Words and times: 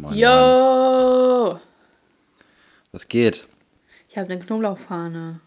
Moin, 0.00 0.16
Yo! 0.16 1.60
Was 2.90 3.06
geht? 3.06 3.46
Ich 4.08 4.16
habe 4.16 4.32
eine 4.32 4.42
Knoblauchfahne. 4.42 5.40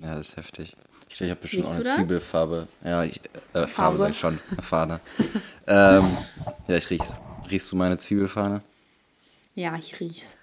Ja, 0.00 0.14
das 0.14 0.30
ist 0.30 0.36
heftig. 0.38 0.74
Ich, 1.10 1.20
ich 1.20 1.30
habe 1.30 1.42
bestimmt 1.42 1.66
auch 1.66 1.76
Riechst 1.76 1.86
eine? 1.86 1.98
Ziebelfarbe. 1.98 2.68
Ja, 2.82 3.04
ich, 3.04 3.20
äh, 3.52 3.66
Farbe, 3.66 3.68
Farbe? 3.68 3.98
sag 3.98 4.10
ich 4.12 4.18
schon. 4.18 4.38
Eine 4.50 4.62
Fahne. 4.62 5.00
ähm, 5.66 6.04
ja, 6.68 6.76
ich 6.78 6.88
riech's. 6.88 7.18
Riechst 7.50 7.70
du 7.70 7.76
meine 7.76 7.98
Zwiebelfahne? 7.98 8.62
Ja, 9.54 9.76
ich 9.76 10.00
riech's. 10.00 10.36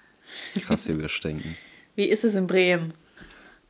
Krass, 0.61 0.87
wie 0.87 0.99
wir 0.99 1.09
stinken. 1.09 1.57
Wie 1.95 2.05
ist 2.05 2.23
es 2.23 2.35
in 2.35 2.45
Bremen? 2.45 2.93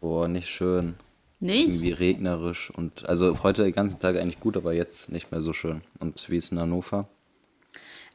Boah, 0.02 0.27
nicht 0.27 0.50
schön. 0.50 0.95
Nicht? 1.39 1.70
Irgendwie 1.70 1.93
regnerisch 1.93 2.70
und 2.70 3.07
also 3.07 3.41
heute 3.43 3.64
den 3.64 3.73
ganzen 3.73 4.02
Tag 4.02 4.18
eigentlich 4.18 4.41
gut, 4.41 4.57
aber 4.57 4.73
jetzt 4.73 5.09
nicht 5.09 5.32
mehr 5.32 5.41
so 5.41 5.54
schön. 5.54 5.84
Und 6.00 6.30
wie 6.30 6.36
ist 6.38 6.52
in 6.52 6.59
Hannover? 6.59 7.07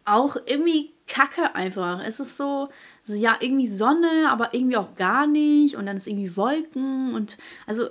Auch 0.05 0.37
irgendwie 0.45 0.93
kacke 1.09 1.55
einfach. 1.55 2.01
Es 2.05 2.21
ist 2.21 2.37
so, 2.37 2.69
so, 3.03 3.15
ja, 3.15 3.37
irgendwie 3.41 3.67
Sonne, 3.67 4.29
aber 4.29 4.55
irgendwie 4.55 4.77
auch 4.77 4.95
gar 4.95 5.27
nicht. 5.27 5.77
Und 5.77 5.87
dann 5.87 5.97
ist 5.97 6.07
irgendwie 6.07 6.37
Wolken. 6.37 7.15
Und 7.15 7.39
also 7.67 7.89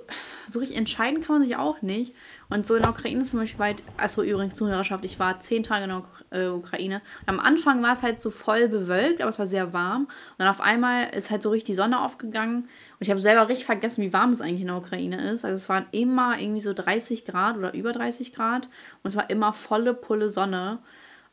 so 0.48 0.59
richtig 0.59 0.77
entscheiden 0.77 1.22
kann 1.22 1.39
man 1.39 1.48
sich 1.48 1.58
auch 1.58 1.81
nicht. 1.81 2.16
Und 2.49 2.66
so 2.66 2.75
in 2.75 2.84
der 2.84 2.91
Ukraine 2.91 3.23
zum 3.23 3.39
Beispiel 3.39 3.59
weit, 3.59 3.84
also 3.98 4.23
übrigens 4.23 4.55
Zuhörerschaft, 4.55 5.03
ich 5.03 5.20
war 5.20 5.41
zehn 5.41 5.63
Tage 5.63 5.84
in 5.84 5.89
der 5.89 6.03
äh, 6.30 6.48
Ukraine. 6.48 7.02
Und 7.22 7.30
am 7.30 7.39
Anfang 7.39 7.84
war 7.84 7.94
es 7.94 8.03
halt 8.03 8.20
so 8.20 8.30
voll 8.30 8.70
bewölkt, 8.70 9.20
aber 9.22 9.30
es 9.30 9.39
war 9.39 9.47
sehr 9.47 9.73
warm. 9.73 10.03
Und 10.03 10.09
dann 10.38 10.47
auf 10.47 10.61
einmal 10.61 11.09
ist 11.16 11.30
halt 11.30 11.41
so 11.44 11.49
richtig 11.49 11.66
die 11.66 11.75
Sonne 11.75 11.99
aufgegangen. 12.02 12.61
Und 12.63 13.02
ich 13.02 13.09
habe 13.09 13.22
selber 13.22 13.49
richtig 13.49 13.66
vergessen, 13.66 14.03
wie 14.03 14.13
warm 14.13 14.31
es 14.31 14.39
eigentlich 14.39 14.61
in 14.61 14.67
der 14.67 14.77
Ukraine 14.77 15.31
ist. 15.31 15.44
Also 15.44 15.55
es 15.55 15.67
waren 15.67 15.88
immer 15.91 16.39
irgendwie 16.39 16.61
so 16.61 16.73
30 16.73 17.25
Grad 17.25 17.58
oder 17.58 17.73
über 17.73 17.91
30 17.91 18.34
Grad. 18.34 18.70
Und 19.03 19.09
es 19.09 19.16
war 19.16 19.30
immer 19.30 19.52
volle 19.52 19.94
Pulle 19.94 20.30
Sonne. 20.30 20.80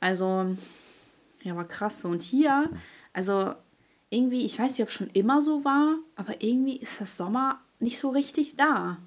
Also, 0.01 0.56
ja, 1.45 1.55
war 1.55 1.69
krass 1.69 2.01
so. 2.01 2.09
Und 2.09 2.23
hier, 2.23 2.69
also 3.12 3.55
irgendwie, 4.11 4.45
ich 4.45 4.59
weiß 4.59 4.73
nicht, 4.73 4.83
ob 4.83 4.89
es 4.89 4.95
schon 4.95 5.11
immer 5.11 5.41
so 5.42 5.64
war, 5.64 5.98
aber 6.17 6.42
irgendwie 6.42 6.77
ist 6.77 7.01
das 7.01 7.17
Sommer 7.17 7.61
nicht 7.78 7.98
so 7.98 8.11
richtig 8.11 8.56
da. 8.56 8.98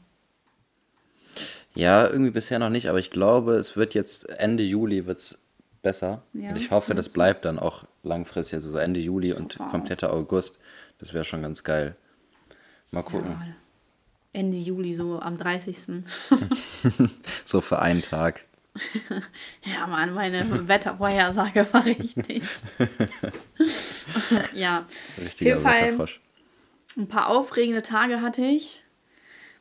Ja, 1.74 2.08
irgendwie 2.08 2.32
bisher 2.32 2.60
noch 2.60 2.70
nicht, 2.70 2.90
aber 2.90 3.00
ich 3.00 3.12
glaube, 3.12 3.54
es 3.56 3.76
wird 3.76 3.94
jetzt 3.94 4.30
Ende 4.30 4.64
Juli 4.64 5.06
wird's 5.06 5.40
besser. 5.82 6.24
Ja, 6.34 6.50
und 6.50 6.58
ich 6.58 6.72
hoffe, 6.72 6.96
das 6.96 7.10
bleibt 7.10 7.46
dann 7.46 7.60
auch 7.60 7.84
langfristig, 8.04 8.56
also 8.56 8.72
so 8.72 8.78
Ende 8.78 9.00
Juli 9.00 9.34
und 9.34 9.60
Wow. 9.60 9.70
kompletter 9.70 10.12
August. 10.14 10.60
Das 11.00 11.14
wäre 11.14 11.24
schon 11.24 11.42
ganz 11.44 11.64
geil. 11.64 11.96
Mal 12.92 13.04
gucken. 13.04 13.32
Ja, 13.32 13.42
Ende 14.34 14.58
Juli, 14.58 14.94
so 14.94 15.20
am 15.20 15.38
30. 15.38 16.04
So 17.46 17.62
für 17.62 17.80
einen 17.80 18.02
Tag. 18.02 18.47
Ja, 19.64 19.88
Mann, 19.88 20.14
meine 20.14 20.68
Wettervorhersage 20.68 21.68
war 21.72 21.86
richtig. 21.86 22.44
ja, 24.54 24.86
auf 24.88 25.18
Richtiger 25.18 25.50
jeden 25.50 25.62
Fall 25.62 26.08
ein 26.98 27.08
paar 27.08 27.28
aufregende 27.28 27.82
Tage 27.82 28.22
hatte 28.22 28.44
ich. 28.44 28.84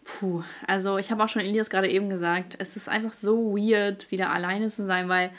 Puh, 0.04 0.42
also 0.66 0.98
ich 0.98 1.10
habe 1.10 1.24
auch 1.24 1.28
schon 1.28 1.42
Elias 1.42 1.68
gerade 1.68 1.90
eben 1.90 2.08
gesagt, 2.08 2.56
es 2.58 2.76
ist 2.76 2.88
einfach 2.88 3.12
so 3.12 3.56
weird, 3.56 4.10
wieder 4.10 4.30
alleine 4.30 4.68
zu 4.68 4.86
sein, 4.86 5.08
weil 5.08 5.30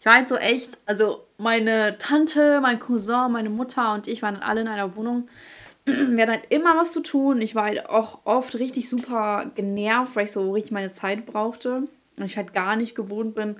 ich 0.00 0.06
war 0.06 0.14
halt 0.14 0.28
so 0.28 0.36
echt, 0.36 0.78
also 0.84 1.24
meine 1.38 1.96
Tante, 1.98 2.60
mein 2.60 2.80
Cousin, 2.80 3.30
meine 3.30 3.50
Mutter 3.50 3.94
und 3.94 4.08
ich 4.08 4.22
waren 4.22 4.36
alle 4.36 4.62
in 4.62 4.68
einer 4.68 4.96
Wohnung. 4.96 5.28
Wir 5.84 6.22
hatten 6.22 6.32
halt 6.32 6.46
immer 6.48 6.76
was 6.76 6.92
zu 6.92 7.00
tun. 7.00 7.40
Ich 7.40 7.54
war 7.54 7.64
halt 7.64 7.88
auch 7.88 8.20
oft 8.24 8.56
richtig 8.56 8.88
super 8.88 9.50
genervt, 9.54 10.16
weil 10.16 10.24
ich 10.24 10.32
so 10.32 10.52
richtig 10.52 10.72
meine 10.72 10.90
Zeit 10.90 11.24
brauchte. 11.26 11.84
Und 12.18 12.24
ich 12.24 12.36
halt 12.38 12.54
gar 12.54 12.76
nicht 12.76 12.94
gewohnt 12.94 13.34
bin, 13.34 13.56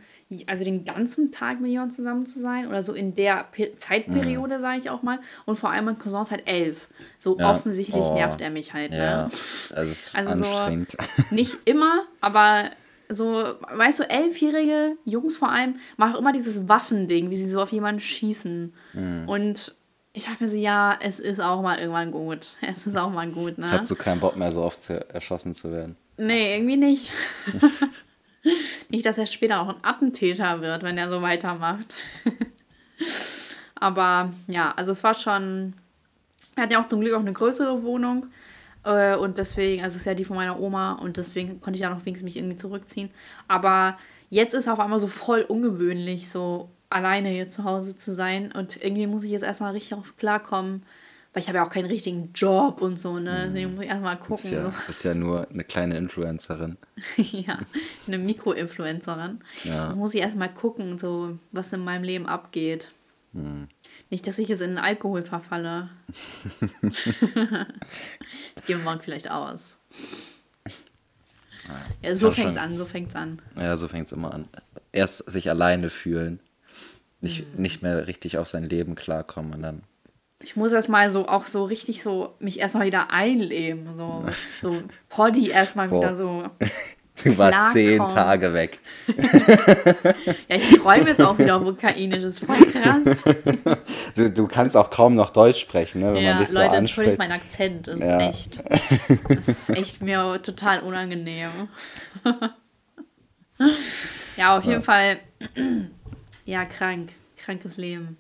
also 0.46 0.64
den 0.64 0.84
ganzen 0.86 1.30
Tag 1.30 1.60
mit 1.60 1.70
jemandem 1.70 1.94
zusammen 1.94 2.24
zu 2.26 2.38
sein. 2.40 2.66
Oder 2.68 2.82
so 2.82 2.94
in 2.94 3.14
der 3.14 3.44
Pe 3.52 3.76
Zeitperiode, 3.76 4.60
sage 4.60 4.78
ich 4.80 4.88
auch 4.88 5.02
mal. 5.02 5.18
Und 5.44 5.56
vor 5.56 5.70
allem 5.70 5.84
mein 5.84 5.98
Cousin 5.98 6.22
ist 6.22 6.30
halt 6.30 6.48
elf. 6.48 6.88
So 7.18 7.38
Ja. 7.38 7.50
offensichtlich 7.50 8.02
Oh. 8.06 8.14
nervt 8.14 8.40
er 8.40 8.48
mich 8.50 8.72
halt. 8.72 8.92
Ja, 8.94 9.24
Ne? 9.24 9.30
also 9.74 9.92
es 9.92 10.06
ist 10.06 10.16
Also 10.16 10.42
so-. 10.44 10.86
Nicht 11.34 11.56
immer, 11.66 12.04
aber 12.22 12.70
so, 13.10 13.34
weißt 13.72 14.00
du, 14.00 14.10
elfjährige 14.10 14.96
Jungs 15.04 15.36
vor 15.36 15.50
allem 15.50 15.76
machen 15.98 16.16
immer 16.16 16.32
dieses 16.32 16.66
Waffending, 16.68 17.28
wie 17.30 17.36
sie 17.36 17.48
so 17.48 17.60
auf 17.60 17.70
jemanden 17.72 18.00
schießen. 18.00 18.72
Mhm. 18.94 19.28
Und 19.28 19.76
ich 20.14 20.24
dachte 20.24 20.42
mir 20.44 20.48
so, 20.48 20.56
ja, 20.56 20.98
es 21.02 21.20
ist 21.20 21.40
auch 21.40 21.60
mal 21.60 21.78
irgendwann 21.78 22.10
gut. 22.10 22.56
Es 22.62 22.86
ist 22.86 22.96
auch 22.96 23.10
mal 23.10 23.28
gut, 23.28 23.58
ne? 23.58 23.70
Hast 23.70 23.90
du 23.90 23.96
keinen 23.96 24.20
Bock 24.20 24.36
mehr, 24.38 24.50
so 24.50 24.62
oft 24.62 24.88
erschossen 24.88 25.52
zu 25.54 25.70
werden? 25.70 25.96
Nee, 26.16 26.54
irgendwie 26.56 26.78
nicht. 26.78 27.12
nicht, 28.88 29.06
dass 29.06 29.18
er 29.18 29.26
später 29.26 29.60
auch 29.60 29.68
ein 29.68 29.82
Attentäter 29.84 30.60
wird, 30.60 30.82
wenn 30.82 30.98
er 30.98 31.10
so 31.10 31.22
weitermacht. 31.22 31.94
Aber 33.74 34.32
ja, 34.48 34.72
also 34.76 34.92
es 34.92 35.04
war 35.04 35.14
schon. 35.14 35.74
Er 36.54 36.64
hat 36.64 36.72
ja 36.72 36.82
auch 36.82 36.88
zum 36.88 37.00
Glück 37.00 37.14
auch 37.14 37.20
eine 37.20 37.32
größere 37.32 37.82
Wohnung. 37.82 38.26
Äh, 38.84 39.16
und 39.16 39.36
deswegen, 39.36 39.82
also 39.82 39.96
es 39.96 40.02
ist 40.02 40.06
ja 40.06 40.14
die 40.14 40.24
von 40.24 40.36
meiner 40.36 40.58
Oma 40.58 40.92
und 40.92 41.18
deswegen 41.18 41.60
konnte 41.60 41.76
ich 41.76 41.82
ja 41.82 41.90
noch 41.90 42.04
wenigstens 42.06 42.24
mich 42.24 42.36
irgendwie 42.36 42.56
zurückziehen. 42.56 43.10
Aber 43.48 43.98
jetzt 44.30 44.54
ist 44.54 44.68
auf 44.68 44.80
einmal 44.80 45.00
so 45.00 45.08
voll 45.08 45.42
ungewöhnlich, 45.42 46.30
so 46.30 46.70
alleine 46.88 47.28
hier 47.28 47.48
zu 47.48 47.64
Hause 47.64 47.96
zu 47.96 48.14
sein. 48.14 48.52
Und 48.52 48.82
irgendwie 48.82 49.06
muss 49.06 49.24
ich 49.24 49.30
jetzt 49.30 49.42
erstmal 49.42 49.72
richtig 49.72 49.98
auf 49.98 50.16
klarkommen. 50.16 50.84
Weil 51.36 51.42
ich 51.42 51.48
habe 51.48 51.58
ja 51.58 51.66
auch 51.66 51.70
keinen 51.70 51.84
richtigen 51.84 52.32
Job 52.32 52.80
und 52.80 52.98
so, 52.98 53.18
ne? 53.18 53.44
Deswegen 53.48 53.74
muss 53.74 53.84
ich 53.84 53.90
erstmal 53.90 54.16
gucken. 54.16 54.36
Bist 54.36 54.50
ja, 54.52 54.64
so. 54.70 54.72
bist 54.86 55.04
ja 55.04 55.12
nur 55.14 55.46
eine 55.50 55.64
kleine 55.64 55.98
Influencerin. 55.98 56.78
ja, 57.18 57.58
eine 58.06 58.16
Mikroinfluencerin. 58.16 59.40
Ja. 59.64 59.84
Also 59.88 59.98
muss 59.98 60.14
ich 60.14 60.22
erstmal 60.22 60.48
gucken, 60.54 60.98
so, 60.98 61.38
was 61.52 61.70
in 61.74 61.80
meinem 61.84 62.04
Leben 62.04 62.24
abgeht. 62.24 62.90
Hm. 63.34 63.68
Nicht, 64.08 64.26
dass 64.26 64.38
ich 64.38 64.48
jetzt 64.48 64.62
in 64.62 64.78
Alkohol 64.78 65.24
verfalle. 65.24 65.90
ich 66.80 68.64
gehe 68.66 68.78
morgen 68.78 69.02
vielleicht 69.02 69.30
aus. 69.30 69.76
Ja, 72.00 72.14
so 72.14 72.32
schon. 72.32 72.44
fängt's 72.44 72.58
an, 72.58 72.74
so 72.78 72.86
fängt's 72.86 73.14
an. 73.14 73.42
Ja, 73.56 73.76
so 73.76 73.88
fängt 73.88 74.06
es 74.06 74.12
immer 74.12 74.32
an. 74.32 74.48
Erst 74.90 75.30
sich 75.30 75.50
alleine 75.50 75.90
fühlen. 75.90 76.40
Nicht, 77.20 77.44
Mhm. 77.56 77.60
nicht 77.60 77.82
mehr 77.82 78.06
richtig 78.06 78.38
auf 78.38 78.48
sein 78.48 78.64
Leben 78.64 78.94
klarkommen 78.94 79.52
und 79.52 79.60
dann. 79.62 79.82
Ich 80.42 80.54
muss 80.56 80.70
erst 80.72 80.88
mal 80.88 81.10
so 81.10 81.26
auch 81.28 81.44
so 81.46 81.64
richtig 81.64 82.02
so 82.02 82.34
mich 82.38 82.60
erstmal 82.60 82.86
wieder 82.86 83.10
einleben. 83.10 83.86
So, 83.96 84.24
so 84.60 84.82
Poddy 85.08 85.48
erstmal 85.50 85.90
wieder 85.90 86.14
so. 86.16 86.44
Du 87.24 87.38
warst 87.38 87.72
zehn 87.72 87.96
Klarkommen. 87.96 88.14
Tage 88.14 88.52
weg. 88.52 88.78
Ja, 90.50 90.56
ich 90.56 90.78
träume 90.78 91.08
jetzt 91.08 91.22
auch 91.22 91.38
wieder 91.38 91.56
auf 91.56 91.64
Ukrainisch. 91.64 92.20
Das 92.22 92.34
ist 92.34 92.44
voll 92.44 92.56
krass. 92.70 93.04
Du, 94.14 94.30
du 94.30 94.46
kannst 94.46 94.76
auch 94.76 94.90
kaum 94.90 95.14
noch 95.14 95.30
Deutsch 95.30 95.58
sprechen, 95.60 96.02
ne, 96.02 96.12
wenn 96.12 96.22
Ja, 96.22 96.34
man 96.34 96.42
dich 96.42 96.50
so 96.52 96.60
Leute, 96.60 96.76
entschuldigt 96.76 97.18
anspricht. 97.18 97.30
mein 97.30 97.32
Akzent. 97.32 97.88
Ist 97.88 98.00
Ja. 98.00 98.20
echt. 98.28 98.60
Das 99.30 99.48
ist 99.48 99.70
echt 99.70 100.02
mir 100.02 100.42
total 100.42 100.80
unangenehm. 100.80 101.68
ja, 104.36 104.58
auf 104.58 104.64
jeden 104.64 104.82
Fall. 104.82 105.18
Ja, 106.44 106.64
krank. 106.64 107.12
Krankes 107.38 107.76
Leben. 107.76 108.18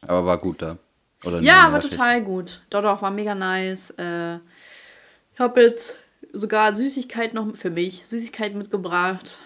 Aber 0.00 0.24
war 0.24 0.38
gut 0.38 0.62
da. 0.62 0.78
Oder 1.24 1.40
Ja, 1.40 1.72
war 1.72 1.80
total 1.80 2.22
gut. 2.22 2.62
Doch, 2.70 2.82
doch, 2.82 3.02
war 3.02 3.10
mega 3.10 3.34
nice. 3.34 3.90
Äh, 3.98 4.36
ich 5.32 5.40
habe 5.40 5.62
jetzt 5.62 5.98
sogar 6.32 6.74
Süßigkeit 6.74 7.34
noch 7.34 7.56
für 7.56 7.70
mich, 7.70 8.04
Süßigkeit 8.06 8.54
mitgebracht. 8.54 9.38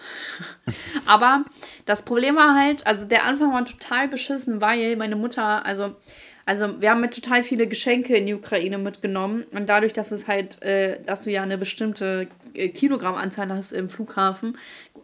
Aber 1.05 1.45
das 1.85 2.03
Problem 2.03 2.35
war 2.35 2.55
halt, 2.55 2.85
also 2.85 3.07
der 3.07 3.25
Anfang 3.25 3.53
war 3.53 3.65
total 3.65 4.07
beschissen, 4.07 4.61
weil 4.61 4.95
meine 4.97 5.15
Mutter, 5.15 5.65
also, 5.65 5.95
also 6.45 6.81
wir 6.81 6.91
haben 6.91 7.01
mit 7.01 7.13
total 7.13 7.43
viele 7.43 7.67
Geschenke 7.67 8.15
in 8.15 8.25
die 8.25 8.33
Ukraine 8.33 8.77
mitgenommen 8.77 9.45
und 9.51 9.67
dadurch, 9.69 9.93
dass 9.93 10.11
es 10.11 10.27
halt, 10.27 10.61
äh, 10.61 10.99
dass 11.05 11.23
du 11.23 11.31
ja 11.31 11.43
eine 11.43 11.57
bestimmte 11.57 12.27
äh, 12.53 12.69
Kilogrammanzahl 12.69 13.49
hast 13.49 13.71
im 13.71 13.89
Flughafen, 13.89 14.57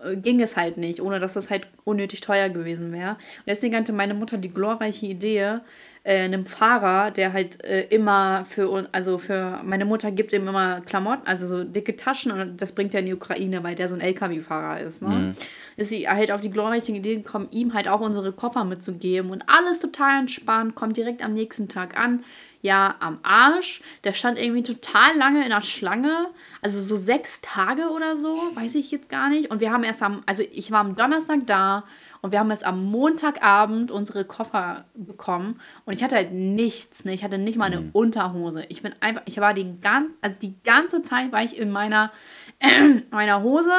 äh, 0.03 0.15
ging 0.17 0.41
es 0.41 0.57
halt 0.57 0.77
nicht, 0.77 1.01
ohne 1.01 1.19
dass 1.19 1.35
es 1.35 1.49
halt 1.49 1.67
unnötig 1.83 2.21
teuer 2.21 2.49
gewesen 2.49 2.91
wäre. 2.91 3.11
Und 3.11 3.47
deswegen 3.47 3.75
hatte 3.75 3.93
meine 3.93 4.13
Mutter 4.13 4.37
die 4.37 4.53
glorreiche 4.53 5.05
Idee, 5.05 5.59
äh, 6.07 6.21
einem 6.21 6.45
Fahrer, 6.45 7.11
der 7.11 7.33
halt 7.33 7.61
äh, 7.65 7.81
immer 7.89 8.45
für 8.45 8.69
uns, 8.69 8.87
also 8.93 9.17
für 9.17 9.61
meine 9.65 9.83
Mutter 9.83 10.09
gibt 10.09 10.31
ihm 10.31 10.47
immer 10.47 10.79
Klamotten, 10.79 11.27
also 11.27 11.45
so 11.47 11.65
dicke 11.65 11.97
Taschen 11.97 12.31
und 12.31 12.61
das 12.61 12.71
bringt 12.71 12.93
er 12.93 13.01
in 13.01 13.07
die 13.07 13.13
Ukraine, 13.13 13.61
weil 13.61 13.75
der 13.75 13.89
so 13.89 13.95
ein 13.95 13.99
LKW-Fahrer 13.99 14.79
ist. 14.79 15.01
Ne? 15.01 15.35
Ist 15.75 15.89
sie 15.89 16.07
halt 16.07 16.31
auf 16.31 16.39
die 16.39 16.49
glorreiche 16.49 16.93
Idee 16.93 17.17
gekommen, 17.17 17.49
ihm 17.51 17.73
halt 17.73 17.89
auch 17.89 17.99
unsere 17.99 18.31
Koffer 18.31 18.63
mitzugeben 18.63 19.31
und 19.31 19.43
alles 19.47 19.81
total 19.81 20.21
entspannt, 20.21 20.75
kommt 20.75 20.95
direkt 20.95 21.21
am 21.25 21.33
nächsten 21.33 21.67
Tag 21.67 21.99
an. 21.99 22.23
Ja, 22.67 22.95
am 22.99 23.19
Arsch. 23.23 23.81
Der 24.03 24.11
stand 24.11 24.37
irgendwie 24.37 24.61
total 24.61 25.15
lange 25.15 25.41
in 25.41 25.51
der 25.51 25.61
Schlange. 25.61 26.27
Also 26.61 26.81
so 26.81 26.97
sechs 26.97 27.39
Tage 27.39 27.91
oder 27.91 28.17
so, 28.17 28.33
weiß 28.55 28.75
ich 28.75 28.91
jetzt 28.91 29.07
gar 29.07 29.29
nicht. 29.29 29.49
Und 29.49 29.61
wir 29.61 29.71
haben 29.71 29.85
erst 29.85 30.03
am, 30.03 30.21
also 30.25 30.43
ich 30.51 30.69
war 30.69 30.81
am 30.81 30.97
Donnerstag 30.97 31.47
da 31.47 31.85
und 32.21 32.33
wir 32.33 32.39
haben 32.39 32.51
jetzt 32.51 32.65
am 32.65 32.83
Montagabend 32.83 33.89
unsere 33.89 34.25
Koffer 34.25 34.83
bekommen. 34.95 35.61
Und 35.85 35.93
ich 35.93 36.03
hatte 36.03 36.17
halt 36.17 36.33
nichts, 36.33 37.05
ne? 37.05 37.13
Ich 37.13 37.23
hatte 37.23 37.37
nicht 37.37 37.57
mal 37.57 37.71
eine 37.71 37.89
Unterhose. 37.93 38.65
Ich 38.67 38.81
bin 38.81 38.93
einfach, 38.99 39.21
ich 39.23 39.37
war 39.37 39.53
die, 39.53 39.79
gan 39.79 40.09
also 40.19 40.35
die 40.41 40.61
ganze 40.65 41.01
Zeit 41.01 41.31
war 41.31 41.43
ich 41.45 41.57
in 41.57 41.71
meiner, 41.71 42.11
meiner 43.11 43.43
Hose 43.43 43.71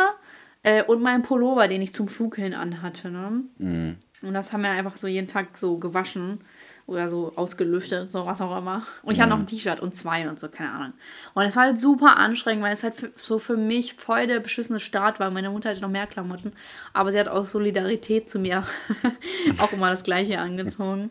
äh, 0.62 0.82
und 0.82 1.02
meinem 1.02 1.24
Pullover, 1.24 1.68
den 1.68 1.82
ich 1.82 1.92
zum 1.92 2.08
Flug 2.08 2.36
hin 2.36 2.54
anhatte, 2.54 3.10
ne? 3.10 3.44
Und 4.22 4.32
das 4.32 4.54
haben 4.54 4.62
wir 4.62 4.70
einfach 4.70 4.96
so 4.96 5.06
jeden 5.06 5.28
Tag 5.28 5.58
so 5.58 5.76
gewaschen 5.78 6.40
oder 6.88 7.10
so 7.10 7.32
ausgelüftet, 7.36 8.10
so 8.10 8.24
was 8.24 8.40
auch 8.40 8.56
immer. 8.56 8.82
Und 9.02 9.12
ich 9.12 9.20
hatte 9.20 9.28
noch 9.28 9.38
ein 9.38 9.46
T-Shirt 9.46 9.78
und 9.78 9.94
zwei 9.94 10.26
und 10.26 10.40
so, 10.40 10.48
keine 10.48 10.72
Ahnung. 10.72 10.92
Und 11.34 11.44
es 11.44 11.54
war 11.54 11.64
halt 11.64 11.78
super 11.78 12.16
anstrengend, 12.16 12.64
weil 12.64 12.72
es 12.72 12.82
halt 12.82 12.94
für, 12.94 13.12
so 13.14 13.38
für 13.38 13.58
mich 13.58 13.92
voll 13.92 14.26
der 14.26 14.40
beschissene 14.40 14.80
Start 14.80 15.20
war. 15.20 15.30
Meine 15.30 15.50
Mutter 15.50 15.68
hatte 15.68 15.82
noch 15.82 15.90
mehr 15.90 16.06
Klamotten, 16.06 16.54
aber 16.94 17.12
sie 17.12 17.20
hat 17.20 17.28
aus 17.28 17.52
Solidarität 17.52 18.30
zu 18.30 18.38
mir 18.38 18.64
auch 19.58 19.72
immer 19.72 19.90
das 19.90 20.02
Gleiche 20.02 20.38
angezogen. 20.38 21.10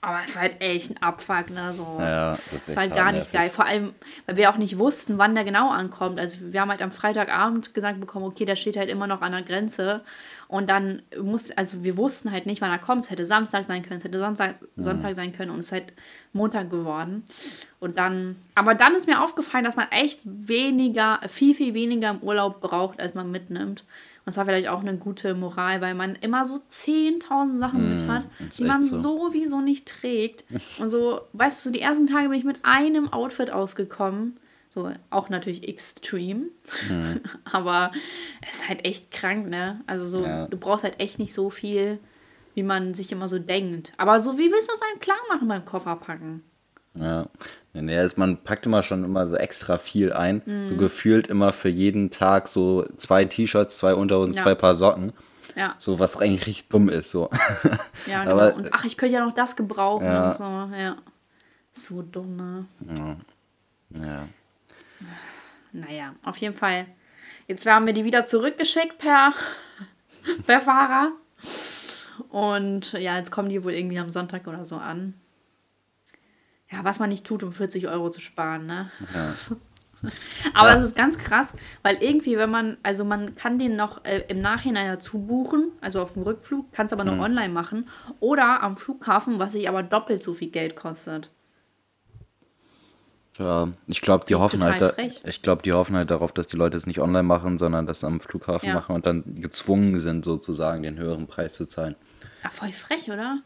Aber 0.00 0.20
es 0.24 0.36
war 0.36 0.42
halt 0.42 0.60
echt 0.60 0.92
ein 0.92 1.02
Abfuck, 1.02 1.50
ne? 1.50 1.72
So. 1.72 1.96
Ja, 1.98 2.30
das 2.30 2.68
war 2.68 2.82
halt 2.82 2.94
gar 2.94 3.10
nicht 3.10 3.32
geil. 3.32 3.50
Vor 3.50 3.64
allem, 3.64 3.94
weil 4.26 4.36
wir 4.36 4.50
auch 4.50 4.58
nicht 4.58 4.78
wussten, 4.78 5.18
wann 5.18 5.34
der 5.34 5.42
genau 5.42 5.70
ankommt. 5.70 6.20
Also 6.20 6.36
wir 6.40 6.60
haben 6.60 6.70
halt 6.70 6.82
am 6.82 6.92
Freitagabend 6.92 7.74
gesagt 7.74 7.98
bekommen, 7.98 8.26
okay, 8.26 8.44
der 8.44 8.54
steht 8.54 8.76
halt 8.76 8.88
immer 8.88 9.08
noch 9.08 9.22
an 9.22 9.32
der 9.32 9.42
Grenze. 9.42 10.02
Und 10.48 10.70
dann 10.70 11.02
muss, 11.20 11.50
also 11.50 11.82
wir 11.82 11.96
wussten 11.96 12.30
halt 12.30 12.46
nicht, 12.46 12.60
wann 12.60 12.70
er 12.70 12.78
kommt. 12.78 13.02
Es 13.02 13.10
hätte 13.10 13.24
Samstag 13.24 13.66
sein 13.66 13.82
können, 13.82 13.98
es 13.98 14.04
hätte 14.04 14.18
Sonntag, 14.18 14.56
Sonntag 14.76 15.14
sein 15.14 15.32
können 15.32 15.50
und 15.50 15.58
es 15.58 15.66
ist 15.66 15.72
halt 15.72 15.92
Montag 16.32 16.70
geworden. 16.70 17.24
Und 17.80 17.98
dann, 17.98 18.36
aber 18.54 18.74
dann 18.74 18.94
ist 18.94 19.06
mir 19.06 19.22
aufgefallen, 19.22 19.64
dass 19.64 19.76
man 19.76 19.90
echt 19.90 20.20
weniger, 20.24 21.20
viel, 21.26 21.54
viel 21.54 21.74
weniger 21.74 22.10
im 22.10 22.20
Urlaub 22.20 22.60
braucht, 22.60 23.00
als 23.00 23.14
man 23.14 23.30
mitnimmt. 23.30 23.84
Und 24.24 24.30
es 24.30 24.36
war 24.36 24.44
vielleicht 24.44 24.68
auch 24.68 24.80
eine 24.80 24.96
gute 24.96 25.34
Moral, 25.34 25.80
weil 25.80 25.94
man 25.94 26.16
immer 26.16 26.44
so 26.44 26.60
10.000 26.70 27.58
Sachen 27.58 27.96
mit 27.96 28.08
hat, 28.08 28.24
ist 28.48 28.58
die 28.58 28.64
man 28.64 28.82
so. 28.82 28.98
sowieso 28.98 29.60
nicht 29.60 29.86
trägt. 29.86 30.44
Und 30.80 30.88
so, 30.88 31.20
weißt 31.32 31.60
du, 31.60 31.68
so 31.68 31.72
die 31.72 31.80
ersten 31.80 32.06
Tage 32.06 32.28
bin 32.28 32.38
ich 32.38 32.44
mit 32.44 32.58
einem 32.62 33.12
Outfit 33.12 33.52
ausgekommen. 33.52 34.36
So, 34.76 34.92
auch 35.08 35.30
natürlich 35.30 35.66
extrem. 35.66 36.50
Aber 37.50 37.92
es 38.46 38.56
ist 38.56 38.68
halt 38.68 38.84
echt 38.84 39.10
krank, 39.10 39.48
ne? 39.48 39.80
Also 39.86 40.04
so, 40.04 40.22
Ja. 40.22 40.46
du 40.48 40.58
brauchst 40.58 40.84
halt 40.84 41.00
echt 41.00 41.18
nicht 41.18 41.32
so 41.32 41.48
viel, 41.48 41.98
wie 42.54 42.62
man 42.62 42.92
sich 42.92 43.10
immer 43.10 43.26
so 43.26 43.38
denkt. 43.38 43.94
Aber 43.96 44.20
so, 44.20 44.36
wie 44.38 44.52
willst 44.52 44.68
du 44.68 44.72
das 44.72 44.82
einem 44.82 45.00
klar 45.00 45.16
machen 45.30 45.48
beim 45.48 45.64
Kofferpacken? 45.64 46.42
Ja. 46.94 47.24
Nee, 47.72 47.96
also 47.98 48.14
man 48.18 48.36
packt 48.44 48.66
immer 48.66 48.82
schon 48.82 49.02
immer 49.02 49.26
so 49.30 49.36
extra 49.36 49.78
viel 49.78 50.12
ein. 50.12 50.42
Mhm. 50.44 50.66
So 50.66 50.76
gefühlt 50.76 51.28
immer 51.28 51.54
für 51.54 51.70
jeden 51.70 52.10
Tag 52.10 52.46
so 52.48 52.86
zwei 52.98 53.24
T-Shirts, 53.24 53.78
zwei 53.78 53.94
Unterhosen, 53.94 54.34
Ja. 54.34 54.42
zwei 54.42 54.54
Paar 54.54 54.74
Socken. 54.74 55.14
Ja, 55.54 55.74
So 55.78 55.98
was 55.98 56.18
eigentlich 56.20 56.46
richtig 56.46 56.68
dumm 56.68 56.90
ist. 56.90 57.10
So. 57.10 57.30
ja, 58.06 58.24
genau. 58.24 58.32
Aber- 58.38 58.56
und 58.56 58.68
ach, 58.74 58.84
ich 58.84 58.98
könnte 58.98 59.14
ja 59.14 59.24
noch 59.24 59.32
das 59.34 59.56
gebrauchen 59.56 60.04
Ja. 60.04 60.34
so, 60.34 60.44
ja. 60.76 60.96
So 61.72 62.02
dumm, 62.02 62.36
ne? 62.36 62.66
ja. 63.90 64.28
Naja, 65.72 66.14
auf 66.22 66.36
jeden 66.38 66.56
Fall. 66.56 66.86
Jetzt 67.46 67.66
haben 67.66 67.86
wir 67.86 67.92
die 67.92 68.04
wieder 68.04 68.26
zurückgeschickt 68.26 68.98
per, 68.98 69.32
per 70.46 70.60
Fahrer. 70.60 71.12
Und 72.30 72.92
ja, 72.92 73.18
jetzt 73.18 73.30
kommen 73.30 73.48
die 73.48 73.62
wohl 73.62 73.72
irgendwie 73.72 73.98
am 73.98 74.10
Sonntag 74.10 74.46
oder 74.46 74.64
so 74.64 74.76
an. 74.76 75.14
Ja, 76.70 76.82
was 76.82 76.98
man 76.98 77.10
nicht 77.10 77.24
tut, 77.24 77.42
um 77.42 77.52
40 77.52 77.88
Euro 77.88 78.10
zu 78.10 78.20
sparen, 78.20 78.66
ne? 78.66 78.90
Aber 80.54 80.76
es 80.76 80.84
ist 80.84 80.96
ganz 80.96 81.18
krass, 81.18 81.54
weil 81.82 81.96
irgendwie, 82.02 82.36
wenn 82.36 82.50
man, 82.50 82.76
also 82.82 83.04
man 83.04 83.34
kann 83.34 83.58
den 83.58 83.76
noch 83.76 84.04
äh, 84.04 84.24
im 84.28 84.40
Nachhinein 84.40 84.88
dazu 84.88 85.18
buchen, 85.20 85.72
also 85.80 86.00
auf 86.02 86.12
dem 86.12 86.22
Rückflug, 86.22 86.72
kann 86.72 86.86
es 86.86 86.92
aber 86.92 87.04
nur 87.04 87.18
online 87.18 87.52
machen. 87.52 87.88
Oder 88.20 88.62
am 88.62 88.76
Flughafen, 88.76 89.38
was 89.38 89.52
sich 89.52 89.68
aber 89.68 89.82
doppelt 89.82 90.22
so 90.22 90.34
viel 90.34 90.50
Geld 90.50 90.76
kostet. 90.76 91.30
Ja, 93.38 93.68
ich 93.86 94.00
glaube, 94.00 94.24
die 94.26 94.34
hoffen 94.34 94.64
halt, 94.64 94.80
da, 94.80 94.90
frech. 94.90 95.20
ich 95.24 95.42
glaube, 95.42 95.62
die 95.62 95.72
hoffen 95.72 95.96
halt 95.96 96.10
darauf, 96.10 96.32
dass 96.32 96.46
die 96.46 96.56
Leute 96.56 96.76
es 96.76 96.86
nicht 96.86 97.00
online 97.00 97.22
machen, 97.22 97.58
sondern 97.58 97.86
das 97.86 98.02
am 98.04 98.20
Flughafen 98.20 98.68
Ja. 98.68 98.74
machen 98.74 98.94
und 98.94 99.04
dann 99.06 99.40
gezwungen 99.40 100.00
sind, 100.00 100.24
sozusagen 100.24 100.82
den 100.82 100.96
höheren 100.98 101.26
Preis 101.26 101.52
zu 101.54 101.66
zahlen. 101.66 101.96
Ja, 102.42 102.50
voll 102.50 102.72
frech, 102.72 103.10
oder? 103.10 103.42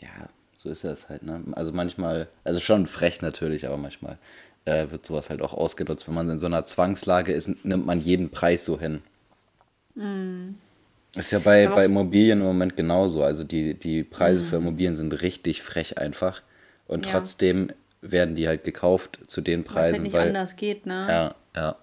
Ja, 0.00 0.28
so 0.56 0.70
ist 0.70 0.84
das 0.84 1.08
halt, 1.08 1.22
ne? 1.22 1.42
Also 1.52 1.72
manchmal, 1.72 2.28
also 2.44 2.60
schon 2.60 2.86
frech 2.86 3.20
natürlich, 3.20 3.66
aber 3.66 3.76
manchmal 3.76 4.18
äh, 4.64 4.90
wird 4.90 5.04
sowas 5.04 5.28
halt 5.30 5.42
auch 5.42 5.52
ausgenutzt. 5.52 6.06
Wenn 6.08 6.14
man 6.14 6.30
in 6.30 6.38
so 6.38 6.46
einer 6.46 6.64
Zwangslage 6.64 7.32
ist, 7.32 7.64
nimmt 7.64 7.84
man 7.86 8.00
jeden 8.00 8.30
Preis 8.30 8.64
so 8.64 8.78
hin. 8.80 9.02
Ist 11.14 11.30
ja 11.30 11.38
bei, 11.40 11.66
bei 11.66 11.84
Immobilien 11.84 12.40
im 12.40 12.46
Moment 12.46 12.76
genauso. 12.76 13.22
Also 13.22 13.44
die, 13.44 13.74
die 13.74 14.02
Preise 14.02 14.44
für 14.44 14.56
Immobilien 14.56 14.96
sind 14.96 15.12
richtig 15.20 15.62
frech 15.62 15.98
einfach. 15.98 16.42
Und 16.86 17.06
Ja. 17.06 17.12
trotzdem 17.12 17.68
werden 18.02 18.36
die 18.36 18.46
halt 18.46 18.64
gekauft 18.64 19.20
zu 19.26 19.40
den 19.40 19.64
Preisen, 19.64 19.94
halt 19.94 20.02
nicht 20.02 20.12
weil. 20.12 20.28
anders 20.28 20.56
geht, 20.56 20.84
ne? 20.86 21.06
Ja, 21.08 21.34
ja. 21.56 21.76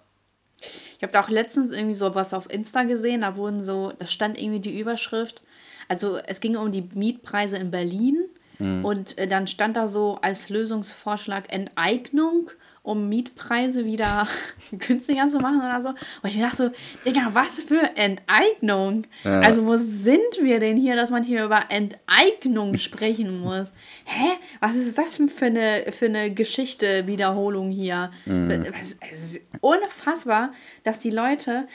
Ich 0.97 1.01
habe 1.01 1.13
da 1.13 1.21
auch 1.21 1.29
letztens 1.29 1.71
irgendwie 1.71 1.95
so 1.95 2.13
was 2.13 2.33
auf 2.33 2.49
Insta 2.49 2.83
gesehen, 2.83 3.21
da 3.21 3.37
wurden 3.37 3.63
so, 3.63 3.93
da 3.97 4.05
stand 4.05 4.37
irgendwie 4.37 4.59
die 4.59 4.77
Überschrift, 4.77 5.41
also 5.87 6.17
es 6.17 6.41
ging 6.41 6.57
um 6.57 6.71
die 6.71 6.89
Mietpreise 6.93 7.57
in 7.57 7.71
Berlin 7.71 8.25
und 8.59 9.17
äh, 9.17 9.25
dann 9.25 9.47
stand 9.47 9.77
da 9.77 9.87
so 9.87 10.19
als 10.21 10.49
Lösungsvorschlag 10.49 11.45
Enteignung, 11.51 12.51
um 12.81 13.09
Mietpreise 13.09 13.85
wieder 13.85 14.27
günstiger 14.71 15.27
zu 15.29 15.37
machen 15.39 15.59
oder 15.59 15.81
so. 15.81 15.89
Und 15.89 16.29
ich 16.29 16.37
mir 16.37 16.43
dachte 16.43 16.57
so, 16.57 16.71
Digga, 17.05 17.29
was 17.33 17.55
für 17.63 17.95
Enteignung? 17.95 19.05
Ja. 19.23 19.41
Also 19.41 19.65
wo 19.65 19.77
sind 19.77 20.19
wir 20.41 20.59
denn 20.59 20.77
hier, 20.77 20.95
dass 20.95 21.09
man 21.11 21.23
hier 21.23 21.43
über 21.45 21.65
Enteignung 21.69 22.77
sprechen 22.79 23.39
muss? 23.41 23.67
Hä? 24.05 24.31
Was 24.59 24.75
ist 24.75 24.97
das 24.97 25.17
für 25.17 25.45
eine, 25.45 25.91
für 25.91 26.05
eine 26.05 26.33
Geschichte, 26.33 27.05
Wiederholung 27.07 27.69
hier? 27.71 28.11
Ist 28.25 29.39
unfassbar, 29.61 30.51
dass 30.83 30.99
die 30.99 31.11
Leute, 31.11 31.67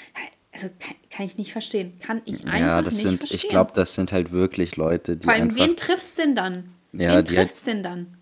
also 0.52 0.68
kann, 0.78 0.94
kann 1.10 1.26
ich 1.26 1.36
nicht 1.36 1.52
verstehen, 1.52 1.98
kann 2.00 2.22
ich 2.24 2.44
einfach 2.44 2.58
Ja, 2.58 2.82
das 2.82 2.94
nicht 2.94 3.02
sind, 3.02 3.18
verstehen. 3.18 3.36
ich 3.42 3.48
glaube, 3.48 3.72
das 3.74 3.94
sind 3.94 4.12
halt 4.12 4.32
wirklich 4.32 4.76
Leute, 4.76 5.16
die 5.16 5.24
Vor 5.24 5.32
allem, 5.34 5.50
einfach. 5.50 5.64
wen 5.66 5.76
trifft's 5.76 6.14
denn 6.14 6.34
dann? 6.34 6.72
Ja, 6.92 7.18
wen 7.18 7.24
die 7.24 7.36
halt- 7.36 7.48
trifft's 7.48 7.62
denn 7.64 7.82
dann? 7.82 8.16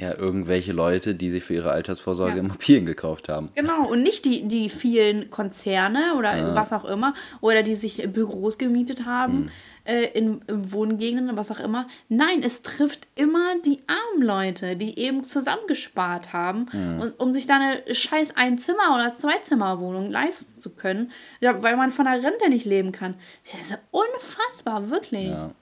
Ja, 0.00 0.16
irgendwelche 0.16 0.72
Leute, 0.72 1.16
die 1.16 1.28
sich 1.28 1.42
für 1.42 1.54
ihre 1.54 1.72
Altersvorsorge 1.72 2.36
Ja. 2.36 2.40
Immobilien 2.44 2.86
gekauft 2.86 3.28
haben. 3.28 3.48
Genau, 3.56 3.84
und 3.90 4.04
nicht 4.04 4.24
die, 4.24 4.46
die 4.46 4.70
vielen 4.70 5.28
Konzerne 5.30 6.14
oder 6.16 6.54
was 6.54 6.72
auch 6.72 6.84
immer, 6.84 7.14
oder 7.40 7.64
die 7.64 7.74
sich 7.74 8.06
Büros 8.12 8.58
gemietet 8.58 9.06
haben 9.06 9.50
äh, 9.88 10.04
in, 10.12 10.42
in 10.46 10.70
Wohngegenden, 10.70 11.36
was 11.36 11.50
auch 11.50 11.58
immer. 11.58 11.88
Nein, 12.10 12.42
es 12.42 12.60
trifft 12.62 13.06
immer 13.14 13.54
die 13.64 13.80
armen 13.86 14.22
Leute, 14.22 14.76
die 14.76 14.98
eben 14.98 15.24
zusammengespart 15.24 16.34
haben, 16.34 16.66
und, 17.00 17.18
um 17.18 17.32
sich 17.32 17.46
da 17.46 17.56
eine 17.56 17.94
scheiß 17.94 18.36
Einzimmer- 18.36 18.94
oder 18.94 19.14
Zweizimmerwohnung 19.14 20.10
leisten 20.10 20.60
zu 20.60 20.70
können, 20.70 21.10
ja, 21.40 21.62
weil 21.62 21.76
man 21.76 21.90
von 21.90 22.04
der 22.04 22.22
Rente 22.22 22.50
nicht 22.50 22.66
leben 22.66 22.92
kann. 22.92 23.14
Das 23.50 23.70
ist 23.70 23.78
unfassbar, 23.90 24.90
wirklich. 24.90 25.28
Ja. 25.28 25.52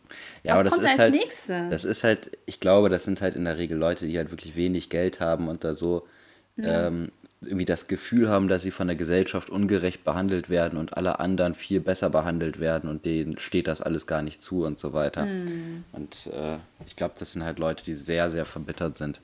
Ja, 0.43 0.55
Was 0.55 0.61
aber 0.61 0.65
das 0.65 0.73
kommt 0.73 0.85
ist 0.85 0.91
als 0.91 0.99
halt, 0.99 1.15
nächstes? 1.15 1.71
das 1.71 1.85
ist 1.85 2.05
halt, 2.05 2.39
ich 2.47 2.61
glaube, 2.61 2.89
das 2.89 3.05
sind 3.05 3.21
halt 3.21 3.37
in 3.37 3.45
der 3.45 3.59
Regel 3.59 3.77
Leute, 3.77 4.07
die 4.07 4.17
halt 4.17 4.31
wirklich 4.31 4.57
wenig 4.57 4.91
Geld 4.91 5.21
haben 5.21 5.49
und 5.49 5.65
da 5.65 5.75
so 5.75 6.07
ähm, 6.59 7.11
irgendwie 7.41 7.65
das 7.65 7.87
Gefühl 7.89 8.29
haben, 8.29 8.49
dass 8.49 8.63
sie 8.63 8.71
von 8.71 8.87
der 8.87 8.97
Gesellschaft 8.97 9.51
ungerecht 9.51 10.05
behandelt 10.05 10.49
werden 10.49 10.79
und 10.79 10.97
alle 10.97 11.21
anderen 11.21 11.55
viel 11.55 11.81
besser 11.81 12.11
behandelt 12.11 12.61
werden 12.61 12.89
und 12.89 13.05
denen 13.05 13.39
steht 13.39 13.69
das 13.69 13.81
alles 13.81 14.07
gar 14.07 14.23
nicht 14.23 14.43
zu 14.43 14.65
und 14.65 14.79
so 14.79 14.93
weiter. 14.93 15.27
Hm. 15.27 15.85
Und 15.93 16.29
äh, 16.33 16.57
ich 16.87 16.97
glaube, 16.97 17.15
das 17.19 17.33
sind 17.33 17.45
halt 17.45 17.59
Leute, 17.59 17.85
die 17.85 17.95
sehr, 17.95 18.31
sehr 18.31 18.47
verbittert 18.47 18.97
sind. 18.97 19.21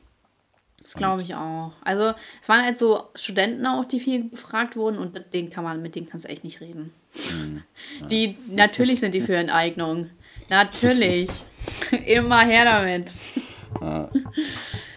Das 0.82 0.94
glaube 0.94 1.22
ich 1.22 1.34
auch. 1.34 1.72
Also 1.82 2.12
es 2.40 2.48
waren 2.48 2.64
halt 2.64 2.76
so 2.76 3.08
Studenten 3.14 3.64
auch, 3.66 3.84
die 3.84 4.00
viel 4.00 4.28
gefragt 4.28 4.76
wurden 4.76 4.98
und 4.98 5.14
mit 5.14 5.32
denen 5.32 5.50
kann 5.50 5.64
man, 5.64 5.80
mit 5.80 5.94
denen 5.94 6.08
kannst 6.08 6.24
du 6.24 6.28
echt 6.28 6.44
nicht 6.44 6.60
reden. 6.60 6.92
Die, 8.10 8.36
natürlich 8.48 9.00
sind 9.00 9.14
die 9.14 9.20
für 9.20 9.36
Enteignung. 9.36 10.08
Natürlich. 10.48 11.28
Immer 12.06 12.40
her 12.40 12.64
damit. 12.64 13.12
Ja. 13.80 14.10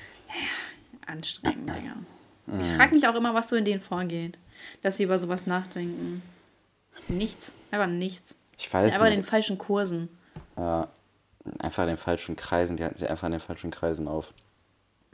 Anstrengend, 1.06 1.70
Digga. 1.70 1.96
Ich 2.48 2.68
frage 2.76 2.94
mich 2.94 3.08
auch 3.08 3.16
immer, 3.16 3.34
was 3.34 3.50
so 3.50 3.56
in 3.56 3.66
denen 3.66 3.82
vorgeht. 3.82 4.38
Dass 4.82 4.98
sie 4.98 5.04
über 5.04 5.20
sowas 5.20 5.48
nachdenken. 5.48 6.22
Nichts. 7.08 7.52
Einfach 7.72 7.88
nichts. 7.88 8.36
Ich 8.58 8.72
weiß 8.74 8.94
Einfach 8.94 9.06
in 9.06 9.12
den 9.12 9.20
nicht. 9.20 9.30
falschen 9.30 9.58
Kursen. 9.58 10.10
Ja, 10.58 10.88
einfach 11.60 11.84
in 11.84 11.90
den 11.90 11.98
falschen 11.98 12.36
Kreisen, 12.36 12.78
die 12.78 12.84
halten 12.84 12.98
sich 12.98 13.10
einfach 13.10 13.28
in 13.28 13.34
den 13.34 13.42
falschen 13.42 13.72
Kreisen 13.72 14.08
auf. 14.08 14.34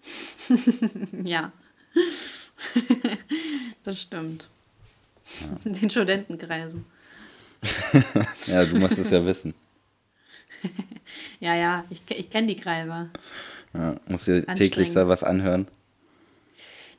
Ja. 1.24 1.52
das 3.84 4.02
stimmt. 4.02 4.48
In 5.66 5.74
den 5.74 5.90
Studentenkreisen. 5.90 6.86
Ja, 8.48 8.66
du 8.66 8.78
musst 8.80 8.98
es 8.98 9.12
ja 9.12 9.24
wissen. 9.26 9.54
Ja, 11.40 11.56
ja, 11.56 11.86
ich, 11.90 12.02
ich 12.10 12.30
kenne 12.30 12.48
die 12.48 12.56
Kreise. 12.60 13.10
Ja, 13.74 13.96
musst 14.08 14.28
dir 14.28 14.46
täglich 14.46 14.92
so 14.92 15.08
was 15.08 15.24
anhören. 15.24 15.68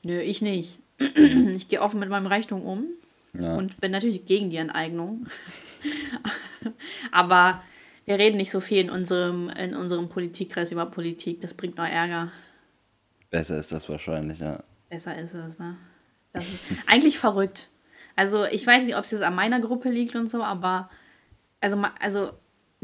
Nö, 0.03 0.21
ich 0.21 0.43
nicht. 0.43 0.79
Ich 0.99 1.69
gehe 1.69 1.81
offen 1.83 1.99
mit 2.01 2.09
meinem 2.11 2.27
Reichtum 2.27 2.63
um 2.63 2.85
Ja. 3.33 3.55
und 3.57 3.81
bin 3.81 3.91
natürlich 3.93 4.27
gegen 4.27 4.51
die 4.51 4.57
Enteignung. 4.57 5.27
Aber 7.13 7.63
wir 8.05 8.19
reden 8.19 8.37
nicht 8.37 8.51
so 8.51 8.61
viel 8.61 8.79
in 8.79 8.91
unserem, 8.91 9.49
in 9.51 9.75
unserem 9.75 10.09
Politikkreis 10.09 10.73
über 10.73 10.87
Politik. 10.87 11.41
Das 11.41 11.55
bringt 11.55 11.77
nur 11.77 11.87
Ärger. 11.87 12.31
Besser 13.31 13.59
ist 13.59 13.73
das 13.73 13.89
wahrscheinlich, 13.89 14.41
ja. 14.41 14.63
Besser 14.91 15.17
ist 15.19 15.35
es, 15.35 15.59
ne? 15.59 15.77
Das 16.33 16.49
ist 16.49 16.63
eigentlich 16.87 17.19
verrückt. 17.19 17.69
Also, 18.17 18.45
ich 18.45 18.67
weiß 18.67 18.85
nicht, 18.85 18.97
ob 18.97 19.05
es 19.05 19.11
jetzt 19.11 19.23
an 19.23 19.35
meiner 19.35 19.61
Gruppe 19.61 19.89
liegt 19.91 20.15
und 20.15 20.31
so, 20.31 20.43
aber 20.43 20.91
also, 21.61 21.83
also 22.01 22.31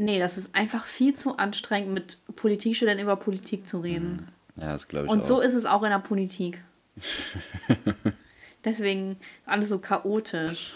Nee, 0.01 0.17
das 0.17 0.37
ist 0.37 0.55
einfach 0.55 0.85
viel 0.85 1.13
zu 1.13 1.35
anstrengend, 1.35 1.93
mit 1.93 2.19
Politikstudenten 2.37 3.03
über 3.03 3.17
Politik 3.17 3.67
zu 3.67 3.81
reden. 3.81 4.29
Ja, 4.55 4.71
das 4.71 4.87
glaube 4.87 5.07
ich 5.07 5.11
Und 5.11 5.23
auch. 5.23 5.25
so 5.25 5.41
ist 5.41 5.53
es 5.55 5.65
auch 5.65 5.83
in 5.83 5.89
der 5.89 5.99
Politik. 5.99 6.61
Deswegen 8.65 9.17
alles 9.45 9.69
so 9.69 9.79
chaotisch. 9.79 10.75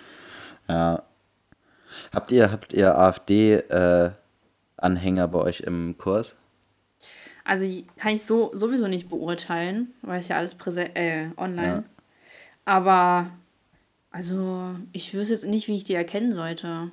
Ja. 0.67 1.03
Habt 2.11 2.31
ihr, 2.31 2.51
habt 2.51 2.73
ihr 2.73 2.97
AfD-Anhänger 2.97 4.17
bei 5.27 5.39
euch 5.39 5.61
im 5.61 5.97
Kurs? 5.97 6.39
Also 7.43 7.65
kann 7.97 8.13
ich 8.13 8.23
so 8.23 8.51
sowieso 8.53 8.87
nicht 8.87 9.09
beurteilen, 9.09 9.93
weil 10.01 10.19
es 10.19 10.29
ja 10.29 10.37
alles 10.37 10.55
präsent, 10.55 10.95
äh, 10.95 11.27
online. 11.37 11.67
Ja. 11.67 11.83
Aber 12.65 13.29
also 14.11 14.75
ich 14.91 15.13
wüsste 15.13 15.33
jetzt 15.33 15.45
nicht, 15.45 15.67
wie 15.67 15.75
ich 15.75 15.83
die 15.83 15.95
erkennen 15.95 16.33
sollte. 16.33 16.91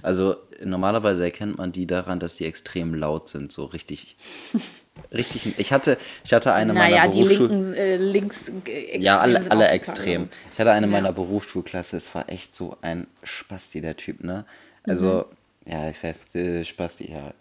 Also 0.00 0.36
normalerweise 0.64 1.24
erkennt 1.24 1.58
man 1.58 1.70
die 1.70 1.86
daran, 1.86 2.18
dass 2.18 2.36
die 2.36 2.46
extrem 2.46 2.94
laut 2.94 3.28
sind, 3.28 3.52
so 3.52 3.64
richtig, 3.66 4.16
richtig. 5.12 5.58
Ich 5.58 5.72
hatte, 5.72 5.98
ich 6.24 6.32
hatte 6.32 6.52
eine 6.52 6.72
naja, 6.72 7.02
meiner 7.02 7.12
die 7.12 7.20
Berufsschul 7.20 7.48
linken 7.48 7.74
äh, 7.74 7.96
links 7.96 8.52
äh, 8.66 8.98
ja 8.98 9.20
alle, 9.20 9.50
alle 9.50 9.68
extrem. 9.68 10.28
Ich 10.52 10.58
hatte 10.60 10.70
eine 10.72 10.86
Ja. 10.86 10.92
meiner 10.92 11.12
Berufsschulklasse, 11.12 11.96
es 11.96 12.14
war 12.14 12.28
echt 12.28 12.54
so 12.54 12.76
ein 12.82 13.06
Spasti 13.22 13.80
der 13.80 13.96
Typ, 13.96 14.22
ne? 14.24 14.44
Also 14.84 15.26
ja, 15.64 15.88
ich 15.88 16.02
weiß, 16.02 16.34
äh, 16.34 16.64
Spasti 16.64 17.12
ja 17.12 17.32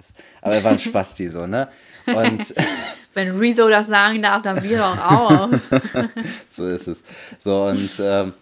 aber 0.41 0.55
er 0.55 0.63
war 0.63 0.71
ein 0.71 0.79
Spasti 0.87 1.27
so, 1.29 1.47
ne? 1.47 1.67
Und 2.05 2.53
Wenn 3.13 3.37
Rezo 3.37 3.67
das 3.67 3.87
sagen 3.87 4.21
darf, 4.21 4.41
dann 4.41 4.63
wir 4.63 4.77
doch 4.77 4.97
auch. 4.97 5.49
so 6.49 6.67
ist 6.67 6.87
es. 6.87 7.03
So, 7.39 7.65
und 7.65 7.89
ähm, 7.99 8.33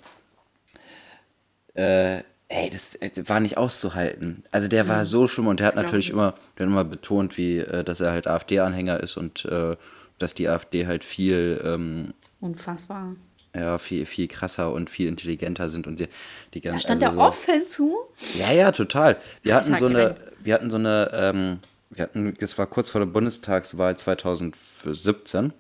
äh, 1.74 2.20
ey, 2.50 2.70
das, 2.70 2.96
äh, 2.96 3.12
war 3.28 3.40
nicht 3.40 3.58
auszuhalten. 3.58 4.44
Also 4.52 4.68
der 4.68 4.88
war 4.88 5.06
so 5.06 5.28
schlimm 5.28 5.48
und 5.48 5.60
der 5.60 5.68
hat 5.68 5.76
natürlich 5.76 6.08
ich. 6.08 6.14
immer, 6.14 6.34
der 6.58 6.66
hat 6.66 6.72
immer 6.72 6.84
betont, 6.84 7.38
wie, 7.38 7.60
äh, 7.60 7.84
dass 7.84 8.00
er 8.02 8.12
halt 8.12 8.28
AfD-Anhänger 8.28 9.00
ist 9.00 9.18
und 9.18 9.46
äh, 9.46 9.76
dass 10.18 10.34
die 10.34 10.50
AfD 10.50 10.86
halt 10.88 11.04
viel, 11.04 11.62
ähm, 11.64 12.14
Unfassbar. 12.42 13.16
ja, 13.56 13.78
viel, 13.78 14.06
viel 14.06 14.28
krasser 14.28 14.74
und 14.74 14.90
viel 14.90 15.08
intelligenter 15.08 15.70
sind 15.70 15.88
und 15.88 16.00
die, 16.00 16.08
die 16.54 16.62
Da 16.62 16.72
ganzen. 16.72 16.84
stand 16.84 17.04
also 17.04 17.16
er 17.16 17.24
so, 17.24 17.30
offen 17.30 17.68
zu. 17.68 17.96
ja, 18.38 18.52
ja, 18.52 18.72
total. 18.72 19.18
Wir 19.44 19.56
hatten 19.56 19.78
so 19.78 19.86
eine, 19.86 20.16
wir 20.44 20.54
hatten 20.56 20.70
so 20.70 20.78
eine, 20.78 21.10
ähm, 21.14 21.60
wir 21.92 22.04
hatten, 22.04 22.36
das 22.40 22.58
war 22.58 22.68
kurz 22.68 22.90
vor 22.90 23.00
der 23.00 23.06
Bundestagswahl 23.08 23.98
2017, 23.98 25.54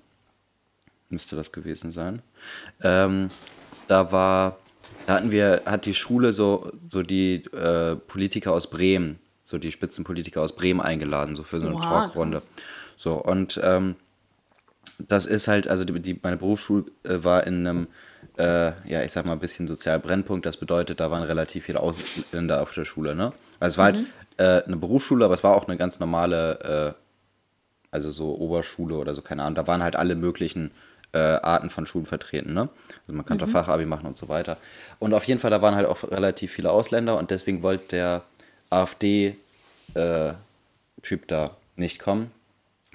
müsste 1.10 1.36
das 1.36 1.51
gewesen 1.51 1.91
sein. 1.91 2.22
Ähm, 2.84 3.29
da 3.88 4.12
war, 4.12 4.60
da 5.09 5.15
hatten 5.15 5.31
wir, 5.31 5.63
hat 5.65 5.87
die 5.87 5.95
Schule 5.95 6.33
so, 6.33 6.71
so 6.79 7.01
die 7.01 7.43
äh, 7.45 7.95
Politiker 7.95 8.53
aus 8.53 8.69
Bremen, 8.69 9.17
so 9.41 9.57
die 9.57 9.71
Spitzenpolitiker 9.71 10.39
aus 10.39 10.55
Bremen 10.55 10.81
eingeladen, 10.81 11.33
so 11.35 11.41
für 11.41 11.59
so 11.59 11.65
eine 11.65 11.77
Oha, 11.77 11.81
Talkrunde. 11.81 12.43
So, 12.95 13.13
und 13.13 13.59
ähm, 13.63 13.95
das 14.99 15.25
ist 15.25 15.47
halt, 15.47 15.67
also 15.67 15.83
die, 15.83 15.99
die, 15.99 16.19
meine 16.21 16.37
Berufsschule 16.37 16.85
äh, 17.01 17.23
war 17.23 17.47
in 17.47 17.65
einem, 17.65 17.87
äh, 18.37 18.73
ja, 18.87 19.01
ich 19.01 19.11
sag 19.11 19.25
mal, 19.25 19.31
ein 19.31 19.39
bisschen 19.39 19.67
Sozialbrennpunkt. 19.67 20.45
Das 20.45 20.57
bedeutet, 20.57 20.99
da 20.99 21.09
waren 21.09 21.23
relativ 21.23 21.65
viele 21.65 21.79
Ausländer 21.79 22.61
auf 22.61 22.71
der 22.75 22.85
Schule, 22.85 23.15
ne? 23.15 23.33
Also 23.59 23.73
es 23.73 23.77
war 23.79 23.85
halt 23.85 23.99
äh, 24.37 24.63
eine 24.63 24.77
Berufsschule, 24.77 25.25
aber 25.25 25.33
es 25.33 25.43
war 25.43 25.55
auch 25.55 25.67
eine 25.67 25.77
ganz 25.77 25.99
normale, 25.99 26.93
äh, 26.93 27.01
also 27.89 28.11
so 28.11 28.35
Oberschule 28.35 28.95
oder 28.97 29.15
so, 29.15 29.23
keine 29.23 29.41
Ahnung. 29.41 29.55
Da 29.55 29.65
waren 29.65 29.81
halt 29.81 29.95
alle 29.95 30.13
möglichen 30.13 30.69
äh, 31.13 31.17
Arten 31.17 31.69
von 31.69 31.85
Schulen 31.85 32.05
vertreten, 32.05 32.53
ne? 32.53 32.69
Also 33.01 33.13
man 33.13 33.25
konnte 33.25 33.47
Fachabi 33.47 33.85
machen 33.85 34.05
und 34.05 34.17
so 34.17 34.29
weiter. 34.29 34.57
Und 34.99 35.13
auf 35.13 35.23
jeden 35.23 35.39
Fall, 35.39 35.51
da 35.51 35.61
waren 35.61 35.75
halt 35.75 35.87
auch 35.87 36.03
relativ 36.11 36.51
viele 36.53 36.71
Ausländer 36.71 37.17
und 37.17 37.31
deswegen 37.31 37.63
wollte 37.63 37.87
der 37.89 38.23
AfD-Typ 38.69 39.35
da 41.27 41.51
nicht 41.75 41.99
kommen 41.99 42.31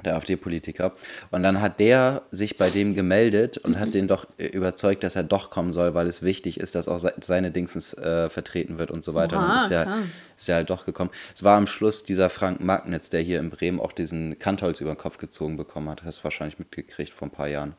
der 0.04 0.16
AfD-Politiker. 0.16 0.90
Und 1.30 1.44
dann 1.44 1.60
hat 1.60 1.78
der 1.78 2.22
sich 2.32 2.58
bei 2.58 2.68
dem 2.68 2.96
gemeldet 2.96 3.58
und 3.58 3.78
hat 3.78 3.94
den 3.94 4.08
doch 4.08 4.26
äh, 4.38 4.46
überzeugt, 4.46 5.04
dass 5.04 5.14
er 5.14 5.22
doch 5.22 5.50
kommen 5.50 5.70
soll, 5.70 5.94
weil 5.94 6.08
es 6.08 6.20
wichtig 6.20 6.58
ist, 6.58 6.74
dass 6.74 6.88
auch 6.88 6.98
se- 6.98 7.14
seine 7.20 7.52
Dingsens 7.52 7.94
äh, 7.94 8.28
vertreten 8.28 8.78
wird 8.78 8.90
und 8.90 9.04
so 9.04 9.14
weiter. 9.14 9.36
und 9.38 9.44
Oha, 9.44 9.48
dann 9.52 9.56
ist 9.58 9.68
der, 9.70 9.98
ist 10.36 10.48
der 10.48 10.56
halt 10.56 10.70
doch 10.70 10.84
gekommen. 10.84 11.10
Es 11.32 11.44
war 11.44 11.56
am 11.56 11.68
Schluss 11.68 12.02
dieser 12.02 12.28
Frank 12.28 12.60
Magnitz, 12.60 13.08
der 13.08 13.20
hier 13.20 13.38
in 13.38 13.50
Bremen 13.50 13.78
auch 13.78 13.92
diesen 13.92 14.36
Kantholz 14.40 14.80
über 14.80 14.92
den 14.94 14.98
Kopf 14.98 15.18
gezogen 15.18 15.56
bekommen 15.56 15.88
hat. 15.88 16.02
Hast 16.02 16.18
du 16.18 16.24
wahrscheinlich 16.24 16.58
mitgekriegt 16.58 17.14
vor 17.14 17.28
ein 17.28 17.30
paar 17.30 17.48
Jahren. 17.48 17.74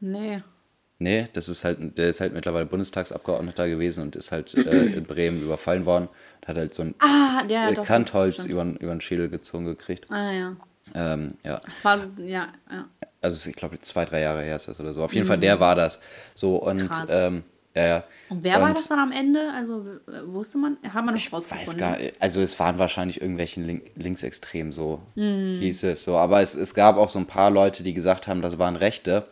Nee. 0.00 0.42
Nee, 0.98 1.28
das 1.34 1.50
ist 1.50 1.62
halt, 1.64 1.98
der 1.98 2.08
ist 2.08 2.20
halt 2.20 2.32
mittlerweile 2.32 2.64
Bundestagsabgeordneter 2.64 3.68
gewesen 3.68 4.02
und 4.02 4.16
ist 4.16 4.32
halt 4.32 4.54
äh, 4.54 4.86
in 4.86 5.02
Bremen 5.04 5.42
überfallen 5.42 5.84
worden 5.84 6.08
und 6.40 6.48
hat 6.48 6.56
halt 6.56 6.72
so 6.72 6.82
ein 6.84 6.94
Ah, 7.00 7.42
ja, 7.48 7.68
äh, 7.68 7.74
doch. 7.74 7.84
Kantholz 7.84 8.46
über, 8.46 8.62
über 8.64 8.92
den 8.94 9.02
Schädel 9.02 9.28
gezogen 9.28 9.66
gekriegt. 9.66 10.10
Ah, 10.10 10.32
ja. 10.32 10.56
Ähm, 10.94 11.34
ja. 11.42 11.60
Das 11.66 11.84
war, 11.84 11.98
ja, 12.18 12.48
ja. 12.70 12.88
also 13.20 13.50
ich 13.50 13.56
glaube, 13.56 13.78
zwei, 13.80 14.06
drei 14.06 14.22
Jahre 14.22 14.42
her 14.42 14.56
ist 14.56 14.68
das 14.68 14.80
oder 14.80 14.94
so. 14.94 15.02
Auf 15.02 15.12
jeden 15.12 15.26
Fall, 15.26 15.38
der 15.38 15.60
war 15.60 15.74
das. 15.74 16.00
So 16.34 16.56
und 16.56 16.82
Mhm. 16.84 16.90
Ähm, 17.10 17.42
ja, 17.74 17.86
ja. 17.86 18.04
Und 18.30 18.42
wer 18.42 18.58
war 18.62 18.68
Und 18.70 18.78
das 18.78 18.88
dann 18.88 18.98
am 18.98 19.12
Ende? 19.12 19.52
Also 19.54 19.84
wusste 20.24 20.56
man, 20.56 20.78
hat 20.82 21.04
man 21.04 21.14
das 21.14 21.30
rausgefunden? 21.30 21.66
Weiß 21.66 21.76
gar 21.76 21.98
also 22.20 22.40
es 22.40 22.58
waren 22.58 22.78
wahrscheinlich 22.78 23.20
irgendwelche 23.20 23.60
Link 23.60 23.90
Linksextremen, 23.96 24.72
so 24.72 25.02
Mhm. 25.14 25.58
hieß 25.58 25.82
es 25.82 26.04
so. 26.04 26.16
Aber 26.16 26.40
es, 26.40 26.54
es 26.54 26.72
gab 26.72 26.96
auch 26.96 27.10
so 27.10 27.18
ein 27.18 27.26
paar 27.26 27.50
Leute, 27.50 27.82
die 27.82 27.92
gesagt 27.92 28.28
haben, 28.28 28.40
das 28.40 28.58
waren 28.58 28.76
Rechte, 28.76 29.26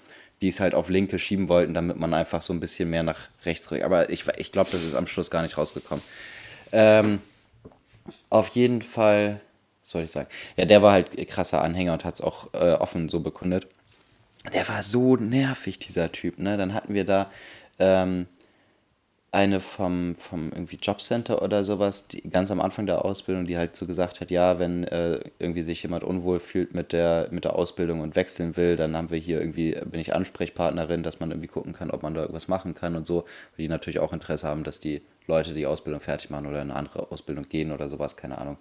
die 0.45 0.51
es 0.51 0.61
halt 0.61 0.75
auf 0.75 0.91
Linke 0.91 1.19
schieben 1.19 1.49
wollten, 1.49 1.73
damit 1.73 1.97
man 1.97 2.13
einfach 2.13 2.43
so 2.43 2.53
ein 2.53 2.61
bisschen 2.61 2.91
mehr 2.91 3.03
nach 3.03 3.29
rechts 3.47 3.71
rückt. 3.71 3.83
Aber 3.83 4.11
ich, 4.11 4.27
ich 4.37 4.53
glaube, 4.53 4.69
das 4.71 4.83
ist 4.83 4.95
am 4.95 5.07
Schluss 5.07 5.31
gar 5.31 5.41
nicht 5.41 5.57
rausgekommen. 5.57 6.05
Ähm, 6.71 7.21
auf 8.29 8.49
jeden 8.49 8.83
Fall, 8.83 9.41
was 9.81 9.91
soll 9.91 10.03
ich 10.03 10.11
sagen? 10.11 10.29
Ja, 10.59 10.67
der 10.67 10.83
war 10.83 10.93
halt 10.93 11.17
krasser 11.29 11.63
Anhänger 11.63 11.95
und 11.95 12.05
hat 12.05 12.17
es 12.17 12.21
auch 12.21 12.53
äh, 12.53 12.75
offen 12.75 13.09
so 13.09 13.21
bekundet. 13.21 13.67
Der 14.53 14.69
war 14.69 14.83
so 14.83 15.17
nervig, 15.17 15.79
dieser 15.79 16.13
Typ, 16.13 16.39
ne? 16.39 16.59
Dann 16.59 16.75
hatten 16.75 16.93
wir 16.93 17.07
da 17.07 17.31
ähm, 17.79 18.27
eine 19.35 19.61
vom, 19.61 20.15
vom 20.15 20.51
irgendwie 20.53 20.79
Jobcenter 20.81 21.43
oder 21.43 21.65
sowas, 21.65 22.07
die 22.07 22.23
ganz 22.23 22.51
am 22.51 22.61
Anfang 22.61 22.87
der 22.87 23.05
Ausbildung, 23.05 23.47
die 23.47 23.59
halt 23.59 23.75
so 23.75 23.87
gesagt 23.87 24.21
hat, 24.21 24.31
ja, 24.31 24.59
wenn 24.59 24.85
äh, 24.85 25.21
irgendwie 25.39 25.63
sich 25.63 25.83
jemand 25.83 26.05
unwohl 26.05 26.39
fühlt 26.39 26.73
mit 26.73 26.93
der, 26.93 27.29
mit 27.31 27.45
der 27.45 27.57
Ausbildung 27.57 28.01
und 28.01 28.17
wechseln 28.17 28.57
will, 28.57 28.77
dann 28.77 28.97
haben 28.97 29.11
wir 29.11 29.19
hier 29.19 29.41
irgendwie, 29.41 29.73
bin 29.85 30.01
ich 30.01 30.15
Ansprechpartnerin, 30.15 31.03
dass 31.03 31.21
man 31.21 31.31
irgendwie 31.31 31.49
gucken 31.49 31.73
kann, 31.73 31.91
ob 31.91 32.03
man 32.03 32.15
da 32.15 32.21
irgendwas 32.23 32.49
machen 32.49 32.75
kann 32.75 32.95
und 32.95 33.07
so, 33.07 33.25
weil 33.57 33.65
die 33.65 33.69
natürlich 33.69 33.99
auch 33.99 34.13
Interesse 34.13 34.47
haben, 34.47 34.63
dass 34.63 34.79
die 34.79 35.03
Leute 35.27 35.55
die 35.55 35.67
Ausbildung 35.67 36.01
fertig 36.01 36.29
machen 36.31 36.47
oder 36.47 36.61
in 36.61 36.71
eine 36.71 36.79
andere 36.79 37.11
Ausbildung 37.11 37.49
gehen 37.49 37.73
oder 37.73 37.89
sowas, 37.89 38.17
keine 38.17 38.37
Ahnung. 38.39 38.59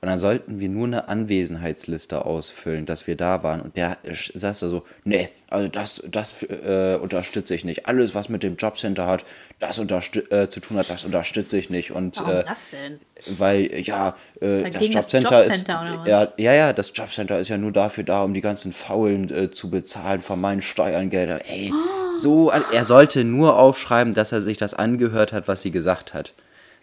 Und 0.00 0.08
dann 0.08 0.18
sollten 0.18 0.58
wir 0.58 0.68
nur 0.68 0.86
eine 0.86 1.08
Anwesenheitsliste 1.08 2.24
ausfüllen, 2.24 2.84
dass 2.84 3.06
wir 3.06 3.16
da 3.16 3.42
waren. 3.44 3.60
Und 3.60 3.76
der 3.76 3.98
saß 4.04 4.60
da 4.60 4.68
so, 4.68 4.82
nee, 5.04 5.28
also 5.48 5.68
das, 5.68 6.02
das 6.10 6.42
äh, 6.42 6.98
unterstütze 7.00 7.54
ich 7.54 7.64
nicht. 7.64 7.86
Alles, 7.86 8.14
was 8.14 8.28
mit 8.28 8.42
dem 8.42 8.56
Jobcenter 8.56 9.06
hat, 9.06 9.24
das 9.60 9.78
äh, 9.78 10.48
zu 10.48 10.60
tun 10.60 10.78
hat, 10.78 10.90
das 10.90 11.04
unterstütze 11.04 11.58
ich 11.58 11.70
nicht. 11.70 11.92
Und 11.92 12.16
Warum 12.16 12.30
äh, 12.32 12.44
das 12.44 12.70
denn? 12.70 13.00
Weil, 13.26 13.70
ja, 13.82 14.14
äh, 14.40 14.70
das 14.70 14.82
Jobcenter 14.88 15.28
oder 15.28 15.46
ist. 15.46 15.66
Ja, 16.08 16.28
ja, 16.36 16.54
ja, 16.54 16.72
das 16.72 16.92
Jobcenter 16.94 17.38
ist 17.38 17.48
ja 17.48 17.58
nur 17.58 17.72
dafür 17.72 18.04
da, 18.04 18.22
um 18.22 18.34
die 18.34 18.40
ganzen 18.40 18.72
Faulen 18.72 19.30
äh, 19.34 19.50
zu 19.50 19.70
bezahlen 19.70 20.20
von 20.20 20.40
meinen 20.40 20.62
Steuergeldern. 20.62 21.40
Ey, 21.48 21.72
so, 22.20 22.50
an- 22.50 22.64
er 22.72 22.84
sollte 22.84 23.24
nur 23.24 23.58
aufschreiben, 23.58 24.14
dass 24.14 24.32
er 24.32 24.42
sich 24.42 24.56
das 24.58 24.74
angehört 24.74 25.32
hat, 25.32 25.48
was 25.48 25.62
sie 25.62 25.70
gesagt 25.70 26.14
hat. 26.14 26.32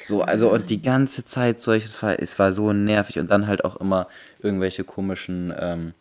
So, 0.01 0.21
also 0.21 0.51
und 0.51 0.69
die 0.69 0.81
ganze 0.81 1.25
Zeit 1.25 1.61
solches 1.63 2.01
war, 2.03 2.19
es 2.19 2.37
war 2.37 2.53
so 2.53 2.71
nervig 2.71 3.17
und 3.17 3.31
dann 3.31 3.47
halt 3.47 3.65
auch 3.65 3.77
immer 3.77 4.07
irgendwelche 4.43 4.83
komischen 4.83 5.51
ähm, 5.59 5.93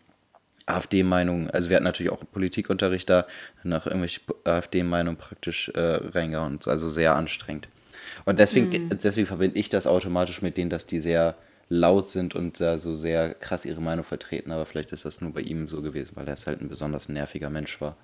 AfD-Meinungen. 0.66 1.48
Also 1.50 1.70
wir 1.70 1.76
hatten 1.76 1.84
natürlich 1.84 2.12
auch 2.12 2.22
Politikunterricht 2.32 3.08
da, 3.08 3.26
dann 3.62 3.72
auch 3.74 3.86
irgendwelche 3.86 4.20
AfD-Meinungen 4.44 5.16
praktisch 5.16 5.70
äh, 5.74 5.80
reingehauen. 6.12 6.58
Also 6.66 6.90
sehr 6.90 7.14
anstrengend. 7.14 7.68
Und 8.26 8.40
deswegen, 8.40 8.90
deswegen 8.90 9.26
verbinde 9.26 9.58
ich 9.58 9.68
das 9.68 9.86
automatisch 9.86 10.42
mit 10.42 10.56
denen, 10.56 10.68
dass 10.68 10.86
die 10.86 11.00
sehr 11.00 11.36
laut 11.68 12.08
sind 12.10 12.34
und 12.34 12.60
da 12.60 12.78
so 12.78 12.94
sehr 12.94 13.34
krass 13.34 13.64
ihre 13.64 13.80
Meinung 13.80 14.04
vertreten. 14.04 14.50
Aber 14.50 14.66
vielleicht 14.66 14.92
ist 14.92 15.04
das 15.04 15.20
nur 15.20 15.32
bei 15.32 15.40
ihm 15.40 15.68
so 15.68 15.80
gewesen, 15.80 16.16
weil 16.16 16.28
er 16.28 16.36
halt 16.36 16.60
ein 16.60 16.68
besonders 16.68 17.08
nerviger 17.08 17.50
Mensch 17.50 17.80
war. 17.80 17.96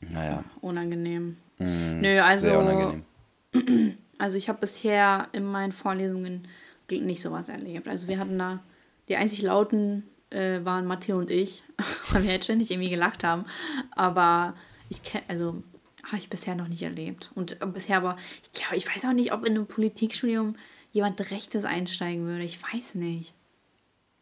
Naja, 0.00 0.44
Unangenehm. 0.60 1.36
Nö, 1.58 1.64
Mm, 1.64 2.02
sehr 2.02 2.24
also, 2.24 2.58
unangenehm. 2.58 3.04
also 4.18 4.36
ich 4.36 4.48
habe 4.48 4.58
bisher 4.60 5.28
in 5.32 5.44
meinen 5.44 5.72
Vorlesungen 5.72 6.48
nicht 6.90 7.22
sowas 7.22 7.48
erlebt. 7.48 7.88
Also 7.88 8.08
wir 8.08 8.18
hatten 8.18 8.38
da, 8.38 8.62
die 9.08 9.16
einzig 9.16 9.42
lauten 9.42 10.02
äh, 10.30 10.60
waren 10.64 10.86
Matteo 10.86 11.18
und 11.18 11.30
ich, 11.30 11.62
weil 12.10 12.24
wir 12.24 12.32
jetzt 12.32 12.44
ständig 12.44 12.70
irgendwie 12.70 12.90
gelacht 12.90 13.24
haben. 13.24 13.46
Aber 13.92 14.54
ich 14.90 15.02
kenne, 15.02 15.24
also 15.28 15.62
habe 16.04 16.16
ich 16.16 16.28
bisher 16.30 16.54
noch 16.54 16.68
nicht 16.68 16.82
erlebt. 16.82 17.30
Und 17.34 17.60
äh, 17.62 17.66
bisher 17.66 17.96
aber, 17.98 18.16
ich 18.42 18.52
glaube, 18.52 18.76
ich 18.76 18.86
weiß 18.86 19.04
auch 19.04 19.12
nicht, 19.12 19.32
ob 19.32 19.44
in 19.44 19.54
einem 19.54 19.66
Politikstudium 19.66 20.56
jemand 20.92 21.30
Rechtes 21.30 21.64
einsteigen 21.64 22.26
würde. 22.26 22.44
Ich 22.44 22.60
weiß 22.62 22.94
nicht. 22.96 23.32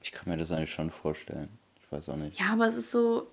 Ich 0.03 0.13
kann 0.13 0.29
mir 0.31 0.37
das 0.39 0.51
eigentlich 0.53 0.73
schon 0.73 0.91
vorstellen. 0.91 1.49
Ich 1.83 1.91
weiß 1.93 2.09
auch 2.11 2.17
nicht. 2.17 2.39
Ja, 2.39 2.53
aber 2.53 2.67
es 2.69 2.77
ist 2.77 2.91
so. 2.91 3.27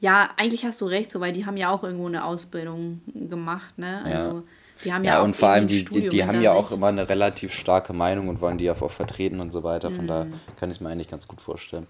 Ja, 0.00 0.30
eigentlich 0.36 0.64
hast 0.64 0.80
du 0.80 0.86
recht, 0.86 1.10
so, 1.10 1.20
weil 1.20 1.32
die 1.32 1.46
haben 1.46 1.56
ja 1.56 1.70
auch 1.70 1.84
irgendwo 1.84 2.06
eine 2.08 2.24
Ausbildung 2.24 3.00
gemacht, 3.28 3.78
ne? 3.78 4.02
Also 4.04 4.42
Die 4.84 4.92
haben 4.92 5.04
Ja, 5.04 5.14
ja, 5.14 5.20
auch 5.20 5.24
und 5.24 5.36
vor 5.36 5.48
allem, 5.50 5.68
die, 5.68 5.84
die, 5.84 6.08
die 6.08 6.24
haben 6.24 6.40
ja 6.40 6.52
auch 6.52 6.72
immer 6.72 6.86
eine 6.88 7.08
relativ 7.08 7.52
starke 7.52 7.92
Meinung 7.92 8.28
und 8.28 8.40
wollen 8.40 8.58
die 8.58 8.70
auch 8.70 8.90
vertreten 8.90 9.40
und 9.40 9.52
so 9.52 9.62
weiter. 9.62 9.90
Von 9.90 10.06
daher 10.06 10.24
Mhm. 10.26 10.34
kann 10.56 10.70
ich 10.70 10.76
es 10.76 10.80
mir 10.80 10.88
eigentlich 10.88 11.08
ganz 11.08 11.28
gut 11.28 11.40
vorstellen. 11.40 11.86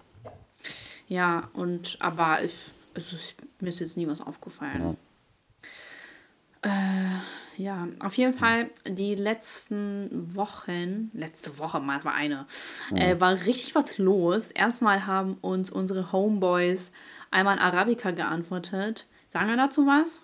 Ja, 1.07 1.49
und 1.53 1.97
aber 1.99 2.43
ich, 2.43 2.53
mir 3.59 3.69
ist 3.69 3.79
jetzt 3.79 3.97
nie 3.97 4.07
was 4.07 4.21
aufgefallen. 4.21 4.97
Äh, 6.61 6.69
ja, 7.61 7.87
auf 7.99 8.15
jeden 8.15 8.33
Fall 8.37 8.69
die 8.85 9.15
letzten 9.15 10.35
Wochen, 10.35 11.09
letzte 11.13 11.57
Woche 11.57 11.79
mal, 11.79 11.99
es 11.99 12.05
war 12.05 12.13
eine, 12.13 12.47
äh, 12.93 13.19
war 13.19 13.33
richtig 13.33 13.75
was 13.75 13.97
los. 13.97 14.51
Erstmal 14.51 15.05
haben 15.05 15.37
uns 15.41 15.71
unsere 15.71 16.11
Homeboys 16.11 16.91
einmal 17.31 17.55
in 17.57 17.61
Arabica 17.61 18.11
geantwortet. 18.11 19.05
Sagen 19.29 19.47
wir 19.49 19.57
dazu 19.57 19.85
was? 19.85 20.23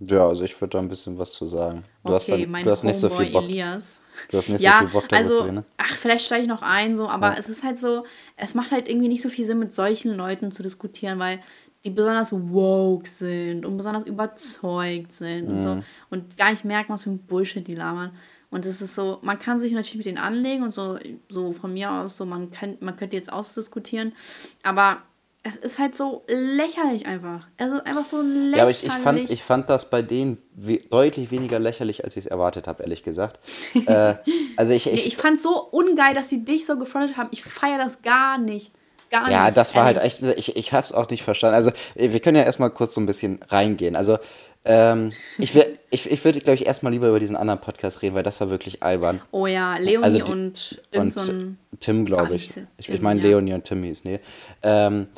Ja, 0.00 0.26
also 0.26 0.42
ich 0.42 0.60
würde 0.60 0.70
da 0.70 0.78
ein 0.80 0.88
bisschen 0.88 1.16
was 1.16 1.32
zu 1.32 1.46
sagen. 1.46 1.84
Du 2.04 2.12
hast, 2.12 2.28
Okay, 2.28 2.42
dann, 2.42 2.50
mein 2.50 2.64
du 2.64 2.70
hast 2.72 2.82
nicht 2.82 2.96
so 2.98 3.08
viel 3.08 3.30
Bock. 3.30 3.44
Elias. 3.44 4.02
Du 4.30 4.36
hast 4.36 4.48
nicht 4.48 4.60
ja, 4.60 4.72
so 4.80 4.86
viel 4.88 4.88
Bock 5.00 5.08
darüber 5.08 5.28
also, 5.28 5.34
zu 5.36 5.42
reden. 5.44 5.54
ne? 5.54 5.64
ach, 5.76 5.94
vielleicht 5.96 6.26
steige 6.26 6.42
ich 6.42 6.48
noch 6.48 6.62
ein, 6.62 6.96
so, 6.96 7.08
aber 7.08 7.28
Ja. 7.28 7.38
es 7.38 7.48
ist 7.48 7.62
halt 7.62 7.78
so, 7.78 8.04
es 8.36 8.54
macht 8.54 8.72
halt 8.72 8.88
irgendwie 8.88 9.06
nicht 9.08 9.22
so 9.22 9.28
viel 9.28 9.44
Sinn, 9.44 9.60
mit 9.60 9.72
solchen 9.72 10.12
Leuten 10.16 10.50
zu 10.50 10.64
diskutieren, 10.64 11.20
weil 11.20 11.40
die 11.84 11.90
besonders 11.90 12.30
woke 12.32 13.08
sind 13.08 13.64
und 13.66 13.76
besonders 13.76 14.06
überzeugt 14.06 15.12
sind 15.12 15.48
und 15.48 15.56
Mhm. 15.56 15.62
so 15.62 15.76
und 16.10 16.36
gar 16.36 16.50
nicht 16.50 16.64
merken, 16.64 16.92
was 16.92 17.02
für 17.04 17.10
ein 17.10 17.18
Bullshit 17.18 17.66
die 17.66 17.74
labern. 17.74 18.12
Und 18.50 18.66
es 18.66 18.82
ist 18.82 18.94
so, 18.94 19.18
man 19.22 19.38
kann 19.38 19.58
sich 19.58 19.72
natürlich 19.72 19.96
mit 19.96 20.06
denen 20.06 20.18
anlegen 20.18 20.62
und 20.62 20.74
so, 20.74 20.98
so 21.30 21.52
von 21.52 21.72
mir 21.72 21.90
aus, 21.90 22.16
so 22.18 22.26
man, 22.26 22.50
kann, 22.50 22.76
man 22.80 22.96
könnte 22.96 23.16
jetzt 23.16 23.32
ausdiskutieren, 23.32 24.12
aber 24.62 24.98
es 25.44 25.56
ist 25.56 25.78
halt 25.80 25.96
so 25.96 26.22
lächerlich 26.28 27.06
einfach. 27.06 27.48
Es 27.56 27.72
ist 27.72 27.84
einfach 27.84 28.04
so 28.04 28.20
lächerlich. 28.22 28.54
Ja, 28.56 28.62
aber 28.62 28.70
ich, 28.70 28.84
ich, 28.84 28.92
fand, 28.92 29.30
ich 29.30 29.42
fand 29.42 29.70
das 29.70 29.90
bei 29.90 30.00
denen 30.02 30.38
we 30.54 30.78
deutlich 30.78 31.32
weniger 31.32 31.58
lächerlich, 31.58 32.04
als 32.04 32.16
ich 32.16 32.26
es 32.26 32.30
erwartet 32.30 32.68
habe, 32.68 32.82
ehrlich 32.84 33.02
gesagt. 33.02 33.40
äh, 33.86 34.14
also 34.56 34.72
ich, 34.72 34.86
Nee, 34.86 34.92
ich, 34.92 35.06
ich 35.06 35.16
fand 35.16 35.40
so 35.40 35.60
ungeil, 35.70 36.14
dass 36.14 36.28
sie 36.28 36.44
dich 36.44 36.64
so 36.64 36.78
gefrontet 36.78 37.16
haben. 37.16 37.28
Ich 37.32 37.42
feiere 37.42 37.78
das 37.78 38.02
gar 38.02 38.38
nicht. 38.38 38.70
Gar 39.12 39.30
Ja, 39.30 39.44
nicht. 39.44 39.56
das 39.58 39.76
war 39.76 39.84
halt 39.84 39.98
echt, 39.98 40.22
ich, 40.36 40.56
ich 40.56 40.72
habe 40.72 40.84
es 40.84 40.92
auch 40.92 41.08
nicht 41.10 41.22
verstanden. 41.22 41.54
Also, 41.54 41.70
äh, 41.94 42.10
wir 42.12 42.18
können 42.20 42.36
ja 42.38 42.42
erstmal 42.44 42.70
kurz 42.70 42.94
so 42.94 43.00
ein 43.00 43.06
bisschen 43.06 43.38
reingehen. 43.48 43.94
Also, 43.94 44.18
ähm, 44.64 45.12
ich, 45.38 45.54
ich, 45.90 46.10
ich 46.10 46.24
würde, 46.24 46.40
glaube 46.40 46.54
ich, 46.54 46.66
erstmal 46.66 46.92
lieber 46.92 47.08
über 47.08 47.20
diesen 47.20 47.36
anderen 47.36 47.60
Podcast 47.60 48.00
reden, 48.02 48.14
weil 48.14 48.22
das 48.22 48.40
war 48.40 48.48
wirklich 48.50 48.82
albern. 48.82 49.20
Oh 49.30 49.46
ja, 49.46 49.76
Leonie 49.76 50.02
Also 50.04 50.18
die- 50.18 50.32
und 50.32 50.80
Und 50.94 51.12
so. 51.14 51.32
Tim, 51.80 52.04
glaube 52.06 52.34
ich. 52.34 52.50
Ich, 52.78 52.88
ich 52.88 53.00
meine, 53.02 53.20
ja. 53.20 53.28
Leonie 53.28 53.52
und 53.54 53.64
Tim 53.64 53.82
hieß, 53.84 54.04
nee. 54.04 54.18
Ähm, 54.62 55.08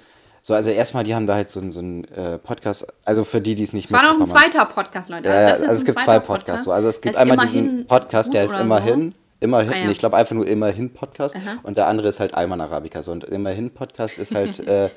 so, 0.43 0.53
also 0.55 0.71
erstmal, 0.71 1.05
die 1.05 1.15
haben 1.15 1.27
da 1.27 1.35
halt 1.37 1.49
so, 1.49 1.61
einen- 1.61 1.71
so 1.71 1.79
einen 1.81 2.05
äh, 2.05 2.37
Podcast, 2.39 2.87
also 3.05 3.25
für 3.25 3.41
die, 3.41 3.55
die 3.55 3.63
es 3.63 3.73
nicht 3.73 3.87
Es 3.87 3.93
war 3.93 4.03
noch 4.03 4.21
ein 4.21 4.27
zweiter 4.27 4.65
Podcast, 4.67 5.09
Leute. 5.09 5.29
Ja, 5.29 5.35
ja, 5.41 5.49
ist 5.51 5.63
also 5.63 5.75
es 5.75 5.85
gibt 5.85 6.01
zwei 6.01 6.19
Podcasts. 6.19 6.65
So. 6.65 6.71
Podcast. 6.71 6.75
Also 6.75 6.89
es 6.89 7.01
gibt 7.01 7.17
einmal 7.17 7.39
diesen 7.39 7.87
Podcast, 7.87 8.35
der 8.35 8.45
ist 8.45 8.59
immerhin, 8.59 9.15
immerhin, 9.45 9.73
Ah, 9.73 9.77
ja. 9.77 9.85
nee, 9.87 9.93
ich 9.93 9.99
glaube 9.99 10.17
einfach 10.17 10.35
nur 10.35 10.47
immerhin 10.47 10.93
Podcast 10.93 11.37
und 11.63 11.77
der 11.77 11.87
andere 11.87 12.09
ist 12.09 12.19
halt 12.21 12.35
Alman 12.35 12.61
Arabica. 12.61 13.03
So. 13.03 13.13
Und 13.13 13.25
immerhin 13.25 13.71
Podcast 13.71 14.19
ist 14.19 14.35
halt, 14.35 14.59
äh, 14.69 14.91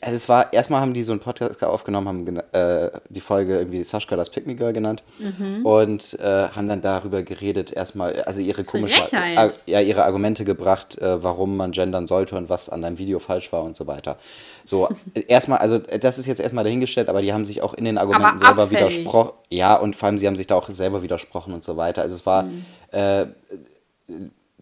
also 0.00 0.16
es 0.16 0.28
war, 0.28 0.52
erstmal 0.52 0.80
haben 0.80 0.94
die 0.94 1.04
so 1.04 1.12
einen 1.12 1.20
Podcast 1.20 1.62
aufgenommen, 1.62 2.08
haben 2.08 2.36
äh, 2.52 2.90
die 3.08 3.20
Folge 3.20 3.56
irgendwie 3.58 3.84
Sascha 3.84 4.16
das 4.16 4.30
Pick 4.30 4.44
Me 4.44 4.56
Girl 4.56 4.72
genannt 4.72 5.04
Mhm. 5.20 5.64
und 5.64 6.18
äh, 6.18 6.48
haben 6.48 6.68
dann 6.68 6.82
darüber 6.82 7.22
geredet, 7.22 7.72
erstmal, 7.72 8.20
also 8.24 8.40
ihre 8.40 8.64
komischen. 8.64 9.00
Ar- 9.12 9.52
ja, 9.66 9.80
ihre 9.80 10.04
Argumente 10.04 10.42
gebracht, 10.44 10.98
äh, 10.98 11.22
warum 11.22 11.56
man 11.56 11.70
gendern 11.70 12.08
sollte 12.08 12.34
und 12.36 12.48
was 12.50 12.68
an 12.68 12.82
deinem 12.82 12.98
Video 12.98 13.20
falsch 13.20 13.52
war 13.52 13.62
und 13.62 13.76
so 13.76 13.86
weiter. 13.86 14.16
So, 14.64 14.88
äh, 15.14 15.22
erstmal, 15.28 15.58
also 15.58 15.76
äh, 15.76 16.00
das 16.00 16.18
ist 16.18 16.26
jetzt 16.26 16.40
erstmal 16.40 16.64
dahingestellt, 16.64 17.08
aber 17.08 17.22
die 17.22 17.32
haben 17.32 17.44
sich 17.44 17.62
auch 17.62 17.72
in 17.72 17.84
den 17.84 17.96
Argumenten 17.96 18.40
selber 18.40 18.72
widersprochen. 18.72 19.34
Ja, 19.50 19.76
und 19.76 19.94
vor 19.94 20.08
allem, 20.08 20.18
sie 20.18 20.26
haben 20.26 20.34
sich 20.34 20.48
da 20.48 20.56
auch 20.56 20.68
selber 20.68 21.02
widersprochen 21.02 21.54
und 21.54 21.62
so 21.62 21.76
weiter. 21.76 22.02
Also 22.02 22.16
es 22.16 22.26
war, 22.26 22.42
Mhm. 22.42 22.64
äh, 22.90 23.26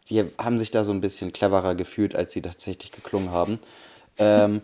die 0.08 0.24
haben 0.38 0.58
sich 0.58 0.70
da 0.70 0.84
so 0.84 0.92
ein 0.92 1.00
bisschen 1.00 1.32
cleverer 1.32 1.74
gefühlt, 1.74 2.14
als 2.14 2.32
sie 2.32 2.42
tatsächlich 2.42 2.92
geklungen 2.92 3.30
haben. 3.30 3.58
ähm, 4.18 4.60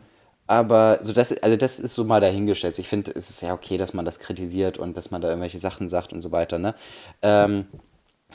aber 0.47 0.99
so 1.00 1.13
das, 1.13 1.33
also 1.45 1.57
das 1.57 1.78
ist 1.78 1.95
so 1.95 2.04
mal 2.04 2.21
dahingestellt. 2.21 2.76
Ich 2.81 2.89
finde, 2.89 3.13
es 3.15 3.31
ist 3.31 3.41
ja 3.41 3.54
okay, 3.54 3.78
dass 3.78 3.95
man 3.95 4.04
das 4.04 4.19
kritisiert 4.19 4.78
und 4.78 4.97
dass 4.97 5.13
man 5.13 5.21
da 5.21 5.28
irgendwelche 5.28 5.59
Sachen 5.59 5.89
sagt 5.89 6.13
und 6.13 6.23
so 6.23 6.33
weiter. 6.33 6.59
Ne? 6.59 6.75
Ähm, 7.23 7.67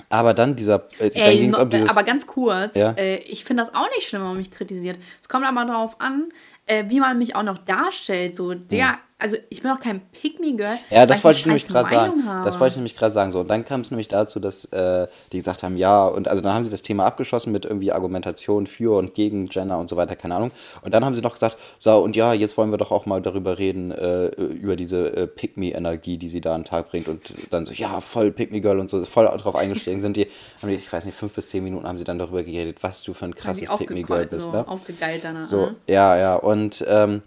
aber 0.10 0.34
dann 0.34 0.56
dieser, 0.56 0.88
äh, 1.00 1.10
dann 1.10 1.24
Ey, 1.24 1.48
no, 1.48 1.62
um 1.62 1.69
dieses. 1.69 1.89
aber 1.89 2.04
ganz 2.04 2.26
kurz, 2.26 2.76
Ja. 2.76 2.91
äh, 2.91 3.17
ich 3.17 3.43
finde 3.43 3.63
das 3.63 3.76
auch 3.76 3.89
nicht 3.96 4.08
schlimm, 4.08 4.22
wenn 4.22 4.30
man 4.30 4.38
mich 4.38 4.52
kritisiert. 4.52 4.98
Es 5.22 5.28
kommt 5.28 5.46
aber 5.46 5.65
darauf 5.65 6.00
an, 6.00 6.30
äh, 6.67 6.86
wie 6.88 7.02
man 7.02 7.17
mich 7.17 7.36
auch 7.36 7.43
noch 7.43 7.58
darstellt. 7.58 8.36
So, 8.36 8.54
der, 8.54 8.98
also 9.17 9.38
ich 9.49 9.62
bin 9.62 9.71
auch 9.71 9.80
kein 9.80 10.01
Pick-Me-Girl. 10.10 10.78
Ja, 10.89 11.06
das 11.06 11.23
wollte 11.23 11.39
ich 11.39 11.45
nämlich 11.45 11.67
gerade 11.67 11.89
sagen. 11.89 12.25
Habe. 12.25 12.43
Das 12.43 12.60
wollte 12.60 12.73
ich 12.73 12.75
nämlich 12.75 12.97
gerade 12.97 13.13
sagen. 13.13 13.32
So, 13.32 13.39
und 13.39 13.47
dann 13.47 13.65
kam 13.65 13.80
es 13.80 13.89
nämlich 13.89 14.10
dazu, 14.10 14.41
dass 14.41 14.65
äh, 14.65 15.08
die 15.32 15.38
gesagt 15.38 15.63
haben, 15.63 15.78
ja, 15.78 16.06
und 16.06 16.28
also 16.28 16.41
dann 16.41 16.54
haben 16.54 16.65
sie 16.65 16.69
das 16.69 16.82
Thema 16.82 17.06
abgeschlossen 17.06 17.54
mit 17.54 17.63
irgendwie 17.63 17.93
Argumentation 17.93 18.67
für 18.67 18.97
und 18.97 19.13
gegen 19.13 19.47
Gender 19.47 19.78
und 19.78 19.89
so 19.89 19.95
weiter, 19.95 20.17
keine 20.17 20.36
Ahnung. 20.36 20.51
Und 20.82 20.93
dann 20.93 21.06
haben 21.06 21.15
sie 21.15 21.21
noch 21.21 21.32
gesagt, 21.32 21.58
so, 21.80 21.97
und 21.99 22.17
ja, 22.17 22.34
jetzt 22.34 22.58
wollen 22.58 22.71
wir 22.71 22.78
doch 22.78 22.91
auch 22.91 23.06
mal 23.06 23.21
darüber 23.21 23.58
reden, 23.58 23.91
äh, 23.91 24.28
über 24.28 24.75
diese 24.75 25.15
äh, 25.15 25.28
Pick-Me-Energie, 25.28 26.17
die 26.17 26.28
sie 26.28 26.41
da 26.41 26.54
an 26.54 26.62
den 26.62 26.65
Tag 26.65 26.89
bringt. 26.89 27.08
Und 27.08 27.21
dann 27.51 27.65
so, 27.65 27.71
ja, 27.71 28.01
voll 28.01 28.32
Pick-Me-Girl 28.32 28.80
und 28.80 28.89
so, 28.89 29.01
voll 29.04 29.28
drauf 29.38 29.56
eingestiegen 29.56 30.01
sind 30.01 30.17
die. 30.17 30.28
Haben 30.62 30.69
die, 30.69 30.75
ich 30.75 30.91
weiß 30.91 31.06
nicht, 31.06 31.15
fünf 31.15 31.34
bis 31.34 31.47
zehn 31.47 31.63
Minuten 31.63 31.88
haben 31.88 31.97
sie 31.97 32.04
dann 32.04 32.19
darüber 32.19 32.43
geredet, 32.43 32.80
was 32.82 33.01
du 33.04 33.13
für 33.13 33.25
ein 33.25 33.36
krasses 33.36 33.69
Pick-Me-Girl 33.69 34.25
bist, 34.25 34.41
so, 34.41 34.51
ne? 34.51 34.67
aufgegeilt 34.67 35.23
danach. 35.23 35.43
So, 35.43 35.67
ne? 35.67 35.75
ja, 35.88 36.17
ja. 36.17 36.36
Und 36.36 36.84
ähm, 36.89 37.21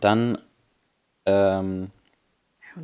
dann, 0.00 0.38
ähm, 1.26 1.90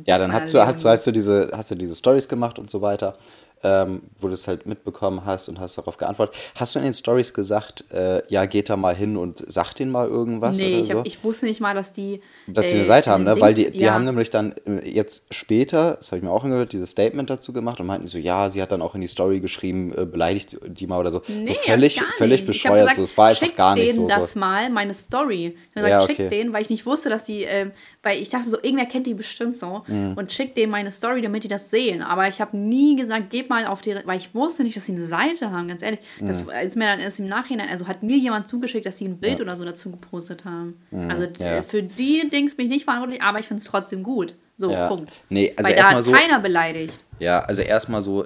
ja, 0.05 0.17
dann 0.17 0.31
hast 0.31 0.53
du, 0.53 0.65
hast, 0.65 0.83
du, 0.83 0.89
hast 0.89 1.05
du 1.05 1.11
diese, 1.11 1.51
hast 1.53 1.71
du 1.71 1.75
diese 1.75 1.95
Stories 1.95 2.27
gemacht 2.27 2.59
und 2.59 2.69
so 2.69 2.81
weiter, 2.81 3.17
ähm, 3.63 4.01
wo 4.17 4.27
du 4.27 4.33
es 4.33 4.47
halt 4.47 4.65
mitbekommen 4.65 5.23
hast 5.25 5.47
und 5.49 5.59
hast 5.59 5.77
darauf 5.77 5.97
geantwortet. 5.97 6.35
Hast 6.55 6.75
du 6.75 6.79
in 6.79 6.85
den 6.85 6.93
Stories 6.93 7.33
gesagt, 7.33 7.85
äh, 7.91 8.21
ja, 8.27 8.45
geht 8.45 8.69
da 8.69 8.75
mal 8.77 8.95
hin 8.95 9.17
und 9.17 9.43
sag 9.47 9.73
denen 9.73 9.91
mal 9.91 10.07
irgendwas 10.07 10.57
Nee, 10.57 10.67
oder 10.69 10.79
ich, 10.79 10.87
so? 10.87 10.99
hab, 10.99 11.05
ich 11.05 11.23
wusste 11.23 11.45
nicht 11.45 11.61
mal, 11.61 11.75
dass 11.75 11.93
die. 11.93 12.21
dass 12.47 12.67
sie 12.69 12.73
äh, 12.73 12.77
eine 12.77 12.85
Seite 12.85 13.11
haben, 13.11 13.23
ne? 13.23 13.39
Weil 13.39 13.53
die, 13.53 13.71
die 13.71 13.79
ja. 13.79 13.93
haben 13.93 14.05
nämlich 14.05 14.29
dann 14.29 14.53
äh, 14.65 14.89
jetzt 14.89 15.33
später, 15.33 15.95
das 15.95 16.07
habe 16.11 16.17
ich 16.17 16.23
mir 16.23 16.31
auch 16.31 16.43
angehört, 16.43 16.73
dieses 16.73 16.89
Statement 16.91 17.29
dazu 17.29 17.53
gemacht 17.53 17.79
und 17.79 17.85
meinten 17.87 18.07
so, 18.07 18.17
ja, 18.17 18.49
sie 18.49 18.61
hat 18.61 18.71
dann 18.71 18.81
auch 18.81 18.95
in 18.95 19.01
die 19.01 19.07
Story 19.07 19.39
geschrieben, 19.39 19.93
äh, 19.97 20.05
beleidigt 20.05 20.57
die 20.65 20.87
mal 20.87 20.99
oder 20.99 21.11
so. 21.11 21.21
Nee, 21.27 21.53
so 21.55 21.71
völlig, 21.71 21.95
ich 21.95 22.01
gar 22.01 22.11
völlig 22.17 22.41
nicht. 22.41 22.55
Ich 22.55 22.65
hab 22.65 22.71
bescheuert, 22.73 22.89
gesagt, 22.89 22.97
so. 22.97 23.03
Es 23.03 23.17
war 23.17 23.27
einfach 23.27 23.45
schick 23.45 23.55
gar 23.55 23.75
nicht 23.75 23.87
denen 23.89 23.95
so. 24.03 24.07
das 24.07 24.33
so. 24.33 24.39
mal, 24.39 24.69
meine 24.69 24.93
Story. 24.93 25.55
Ich 25.69 25.75
hab 25.75 25.83
Ja, 25.83 25.99
gesagt, 25.99 26.17
schick 26.17 26.25
okay. 26.27 26.29
denen, 26.37 26.53
weil 26.53 26.61
ich 26.63 26.69
nicht 26.69 26.85
wusste, 26.85 27.09
dass 27.09 27.25
die, 27.25 27.43
ähm, 27.43 27.71
weil 28.03 28.19
ich 28.21 28.29
dachte 28.29 28.49
so, 28.49 28.57
irgendwer 28.61 28.85
kennt 28.87 29.05
die 29.07 29.13
bestimmt 29.13 29.57
so 29.57 29.83
Mhm. 29.87 30.13
und 30.17 30.31
schick 30.31 30.55
denen 30.55 30.71
meine 30.71 30.91
Story, 30.91 31.21
damit 31.21 31.43
die 31.43 31.47
das 31.47 31.69
sehen. 31.69 32.01
Aber 32.01 32.27
ich 32.27 32.39
habe 32.41 32.55
nie 32.57 32.95
gesagt, 32.95 33.29
geht 33.29 33.49
mal 33.51 33.65
auf 33.67 33.81
die, 33.81 33.95
weil 34.05 34.17
ich 34.17 34.33
wusste 34.33 34.63
nicht, 34.63 34.75
dass 34.75 34.85
sie 34.87 34.93
eine 34.93 35.05
Seite 35.05 35.51
haben, 35.51 35.67
ganz 35.67 35.81
ehrlich. 35.83 35.99
Das 36.19 36.43
Mhm. 36.43 36.49
ist 36.63 36.75
mir 36.75 36.85
dann 36.85 36.99
erst 36.99 37.19
im 37.19 37.27
Nachhinein, 37.27 37.69
also 37.69 37.87
hat 37.87 38.01
mir 38.01 38.17
jemand 38.17 38.47
zugeschickt, 38.47 38.85
dass 38.85 38.97
sie 38.97 39.05
ein 39.05 39.17
Bild 39.19 39.39
oder 39.41 39.55
so 39.55 39.63
dazu 39.65 39.91
gepostet 39.91 40.45
haben. 40.45 40.81
Also 41.09 41.23
Mhm. 41.23 41.29
ja. 41.39 41.57
äh, 41.57 41.63
für 41.63 41.83
die 41.83 42.29
Dings 42.31 42.55
bin 42.55 42.65
ich 42.67 42.71
nicht 42.71 42.85
verantwortlich, 42.85 43.21
aber 43.21 43.39
ich 43.39 43.47
finde 43.47 43.61
es 43.61 43.67
trotzdem 43.67 44.01
gut. 44.03 44.33
So, 44.57 44.71
Ja. 44.71 44.87
Punkt. 44.87 45.11
Nee, 45.29 45.53
also 45.55 45.69
weil 45.69 45.75
da 45.75 45.91
hat 45.91 46.03
so- 46.03 46.11
keiner 46.11 46.39
beleidigt. 46.39 46.99
Ja, 47.19 47.39
also 47.41 47.61
erstmal 47.61 48.01
so, 48.01 48.25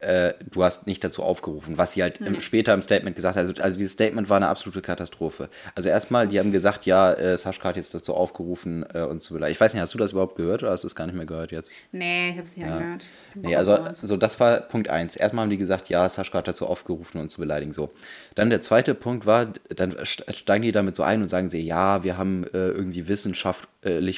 äh, 0.00 0.34
du 0.50 0.64
hast 0.64 0.86
nicht 0.86 1.04
dazu 1.04 1.22
aufgerufen, 1.22 1.76
was 1.78 1.92
sie 1.92 2.02
halt 2.02 2.20
im, 2.22 2.40
später 2.40 2.72
im 2.74 2.82
Statement 2.82 3.16
gesagt 3.16 3.36
hat. 3.36 3.46
Also, 3.46 3.62
also 3.62 3.76
dieses 3.78 3.92
Statement 3.92 4.28
war 4.30 4.38
eine 4.38 4.48
absolute 4.48 4.80
Katastrophe. 4.80 5.48
Also 5.74 5.88
erstmal, 5.90 6.26
die 6.26 6.38
haben 6.40 6.52
gesagt, 6.52 6.86
ja, 6.86 7.12
äh, 7.12 7.36
Sascha 7.36 7.64
hat 7.64 7.76
jetzt 7.76 7.94
dazu 7.94 8.14
aufgerufen, 8.14 8.84
äh, 8.94 9.02
uns 9.02 9.24
zu 9.24 9.34
beleidigen. 9.34 9.52
Ich 9.56 9.60
weiß 9.60 9.74
nicht, 9.74 9.80
hast 9.82 9.92
du 9.92 9.98
das 9.98 10.12
überhaupt 10.12 10.36
gehört 10.36 10.62
oder 10.62 10.72
hast 10.72 10.84
du 10.84 10.86
es 10.86 10.94
gar 10.94 11.06
nicht 11.06 11.16
mehr 11.16 11.26
gehört 11.26 11.52
jetzt? 11.52 11.70
Nee, 11.92 12.30
ich 12.30 12.36
habe 12.36 12.44
es 12.46 12.56
nicht. 12.56 12.66
Ich 12.66 12.72
hab 12.72 12.98
Nee, 13.34 13.56
also 13.56 13.72
auf 13.72 13.78
sowas. 13.80 14.00
so 14.00 14.16
das 14.16 14.40
war 14.40 14.60
Punkt 14.60 14.88
eins. 14.88 15.16
Erstmal 15.16 15.42
haben 15.42 15.50
die 15.50 15.58
gesagt, 15.58 15.88
ja, 15.90 16.08
Sascha 16.08 16.38
hat 16.38 16.48
dazu 16.48 16.66
aufgerufen, 16.66 17.20
uns 17.20 17.34
zu 17.34 17.40
beleidigen. 17.40 17.72
So. 17.72 17.90
Dann 18.34 18.48
der 18.50 18.62
zweite 18.62 18.94
Punkt 18.94 19.26
war, 19.26 19.52
dann 19.68 19.92
st- 19.96 20.34
steigen 20.36 20.62
die 20.62 20.72
damit 20.72 20.96
so 20.96 21.02
ein 21.02 21.20
und 21.22 21.28
sagen 21.28 21.50
sie, 21.50 21.60
ja, 21.60 22.02
wir 22.04 22.16
haben 22.16 22.44
äh, 22.54 22.68
irgendwie 22.68 23.06
wissenschaftlich 23.08 23.68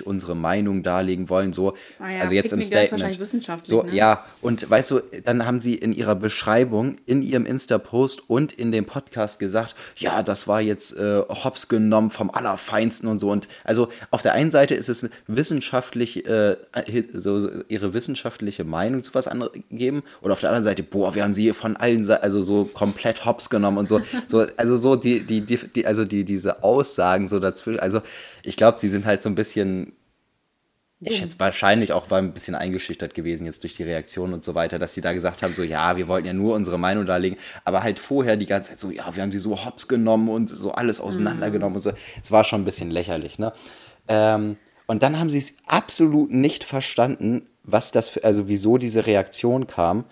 unsere 0.06 0.34
Meinung 0.34 0.82
darlegen 0.82 1.28
wollen. 1.28 1.52
So, 1.52 1.74
Ah 2.00 2.10
ja, 2.10 2.18
also 2.20 2.34
jetzt 2.34 2.52
im 2.52 2.64
Statement. 2.64 2.92
wahrscheinlich 2.92 3.20
wissenschaftlich, 3.20 3.68
So, 3.68 3.82
ne? 3.82 3.94
ja, 3.94 4.24
und 4.40 4.68
weißt 4.68 4.90
du, 4.90 5.00
dann 5.24 5.46
haben 5.46 5.60
sie 5.60 5.74
in 5.76 5.92
ihrer 5.92 6.16
Beschreibung, 6.16 6.98
in 7.06 7.22
ihrem 7.22 7.46
Insta-Post 7.46 8.28
und 8.28 8.52
in 8.52 8.72
dem 8.72 8.86
Podcast 8.86 9.38
gesagt, 9.38 9.76
ja, 9.96 10.24
das 10.24 10.48
war 10.48 10.60
jetzt 10.60 10.98
äh, 10.98 11.20
hops 11.28 11.68
genommen 11.68 12.10
vom 12.10 12.30
Allerfeinsten 12.30 13.08
und 13.08 13.20
so. 13.20 13.30
Und 13.30 13.46
also 13.62 13.88
auf 14.10 14.22
der 14.22 14.32
einen 14.32 14.50
Seite 14.50 14.74
ist 14.74 14.88
es 14.88 15.08
wissenschaftlich, 15.28 16.26
äh, 16.26 16.56
so, 17.12 17.48
ihre 17.68 17.94
wissenschaftliche 17.94 18.64
Meinung 18.64 19.04
zu 19.04 19.14
was 19.14 19.28
anderem 19.28 19.62
geben. 19.70 20.02
Und 20.22 20.32
auf 20.32 20.40
der 20.40 20.50
anderen 20.50 20.64
Seite, 20.64 20.82
boah, 20.82 21.14
wir 21.14 21.22
haben 21.22 21.34
sie 21.34 21.52
von 21.52 21.76
allen 21.76 22.02
Seiten, 22.02 22.24
also 22.24 22.42
so 22.42 22.64
komplett 22.64 23.24
hops 23.24 23.48
genommen 23.48 23.78
und 23.78 23.88
so. 23.88 24.00
so 24.26 24.44
also 24.56 24.76
so 24.76 24.96
die, 24.96 25.24
die, 25.24 25.42
die, 25.42 25.56
die, 25.56 25.86
also 25.86 26.04
die, 26.04 26.24
diese 26.24 26.64
Aussagen 26.64 27.28
so 27.28 27.38
dazwischen. 27.38 27.78
Also 27.78 28.00
ich 28.42 28.56
glaube, 28.56 28.78
die 28.80 28.88
sind 28.88 29.06
halt 29.06 29.22
so 29.22 29.28
ein 29.28 29.36
bisschen 29.36 29.51
ich 31.04 31.16
schätze 31.16 31.38
wahrscheinlich 31.38 31.92
auch 31.92 32.10
war 32.10 32.18
ein 32.18 32.32
bisschen 32.32 32.54
eingeschüchtert 32.54 33.14
gewesen 33.14 33.44
jetzt 33.44 33.64
durch 33.64 33.74
die 33.74 33.82
Reaktion 33.82 34.32
und 34.32 34.44
so 34.44 34.54
weiter, 34.54 34.78
dass 34.78 34.94
sie 34.94 35.00
da 35.00 35.12
gesagt 35.12 35.42
haben, 35.42 35.52
so 35.52 35.64
ja, 35.64 35.96
wir 35.96 36.06
wollten 36.06 36.28
ja 36.28 36.32
nur 36.32 36.54
unsere 36.54 36.78
Meinung 36.78 37.06
darlegen, 37.06 37.38
aber 37.64 37.82
halt 37.82 37.98
vorher 37.98 38.36
die 38.36 38.46
ganze 38.46 38.70
Zeit 38.70 38.80
so, 38.80 38.90
ja, 38.90 39.14
wir 39.14 39.22
haben 39.22 39.32
sie 39.32 39.38
so 39.38 39.64
hops 39.64 39.88
genommen 39.88 40.28
und 40.28 40.48
so 40.48 40.70
alles 40.72 41.00
auseinandergenommen 41.00 41.76
und 41.76 41.82
so. 41.82 41.92
Es 42.22 42.30
war 42.30 42.44
schon 42.44 42.62
ein 42.62 42.64
bisschen 42.64 42.90
lächerlich, 42.90 43.38
ne? 43.40 43.52
Ähm, 44.06 44.56
und 44.86 45.02
dann 45.02 45.18
haben 45.18 45.30
sie 45.30 45.38
es 45.38 45.56
absolut 45.66 46.30
nicht 46.30 46.64
verstanden, 46.64 47.48
was 47.64 47.92
das, 47.92 48.08
für, 48.08 48.22
also 48.24 48.46
wieso 48.46 48.78
diese 48.78 49.06
Reaktion 49.06 49.66
kam. 49.66 50.04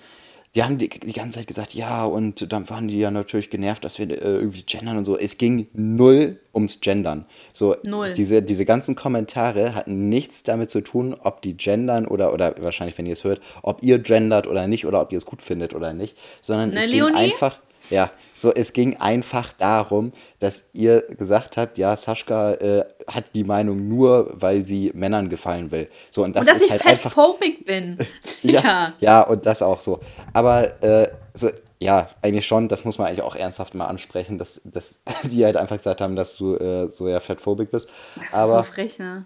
Die 0.57 0.65
haben 0.65 0.79
die, 0.79 0.89
die 0.89 1.13
ganze 1.13 1.39
Zeit 1.39 1.47
gesagt, 1.47 1.75
ja, 1.75 2.05
und 2.05 2.53
dann 2.53 2.69
waren 2.71 2.89
die 2.89 2.99
ja 2.99 3.13
natürlich 3.13 3.51
genervt, 3.51 3.85
dass 3.85 4.01
wir 4.01 4.11
äh, 4.11 4.15
irgendwie 4.17 4.63
gendern 4.63 4.97
und 4.99 5.05
so. 5.05 5.17
Es 5.17 5.39
ging 5.39 5.69
null 5.75 6.41
ums 6.53 6.81
Gendern. 6.81 7.25
So, 7.53 7.77
Null. 7.85 8.15
Diese, 8.15 8.43
diese 8.43 8.65
ganzen 8.65 8.97
Kommentare 8.97 9.77
hatten 9.77 10.09
nichts 10.09 10.43
damit 10.43 10.69
zu 10.71 10.81
tun, 10.81 11.15
ob 11.23 11.41
die 11.43 11.57
gendern 11.57 12.05
oder, 12.05 12.33
oder 12.35 12.55
wahrscheinlich, 12.61 12.99
wenn 12.99 13.07
ihr 13.07 13.13
es 13.13 13.23
hört, 13.23 13.41
ob 13.63 13.85
ihr 13.85 14.01
gendert 14.01 14.49
oder 14.49 14.67
nicht 14.67 14.87
oder 14.87 15.01
ob 15.01 15.13
ihr 15.13 15.19
es 15.19 15.25
gut 15.25 15.41
findet 15.41 15.73
oder 15.73 15.93
nicht, 15.93 16.17
sondern 16.41 16.71
Ne, 16.71 16.81
es 16.81 16.87
Leonie? 16.89 17.13
ging 17.13 17.17
einfach, 17.21 17.61
ja, 17.89 18.11
so, 18.35 18.53
es 18.53 18.73
ging 18.73 18.97
einfach 18.99 19.53
darum, 19.55 20.13
dass 20.39 20.71
ihr 20.75 21.03
gesagt 21.03 21.57
habt, 21.57 21.79
ja, 21.79 21.97
Sascha 21.97 22.53
äh, 22.55 22.85
hat 23.07 23.35
die 23.35 23.45
Meinung 23.45 23.89
nur, 23.89 24.31
weil 24.35 24.65
sie 24.65 24.93
Männern 24.95 25.29
gefallen 25.29 25.71
will. 25.71 25.89
So, 26.11 26.25
und 26.25 26.37
das 26.37 26.43
Und 26.43 26.49
dass 26.49 26.57
ist 26.59 26.65
ich 26.65 26.71
halt 26.71 26.87
einfach. 26.87 27.13
fatphobic 27.13 27.65
bin. 27.65 27.97
Ja, 28.43 28.95
ja, 29.01 29.23
und 29.23 29.47
das 29.47 29.63
auch 29.63 29.81
so. 29.81 30.01
Aber 30.33 30.83
äh, 30.83 31.09
so, 31.35 31.51
ja, 31.79 32.09
eigentlich 32.23 32.47
schon, 32.47 32.69
das 32.69 32.85
muss 32.85 32.99
man 32.99 33.09
eigentlich 33.09 33.23
auch 33.23 33.35
ernsthaft 33.37 33.75
mal 33.75 33.87
ansprechen, 33.87 34.39
dass, 34.39 34.61
dass 34.65 35.01
die 35.25 35.45
halt 35.45 35.57
einfach 35.57 35.77
gesagt 35.77 36.01
haben, 36.01 36.17
dass 36.17 36.37
du 36.37 36.57
äh, 36.57 36.89
so 36.89 37.09
ja 37.09 37.21
fettphobik 37.21 37.71
bist. 37.71 37.89
Aber 38.33 38.65
so 38.65 38.73
frech, 38.73 38.99
ne? 38.99 39.25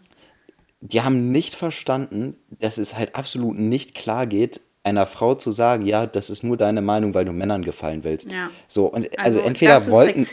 die 0.81 1.01
haben 1.01 1.33
nicht 1.33 1.55
verstanden, 1.55 2.37
dass 2.51 2.79
es 2.79 2.95
halt 2.95 3.15
absolut 3.15 3.57
nicht 3.57 3.95
klar 3.95 4.27
geht, 4.27 4.61
einer 4.85 5.07
Frau 5.07 5.35
zu 5.35 5.51
sagen, 5.51 5.87
ja, 5.87 6.07
das 6.07 6.31
ist 6.31 6.45
nur 6.45 6.57
deine 6.57 6.83
Meinung, 6.83 7.15
weil 7.15 7.25
du 7.25 7.33
Männern 7.33 7.63
gefallen 7.63 8.05
willst. 8.05 8.31
Ja. 8.31 8.51
So, 8.69 8.87
und 8.87 9.09
also, 9.19 9.39
Also, 9.39 9.41
entweder 9.41 9.87
wollten. 9.87 10.27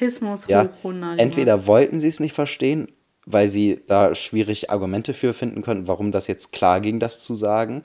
Ja, 0.47 0.65
hoch 0.65 0.77
100, 0.79 1.19
entweder 1.19 1.65
wollten 1.65 1.99
sie 1.99 2.09
es 2.09 2.19
nicht 2.19 2.33
verstehen, 2.33 2.87
weil 3.25 3.47
sie 3.47 3.81
da 3.87 4.13
schwierig 4.13 4.69
Argumente 4.69 5.13
für 5.13 5.33
finden 5.33 5.61
könnten, 5.61 5.87
warum 5.87 6.11
das 6.11 6.27
jetzt 6.27 6.51
klar 6.51 6.81
ging, 6.81 6.99
das 6.99 7.21
zu 7.21 7.33
sagen. 7.33 7.83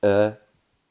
Äh, 0.00 0.32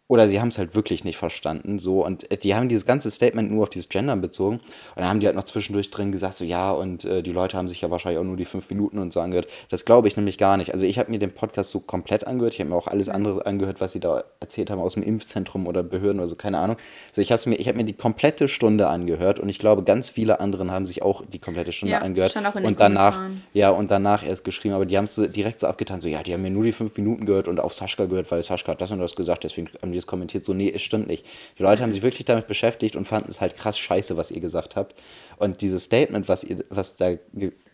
oder 0.08 0.28
sie 0.28 0.40
haben 0.40 0.50
es 0.50 0.60
halt 0.60 0.76
wirklich 0.76 1.04
nicht 1.04 1.18
verstanden. 1.18 1.80
So, 1.80 2.06
und 2.06 2.30
äh, 2.32 2.38
die 2.38 2.54
haben 2.54 2.70
dieses 2.70 2.86
ganze 2.86 3.10
Statement 3.10 3.52
nur 3.52 3.64
auf 3.64 3.70
dieses 3.70 3.90
Gendern 3.90 4.22
bezogen. 4.22 4.58
Und 4.58 4.62
dann 4.98 5.06
haben 5.10 5.20
die 5.20 5.26
halt 5.26 5.36
noch 5.36 5.46
zwischendurch 5.46 5.90
drin 5.90 6.12
gesagt, 6.12 6.36
so 6.38 6.46
ja, 6.46 6.72
und 6.72 7.06
äh, 7.06 7.24
die 7.24 7.32
Leute 7.32 7.58
haben 7.58 7.68
sich 7.68 7.82
ja 7.82 7.90
wahrscheinlich 7.90 8.20
auch 8.20 8.24
nur 8.24 8.38
die 8.38 8.46
fünf 8.46 8.70
Minuten 8.70 9.00
und 9.00 9.12
so 9.12 9.20
angehört. 9.20 9.48
Das 9.70 9.84
glaube 9.84 10.08
ich 10.08 10.16
nämlich 10.16 10.38
gar 10.38 10.58
nicht. 10.58 10.74
Also 10.74 10.86
ich 10.86 11.00
habe 11.00 11.10
mir 11.10 11.18
den 11.18 11.34
Podcast 11.34 11.72
so 11.72 11.80
komplett 11.80 12.28
angehört. 12.28 12.54
Ich 12.54 12.60
habe 12.60 12.70
mir 12.70 12.76
auch 12.76 12.86
alles 12.86 13.10
andere 13.10 13.48
angehört, 13.48 13.82
was 13.82 13.94
sie 13.94 14.00
da 14.00 14.24
erzählt 14.40 14.70
haben 14.70 14.80
aus 14.80 14.94
dem 14.94 15.02
Impfzentrum 15.02 15.66
oder 15.66 15.82
Behörden 15.82 16.20
oder 16.20 16.28
so, 16.28 16.36
keine 16.36 16.60
Ahnung. 16.60 16.78
So, 17.12 17.22
ich 17.22 17.32
habe 17.32 17.42
mir, 17.50 17.56
ich 17.56 17.68
hab 17.68 17.76
mir 17.76 17.84
die 17.84 17.94
komplette 17.94 18.48
Stunde 18.48 18.88
angehört 18.88 19.40
und 19.40 19.50
ich 19.50 19.58
glaube, 19.58 19.82
ganz 19.82 20.12
viele 20.12 20.40
anderen 20.40 20.70
haben 20.70 20.86
sich 20.86 21.02
auch 21.02 21.24
die 21.26 21.40
komplette 21.40 21.72
Stunde 21.72 21.94
Ja, 21.94 22.02
angehört. 22.02 22.36
und 22.36 22.80
danach, 22.80 23.16
Kommentaren. 23.16 23.44
ja, 23.54 23.72
und 23.72 23.90
danach 23.90 24.24
erst 24.24 24.44
geschrieben, 24.44 24.76
aber 24.76 24.86
die 24.86 24.98
haben 24.98 25.06
es 25.06 25.16
so 25.16 25.26
direkt 25.26 25.60
so 25.62 25.66
abgetan, 25.68 26.00
so 26.00 26.08
ja, 26.08 26.22
die 26.22 26.32
haben 26.34 26.44
mir 26.44 26.52
nur 26.52 26.64
die 26.64 26.74
fünf 26.74 26.96
Minuten 26.96 27.26
gehört 27.26 27.48
und 27.48 27.60
auf 27.60 27.74
Sascha 27.74 28.06
gehört, 28.06 28.30
weil 28.30 28.44
Sascha 28.44 28.68
hat 28.68 28.82
das 28.82 28.92
und 28.92 29.00
das 29.00 29.16
gesagt, 29.16 29.44
deswegen 29.44 29.70
haben 29.82 29.95
die 29.96 30.06
kommentiert. 30.06 30.46
So, 30.46 30.54
nee, 30.54 30.72
es 30.74 30.82
stimmt 30.82 31.08
nicht. 31.08 31.26
Die 31.58 31.64
Leute 31.64 31.84
haben 31.84 31.94
sich 31.94 32.04
wirklich 32.04 32.26
damit 32.26 32.48
beschäftigt 32.48 32.96
und 32.96 33.06
fanden 33.06 33.30
es 33.30 33.42
halt 33.42 33.56
krass 33.56 33.78
scheiße, 33.78 34.18
was 34.18 34.32
ihr 34.32 34.42
gesagt 34.42 34.76
habt. 34.76 34.96
Und 35.38 35.62
dieses 35.62 35.84
Statement, 35.86 36.30
was 36.30 36.44
ihr, 36.44 36.64
was 36.70 36.96
da 36.98 37.14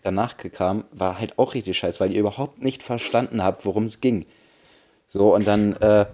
danach 0.03 0.37
kam, 0.37 0.85
war 0.91 1.19
halt 1.19 1.37
auch 1.37 1.53
richtig 1.53 1.77
scheiße, 1.77 1.99
weil 1.99 2.11
ihr 2.11 2.19
überhaupt 2.19 2.63
nicht 2.63 2.83
verstanden 2.83 3.43
habt, 3.43 3.65
worum 3.65 3.85
es 3.85 4.01
ging. 4.01 4.25
So, 5.07 5.35
und 5.35 5.45
dann, 5.45 5.73
äh, 5.73 6.05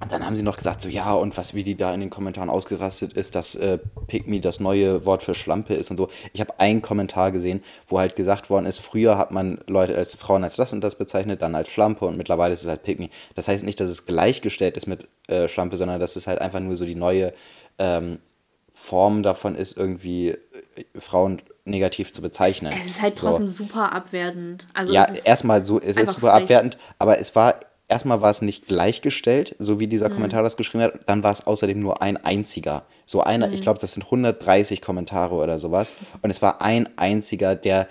und 0.00 0.12
dann 0.12 0.24
haben 0.24 0.36
sie 0.36 0.42
noch 0.44 0.56
gesagt, 0.56 0.80
so 0.80 0.88
ja, 0.88 1.12
und 1.12 1.36
was 1.36 1.54
wie 1.54 1.64
die 1.64 1.76
da 1.76 1.92
in 1.92 2.00
den 2.00 2.10
Kommentaren 2.10 2.50
ausgerastet 2.50 3.12
ist, 3.14 3.34
dass 3.34 3.54
äh, 3.56 3.78
Pick 4.06 4.26
Me 4.28 4.40
das 4.40 4.60
neue 4.60 5.04
Wort 5.04 5.22
für 5.22 5.34
Schlampe 5.34 5.74
ist 5.74 5.90
und 5.90 5.96
so. 5.96 6.08
Ich 6.32 6.40
habe 6.40 6.58
einen 6.60 6.82
Kommentar 6.82 7.32
gesehen, 7.32 7.62
wo 7.88 7.98
halt 7.98 8.14
gesagt 8.16 8.48
worden 8.50 8.66
ist, 8.66 8.78
früher 8.78 9.18
hat 9.18 9.30
man 9.32 9.58
Leute 9.66 9.96
als 9.96 10.14
Frauen 10.14 10.44
als 10.44 10.56
das 10.56 10.72
und 10.72 10.80
das 10.82 10.94
bezeichnet, 10.94 11.42
dann 11.42 11.54
als 11.54 11.70
Schlampe 11.70 12.04
und 12.06 12.16
mittlerweile 12.16 12.54
ist 12.54 12.62
es 12.62 12.68
halt 12.68 12.82
Pick 12.84 12.98
Me. 13.00 13.08
Das 13.34 13.48
heißt 13.48 13.64
nicht, 13.64 13.80
dass 13.80 13.90
es 13.90 14.06
gleichgestellt 14.06 14.76
ist 14.76 14.86
mit 14.86 15.08
äh, 15.28 15.48
Schlampe, 15.48 15.76
sondern 15.76 15.98
dass 16.00 16.16
es 16.16 16.26
halt 16.26 16.40
einfach 16.40 16.60
nur 16.60 16.76
so 16.76 16.84
die 16.84 16.94
neue 16.94 17.32
ähm, 17.78 18.18
Form 18.72 19.22
davon 19.24 19.56
ist, 19.56 19.76
irgendwie 19.76 20.28
äh, 20.30 20.38
Frauen 20.98 21.42
negativ 21.64 22.12
zu 22.12 22.22
bezeichnen. 22.22 22.72
Es 22.80 22.86
ist 22.92 23.02
halt 23.02 23.18
So. 23.18 23.28
trotzdem 23.28 23.48
super 23.48 23.92
abwertend. 23.92 24.68
Also 24.72 24.92
Ja, 24.92 25.06
erstmal 25.24 25.64
so, 25.64 25.80
es 25.80 25.96
ist 25.96 26.14
super 26.14 26.30
frech. 26.30 26.44
abwertend, 26.44 26.78
aber 26.98 27.18
es 27.18 27.34
war, 27.36 27.56
erstmal 27.88 28.20
war 28.22 28.30
es 28.30 28.42
nicht 28.42 28.66
gleichgestellt, 28.68 29.56
so 29.58 29.80
wie 29.80 29.86
Mhm. 29.86 29.90
dieser 29.90 30.10
Kommentar 30.10 30.42
das 30.42 30.56
geschrieben 30.56 30.84
hat, 30.84 31.00
dann 31.06 31.22
war 31.22 31.32
es 31.32 31.46
außerdem 31.46 31.80
nur 31.80 32.02
ein 32.02 32.16
einziger. 32.16 32.84
So 33.06 33.22
einer, 33.22 33.48
Mhm. 33.48 33.54
ich 33.54 33.62
glaube, 33.62 33.80
das 33.80 33.94
sind 33.94 34.10
130 34.10 34.80
Kommentare 34.82 35.34
oder 35.34 35.58
sowas. 35.58 35.92
Und 36.22 36.30
es 36.30 36.42
war 36.42 36.60
ein 36.62 36.88
einziger, 36.96 37.54
der, 37.54 37.88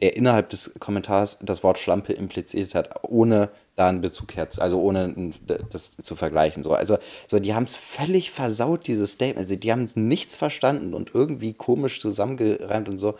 der 0.00 0.16
innerhalb 0.16 0.48
des 0.48 0.74
Kommentars 0.80 1.38
das 1.42 1.62
Wort 1.62 1.78
Schlampe 1.78 2.12
impliziert 2.12 2.74
hat, 2.74 3.04
ohne 3.08 3.50
da 3.76 3.88
einen 3.88 4.00
Bezug 4.00 4.34
her, 4.34 4.48
also 4.58 4.80
ohne 4.80 5.32
das 5.70 5.96
zu 5.96 6.16
vergleichen. 6.16 6.64
So, 6.64 6.72
also, 6.72 6.98
so 7.28 7.38
die 7.38 7.54
haben 7.54 7.62
es 7.62 7.76
völlig 7.76 8.32
versaut, 8.32 8.88
dieses 8.88 9.12
Statement. 9.12 9.38
Also, 9.46 9.54
die 9.54 9.70
haben 9.70 9.88
nichts 9.94 10.34
verstanden 10.34 10.94
und 10.94 11.14
irgendwie 11.14 11.52
komisch 11.52 12.00
zusammengereimt 12.00 12.88
und 12.88 12.98
so. 12.98 13.16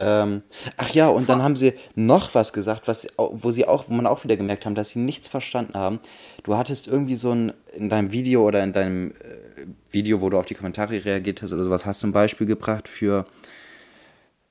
Ähm, 0.00 0.42
ach 0.76 0.90
ja, 0.90 1.08
und 1.08 1.28
dann 1.28 1.42
haben 1.42 1.54
sie 1.54 1.74
noch 1.94 2.34
was 2.34 2.52
gesagt, 2.52 2.88
was, 2.88 3.06
wo 3.16 3.50
sie 3.52 3.68
auch, 3.68 3.88
wo 3.88 3.94
man 3.94 4.06
auch 4.06 4.24
wieder 4.24 4.36
gemerkt 4.36 4.66
haben, 4.66 4.74
dass 4.74 4.90
sie 4.90 4.98
nichts 4.98 5.28
verstanden 5.28 5.74
haben. 5.74 6.00
Du 6.42 6.56
hattest 6.56 6.88
irgendwie 6.88 7.14
so 7.14 7.32
ein, 7.32 7.52
in 7.72 7.88
deinem 7.90 8.10
Video 8.10 8.44
oder 8.44 8.64
in 8.64 8.72
deinem 8.72 9.12
äh, 9.12 9.66
Video, 9.90 10.20
wo 10.20 10.30
du 10.30 10.38
auf 10.38 10.46
die 10.46 10.54
Kommentare 10.54 11.04
reagiert 11.04 11.42
hast 11.42 11.52
oder 11.52 11.62
sowas, 11.62 11.86
hast 11.86 12.02
du 12.02 12.08
ein 12.08 12.12
Beispiel 12.12 12.46
gebracht 12.46 12.88
für, 12.88 13.24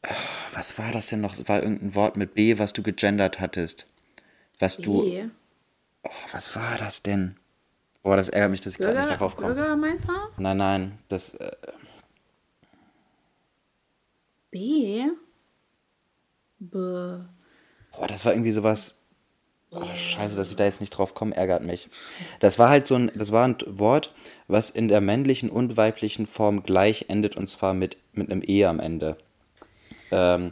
äh, 0.02 0.14
was 0.54 0.78
war 0.78 0.92
das 0.92 1.10
denn 1.10 1.20
noch? 1.20 1.36
War 1.48 1.62
irgendein 1.62 1.94
Wort 1.94 2.16
mit 2.16 2.36
B, 2.36 2.58
was 2.58 2.72
du 2.72 2.82
gegendert 2.82 3.42
hattest. 3.42 3.86
Was 4.60 4.78
du, 4.78 5.02
B. 5.04 5.26
oh, 6.04 6.10
was 6.32 6.56
war 6.56 6.78
das 6.78 7.04
denn? 7.04 7.36
Boah, 8.02 8.16
das 8.16 8.30
ärgert 8.30 8.52
mich, 8.52 8.62
dass 8.62 8.74
ich 8.74 8.80
gerade 8.80 8.94
nicht 8.94 9.08
Bürger, 9.08 9.18
darauf 9.18 9.36
komme. 9.36 9.56
Bürgermeister? 9.56 10.30
Nein, 10.38 10.58
nein, 10.58 11.00
das, 11.10 11.36
äh, 11.36 11.52
B. 14.52 15.04
B. 16.70 16.78
Boah, 16.78 18.08
das 18.08 18.26
war 18.26 18.34
irgendwie 18.34 18.52
sowas. 18.52 19.00
Oh, 19.72 19.82
scheiße, 19.96 20.36
dass 20.36 20.52
ich 20.52 20.56
da 20.56 20.66
jetzt 20.66 20.82
nicht 20.82 20.92
drauf 20.92 21.16
komme, 21.16 21.36
ärgert 21.36 21.64
mich. 21.64 21.90
Das 22.40 22.60
war 22.60 22.70
halt 22.70 22.86
so 22.86 22.96
ein, 22.96 23.12
das 23.16 23.32
war 23.32 23.48
ein 23.48 23.56
Wort, 23.66 24.14
was 24.48 24.70
in 24.70 24.88
der 24.88 25.02
männlichen 25.02 25.50
und 25.50 25.78
weiblichen 25.78 26.28
Form 26.28 26.62
gleich 26.62 27.06
endet 27.08 27.36
und 27.36 27.48
zwar 27.48 27.74
mit, 27.74 27.98
mit 28.14 28.30
einem 28.30 28.44
E 28.46 28.66
am 28.66 28.80
Ende. 28.80 29.18
Ähm, 30.12 30.52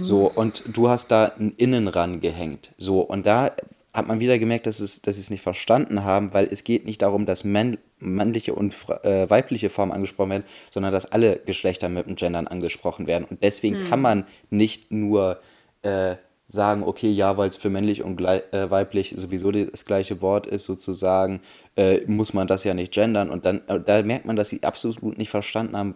so, 0.00 0.30
und 0.30 0.62
du 0.68 0.88
hast 0.88 1.10
da 1.10 1.32
ein 1.38 1.54
Innen 1.56 1.88
rangehängt. 1.88 2.72
So, 2.78 3.00
und 3.00 3.26
da 3.26 3.50
hat 3.94 4.08
man 4.08 4.20
wieder 4.20 4.38
gemerkt, 4.38 4.66
dass, 4.66 4.80
es, 4.80 5.02
dass 5.02 5.16
sie 5.16 5.20
es 5.20 5.30
nicht 5.30 5.42
verstanden 5.42 6.04
haben, 6.04 6.32
weil 6.32 6.48
es 6.50 6.64
geht 6.64 6.86
nicht 6.86 7.02
darum, 7.02 7.26
dass 7.26 7.44
männ, 7.44 7.76
männliche 7.98 8.54
und 8.54 8.74
äh, 9.02 9.28
weibliche 9.28 9.68
Formen 9.68 9.92
angesprochen 9.92 10.30
werden, 10.30 10.44
sondern 10.70 10.92
dass 10.92 11.12
alle 11.12 11.40
Geschlechter 11.44 11.88
mit 11.88 12.06
dem 12.06 12.16
Gendern 12.16 12.46
angesprochen 12.46 13.06
werden. 13.06 13.26
Und 13.28 13.42
deswegen 13.42 13.88
kann 13.88 14.00
man 14.00 14.24
nicht 14.50 14.90
nur 14.90 15.40
äh, 15.82 16.16
sagen, 16.52 16.82
okay, 16.82 17.10
ja, 17.10 17.36
weil 17.36 17.48
es 17.48 17.56
für 17.56 17.70
männlich 17.70 18.02
und 18.02 18.20
äh, 18.20 18.70
weiblich 18.70 19.14
sowieso 19.16 19.50
das 19.50 19.84
gleiche 19.84 20.20
Wort 20.20 20.46
ist, 20.46 20.64
sozusagen, 20.64 21.40
äh, 21.76 22.00
muss 22.06 22.34
man 22.34 22.46
das 22.46 22.64
ja 22.64 22.74
nicht 22.74 22.92
gendern. 22.92 23.30
Und 23.30 23.46
dann, 23.46 23.62
äh, 23.68 23.80
da 23.80 24.02
merkt 24.02 24.26
man, 24.26 24.36
dass 24.36 24.50
sie 24.50 24.62
absolut 24.62 25.18
nicht 25.18 25.30
verstanden 25.30 25.76
haben, 25.76 25.94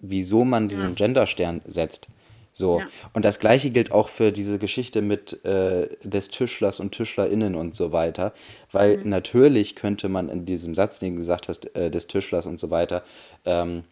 wieso 0.00 0.44
man 0.44 0.68
diesen 0.68 0.96
Genderstern 0.96 1.60
setzt. 1.66 2.08
So. 2.52 2.80
Ja. 2.80 2.86
Und 3.12 3.24
das 3.24 3.38
gleiche 3.38 3.70
gilt 3.70 3.92
auch 3.92 4.08
für 4.08 4.32
diese 4.32 4.58
Geschichte 4.58 5.02
mit 5.02 5.44
äh, 5.44 5.88
des 6.04 6.28
Tischlers 6.28 6.80
und 6.80 6.92
TischlerInnen 6.92 7.54
und 7.54 7.74
so 7.74 7.92
weiter. 7.92 8.32
Weil 8.70 8.98
natürlich 9.04 9.74
könnte 9.74 10.08
man 10.08 10.28
in 10.28 10.44
diesem 10.44 10.74
Satz, 10.74 10.98
den 10.98 11.14
du 11.14 11.18
gesagt 11.18 11.48
hast, 11.48 11.74
äh, 11.76 11.90
des 11.90 12.06
Tischlers 12.06 12.46
und 12.46 12.60
so 12.60 12.70
weiter, 12.70 13.02
ähm, 13.44 13.84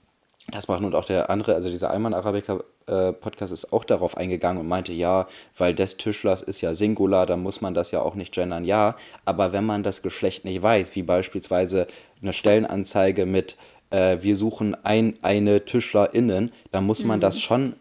das 0.51 0.69
machen 0.69 0.87
und 0.87 0.95
auch 0.95 1.05
der 1.05 1.31
andere, 1.31 1.55
also 1.55 1.71
dieser 1.71 1.91
Alman 1.91 2.15
Arabica 2.15 2.61
äh, 2.87 3.13
Podcast 3.13 3.53
ist 3.53 3.73
auch 3.73 3.85
darauf 3.85 4.17
eingegangen 4.17 4.61
und 4.61 4.69
meinte, 4.69 4.93
ja, 4.93 5.29
weil 5.57 5.75
des 5.75 5.97
Tischlers 5.97 6.43
ist 6.43 6.61
ja 6.61 6.75
Singular, 6.75 7.27
dann 7.27 7.43
muss 7.43 7.61
man 7.61 7.75
das 7.75 7.91
ja 7.93 8.03
auch 8.03 8.15
nicht 8.15 8.35
gendern. 8.35 8.65
Ja, 8.65 8.97
aber 9.25 9.53
wenn 9.53 9.65
man 9.65 9.83
das 9.83 10.03
Geschlecht 10.03 10.45
nicht 10.45 10.61
weiß, 10.61 10.95
wie 10.97 11.03
beispielsweise 11.03 11.87
eine 12.21 12.33
Stellenanzeige 12.33 13.27
mit 13.27 13.57
äh, 13.91 14.19
wir 14.23 14.37
suchen 14.37 14.77
ein, 14.85 15.15
eine 15.23 15.65
TischlerInnen, 15.65 16.53
dann 16.73 16.87
muss 16.87 17.05
man 17.05 17.21
das 17.21 17.41
schon 17.41 17.75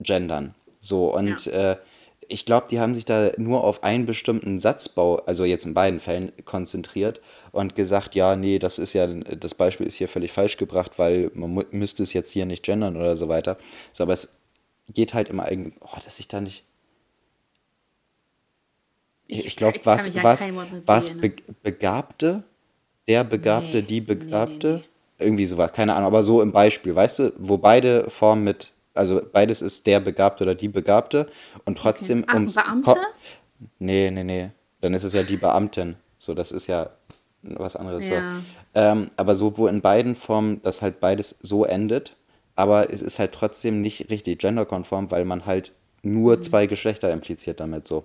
gendern. 0.00 0.54
So, 0.80 1.14
und 1.14 1.46
äh, 1.48 1.76
ich 2.28 2.46
glaube, 2.46 2.66
die 2.70 2.80
haben 2.80 2.94
sich 2.94 3.04
da 3.04 3.30
nur 3.36 3.62
auf 3.62 3.82
einen 3.82 4.06
bestimmten 4.06 4.58
Satzbau, 4.58 5.16
also 5.26 5.44
jetzt 5.44 5.66
in 5.66 5.74
beiden 5.74 6.00
Fällen, 6.00 6.32
konzentriert 6.44 7.20
und 7.50 7.74
gesagt, 7.76 8.14
ja, 8.14 8.36
nee, 8.36 8.58
das 8.58 8.78
ist 8.78 8.94
ja, 8.94 9.06
das 9.06 9.54
Beispiel 9.54 9.86
ist 9.86 9.96
hier 9.96 10.08
völlig 10.08 10.32
falsch 10.32 10.56
gebracht, 10.56 10.92
weil 10.96 11.30
man 11.34 11.66
müsste 11.70 12.02
es 12.02 12.12
jetzt 12.12 12.32
hier 12.32 12.46
nicht 12.46 12.62
gendern 12.64 12.96
oder 12.96 13.16
so 13.16 13.28
weiter. 13.28 13.58
So, 13.92 14.04
aber 14.04 14.14
es 14.14 14.38
geht 14.92 15.14
halt 15.14 15.28
immer 15.28 15.44
eigenen, 15.44 15.74
oh, 15.80 15.98
dass 16.04 16.18
ich 16.18 16.28
da 16.28 16.40
nicht. 16.40 16.64
Ich, 19.26 19.46
Ich 19.46 19.56
glaube, 19.56 19.80
was, 19.84 20.12
ja 20.14 20.22
was, 20.22 20.44
was 20.86 21.14
ne? 21.14 21.20
Be 21.20 21.32
Begabte, 21.62 22.42
der 23.08 23.24
Begabte, 23.24 23.78
Nee, 23.78 23.82
die 23.82 24.00
nee, 24.00 24.06
nee, 24.08 24.14
Begabte, 24.14 24.82
nee. 25.18 25.24
irgendwie 25.26 25.46
sowas, 25.46 25.72
keine 25.72 25.94
Ahnung, 25.94 26.06
aber 26.06 26.22
so 26.22 26.40
im 26.42 26.52
Beispiel, 26.52 26.94
weißt 26.94 27.18
du, 27.18 27.32
wo 27.38 27.58
beide 27.58 28.10
Formen 28.10 28.44
mit, 28.44 28.71
also 28.94 29.20
beides 29.32 29.62
ist 29.62 29.86
der 29.86 30.00
Begabte 30.00 30.44
oder 30.44 30.54
die 30.54 30.68
Begabte 30.68 31.28
und 31.64 31.78
trotzdem 31.78 32.24
Ach, 32.28 32.34
ums 32.34 32.54
Beamte? 32.54 32.96
Nee, 33.78 34.10
nee, 34.10 34.24
nee. 34.24 34.50
Dann 34.80 34.94
ist 34.94 35.04
es 35.04 35.12
ja 35.12 35.22
die 35.22 35.36
Beamtin. 35.36 35.96
So, 36.18 36.34
das 36.34 36.52
ist 36.52 36.66
ja 36.66 36.90
was 37.42 37.76
anderes. 37.76 38.08
Ja. 38.08 38.20
So. 38.74 38.80
Ähm, 38.80 39.10
aber 39.16 39.34
so, 39.34 39.56
wo 39.58 39.66
in 39.66 39.80
beiden 39.80 40.14
Formen 40.16 40.60
das 40.62 40.82
halt 40.82 41.00
beides 41.00 41.38
so 41.42 41.64
endet, 41.64 42.16
aber 42.56 42.92
es 42.92 43.02
ist 43.02 43.18
halt 43.18 43.32
trotzdem 43.32 43.80
nicht 43.80 44.10
richtig 44.10 44.38
genderkonform, 44.40 45.10
weil 45.10 45.24
man 45.24 45.46
halt 45.46 45.72
nur 46.02 46.36
Mhm. 46.36 46.42
zwei 46.42 46.66
Geschlechter 46.66 47.10
impliziert 47.12 47.60
damit 47.60 47.86
so. 47.86 48.04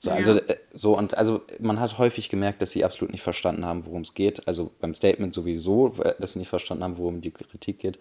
So, 0.00 0.12
also, 0.12 0.32
Ja. 0.34 0.38
äh, 0.38 0.56
so, 0.72 0.96
und 0.96 1.16
also 1.18 1.42
man 1.58 1.80
hat 1.80 1.98
häufig 1.98 2.28
gemerkt, 2.28 2.62
dass 2.62 2.70
sie 2.70 2.84
absolut 2.84 3.10
nicht 3.10 3.22
verstanden 3.22 3.64
haben, 3.66 3.84
worum 3.84 4.02
es 4.02 4.14
geht. 4.14 4.46
Also 4.46 4.70
beim 4.80 4.94
Statement 4.94 5.34
sowieso, 5.34 5.96
äh, 6.04 6.14
dass 6.20 6.32
sie 6.34 6.38
nicht 6.38 6.48
verstanden 6.48 6.84
haben, 6.84 6.98
worum 6.98 7.20
die 7.20 7.32
Kritik 7.32 7.80
geht. 7.80 7.98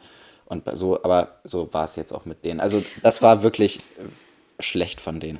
Und 0.47 0.63
so, 0.73 1.01
aber 1.03 1.39
so 1.43 1.69
war 1.73 1.85
es 1.85 1.95
jetzt 1.97 2.11
auch 2.13 2.25
mit 2.25 2.43
denen. 2.45 2.59
Also 2.59 2.81
das 3.03 3.21
war 3.21 3.43
wirklich 3.43 3.79
äh, 3.79 4.61
schlecht 4.63 5.01
von 5.01 5.19
denen. 5.19 5.39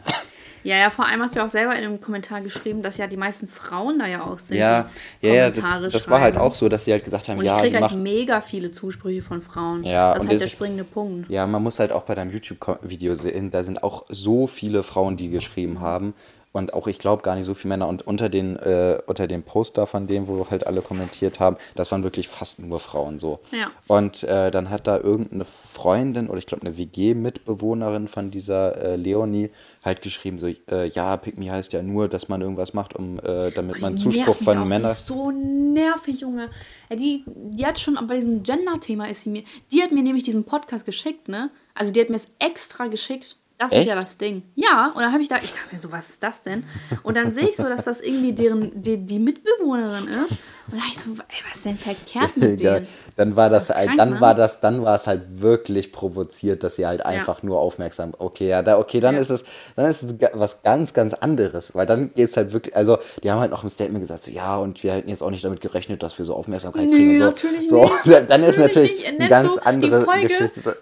Ja, 0.63 0.75
ja, 0.75 0.89
vor 0.89 1.05
allem 1.05 1.21
hast 1.21 1.35
du 1.35 1.45
auch 1.45 1.47
selber 1.49 1.71
in 1.77 1.85
einem 1.85 2.01
Kommentar 2.01 2.41
geschrieben, 2.41 2.81
dass 2.83 2.97
ja 2.97 3.07
die 3.07 3.15
meisten 3.15 3.47
Frauen 3.47 3.99
da 3.99 4.07
ja 4.07 4.25
auch 4.25 4.37
sind. 4.37 4.57
Ja, 4.57 4.89
ja, 5.21 5.33
ja, 5.33 5.49
das, 5.49 5.63
das 5.91 6.09
war 6.09 6.19
halt 6.19 6.35
auch 6.35 6.53
so, 6.53 6.67
dass 6.67 6.83
sie 6.83 6.91
halt 6.91 7.05
gesagt 7.05 7.29
haben, 7.29 7.39
Und 7.39 7.45
ja, 7.45 7.55
ich 7.55 7.61
kriege 7.61 7.79
halt 7.79 7.95
mega 7.95 8.41
viele 8.41 8.69
Zusprüche 8.71 9.21
von 9.21 9.41
Frauen. 9.41 9.83
Ja, 9.83 10.13
das 10.13 10.23
ist 10.23 10.29
halt 10.29 10.35
das- 10.35 10.41
der 10.47 10.49
springende 10.49 10.83
Punkt. 10.83 11.29
Ja, 11.29 11.47
man 11.47 11.63
muss 11.63 11.79
halt 11.79 11.93
auch 11.93 12.03
bei 12.03 12.15
deinem 12.15 12.31
YouTube-Video 12.31 13.13
sehen, 13.15 13.49
da 13.49 13.63
sind 13.63 13.81
auch 13.81 14.05
so 14.09 14.47
viele 14.47 14.83
Frauen, 14.83 15.15
die 15.15 15.29
geschrieben 15.29 15.79
haben. 15.79 16.13
Und 16.57 16.73
auch, 16.73 16.87
ich 16.87 16.97
glaube, 16.97 17.21
gar 17.21 17.35
nicht 17.35 17.45
so 17.45 17.53
viele 17.53 17.69
Männer. 17.69 17.87
Und 17.87 18.07
unter 18.07 18.29
den, 18.29 18.55
äh, 18.55 18.99
unter 19.05 19.27
den 19.27 19.43
Poster 19.43 19.85
von 19.85 20.07
denen, 20.07 20.27
wo 20.27 20.49
halt 20.49 20.65
alle 20.65 20.81
kommentiert 20.81 21.39
haben, 21.39 21.57
das 21.75 21.91
waren 21.91 22.03
wirklich 22.03 22.27
fast 22.27 22.59
nur 22.59 22.79
Frauen 22.79 23.19
so. 23.19 23.39
Ja. 23.51 23.69
Und 23.87 24.23
äh, 24.23 24.49
dann 24.49 24.71
hat 24.71 24.87
da 24.87 24.97
irgendeine 24.97 25.45
Freundin 25.45 26.29
oder 26.29 26.39
ich 26.39 26.47
glaube 26.47 26.65
eine 26.65 26.75
WG-Mitbewohnerin 26.77 28.07
von 28.07 28.31
dieser 28.31 28.75
äh, 28.75 28.95
Leonie 28.95 29.51
halt 29.85 30.01
geschrieben, 30.01 30.39
so, 30.39 30.47
äh, 30.47 30.87
ja, 30.89 31.15
Pick 31.17 31.37
Me 31.37 31.51
heißt 31.51 31.73
ja 31.73 31.83
nur, 31.83 32.07
dass 32.07 32.27
man 32.27 32.41
irgendwas 32.41 32.73
macht, 32.73 32.95
um, 32.95 33.19
äh, 33.19 33.51
damit 33.51 33.79
man 33.79 33.95
Die 33.95 34.01
Zuspruch 34.01 34.35
von 34.35 34.67
Männern. 34.67 34.91
ist 34.91 35.05
so 35.05 35.29
nervig, 35.31 36.21
Junge. 36.21 36.49
Die, 36.91 37.23
die 37.27 37.65
hat 37.65 37.79
schon 37.79 37.95
bei 38.07 38.15
diesem 38.15 38.41
Gender-Thema 38.41 39.09
ist 39.09 39.23
sie 39.23 39.29
mir. 39.29 39.43
Die 39.71 39.83
hat 39.83 39.91
mir 39.91 40.01
nämlich 40.01 40.23
diesen 40.23 40.43
Podcast 40.43 40.85
geschickt, 40.85 41.27
ne? 41.27 41.51
Also 41.75 41.91
die 41.91 42.01
hat 42.01 42.09
mir 42.09 42.15
es 42.15 42.27
extra 42.39 42.87
geschickt. 42.87 43.37
Das 43.59 43.71
ist 43.71 43.79
Echt? 43.79 43.87
ja 43.87 43.95
das 43.95 44.17
Ding. 44.17 44.43
Ja, 44.53 44.91
und 44.95 45.01
dann 45.01 45.11
habe 45.11 45.21
ich 45.23 45.29
da, 45.29 45.37
ich 45.37 45.51
dachte 45.51 45.73
mir 45.73 45.79
so, 45.79 45.91
was 45.91 46.09
ist 46.09 46.21
das 46.21 46.43
denn? 46.43 46.63
Und 47.01 47.17
dann 47.17 47.33
sehe 47.33 47.49
ich 47.49 47.55
so, 47.57 47.63
dass 47.63 47.85
das 47.85 48.01
irgendwie 48.01 48.31
deren, 48.33 48.79
die, 48.79 48.97
die 48.97 49.17
Mitbewohnerin 49.17 50.07
ist. 50.07 50.31
Und 50.69 50.73
da 50.73 50.77
dachte 50.77 50.89
ich 50.91 50.99
so, 50.99 51.09
ey, 51.11 51.43
was 51.49 51.55
ist 51.57 51.65
denn 51.65 51.77
verkehrt 51.77 52.37
mit 52.37 52.61
Ja, 52.61 52.75
denen? 52.75 52.87
dann 53.15 53.35
war 53.35 53.49
das, 53.49 53.67
Das 53.67 53.77
ist 53.77 53.83
krank, 53.85 53.97
dann 53.97 54.09
ne? 54.11 54.21
war 54.21 54.35
das, 54.35 54.59
dann 54.59 54.83
war 54.83 54.95
es 54.95 55.07
halt 55.07 55.41
wirklich 55.41 55.91
provoziert, 55.91 56.61
dass 56.63 56.75
sie 56.75 56.85
halt 56.85 57.03
einfach 57.03 57.41
nur 57.41 57.59
aufmerksam. 57.59 58.13
Okay, 58.19 58.47
ja, 58.49 58.61
da, 58.61 58.77
okay, 58.77 58.99
dann 58.99 59.15
Ja. 59.15 59.21
ist 59.21 59.31
es, 59.31 59.43
dann 59.75 59.85
ist 59.87 60.03
es 60.03 60.13
was 60.33 60.61
ganz, 60.61 60.93
ganz 60.93 61.15
anderes, 61.15 61.73
weil 61.73 61.87
dann 61.87 62.13
geht 62.13 62.29
es 62.29 62.37
halt 62.37 62.53
wirklich, 62.53 62.75
also 62.75 62.99
die 63.23 63.31
haben 63.31 63.39
halt 63.39 63.49
noch 63.49 63.63
im 63.63 63.69
Statement 63.69 64.01
gesagt, 64.03 64.21
so 64.23 64.29
ja, 64.29 64.57
und 64.57 64.83
wir 64.83 64.93
hätten 64.93 65.09
jetzt 65.09 65.23
auch 65.23 65.31
nicht 65.31 65.43
damit 65.43 65.61
gerechnet, 65.61 66.03
dass 66.03 66.17
wir 66.19 66.25
so 66.25 66.35
Aufmerksamkeit 66.35 66.85
Nee, 66.89 66.95
kriegen 66.95 67.09
und 67.11 67.17
so. 67.17 67.23
natürlich 67.25 67.69
so, 67.69 67.81
nicht. 68.05 68.29
dann 68.29 68.43
ist 68.43 68.59
Natürlich 68.59 68.97
nicht. 68.97 69.07
eine 69.19 69.29
ganz 69.29 69.53
so, 69.55 69.59
andere. 69.61 70.05
Geschichte. 70.21 70.77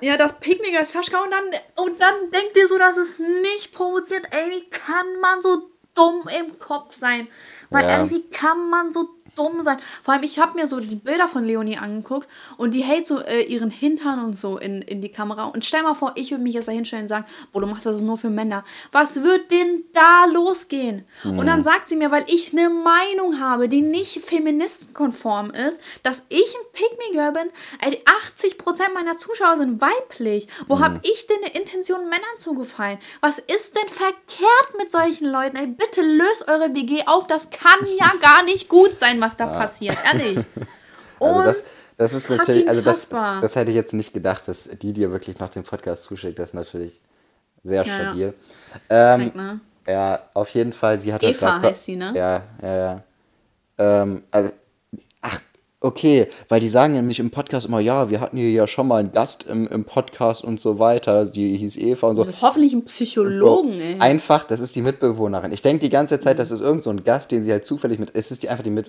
Ja, 0.00 0.16
das 0.16 0.38
Picknicker 0.40 0.84
Saschka 0.86 1.22
und 1.22 1.30
dann, 1.30 1.44
und 1.86 2.00
dann 2.00 2.30
denkt 2.30 2.56
ihr 2.56 2.66
so, 2.68 2.78
dass 2.78 2.96
es 2.96 3.18
nicht 3.18 3.72
provoziert. 3.72 4.26
Ey, 4.30 4.50
wie 4.50 4.70
kann 4.70 5.20
man 5.20 5.42
so 5.42 5.70
dumm 5.94 6.28
im 6.38 6.58
Kopf 6.58 6.94
sein? 6.96 7.28
Weil 7.70 7.84
Ja. 7.84 7.90
ehrlich, 7.90 8.10
wie 8.10 8.30
kann 8.30 8.70
man 8.70 8.92
so 8.92 9.08
dumm 9.36 9.62
sein? 9.62 9.78
Vor 10.02 10.14
allem, 10.14 10.22
ich 10.22 10.38
habe 10.38 10.54
mir 10.54 10.66
so 10.66 10.80
die 10.80 10.96
Bilder 10.96 11.28
von 11.28 11.44
Leonie 11.44 11.76
angeguckt 11.76 12.28
und 12.56 12.74
die 12.74 12.82
hält 12.82 13.06
so 13.06 13.20
äh, 13.20 13.42
ihren 13.42 13.70
Hintern 13.70 14.24
und 14.24 14.38
so 14.38 14.58
in, 14.58 14.82
in 14.82 15.00
die 15.00 15.10
Kamera. 15.10 15.44
Und 15.46 15.64
stell 15.64 15.82
mal 15.82 15.94
vor, 15.94 16.12
ich 16.14 16.30
würde 16.30 16.42
mich 16.42 16.54
jetzt 16.54 16.68
da 16.68 16.72
hinstellen 16.72 17.04
und 17.04 17.08
sagen, 17.08 17.26
boah, 17.52 17.60
du 17.60 17.66
machst 17.66 17.86
das 17.86 18.00
nur 18.00 18.18
für 18.18 18.30
Männer. 18.30 18.64
Was 18.92 19.22
wird 19.22 19.50
denn 19.50 19.84
da 19.92 20.26
losgehen? 20.26 21.04
Und 21.24 21.46
dann 21.46 21.62
sagt 21.62 21.88
sie 21.88 21.96
mir, 21.96 22.10
weil 22.10 22.24
ich 22.26 22.52
eine 22.52 22.70
Meinung 22.70 23.40
habe, 23.40 23.68
die 23.68 23.80
nicht 23.80 24.24
feministenkonform 24.24 25.50
ist, 25.50 25.80
dass 26.02 26.24
ich 26.28 26.54
ein 26.54 26.72
Pick-Me-Girl 26.72 27.32
bin. 27.32 27.50
Ey, 27.80 28.02
80% 28.40 28.92
meiner 28.94 29.16
Zuschauer 29.16 29.56
sind 29.56 29.80
weiblich. 29.80 30.48
Wo 30.66 30.80
habe 30.80 31.00
ich 31.02 31.26
denn 31.26 31.38
eine 31.44 31.54
Intention, 31.54 32.04
Männern 32.04 32.38
zu 32.38 32.54
gefallen? 32.54 32.98
Was 33.20 33.38
ist 33.38 33.76
denn 33.76 33.88
verkehrt 33.88 34.78
mit 34.78 34.90
solchen 34.90 35.26
Leuten? 35.26 35.56
Ey, 35.56 35.66
bitte 35.66 36.02
löst 36.02 36.48
eure 36.48 36.74
WG 36.74 37.04
auf. 37.06 37.26
Das 37.26 37.50
kann 37.50 37.86
ja 37.98 38.12
gar 38.20 38.42
nicht 38.42 38.68
gut 38.68 38.98
sein, 38.98 39.19
was 39.20 39.36
da 39.36 39.46
passiert. 39.46 39.96
Ehrlich. 40.12 40.38
Also 41.22 41.42
das, 41.42 41.56
das 41.98 42.12
ist 42.14 42.30
natürlich, 42.30 42.66
also 42.66 42.80
das, 42.80 43.06
das 43.10 43.54
hätte 43.54 43.70
ich 43.70 43.76
jetzt 43.76 43.92
nicht 43.92 44.14
gedacht, 44.14 44.48
dass 44.48 44.64
die 44.70 44.94
dir 44.94 45.12
wirklich 45.12 45.38
noch 45.38 45.50
den 45.50 45.64
Podcast 45.64 46.04
zuschickt. 46.04 46.38
Das 46.38 46.48
ist 46.48 46.54
natürlich 46.54 46.98
sehr 47.62 47.82
Ja, 47.84 47.92
ja. 47.92 48.04
stabil. 48.04 48.34
Ähm, 48.88 49.20
Krank, 49.20 49.34
ne? 49.36 49.60
Ja, 49.86 50.18
auf 50.32 50.48
jeden 50.48 50.72
Fall. 50.72 50.98
Sie 50.98 51.12
hat 51.12 51.22
halt 51.22 51.36
Eva 51.36 51.50
grad- 51.58 51.62
heißt 51.64 51.84
sie, 51.84 51.96
ne? 51.96 52.14
Ja, 52.16 52.42
ja, 52.62 52.76
ja. 52.76 53.02
Ähm, 53.76 54.22
also, 54.30 54.50
okay, 55.80 56.28
weil 56.48 56.60
die 56.60 56.68
sagen 56.68 56.92
nämlich 56.92 57.18
im 57.18 57.30
Podcast 57.30 57.66
immer, 57.66 57.80
ja, 57.80 58.10
wir 58.10 58.20
hatten 58.20 58.36
hier 58.36 58.50
ja 58.50 58.66
schon 58.66 58.86
mal 58.86 59.00
einen 59.00 59.12
Gast 59.12 59.44
im, 59.44 59.66
im 59.68 59.84
Podcast 59.84 60.44
und 60.44 60.60
so 60.60 60.78
weiter. 60.78 61.24
Die 61.24 61.56
hieß 61.56 61.78
Eva 61.78 62.08
und 62.08 62.16
so. 62.16 62.26
Hoffentlich 62.40 62.72
ein 62.72 62.84
Psychologen, 62.84 63.80
ey. 63.80 63.98
Einfach, 63.98 64.44
das 64.44 64.60
ist 64.60 64.76
die 64.76 64.82
Mitbewohnerin. 64.82 65.52
Ich 65.52 65.62
denke 65.62 65.82
die 65.82 65.90
ganze 65.90 66.20
Zeit, 66.20 66.38
das 66.38 66.50
ist 66.50 66.60
irgend 66.60 66.84
so 66.84 66.90
ein 66.90 67.02
Gast, 67.02 67.32
den 67.32 67.42
sie 67.42 67.50
halt 67.50 67.64
zufällig 67.64 67.98
mit. 67.98 68.14
Es 68.14 68.30
ist 68.30 68.42
die 68.42 68.48
einfach 68.50 68.64
die 68.64 68.70
mit. 68.70 68.88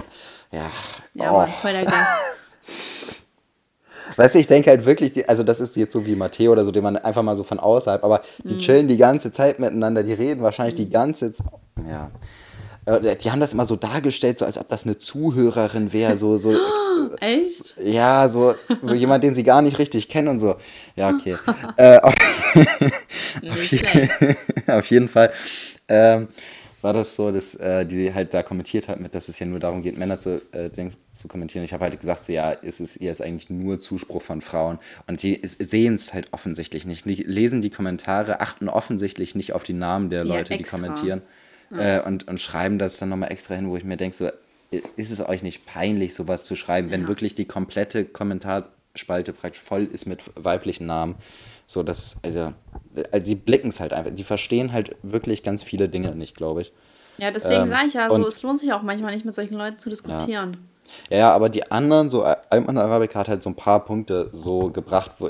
Ja, 0.51 0.69
Ja, 1.13 1.31
oh. 1.31 1.37
Mann, 1.37 1.49
voll 1.49 1.71
der 1.71 1.85
Gast. 1.85 1.97
Weißt 4.17 4.35
du, 4.35 4.39
ich 4.39 4.47
denke 4.47 4.69
halt 4.69 4.85
wirklich, 4.85 5.13
die, 5.13 5.29
also 5.29 5.43
das 5.43 5.61
ist 5.61 5.77
jetzt 5.77 5.93
so 5.93 6.05
wie 6.05 6.15
Matteo 6.15 6.51
oder 6.51 6.65
so, 6.65 6.71
den 6.71 6.83
man 6.83 6.97
einfach 6.97 7.23
mal 7.23 7.35
so 7.35 7.43
von 7.43 7.59
außerhalb, 7.59 8.03
aber 8.03 8.21
die 8.43 8.57
chillen 8.57 8.89
die 8.89 8.97
ganze 8.97 9.31
Zeit 9.31 9.59
miteinander, 9.59 10.03
die 10.03 10.11
reden 10.11 10.41
wahrscheinlich 10.41 10.75
die 10.75 10.89
ganze 10.89 11.31
Zeit. 11.31 11.47
Ja. 11.87 12.11
Äh, 12.85 13.15
Die 13.17 13.31
haben 13.31 13.39
das 13.39 13.53
immer 13.53 13.65
so 13.65 13.75
dargestellt, 13.75 14.39
so 14.39 14.45
als 14.45 14.57
ob 14.57 14.67
das 14.67 14.85
eine 14.85 14.97
Zuhörerin 14.97 15.93
wäre, 15.93 16.17
so, 16.17 16.37
so, 16.37 16.55
Echt? 17.19 17.75
ja, 17.77 18.27
so, 18.29 18.55
so 18.81 18.95
jemand, 18.95 19.23
den 19.23 19.35
sie 19.35 19.43
gar 19.43 19.61
nicht 19.61 19.79
richtig 19.79 20.07
kennen 20.09 20.27
und 20.29 20.39
so. 20.39 20.55
Ja, 20.95 21.09
okay. 21.09 21.37
äh, 21.77 21.97
auf, 21.99 22.13
Nicht 23.41 23.85
schlecht. 23.85 24.11
auf 24.67 24.85
jeden 24.87 25.09
Fall 25.09 25.31
ähm, 25.87 26.27
war 26.81 26.93
das 26.93 27.15
so, 27.15 27.31
dass 27.31 27.53
äh, 27.55 27.85
die 27.85 28.11
halt 28.13 28.33
da 28.33 28.41
kommentiert 28.41 28.87
hat, 28.87 28.99
mit, 28.99 29.13
dass 29.13 29.29
es 29.29 29.37
ja 29.37 29.45
nur 29.45 29.59
darum 29.59 29.83
geht, 29.83 29.97
Männer 29.99 30.19
zu, 30.19 30.41
äh, 30.51 30.69
Dings 30.69 30.99
zu 31.11 31.27
kommentieren. 31.27 31.63
Ich 31.63 31.73
habe 31.73 31.83
halt 31.83 31.99
gesagt, 31.99 32.23
so 32.23 32.33
ja, 32.33 32.53
es 32.63 32.79
ist 32.79 32.97
ihr 32.97 33.11
ist 33.11 33.21
eigentlich 33.21 33.49
nur 33.51 33.77
Zuspruch 33.79 34.21
von 34.23 34.41
Frauen 34.41 34.79
und 35.05 35.21
die 35.21 35.39
sehen 35.43 35.95
es 35.95 36.13
halt 36.13 36.29
offensichtlich 36.31 36.85
nicht. 36.85 37.05
Die 37.05 37.15
lesen 37.23 37.61
die 37.61 37.69
Kommentare, 37.69 38.41
achten 38.41 38.67
offensichtlich 38.67 39.35
nicht 39.35 39.53
auf 39.53 39.63
die 39.63 39.73
Namen 39.73 40.09
der 40.09 40.25
Ja, 40.25 40.35
Leute, 40.37 40.53
die 40.55 40.61
extra. 40.61 40.77
kommentieren 40.77 41.21
äh, 41.77 42.01
und, 42.01 42.27
und 42.27 42.39
schreiben 42.41 42.77
das 42.79 42.97
dann 42.97 43.09
nochmal 43.09 43.31
extra 43.31 43.55
hin, 43.55 43.69
wo 43.69 43.77
ich 43.77 43.83
mir 43.83 43.97
denke, 43.97 44.15
so 44.15 44.29
ist 44.95 45.11
es 45.11 45.27
euch 45.27 45.43
nicht 45.43 45.65
peinlich, 45.65 46.13
sowas 46.13 46.43
zu 46.43 46.55
schreiben, 46.55 46.91
wenn 46.91 47.07
wirklich 47.07 47.35
die 47.35 47.45
komplette 47.45 48.05
Kommentarspalte 48.05 49.33
praktisch 49.33 49.61
voll 49.61 49.83
ist 49.91 50.05
mit 50.05 50.23
weiblichen 50.35 50.85
Namen. 50.85 51.15
So, 51.67 51.83
das, 51.83 52.17
also, 52.23 52.53
also 53.11 53.25
die 53.29 53.35
blicken 53.35 53.69
es 53.69 53.79
halt 53.79 53.93
einfach. 53.93 54.11
Die 54.13 54.23
verstehen 54.23 54.71
halt 54.73 54.95
wirklich 55.03 55.43
ganz 55.43 55.63
viele 55.63 55.89
Dinge 55.89 56.15
nicht, 56.15 56.35
glaube 56.35 56.61
ich. 56.61 56.71
Ja, 57.17 57.31
deswegen 57.31 57.63
Ähm, 57.63 57.69
sage 57.69 57.87
ich 57.87 57.93
ja, 57.93 58.07
so, 58.09 58.15
und- 58.15 58.27
es 58.27 58.41
lohnt 58.43 58.59
sich 58.59 58.73
auch 58.73 58.81
manchmal 58.81 59.13
nicht 59.13 59.25
mit 59.25 59.35
solchen 59.35 59.55
Leuten 59.55 59.79
zu 59.79 59.89
diskutieren. 59.89 60.57
Ja, 61.09 61.17
ja, 61.17 61.33
aber 61.33 61.49
die 61.49 61.71
anderen, 61.71 62.09
so 62.09 62.23
Alman 62.23 62.77
Arabic 62.77 63.15
hat 63.15 63.27
halt 63.29 63.43
so 63.43 63.49
ein 63.49 63.55
paar 63.55 63.85
Punkte 63.85 64.29
so 64.33 64.69
gebracht, 64.71 65.11
wo, 65.19 65.29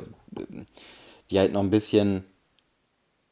die 1.30 1.40
halt 1.40 1.54
noch 1.54 1.62
ein 1.62 1.70
bisschen, 1.70 2.24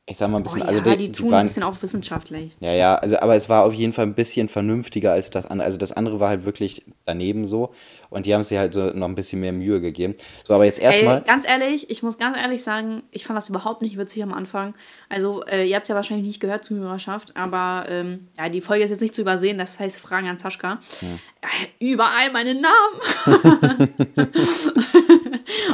ich 0.09 0.17
sag 0.17 0.29
mal 0.29 0.37
ein 0.37 0.41
Oh, 0.41 0.43
bisschen, 0.43 0.61
ja, 0.61 0.65
also 0.65 0.81
die, 0.81 0.89
die, 0.97 0.97
die 1.07 1.11
tun 1.11 1.27
ein 1.27 1.31
waren, 1.31 1.47
bisschen 1.47 1.63
auch 1.63 1.79
wissenschaftlich. 1.81 2.57
Ja, 2.59 2.73
ja, 2.73 2.95
also 2.95 3.19
aber 3.19 3.35
es 3.35 3.47
war 3.47 3.63
auf 3.63 3.73
jeden 3.73 3.93
Fall 3.93 4.07
ein 4.07 4.15
bisschen 4.15 4.49
vernünftiger 4.49 5.11
als 5.11 5.29
das 5.29 5.45
andere. 5.45 5.65
Also 5.65 5.77
das 5.77 5.91
andere 5.91 6.19
war 6.19 6.29
halt 6.29 6.45
wirklich 6.45 6.83
daneben 7.05 7.45
so 7.45 7.73
und 8.09 8.25
die 8.25 8.33
haben 8.33 8.41
sich 8.41 8.57
halt 8.57 8.73
so 8.73 8.87
noch 8.87 9.07
ein 9.07 9.13
bisschen 9.15 9.39
mehr 9.39 9.53
Mühe 9.53 9.79
gegeben. 9.81 10.15
So, 10.47 10.55
aber 10.55 10.65
jetzt 10.65 10.79
erstmal. 10.79 11.21
ganz 11.21 11.47
ehrlich, 11.47 11.89
ich 11.91 12.01
muss 12.01 12.17
ganz 12.17 12.37
ehrlich 12.37 12.63
sagen, 12.63 13.03
ich 13.11 13.23
fand 13.23 13.37
das 13.37 13.49
überhaupt 13.49 13.83
nicht 13.83 13.97
witzig 13.97 14.23
am 14.23 14.33
Anfang. 14.33 14.73
Also, 15.09 15.43
äh, 15.45 15.65
ihr 15.65 15.75
habt 15.75 15.83
es 15.83 15.89
ja 15.89 15.95
wahrscheinlich 15.95 16.25
nicht 16.25 16.39
gehört, 16.39 16.65
Zuhörerschaft, 16.65 17.35
aber 17.37 17.85
ähm, 17.89 18.27
ja, 18.37 18.49
die 18.49 18.61
Folge 18.61 18.83
ist 18.83 18.89
jetzt 18.89 19.01
nicht 19.01 19.13
zu 19.13 19.21
übersehen, 19.21 19.59
das 19.59 19.79
heißt 19.79 19.99
Fragen 19.99 20.27
an 20.27 20.39
Saschka. 20.39 20.79
Äh, 21.01 21.85
überall 21.91 22.31
meine 22.31 22.55
Namen. 22.55 23.89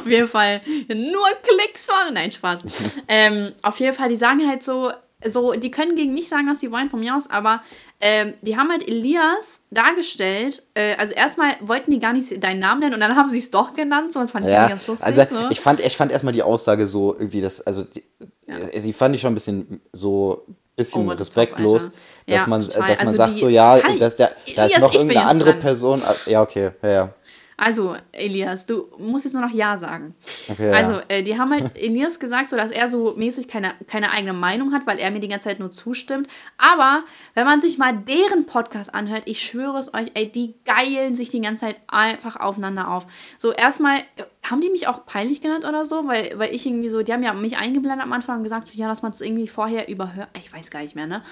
auf 0.05 0.11
jeden 0.11 0.27
Fall 0.27 0.61
nur 0.87 1.27
Klicks 1.43 1.87
machen. 1.87 2.13
Nein, 2.13 2.31
Spaß. 2.31 2.63
ähm, 3.07 3.53
auf 3.61 3.79
jeden 3.79 3.93
Fall, 3.95 4.09
die 4.09 4.15
sagen 4.15 4.47
halt 4.47 4.63
so, 4.63 4.91
so, 5.23 5.53
die 5.53 5.71
können 5.71 5.95
gegen 5.95 6.13
mich 6.13 6.29
sagen, 6.29 6.47
was 6.49 6.59
sie 6.59 6.71
wollen, 6.71 6.89
von 6.89 6.99
mir 6.99 7.15
aus, 7.15 7.27
aber 7.29 7.63
ähm, 7.99 8.33
die 8.41 8.57
haben 8.57 8.69
halt 8.69 8.87
Elias 8.87 9.61
dargestellt. 9.71 10.61
Äh, 10.75 10.95
also 10.97 11.15
erstmal 11.15 11.55
wollten 11.61 11.89
die 11.91 11.99
gar 11.99 12.13
nicht 12.13 12.43
deinen 12.43 12.59
Namen 12.59 12.81
nennen 12.81 12.93
und 12.93 12.99
dann 12.99 13.15
haben 13.15 13.29
sie 13.29 13.39
es 13.39 13.49
doch 13.49 13.73
genannt. 13.73 14.13
So, 14.13 14.19
das 14.19 14.31
fand 14.31 14.45
ich 14.45 14.51
Ja, 14.51 14.67
ganz 14.67 14.85
lustig. 14.85 15.05
also 15.05 15.23
so. 15.23 15.49
ich 15.49 15.59
fand, 15.59 15.79
ich 15.79 15.97
fand 15.97 16.11
erstmal 16.11 16.33
die 16.33 16.43
Aussage 16.43 16.85
so 16.85 17.13
irgendwie 17.15 17.41
das, 17.41 17.61
also 17.61 17.83
die, 17.83 18.03
äh, 18.47 18.79
die 18.79 18.93
fand 18.93 19.15
ich 19.15 19.21
schon 19.21 19.31
ein 19.31 19.35
bisschen 19.35 19.81
so 19.91 20.45
bisschen 20.75 21.07
top, 21.07 21.19
respektlos, 21.19 21.91
dass 22.27 22.41
Ja, 22.43 22.47
man, 22.47 22.61
total. 22.63 22.87
dass 22.87 22.99
man 22.99 23.07
Also 23.07 23.17
sagt 23.17 23.37
so, 23.37 23.47
ja, 23.47 23.79
dass 23.97 24.15
der, 24.17 24.31
da 24.55 24.65
ist 24.65 24.79
noch 24.79 24.93
irgendeine 24.93 25.25
andere 25.25 25.51
dran. 25.51 25.59
Person. 25.61 26.01
ah, 26.05 26.15
Ja, 26.25 26.41
okay, 26.41 26.71
ja, 26.83 26.89
ja. 26.89 27.13
Also, 27.57 27.95
Elias, 28.11 28.65
du 28.65 28.87
musst 28.97 29.25
jetzt 29.25 29.33
nur 29.33 29.43
noch 29.43 29.53
Ja 29.53 29.77
sagen. 29.77 30.13
Okay, 30.49 30.71
also, 30.71 30.93
ja. 30.93 31.03
äh, 31.07 31.23
die 31.23 31.37
haben 31.37 31.51
halt 31.51 31.75
Elias 31.77 32.19
gesagt, 32.19 32.49
so 32.49 32.57
dass 32.57 32.69
er 32.69 32.87
so 32.89 33.13
mäßig 33.15 33.47
keine, 33.47 33.73
keine 33.87 34.11
eigene 34.11 34.33
Meinung 34.33 34.73
hat, 34.73 34.85
weil 34.85 34.99
er 34.99 35.09
mir 35.11 35.21
die 35.21 35.29
ganze 35.29 35.49
Zeit 35.49 35.59
nur 35.59 35.71
zustimmt. 35.71 36.27
Aber 36.57 37.03
wenn 37.33 37.45
man 37.45 37.61
sich 37.61 37.77
mal 37.77 37.95
deren 37.95 38.45
Podcast 38.45 38.93
anhört, 38.93 39.23
ich 39.25 39.41
schwöre 39.41 39.79
es 39.79 39.93
euch, 39.93 40.11
ey, 40.15 40.29
die 40.29 40.55
geilen 40.65 41.15
sich 41.15 41.29
die 41.29 41.39
ganze 41.39 41.65
Zeit 41.65 41.77
einfach 41.87 42.35
aufeinander 42.35 42.91
auf. 42.91 43.07
So, 43.37 43.53
erstmal, 43.53 43.99
äh, 43.99 44.23
haben 44.43 44.61
die 44.61 44.69
mich 44.69 44.87
auch 44.87 45.05
peinlich 45.05 45.41
genannt 45.41 45.63
oder 45.63 45.85
so? 45.85 46.07
Weil, 46.07 46.37
weil 46.37 46.53
ich 46.53 46.65
irgendwie 46.65 46.89
so, 46.89 47.03
die 47.03 47.13
haben 47.13 47.23
ja 47.23 47.33
mich 47.33 47.57
eingeblendet 47.57 48.03
am 48.03 48.11
Anfang 48.11 48.37
und 48.37 48.43
gesagt, 48.43 48.67
so, 48.67 48.77
ja, 48.77 48.87
dass 48.87 49.01
man 49.01 49.11
es 49.11 49.21
irgendwie 49.21 49.47
vorher 49.47 49.87
überhört. 49.87 50.27
Ich 50.37 50.51
weiß 50.51 50.71
gar 50.71 50.81
nicht 50.81 50.95
mehr, 50.95 51.07
ne? 51.07 51.23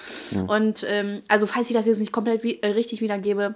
Und, 0.48 0.84
ähm, 0.88 1.22
also, 1.28 1.46
falls 1.46 1.68
ich 1.68 1.76
das 1.76 1.86
jetzt 1.86 2.00
nicht 2.00 2.12
komplett 2.12 2.42
wie, 2.42 2.62
äh, 2.62 2.68
richtig 2.68 3.02
wiedergebe, 3.02 3.54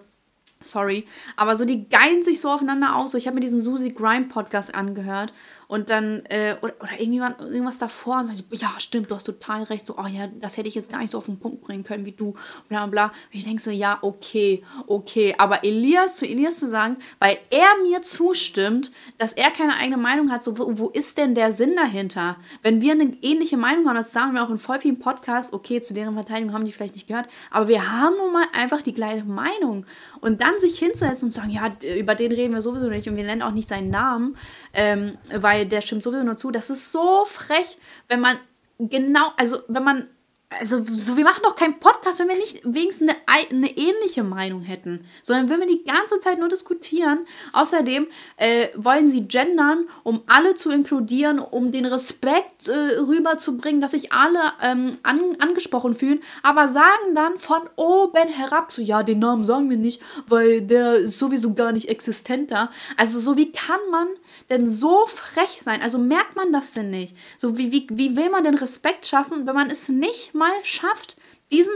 Sorry. 0.60 1.06
Aber 1.36 1.56
so, 1.56 1.64
die 1.64 1.88
geilen 1.88 2.24
sich 2.24 2.40
so 2.40 2.50
aufeinander 2.50 2.96
auf. 2.96 3.10
So, 3.10 3.18
ich 3.18 3.26
habe 3.26 3.36
mir 3.36 3.40
diesen 3.40 3.62
Susie 3.62 3.94
Grime 3.94 4.26
Podcast 4.26 4.74
angehört 4.74 5.32
und 5.68 5.90
dann, 5.90 6.24
äh, 6.30 6.56
oder, 6.62 6.74
oder 6.80 6.92
irgendjemand, 6.92 7.40
irgendwas 7.40 7.78
davor 7.78 8.20
und 8.20 8.34
so, 8.34 8.42
ja, 8.52 8.72
stimmt, 8.78 9.10
du 9.10 9.14
hast 9.14 9.24
total 9.24 9.64
recht. 9.64 9.86
So, 9.86 9.96
oh 9.98 10.06
ja, 10.06 10.26
das 10.40 10.56
hätte 10.56 10.66
ich 10.66 10.74
jetzt 10.74 10.90
gar 10.90 10.98
nicht 10.98 11.12
so 11.12 11.18
auf 11.18 11.26
den 11.26 11.38
Punkt 11.38 11.60
bringen 11.60 11.84
können 11.84 12.06
wie 12.06 12.12
du, 12.12 12.34
bla 12.68 12.86
bla. 12.86 13.06
Und 13.06 13.12
ich 13.32 13.44
denke 13.44 13.62
so, 13.62 13.70
ja, 13.70 13.98
okay, 14.00 14.64
okay. 14.86 15.34
Aber 15.38 15.62
Elias, 15.64 16.16
zu 16.16 16.26
Elias 16.26 16.58
zu 16.58 16.68
sagen, 16.68 16.96
weil 17.18 17.38
er 17.50 17.68
mir 17.82 18.02
zustimmt, 18.02 18.90
dass 19.18 19.34
er 19.34 19.50
keine 19.50 19.76
eigene 19.76 19.98
Meinung 19.98 20.32
hat, 20.32 20.42
so, 20.42 20.58
wo, 20.58 20.78
wo 20.78 20.88
ist 20.88 21.18
denn 21.18 21.34
der 21.34 21.52
Sinn 21.52 21.76
dahinter? 21.76 22.36
Wenn 22.62 22.80
wir 22.80 22.92
eine 22.92 23.16
ähnliche 23.20 23.58
Meinung 23.58 23.86
haben, 23.86 23.96
das 23.96 24.12
sagen 24.12 24.32
wir 24.32 24.42
auch 24.42 24.50
in 24.50 24.58
voll 24.58 24.80
vielen 24.80 24.98
Podcasts, 24.98 25.52
okay, 25.52 25.82
zu 25.82 25.92
deren 25.92 26.14
Verteidigung 26.14 26.54
haben 26.54 26.64
die 26.64 26.72
vielleicht 26.72 26.94
nicht 26.94 27.08
gehört, 27.08 27.28
aber 27.50 27.68
wir 27.68 27.92
haben 27.92 28.16
nun 28.16 28.32
mal 28.32 28.46
einfach 28.54 28.80
die 28.80 28.94
gleiche 28.94 29.24
Meinung. 29.24 29.84
Und 30.20 30.42
dann 30.42 30.58
sich 30.58 30.78
hinzusetzen 30.78 31.28
und 31.28 31.32
sagen, 31.32 31.50
ja, 31.50 31.72
über 31.96 32.14
den 32.14 32.32
reden 32.32 32.54
wir 32.54 32.62
sowieso 32.62 32.88
nicht 32.88 33.08
und 33.08 33.16
wir 33.16 33.24
nennen 33.24 33.42
auch 33.42 33.52
nicht 33.52 33.68
seinen 33.68 33.90
Namen, 33.90 34.36
ähm, 34.72 35.18
weil 35.34 35.66
der 35.66 35.80
stimmt 35.80 36.02
sowieso 36.02 36.24
nur 36.24 36.36
zu. 36.36 36.50
Das 36.50 36.70
ist 36.70 36.92
so 36.92 37.24
frech, 37.24 37.78
wenn 38.08 38.20
man 38.20 38.38
genau, 38.78 39.32
also 39.36 39.58
wenn 39.68 39.84
man, 39.84 40.08
also 40.50 40.82
so, 40.82 41.16
wir 41.18 41.24
machen 41.24 41.42
doch 41.42 41.56
keinen 41.56 41.78
Podcast, 41.78 42.20
wenn 42.20 42.28
wir 42.28 42.36
nicht 42.38 42.62
wenigstens 42.64 43.10
eine, 43.10 43.18
ei- 43.26 43.50
eine 43.50 43.76
ähnliche 43.76 44.22
Meinung 44.24 44.62
hätten, 44.62 45.04
sondern 45.22 45.50
wenn 45.50 45.60
wir 45.60 45.66
die 45.66 45.84
ganze 45.84 46.20
Zeit 46.20 46.38
nur 46.38 46.48
diskutieren. 46.48 47.26
Außerdem 47.52 48.06
äh, 48.38 48.68
wollen 48.74 49.08
sie 49.10 49.28
gendern, 49.28 49.86
um 50.04 50.22
alle 50.26 50.54
zu 50.54 50.70
inkludieren, 50.70 51.38
um 51.38 51.70
den 51.70 51.84
Respekt 51.84 52.66
äh, 52.66 52.72
rüberzubringen, 52.98 53.82
dass 53.82 53.90
sich 53.90 54.10
alle 54.12 54.40
ähm, 54.62 54.96
an, 55.02 55.20
angesprochen 55.38 55.92
fühlen, 55.94 56.20
aber 56.42 56.68
sagen 56.68 57.14
dann 57.14 57.38
von 57.38 57.60
oben 57.76 58.28
herab 58.28 58.72
so, 58.72 58.80
ja, 58.80 59.02
den 59.02 59.18
Namen 59.18 59.44
sagen 59.44 59.68
wir 59.68 59.76
nicht, 59.76 60.00
weil 60.28 60.62
der 60.62 60.94
ist 60.94 61.18
sowieso 61.18 61.52
gar 61.52 61.72
nicht 61.72 61.88
existent 61.90 62.50
da. 62.50 62.70
Also 62.96 63.20
so, 63.20 63.36
wie 63.36 63.52
kann 63.52 63.80
man 63.90 64.08
denn 64.50 64.68
so 64.68 65.06
frech 65.06 65.60
sein? 65.62 65.82
Also 65.82 65.98
merkt 65.98 66.36
man 66.36 66.52
das 66.52 66.72
denn 66.72 66.90
nicht? 66.90 67.16
So, 67.38 67.58
wie, 67.58 67.72
wie, 67.72 67.86
wie 67.90 68.16
will 68.16 68.30
man 68.30 68.44
denn 68.44 68.54
Respekt 68.54 69.06
schaffen, 69.06 69.46
wenn 69.46 69.54
man 69.54 69.70
es 69.70 69.88
nicht 69.88 70.34
mal 70.34 70.52
schafft, 70.62 71.16
diesen 71.50 71.74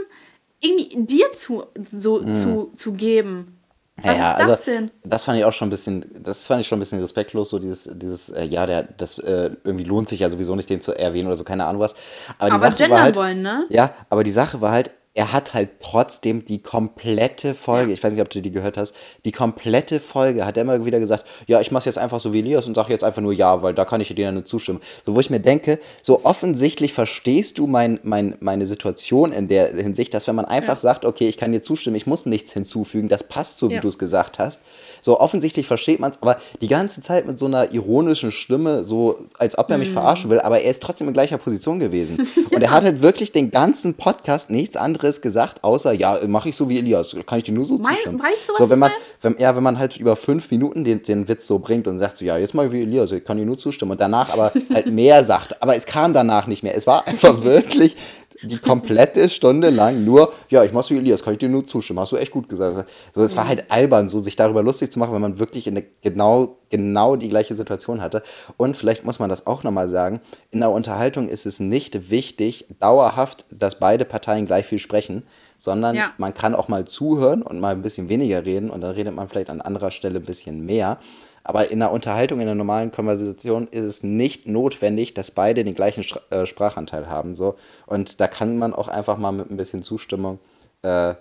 irgendwie 0.59 1.05
dir 1.05 1.31
zu, 1.33 1.65
so, 1.91 2.23
zu, 2.33 2.71
zu 2.75 2.93
geben? 2.93 3.59
Was 3.97 4.17
ja, 4.17 4.31
ist 4.31 4.39
das 4.39 4.49
also, 4.49 4.63
denn? 4.71 4.91
Das 5.03 5.23
fand 5.23 5.37
ich 5.37 5.45
auch 5.45 5.53
schon 5.53 5.67
ein 5.67 5.71
bisschen, 5.71 6.05
das 6.23 6.47
fand 6.47 6.61
ich 6.61 6.67
schon 6.67 6.77
ein 6.77 6.79
bisschen 6.79 6.99
respektlos, 6.99 7.49
so 7.51 7.59
dieses, 7.59 7.87
dieses, 7.93 8.29
äh, 8.29 8.43
ja, 8.43 8.65
der, 8.65 8.83
das 8.83 9.19
äh, 9.19 9.51
irgendwie 9.63 9.85
lohnt 9.85 10.09
sich 10.09 10.21
ja 10.21 10.29
sowieso 10.29 10.55
nicht, 10.55 10.69
den 10.69 10.81
zu 10.81 10.93
erwähnen 10.93 11.27
oder 11.27 11.35
so, 11.35 11.43
keine 11.43 11.65
Ahnung 11.65 11.81
was. 11.81 11.95
Aber 12.39 12.47
die 12.47 12.51
Aber 12.53 12.59
Sache 12.59 12.77
gendern 12.77 12.91
war 12.91 13.03
halt, 13.03 13.15
wollen, 13.15 13.41
ne? 13.43 13.65
Ja, 13.69 13.93
aber 14.09 14.23
die 14.23 14.31
Sache 14.31 14.61
war 14.61 14.71
halt, 14.71 14.91
er 15.15 15.31
hat 15.31 15.53
halt 15.53 15.69
trotzdem 15.79 16.43
die 16.45 16.57
komplette 16.59 17.53
Folge, 17.53 17.93
ich 17.93 18.03
weiß 18.03 18.13
nicht, 18.13 18.21
ob 18.21 18.29
du 18.31 18.41
die 18.41 18.51
gehört 18.51 18.77
hast, 18.77 18.95
die 19.25 19.31
komplette 19.31 19.99
Folge 19.99 20.43
hat 20.45 20.57
er 20.57 20.61
immer 20.63 20.85
wieder 20.85 20.99
gesagt, 20.99 21.25
ja, 21.45 21.61
ich 21.61 21.71
mach's 21.71 21.85
jetzt 21.85 21.99
einfach 21.99 22.19
so 22.19 22.33
wie 22.33 22.39
Elias 22.39 22.65
und 22.65 22.73
sag 22.75 22.89
jetzt 22.89 23.03
einfach 23.03 23.21
nur 23.21 23.31
ja, 23.33 23.61
weil 23.61 23.75
da 23.75 23.85
kann 23.85 24.01
ich 24.01 24.07
dir 24.07 24.23
ja 24.25 24.31
nur 24.31 24.45
zustimmen. 24.45 24.81
So, 25.05 25.13
wo 25.13 25.19
ich 25.19 25.29
mir 25.29 25.39
denke, 25.39 25.79
so 26.01 26.25
offensichtlich 26.25 26.93
verstehst 26.93 27.59
du 27.59 27.67
mein, 27.67 27.99
mein, 28.01 28.35
meine 28.39 28.65
Situation 28.65 29.31
in 29.31 29.47
der 29.47 29.67
Hinsicht, 29.75 30.13
dass 30.15 30.27
wenn 30.27 30.35
man 30.35 30.45
einfach 30.45 30.73
Ja. 30.73 30.79
sagt, 30.79 31.05
okay, 31.05 31.27
ich 31.27 31.37
kann 31.37 31.51
dir 31.51 31.61
zustimmen, 31.61 31.95
ich 31.95 32.07
muss 32.07 32.25
nichts 32.25 32.51
hinzufügen, 32.53 33.07
das 33.07 33.23
passt 33.23 33.59
so, 33.59 33.69
wie 33.69 33.75
Ja. 33.75 33.81
du 33.81 33.89
es 33.89 33.99
gesagt 33.99 34.39
hast. 34.39 34.61
So 35.01 35.19
offensichtlich 35.19 35.67
versteht 35.67 35.99
man 35.99 36.09
es, 36.11 36.21
aber 36.23 36.37
die 36.61 36.67
ganze 36.69 37.01
Zeit 37.01 37.27
mit 37.27 37.37
so 37.37 37.45
einer 37.45 37.71
ironischen 37.71 38.31
Stimme, 38.31 38.83
so 38.83 39.19
als 39.37 39.57
ob 39.59 39.69
er 39.69 39.77
Mhm. 39.77 39.83
mich 39.83 39.91
verarschen 39.91 40.31
will, 40.31 40.39
aber 40.39 40.61
er 40.61 40.71
ist 40.71 40.81
trotzdem 40.81 41.07
in 41.07 41.13
gleicher 41.13 41.37
Position 41.37 41.79
gewesen. 41.79 42.25
Und 42.51 42.63
er 42.63 42.71
hat 42.71 42.83
halt 42.83 43.01
wirklich 43.01 43.31
den 43.31 43.51
ganzen 43.51 43.93
Podcast 43.93 44.49
nichts 44.49 44.75
anderes 44.75 45.02
gesagt, 45.21 45.63
außer, 45.63 45.91
ja, 45.93 46.19
mache 46.27 46.49
ich 46.49 46.55
so 46.55 46.69
wie 46.69 46.77
Elias, 46.79 47.15
kann 47.25 47.37
ich 47.39 47.43
dir 47.45 47.51
nur 47.53 47.65
so 47.65 47.77
Mein- 47.77 47.95
zustimmen. 47.95 48.19
weißt 48.19 48.49
du, 48.49 48.53
was 48.53 48.57
so, 48.59 48.69
wenn 48.69 48.77
ich 48.77 48.79
man, 48.79 48.91
wenn, 49.21 49.35
ja, 49.39 49.55
wenn 49.55 49.63
man 49.63 49.77
halt 49.79 49.97
über 49.97 50.15
fünf 50.15 50.49
Minuten 50.51 50.83
den, 50.83 51.03
den 51.03 51.27
Witz 51.27 51.45
so 51.47 51.59
bringt 51.59 51.87
und 51.87 51.99
sagt 51.99 52.17
so, 52.17 52.25
ja, 52.25 52.37
jetzt 52.37 52.53
mal 52.53 52.71
wie 52.71 52.81
Elias, 52.81 53.11
ich 53.11 53.23
kann 53.23 53.37
dir 53.37 53.45
nur 53.45 53.57
zustimmen 53.57 53.91
und 53.91 54.01
danach 54.01 54.31
aber 54.33 54.51
halt 54.73 54.87
mehr 54.87 55.23
sagt, 55.23 55.61
aber 55.61 55.75
es 55.75 55.85
kam 55.85 56.13
danach 56.13 56.47
nicht 56.47 56.63
mehr. 56.63 56.75
Es 56.75 56.87
war 56.87 57.07
einfach 57.07 57.43
wirklich 57.43 57.95
die 58.43 58.57
komplette 58.57 59.29
Stunde 59.29 59.69
lang 59.69 60.03
nur, 60.03 60.31
ja, 60.49 60.63
ich 60.63 60.71
mach's 60.73 60.89
wie 60.89 60.97
Elias, 60.97 61.23
kann 61.23 61.33
ich 61.33 61.39
dir 61.39 61.49
nur 61.49 61.65
zustimmen, 61.65 61.99
hast 61.99 62.11
du 62.11 62.17
echt 62.17 62.31
gut 62.31 62.49
gesagt. 62.49 62.85
So, 63.13 63.23
es 63.23 63.35
war 63.35 63.47
halt 63.47 63.71
albern, 63.71 64.09
so 64.09 64.19
sich 64.19 64.35
darüber 64.35 64.61
lustig 64.61 64.91
zu 64.91 64.99
machen, 64.99 65.13
wenn 65.13 65.21
man 65.21 65.39
wirklich 65.39 65.67
in 65.67 65.83
genau, 66.01 66.57
genau 66.69 67.15
die 67.15 67.29
gleiche 67.29 67.55
Situation 67.55 68.01
hatte. 68.01 68.21
Und 68.57 68.77
vielleicht 68.77 69.05
muss 69.05 69.19
man 69.19 69.29
das 69.29 69.47
auch 69.47 69.63
nochmal 69.63 69.87
sagen, 69.87 70.19
in 70.51 70.59
der 70.59 70.71
Unterhaltung 70.71 71.29
ist 71.29 71.45
es 71.45 71.59
nicht 71.59 72.09
wichtig, 72.09 72.65
dauerhaft, 72.79 73.45
dass 73.51 73.79
beide 73.79 74.05
Parteien 74.05 74.45
gleich 74.45 74.65
viel 74.65 74.79
sprechen, 74.79 75.23
sondern 75.57 75.95
Ja. 75.95 76.11
man 76.17 76.33
kann 76.33 76.55
auch 76.55 76.67
mal 76.67 76.85
zuhören 76.85 77.41
und 77.41 77.59
mal 77.61 77.73
ein 77.73 77.81
bisschen 77.81 78.09
weniger 78.09 78.45
reden 78.45 78.69
und 78.69 78.81
dann 78.81 78.91
redet 78.91 79.15
man 79.15 79.29
vielleicht 79.29 79.49
an 79.49 79.61
anderer 79.61 79.91
Stelle 79.91 80.19
ein 80.19 80.25
bisschen 80.25 80.65
mehr. 80.65 80.99
Aber 81.43 81.69
in 81.71 81.79
der 81.79 81.91
Unterhaltung, 81.91 82.39
in 82.39 82.45
der 82.45 82.55
normalen 82.55 82.91
Konversation 82.91 83.67
ist 83.69 83.83
es 83.83 84.03
nicht 84.03 84.47
notwendig, 84.47 85.13
dass 85.13 85.31
beide 85.31 85.63
den 85.63 85.75
gleichen 85.75 86.03
Stra- 86.03 86.21
äh, 86.31 86.45
Sprachanteil 86.45 87.09
haben. 87.09 87.35
So. 87.35 87.55
Und 87.85 88.19
da 88.21 88.27
kann 88.27 88.57
man 88.57 88.73
auch 88.73 88.87
einfach 88.87 89.17
mal 89.17 89.31
mit 89.33 89.51
ein 89.51 89.57
bisschen 89.57 89.83
Zustimmung 89.83 90.39
äh, 90.83 91.15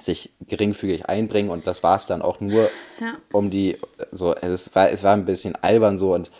sich 0.00 0.30
geringfügig 0.46 1.08
einbringen 1.08 1.50
und 1.50 1.66
das 1.66 1.82
war 1.82 1.96
es 1.96 2.06
dann 2.06 2.22
auch 2.22 2.40
nur 2.40 2.70
Ja. 3.00 3.14
um 3.32 3.50
die, 3.50 3.78
so, 4.12 4.34
es 4.34 4.74
war, 4.74 4.90
es 4.90 5.02
war 5.02 5.14
ein 5.14 5.24
bisschen 5.24 5.56
albern 5.56 5.98
so 5.98 6.14
und 6.14 6.30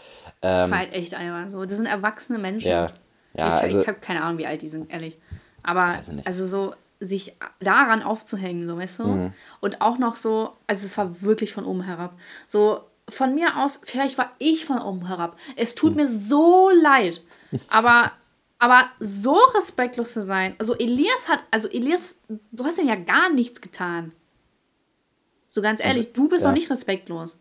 Das 0.41 0.67
ähm, 0.67 0.71
war 0.71 0.79
halt 0.79 0.93
echt 0.95 1.15
albern 1.15 1.51
so. 1.51 1.65
Das 1.65 1.77
sind 1.77 1.87
erwachsene 1.87 2.39
Menschen. 2.39 2.69
ja, 2.69 2.89
ja, 3.35 3.49
ich 3.57 3.63
also 3.63 3.81
ich 3.81 3.89
habe 3.89 3.99
keine 4.01 4.23
Ahnung, 4.23 4.39
wie 4.39 4.47
alt 4.47 4.63
die 4.63 4.69
sind, 4.69 4.93
ehrlich. 4.93 5.19
Aber 5.65 5.97
also 6.25 6.47
so 6.47 6.75
sich 7.01 7.35
daran 7.61 8.03
aufzuhängen, 8.03 8.67
so 8.69 8.77
weißt 8.77 8.99
du? 9.01 9.33
Und 9.61 9.81
auch 9.81 9.99
noch 9.99 10.17
so, 10.17 10.53
also 10.67 10.87
es 10.87 10.97
war 10.99 11.21
wirklich 11.23 11.53
von 11.53 11.65
oben 11.65 11.83
herab. 11.83 12.15
So 12.49 12.81
von 13.09 13.35
mir 13.35 13.57
aus, 13.59 13.81
vielleicht 13.85 14.19
war 14.19 14.33
ich 14.39 14.65
von 14.65 14.81
oben 14.81 15.07
herab. 15.07 15.37
Es 15.57 15.75
tut 15.75 15.95
mir 15.97 16.07
so 16.07 16.71
leid. 16.71 17.23
Aber, 17.71 18.13
aber 18.59 18.91
so 19.01 19.35
respektlos 19.55 20.13
zu 20.13 20.23
sein. 20.23 20.55
Also 20.59 20.75
Elias 20.77 21.29
hat, 21.29 21.39
also 21.51 21.69
Elias, 21.69 22.17
du 22.53 22.65
hast 22.65 22.79
ihm 22.79 22.89
ja 22.89 22.97
gar 22.97 23.31
nichts 23.31 23.61
getan. 23.63 24.13
So 25.49 25.63
ganz 25.63 25.83
ehrlich, 25.83 26.13
du 26.13 26.29
bist 26.29 26.43
ja. 26.45 26.49
doch 26.51 26.55
nicht 26.55 26.71
respektlos. 26.71 27.39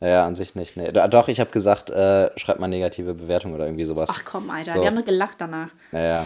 ja, 0.00 0.24
an 0.24 0.36
sich 0.36 0.54
nicht. 0.54 0.76
Nee. 0.76 0.92
Do- 0.92 1.08
Doch, 1.08 1.26
ich 1.26 1.40
habe 1.40 1.50
gesagt, 1.50 1.90
äh, 1.90 2.30
schreibt 2.38 2.60
mal 2.60 2.68
negative 2.68 3.14
Bewertung 3.14 3.52
oder 3.54 3.64
irgendwie 3.64 3.84
sowas. 3.84 4.08
Ach 4.12 4.22
komm, 4.24 4.48
Alter, 4.50 4.74
So. 4.74 4.80
wir 4.80 4.86
haben 4.86 4.96
doch 4.96 5.04
gelacht 5.04 5.40
danach. 5.40 5.70
Naja, 5.90 6.24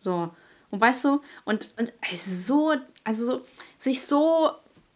So. 0.00 0.30
Und 0.70 0.80
weißt 0.80 1.04
du, 1.04 1.20
und, 1.44 1.68
und 1.78 1.92
es 2.12 2.26
ist 2.26 2.46
so, 2.48 2.72
also 3.04 3.24
so, 3.26 3.40
sich 3.78 4.02
so, 4.02 4.50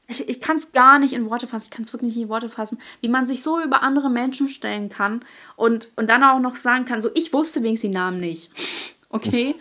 ich, 0.09 0.29
ich 0.29 0.40
kann 0.40 0.59
es 0.59 0.73
gar 0.73 0.99
nicht 0.99 1.12
in 1.12 1.29
Worte 1.31 1.47
fassen, 1.47 1.69
ich 1.71 1.71
kann 1.71 1.85
es 1.85 1.92
wirklich 1.92 2.14
nicht 2.14 2.23
in 2.23 2.29
Worte 2.29 2.49
fassen, 2.49 2.79
wie 3.01 3.09
man 3.09 3.27
sich 3.27 3.42
so 3.42 3.61
über 3.61 3.83
andere 3.83 4.11
Menschen 4.11 4.49
stellen 4.49 4.88
kann 4.88 5.25
und, 5.57 5.90
und 5.97 6.09
dann 6.09 6.23
auch 6.23 6.38
noch 6.38 6.57
sagen 6.57 6.85
kann, 6.85 7.01
so, 7.01 7.11
ich 7.14 7.33
wusste 7.33 7.62
wenigstens 7.62 7.90
die 7.90 7.97
Namen 7.97 8.21
nicht. 8.21 8.51
Okay? 9.09 9.55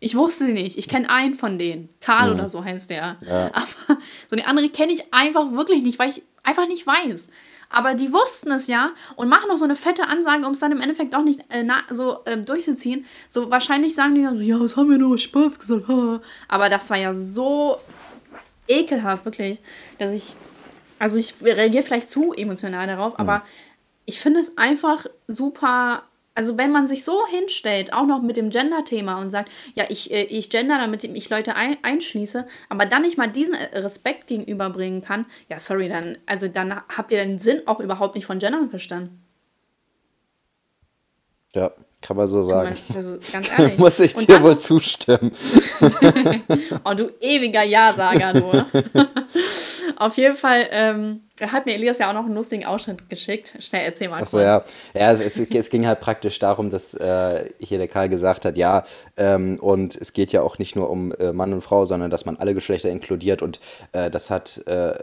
Ich 0.00 0.14
wusste 0.14 0.44
sie 0.44 0.52
nicht. 0.52 0.76
Ich 0.76 0.86
kenne 0.86 1.08
einen 1.08 1.34
von 1.34 1.58
denen. 1.58 1.88
Karl 2.00 2.34
oder 2.34 2.48
so 2.50 2.62
heißt 2.62 2.90
der. 2.90 3.16
Ja. 3.22 3.46
Aber 3.54 4.00
so 4.28 4.36
eine 4.36 4.46
andere 4.46 4.68
kenne 4.68 4.92
ich 4.92 5.02
einfach 5.12 5.50
wirklich 5.52 5.82
nicht, 5.82 5.98
weil 5.98 6.10
ich 6.10 6.22
einfach 6.42 6.68
nicht 6.68 6.86
weiß. 6.86 7.28
Aber 7.72 7.94
die 7.94 8.12
wussten 8.12 8.50
es 8.50 8.66
ja 8.66 8.90
und 9.16 9.28
machen 9.28 9.48
noch 9.48 9.56
so 9.56 9.64
eine 9.64 9.76
fette 9.76 10.06
Ansage, 10.06 10.46
um 10.46 10.52
es 10.52 10.60
dann 10.60 10.72
im 10.72 10.80
Endeffekt 10.80 11.14
auch 11.14 11.22
nicht 11.22 11.40
äh, 11.48 11.62
na, 11.64 11.76
so 11.88 12.18
ähm, 12.26 12.44
durchzuziehen. 12.44 13.06
So 13.28 13.50
wahrscheinlich 13.50 13.94
sagen 13.94 14.14
die 14.14 14.22
dann 14.22 14.36
so, 14.36 14.42
ja, 14.42 14.58
das 14.58 14.76
haben 14.76 14.90
wir 14.90 14.98
nur 14.98 15.16
Spaß 15.16 15.58
gesagt. 15.58 15.88
ha. 15.88 16.20
Aber 16.48 16.68
das 16.68 16.90
war 16.90 16.98
ja 16.98 17.14
so 17.14 17.78
ekelhaft, 18.68 19.24
wirklich, 19.24 19.60
dass 19.98 20.12
ich, 20.12 20.34
also 20.98 21.18
ich 21.18 21.34
reagiere 21.42 21.82
vielleicht 21.82 22.08
zu 22.08 22.32
emotional 22.32 22.86
darauf, 22.86 23.18
aber 23.18 23.42
ich 24.04 24.20
finde 24.20 24.40
es 24.40 24.56
einfach 24.58 25.06
super. 25.26 26.04
Also 26.34 26.56
wenn 26.56 26.72
man 26.72 26.88
sich 26.88 27.04
so 27.04 27.26
hinstellt, 27.26 27.92
auch 27.92 28.06
noch 28.06 28.22
mit 28.22 28.38
dem 28.38 28.48
Gender-Thema 28.48 29.20
und 29.20 29.28
sagt, 29.28 29.50
ja, 29.74 29.84
ich, 29.90 30.10
äh, 30.10 30.22
ich 30.22 30.48
gender, 30.48 30.78
damit 30.78 31.04
ich 31.04 31.28
Leute 31.28 31.56
ein, 31.56 31.76
einschließe, 31.82 32.46
aber 32.70 32.86
dann 32.86 33.02
nicht 33.02 33.18
mal 33.18 33.26
diesen 33.26 33.52
äh, 33.52 33.78
Respekt 33.78 34.28
gegenüberbringen 34.28 35.02
kann, 35.02 35.26
ja, 35.50 35.58
sorry, 35.58 35.90
dann, 35.90 36.16
also 36.24 36.48
dann 36.48 36.74
habt 36.74 37.12
ihr 37.12 37.22
den 37.22 37.38
Sinn 37.38 37.60
auch 37.66 37.80
überhaupt 37.80 38.14
nicht 38.14 38.24
von 38.24 38.38
Gendern 38.38 38.70
verstanden. 38.70 39.22
Ja, 41.54 41.70
kann 42.02 42.16
man 42.16 42.28
so 42.28 42.42
sagen. 42.42 42.74
Man, 42.88 42.96
also 42.96 43.18
ganz 43.30 43.48
ehrlich. 43.56 43.78
Muss 43.78 44.00
ich 44.00 44.16
Und 44.16 44.28
dir 44.28 44.42
wohl 44.42 44.58
zustimmen. 44.58 45.32
Oh, 46.84 46.94
du 46.94 47.10
ewiger 47.20 47.62
Ja-Sager, 47.62 48.32
du. 48.34 48.64
Auf 49.96 50.16
jeden 50.16 50.36
Fall 50.36 50.66
ähm, 50.70 51.20
hat 51.40 51.66
mir 51.66 51.74
Elias 51.74 51.98
ja 51.98 52.08
auch 52.08 52.14
noch 52.14 52.24
einen 52.24 52.34
lustigen 52.34 52.64
Ausschnitt 52.64 53.08
geschickt. 53.08 53.54
Schnell 53.60 53.84
erzähl 53.84 54.08
mal. 54.08 54.20
Achso, 54.20 54.40
ja. 54.40 54.64
Ja, 54.94 55.12
es, 55.12 55.20
es, 55.20 55.38
es, 55.38 55.70
ging 55.70 55.86
halt 55.86 56.00
praktisch 56.00 56.38
darum, 56.38 56.70
dass 56.70 56.94
äh, 56.94 57.48
hier 57.58 57.78
der 57.78 57.88
Karl 57.88 58.08
gesagt 58.08 58.44
hat, 58.44 58.56
ja, 58.56 58.84
ähm, 59.16 59.58
und 59.60 59.94
es 59.96 60.12
geht 60.12 60.32
ja 60.32 60.42
auch 60.42 60.58
nicht 60.58 60.76
nur 60.76 60.90
um 60.90 61.12
äh, 61.12 61.32
Mann 61.32 61.52
und 61.52 61.62
Frau, 61.62 61.84
sondern 61.84 62.10
dass 62.10 62.26
man 62.26 62.36
alle 62.36 62.54
Geschlechter 62.54 62.90
inkludiert 62.90 63.42
und 63.42 63.60
äh, 63.92 64.10
das 64.10 64.30
hat 64.30 64.62
äh, 64.66 64.94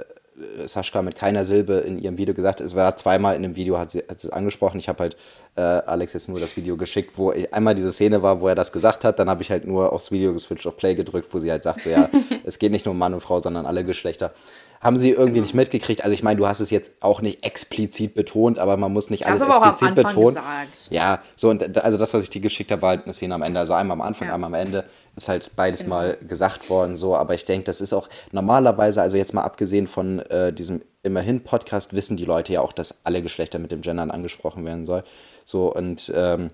Sascha 0.66 1.02
mit 1.02 1.16
keiner 1.16 1.46
Silbe 1.46 1.74
in 1.76 2.00
ihrem 2.00 2.18
Video 2.18 2.34
gesagt. 2.34 2.62
Es 2.62 2.76
war 2.76 2.96
zweimal 2.98 3.36
in 3.36 3.44
dem 3.44 3.56
Video, 3.56 3.78
hat 3.78 3.92
sie, 3.92 4.00
hat 4.00 4.20
sie 4.20 4.28
es 4.28 4.34
angesprochen. 4.34 4.80
Ich 4.80 4.90
habe 4.90 5.00
halt 5.00 5.18
äh, 5.56 5.62
Alex 5.62 6.14
jetzt 6.14 6.30
nur 6.30 6.40
das 6.40 6.56
Video 6.58 6.78
geschickt, 6.78 7.18
wo 7.18 7.34
einmal 7.52 7.76
diese 7.76 7.92
Szene 7.92 8.22
war, 8.22 8.42
wo 8.42 8.48
er 8.48 8.56
das 8.56 8.72
gesagt 8.72 9.04
hat. 9.04 9.20
Dann 9.20 9.30
habe 9.30 9.42
ich 9.42 9.52
halt 9.52 9.66
nur 9.66 9.92
aufs 9.94 10.12
Video 10.12 10.34
geswitcht, 10.34 10.66
auf 10.68 10.78
Play 10.78 10.96
gedrückt, 10.96 11.28
wo 11.32 11.40
sie 11.40 11.52
halt 11.52 11.64
sagt, 11.64 11.84
so 11.84 11.90
ja, 11.90 12.10
es 12.46 12.60
geht 12.60 12.72
nicht 12.72 12.86
nur 12.86 12.94
um 12.94 13.00
Mann 13.00 13.14
und 13.14 13.22
Frau, 13.22 13.40
sondern 13.40 13.66
alle 13.66 13.84
Geschlechter 13.84 14.34
haben 14.82 14.98
sie 14.98 15.12
irgendwie 15.12 15.42
nicht 15.42 15.54
mitgekriegt. 15.54 16.04
Also 16.04 16.14
ich 16.14 16.24
meine, 16.24 16.38
du 16.38 16.48
hast 16.48 16.60
es 16.62 16.70
jetzt 16.70 17.02
auch 17.02 17.22
nicht 17.22 17.46
explizit 17.46 18.14
betont, 18.14 18.60
aber 18.60 18.78
man 18.78 18.94
muss 18.94 19.10
nicht 19.10 19.26
alles 19.26 19.42
explizit 19.42 19.96
betonen. 19.96 20.36
Gesagt. 20.36 20.88
Ja, 20.90 21.22
so 21.36 21.50
und 21.50 21.78
also 21.78 21.98
das, 21.98 22.14
was 22.14 22.24
ich 22.24 22.30
dir 22.30 22.42
geschickt 22.42 22.72
habe, 22.72 22.82
war 22.82 22.90
halt 22.90 23.04
eine 23.04 23.14
Szene 23.14 23.36
am 23.36 23.42
Ende. 23.42 23.60
Also 23.60 23.74
einmal 23.74 23.96
am 23.96 24.02
Anfang, 24.02 24.30
ja. 24.30 24.34
einmal 24.34 24.50
am 24.50 24.54
Ende 24.54 24.86
ist 25.16 25.28
halt 25.28 25.52
beides 25.56 25.82
genau. 25.82 25.96
mal 25.96 26.18
gesagt 26.28 26.70
worden. 26.70 26.96
So, 26.96 27.16
aber 27.16 27.34
ich 27.34 27.46
denke, 27.46 27.66
das 27.66 27.82
ist 27.82 27.94
auch 27.94 28.08
normalerweise, 28.32 29.02
also 29.02 29.18
jetzt 29.18 29.34
mal 29.34 29.44
abgesehen 29.44 29.88
von 29.88 30.20
äh, 30.20 30.54
diesem 30.54 30.82
immerhin 31.04 31.44
Podcast, 31.44 31.94
wissen 31.94 32.16
die 32.16 32.26
Leute 32.26 32.54
ja 32.54 32.62
auch, 32.62 32.74
dass 32.74 33.06
alle 33.06 33.22
Geschlechter 33.22 33.60
mit 33.60 33.72
dem 33.72 33.82
Gendern 33.82 34.12
angesprochen 34.12 34.66
werden 34.66 34.86
soll. 34.86 35.04
So 35.44 35.74
und 35.74 36.12
ähm, 36.16 36.52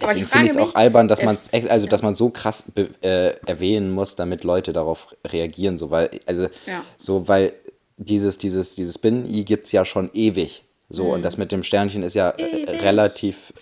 Deswegen 0.00 0.26
finde 0.26 0.46
ich 0.46 0.52
es 0.52 0.56
auch 0.58 0.74
albern, 0.74 1.08
dass 1.08 1.22
man 1.22 1.36
also 1.68 1.86
dass 1.86 2.02
man 2.02 2.14
so 2.14 2.28
krass 2.28 2.64
äh, 2.76 3.32
erwähnen 3.46 3.90
muss, 3.90 4.16
damit 4.16 4.44
Leute 4.44 4.72
darauf 4.72 5.14
reagieren, 5.26 5.78
so 5.78 5.90
weil 5.90 6.10
also 6.26 6.44
ja. 6.66 6.84
so 6.98 7.26
weil 7.26 7.54
dieses 7.96 8.36
dieses 8.36 8.74
dieses 8.74 8.98
Bin-I 8.98 9.44
gibt 9.44 9.66
es 9.66 9.72
ja 9.72 9.84
schon 9.84 10.10
ewig. 10.12 10.64
So, 10.90 11.04
mhm. 11.04 11.10
und 11.10 11.22
das 11.22 11.36
mit 11.36 11.52
dem 11.52 11.62
Sternchen 11.62 12.02
ist 12.02 12.14
ja 12.14 12.30
äh, 12.30 12.62
ewig. 12.62 12.82
relativ 12.82 13.52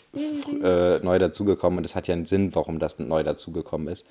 äh, 0.62 0.98
neu 1.00 1.18
dazugekommen 1.18 1.78
und 1.78 1.84
es 1.84 1.96
hat 1.96 2.06
ja 2.06 2.14
einen 2.14 2.26
Sinn, 2.26 2.54
warum 2.54 2.78
das 2.78 2.98
neu 2.98 3.22
dazugekommen 3.22 3.88
ist. 3.88 4.06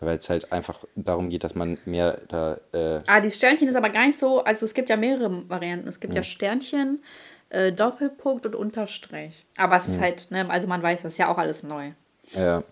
Weil 0.00 0.18
es 0.18 0.28
halt 0.28 0.52
einfach 0.52 0.80
darum 0.94 1.30
geht, 1.30 1.42
dass 1.42 1.54
man 1.54 1.78
mehr 1.86 2.20
da. 2.28 2.58
Äh 2.72 3.00
ah, 3.06 3.20
die 3.20 3.30
Sternchen 3.30 3.66
ist 3.68 3.76
aber 3.76 3.88
gar 3.88 4.06
nicht 4.06 4.18
so. 4.18 4.44
Also 4.44 4.66
es 4.66 4.74
gibt 4.74 4.90
ja 4.90 4.96
mehrere 4.96 5.48
Varianten. 5.48 5.88
Es 5.88 6.00
gibt 6.00 6.10
mhm. 6.10 6.16
ja 6.16 6.22
Sternchen, 6.22 7.02
äh, 7.50 7.72
Doppelpunkt 7.72 8.46
und 8.46 8.54
Unterstrich. 8.54 9.44
Aber 9.56 9.76
es 9.76 9.86
ist 9.86 9.96
hm. 9.96 10.00
halt, 10.00 10.30
ne, 10.30 10.48
also 10.50 10.66
man 10.66 10.82
weiß, 10.82 11.02
das 11.02 11.12
ist 11.12 11.18
ja 11.18 11.28
auch 11.28 11.38
alles 11.38 11.62
neu. 11.62 11.92
Ja. 12.32 12.62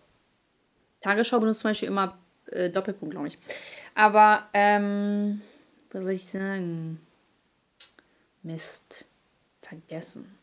Tagesschau 1.01 1.39
benutzt 1.39 1.61
zum 1.61 1.70
Beispiel 1.70 1.89
immer 1.89 2.18
äh, 2.51 2.70
Doppelpunkt, 2.70 3.12
glaube 3.12 3.29
ich. 3.29 3.39
Aber, 3.95 4.49
ähm, 4.53 5.43
was 5.93 6.03
soll 6.03 6.12
ich 6.12 6.25
sagen? 6.25 7.01
Mist. 8.43 9.05
Vergessen. 9.62 10.37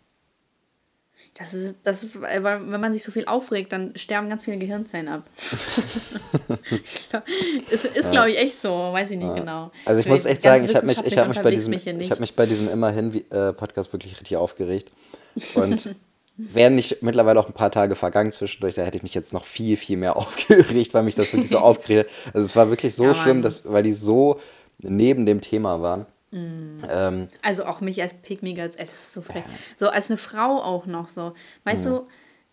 Das 1.36 1.54
ist, 1.54 1.76
das 1.84 2.04
ist, 2.04 2.22
weil 2.22 2.44
wenn 2.44 2.82
man 2.82 2.92
sich 2.92 3.04
so 3.04 3.12
viel 3.12 3.26
aufregt, 3.26 3.72
dann 3.72 3.96
sterben 3.96 4.28
ganz 4.28 4.44
viele 4.44 4.58
Gehirnzellen 4.58 5.08
ab. 5.08 5.24
es 7.72 7.86
ist, 7.86 7.96
ja. 7.96 8.10
glaube 8.10 8.32
ich, 8.32 8.38
echt 8.38 8.62
so, 8.62 8.70
weiß 8.70 9.12
ich 9.12 9.18
nicht 9.18 9.30
ja. 9.30 9.36
genau. 9.36 9.72
Also 9.86 10.02
ich, 10.02 10.08
muss 10.08 10.26
echt 10.26 10.42
sagen, 10.42 10.66
ich 10.66 10.76
habe 10.76 10.86
mich, 10.86 11.02
ich 11.06 11.18
hab 11.18 11.30
mich, 11.30 11.40
bei 11.40 11.52
diesem, 11.52 11.72
mich 11.72 12.12
hab 12.12 12.20
mich 12.20 12.36
bei 12.36 12.46
diesem 12.46 12.70
Immerhin-Podcast 12.70 13.90
äh, 13.90 13.94
wirklich 13.94 14.20
richtig 14.20 14.36
aufgeregt. 14.36 14.92
Und 15.56 15.96
wären 16.38 16.76
nicht 16.76 17.02
mittlerweile 17.02 17.40
auch 17.40 17.48
ein 17.48 17.54
paar 17.54 17.72
Tage 17.72 17.96
vergangen 17.96 18.32
zwischendurch, 18.32 18.76
da 18.76 18.84
hätte 18.84 18.98
ich 18.98 19.04
mich 19.04 19.14
jetzt 19.14 19.34
noch 19.34 19.46
viel, 19.46 19.78
viel 19.78 19.98
mehr 19.98 20.18
aufgeregt, 20.18 20.94
weil 20.94 21.04
mich 21.04 21.16
das 21.16 21.32
wirklich 21.32 21.50
so 21.50 21.60
aufgeregt 21.60 22.10
hat. 22.26 22.36
Also 22.36 22.46
es 22.46 22.56
war 22.56 22.70
wirklich 22.70 22.96
so 22.96 23.06
ja, 23.06 23.16
schlimm, 23.16 23.42
dass, 23.42 23.62
weil 23.66 23.84
die 23.84 23.94
so 23.94 24.40
neben 24.80 25.26
dem 25.26 25.42
Thema 25.42 25.82
waren. 25.82 26.06
Mm. 26.32 26.78
Ähm, 26.90 27.28
also 27.42 27.66
auch 27.66 27.82
mich 27.82 28.02
als 28.02 28.14
Pygmy 28.14 28.54
Girls, 28.54 28.76
es 28.76 28.92
ist 28.92 29.14
so 29.14 29.22
frech. 29.22 29.44
So 29.78 29.90
als 29.90 30.10
eine 30.10 30.18
Frau 30.18 30.62
auch 30.62 30.86
noch 30.86 31.10
so. 31.10 31.34
Weißt 31.64 31.86
mm. 31.86 31.90
du, 31.90 32.08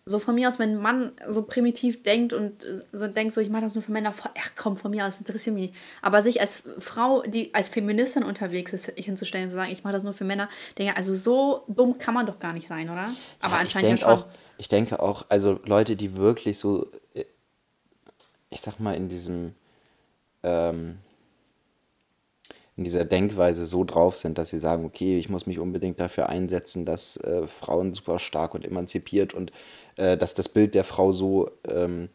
so 0.09 0.19
von 0.19 0.35
mir 0.35 0.47
aus, 0.47 0.59
wenn 0.59 0.71
ein 0.71 0.81
Mann 0.81 1.11
so 1.27 1.43
primitiv 1.43 2.03
denkt 2.03 2.33
und 2.33 2.63
äh, 2.63 2.81
so 2.91 3.07
denkt, 3.07 3.33
so 3.33 3.41
ich 3.41 3.49
mache 3.49 3.61
das 3.61 3.75
nur 3.75 3.83
für 3.83 3.91
Männer, 3.91 4.13
ach 4.13 4.51
komm, 4.55 4.77
von 4.77 4.91
mir 4.91 5.05
aus 5.05 5.19
interessiert 5.19 5.55
mich 5.55 5.69
nicht. 5.69 5.75
Aber 6.01 6.23
sich 6.23 6.41
als 6.41 6.63
Frau, 6.79 7.21
die 7.21 7.53
als 7.53 7.69
Feministin 7.69 8.23
unterwegs 8.23 8.73
ist, 8.73 8.85
hinzustellen 8.95 9.45
und 9.45 9.51
zu 9.51 9.55
sagen, 9.55 9.71
ich 9.71 9.83
mache 9.83 9.93
das 9.93 10.03
nur 10.03 10.13
für 10.13 10.23
Männer, 10.23 10.49
denke 10.77 10.95
also 10.95 11.13
so 11.13 11.63
dumm 11.67 11.99
kann 11.99 12.13
man 12.13 12.25
doch 12.25 12.39
gar 12.39 12.53
nicht 12.53 12.67
sein, 12.67 12.89
oder? 12.89 13.05
Aber 13.39 13.55
ja, 13.55 13.59
anscheinend 13.59 13.91
ja 13.91 13.97
schon. 13.97 14.09
Auch, 14.09 14.25
ich 14.57 14.67
denke 14.67 14.99
auch, 14.99 15.25
also 15.29 15.59
Leute, 15.65 15.95
die 15.95 16.17
wirklich 16.17 16.57
so, 16.57 16.87
äh, 17.13 17.25
ich 18.49 18.61
sag 18.61 18.79
mal, 18.79 18.95
in 18.95 19.09
diesem 19.09 19.53
ähm, 20.43 20.97
in 22.79 22.85
dieser 22.85 23.03
Denkweise 23.03 23.65
so 23.65 23.83
drauf 23.83 24.15
sind, 24.15 24.37
dass 24.37 24.51
sie 24.51 24.57
sagen, 24.57 24.85
okay, 24.85 25.19
ich 25.19 25.27
muss 25.27 25.45
mich 25.45 25.59
unbedingt 25.59 25.99
dafür 25.99 26.29
einsetzen, 26.29 26.85
dass 26.85 27.17
äh, 27.17 27.45
Frauen 27.45 27.93
super 27.93 28.19
stark 28.19 28.55
und 28.55 28.65
emanzipiert 28.65 29.33
und 29.33 29.51
äh, 29.97 30.17
dass 30.17 30.33
das 30.33 30.47
Bild 30.47 30.75
der 30.75 30.85
Frau 30.85 31.11
so 31.11 31.51
ähm, 31.67 32.07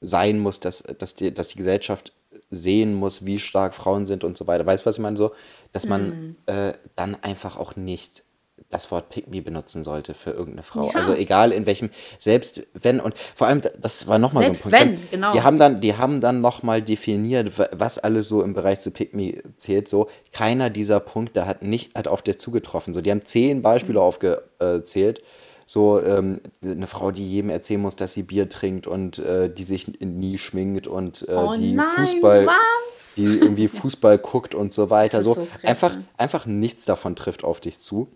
sein 0.00 0.40
muss, 0.40 0.58
dass, 0.58 0.82
dass, 0.82 1.14
die, 1.14 1.32
dass 1.32 1.46
die 1.46 1.58
Gesellschaft 1.58 2.12
sehen 2.50 2.92
muss, 2.92 3.24
wie 3.24 3.38
stark 3.38 3.72
Frauen 3.72 4.04
sind 4.04 4.24
und 4.24 4.36
so 4.36 4.48
weiter. 4.48 4.66
Weißt 4.66 4.84
du, 4.84 4.86
was 4.86 4.96
ich 4.96 5.02
meine? 5.02 5.16
So, 5.16 5.30
dass 5.70 5.86
man 5.86 6.08
mhm. 6.08 6.36
äh, 6.46 6.72
dann 6.96 7.14
einfach 7.22 7.56
auch 7.56 7.76
nicht 7.76 8.24
das 8.70 8.90
Wort 8.90 9.08
Pick 9.08 9.28
me 9.28 9.40
benutzen 9.40 9.82
sollte 9.82 10.14
für 10.14 10.30
irgendeine 10.30 10.62
Frau. 10.62 10.88
Ja. 10.88 10.94
Also 10.94 11.14
egal 11.14 11.52
in 11.52 11.64
welchem, 11.64 11.90
selbst 12.18 12.62
wenn, 12.74 13.00
und 13.00 13.14
vor 13.34 13.46
allem, 13.46 13.62
das 13.80 14.06
war 14.06 14.18
nochmal 14.18 14.44
so 14.44 14.50
ein 14.50 14.56
Punkt. 14.58 14.72
Wenn, 14.72 14.94
dann, 14.94 15.08
genau. 15.10 15.32
Die 15.32 15.42
haben 15.42 15.58
dann, 15.58 15.80
die 15.80 15.96
haben 15.96 16.20
dann 16.20 16.40
nochmal 16.40 16.82
definiert, 16.82 17.52
was 17.72 17.98
alles 17.98 18.28
so 18.28 18.42
im 18.42 18.52
Bereich 18.52 18.80
zu 18.80 18.90
Pick 18.90 19.14
me 19.14 19.34
zählt. 19.56 19.88
So, 19.88 20.08
keiner 20.32 20.68
dieser 20.68 21.00
Punkte 21.00 21.46
hat 21.46 21.62
nicht, 21.62 21.94
hat 21.96 22.08
auf 22.08 22.20
der 22.20 22.38
zugetroffen. 22.38 22.92
So, 22.92 23.00
die 23.00 23.10
haben 23.10 23.24
zehn 23.24 23.62
Beispiele 23.62 23.98
mhm. 23.98 24.04
aufgezählt. 24.04 25.22
So, 25.64 26.02
ähm, 26.02 26.40
eine 26.62 26.86
Frau, 26.86 27.10
die 27.10 27.26
jedem 27.28 27.50
erzählen 27.50 27.80
muss, 27.80 27.96
dass 27.96 28.12
sie 28.12 28.22
Bier 28.22 28.48
trinkt 28.48 28.86
und 28.86 29.18
äh, 29.18 29.52
die 29.52 29.64
sich 29.64 30.00
nie 30.00 30.38
schminkt 30.38 30.86
und 30.86 31.26
äh, 31.28 31.34
oh 31.34 31.54
die 31.56 31.72
nein, 31.72 31.86
Fußball. 31.94 32.46
Was? 32.46 33.14
Die 33.16 33.24
irgendwie 33.24 33.68
Fußball 33.68 34.18
guckt 34.18 34.54
und 34.54 34.72
so 34.72 34.90
weiter. 34.90 35.22
So, 35.22 35.34
so 35.34 35.48
einfach, 35.62 35.96
einfach 36.16 36.46
nichts 36.46 36.84
davon 36.84 37.16
trifft 37.16 37.44
auf 37.44 37.60
dich 37.60 37.80
zu. 37.80 38.08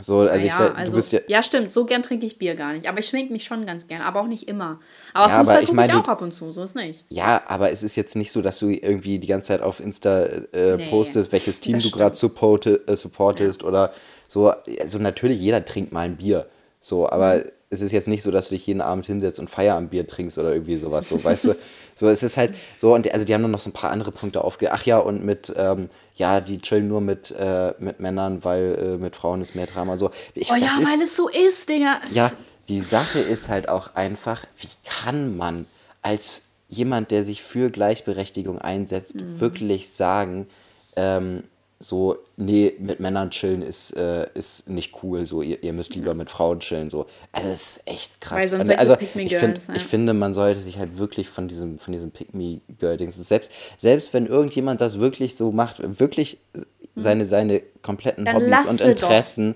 So, 0.00 0.20
also 0.20 0.46
ja, 0.46 0.66
ich, 0.66 0.76
also, 0.76 0.98
ja, 1.16 1.20
ja, 1.26 1.42
stimmt, 1.42 1.70
so 1.70 1.84
gern 1.84 2.02
trinke 2.02 2.26
ich 2.26 2.38
Bier 2.38 2.54
gar 2.54 2.72
nicht. 2.72 2.88
Aber 2.88 2.98
ich 2.98 3.06
schminke 3.06 3.32
mich 3.32 3.44
schon 3.44 3.66
ganz 3.66 3.86
gern, 3.86 4.02
aber 4.02 4.20
auch 4.20 4.26
nicht 4.26 4.48
immer. 4.48 4.80
Aber 5.12 5.30
ja, 5.30 5.38
Fußball 5.38 5.56
aber 5.56 5.62
ich, 5.62 5.72
mein, 5.72 5.90
ich 5.90 5.96
auch 5.96 6.08
ab 6.08 6.22
und 6.22 6.32
zu, 6.32 6.52
so 6.52 6.62
ist 6.62 6.76
nicht. 6.76 7.04
Ja, 7.10 7.42
aber 7.46 7.70
es 7.70 7.82
ist 7.82 7.96
jetzt 7.96 8.16
nicht 8.16 8.32
so, 8.32 8.42
dass 8.42 8.58
du 8.58 8.70
irgendwie 8.70 9.18
die 9.18 9.26
ganze 9.26 9.48
Zeit 9.48 9.62
auf 9.62 9.80
Insta 9.80 10.24
äh, 10.24 10.76
nee, 10.76 10.88
postest, 10.88 11.32
welches 11.32 11.60
Team 11.60 11.78
du 11.78 11.90
gerade 11.90 12.16
supporte, 12.16 12.82
äh, 12.86 12.96
supportest 12.96 13.62
ja. 13.62 13.68
oder 13.68 13.92
so. 14.28 14.52
Also 14.80 14.98
natürlich, 14.98 15.40
jeder 15.40 15.64
trinkt 15.64 15.92
mal 15.92 16.02
ein 16.02 16.16
Bier. 16.16 16.46
So, 16.80 17.08
aber 17.08 17.36
mhm. 17.36 17.42
Es 17.70 17.82
ist 17.82 17.92
jetzt 17.92 18.08
nicht 18.08 18.22
so, 18.22 18.30
dass 18.30 18.48
du 18.48 18.54
dich 18.54 18.66
jeden 18.66 18.80
Abend 18.80 19.04
hinsetzt 19.06 19.38
und 19.38 19.50
Feierabendbier 19.50 20.06
trinkst 20.06 20.38
oder 20.38 20.52
irgendwie 20.52 20.76
sowas. 20.76 21.08
So, 21.08 21.22
weißt 21.22 21.46
du? 21.46 21.54
So, 21.98 22.08
es 22.08 22.22
ist 22.22 22.36
halt 22.36 22.54
so, 22.78 22.94
und 22.94 23.12
also 23.12 23.26
die 23.26 23.34
haben 23.34 23.50
noch 23.50 23.58
so 23.58 23.70
ein 23.70 23.72
paar 23.72 23.90
andere 23.90 24.12
Punkte 24.12 24.44
aufge. 24.44 24.70
Ach 24.70 24.86
ja, 24.86 24.98
und 24.98 25.24
mit, 25.24 25.52
ähm, 25.56 25.88
ja, 26.14 26.40
die 26.40 26.60
chillen 26.60 26.86
nur 26.86 27.00
mit, 27.00 27.32
äh, 27.32 27.74
mit 27.80 27.98
Männern, 27.98 28.44
weil 28.44 28.78
äh, 28.80 28.98
mit 28.98 29.16
Frauen 29.16 29.42
ist 29.42 29.56
mehr 29.56 29.66
Drama. 29.66 29.96
So. 29.96 30.12
Ich, 30.34 30.48
oh 30.52 30.54
ja, 30.54 30.66
ist, 30.66 30.86
weil 30.86 31.02
es 31.02 31.16
so 31.16 31.28
ist, 31.28 31.68
Digga. 31.68 32.00
Ja, 32.14 32.30
die 32.68 32.82
Sache 32.82 33.18
ist 33.18 33.48
halt 33.48 33.68
auch 33.68 33.96
einfach, 33.96 34.44
wie 34.58 34.68
kann 34.88 35.36
man 35.36 35.66
als 36.00 36.42
jemand, 36.68 37.10
der 37.10 37.24
sich 37.24 37.42
für 37.42 37.68
Gleichberechtigung 37.68 38.60
einsetzt, 38.60 39.16
mhm. 39.16 39.40
wirklich 39.40 39.90
sagen, 39.90 40.46
ähm, 40.94 41.42
so, 41.80 42.18
nee, 42.36 42.74
mit 42.80 42.98
Männern 42.98 43.30
chillen 43.30 43.62
ist, 43.62 43.96
äh, 43.96 44.26
ist 44.34 44.68
nicht 44.68 45.02
cool, 45.02 45.26
so, 45.26 45.42
ihr, 45.42 45.62
ihr 45.62 45.72
müsst 45.72 45.94
lieber 45.94 46.12
mit 46.12 46.28
Frauen 46.28 46.58
chillen, 46.58 46.90
so. 46.90 47.06
Also, 47.30 47.48
das 47.48 47.60
ist 47.60 47.82
echt 47.86 48.20
krass. 48.20 48.52
Also, 48.52 48.72
also 48.72 48.96
ich, 48.98 49.10
find, 49.10 49.30
ja. 49.30 49.74
ich 49.74 49.84
finde, 49.84 50.12
man 50.12 50.34
sollte 50.34 50.60
sich 50.60 50.78
halt 50.78 50.98
wirklich 50.98 51.28
von 51.28 51.46
diesem, 51.46 51.78
von 51.78 51.92
diesem 51.92 52.10
Pick-Me-Girl-Dings, 52.10 53.16
selbst, 53.16 53.52
selbst 53.76 54.12
wenn 54.12 54.26
irgendjemand 54.26 54.80
das 54.80 54.98
wirklich 54.98 55.36
so 55.36 55.52
macht, 55.52 55.76
wirklich 56.00 56.38
mhm. 56.52 56.64
seine, 56.96 57.26
seine 57.26 57.62
kompletten 57.82 58.24
Dann 58.24 58.36
Hobbys 58.36 58.66
und 58.66 58.80
Interessen 58.80 59.54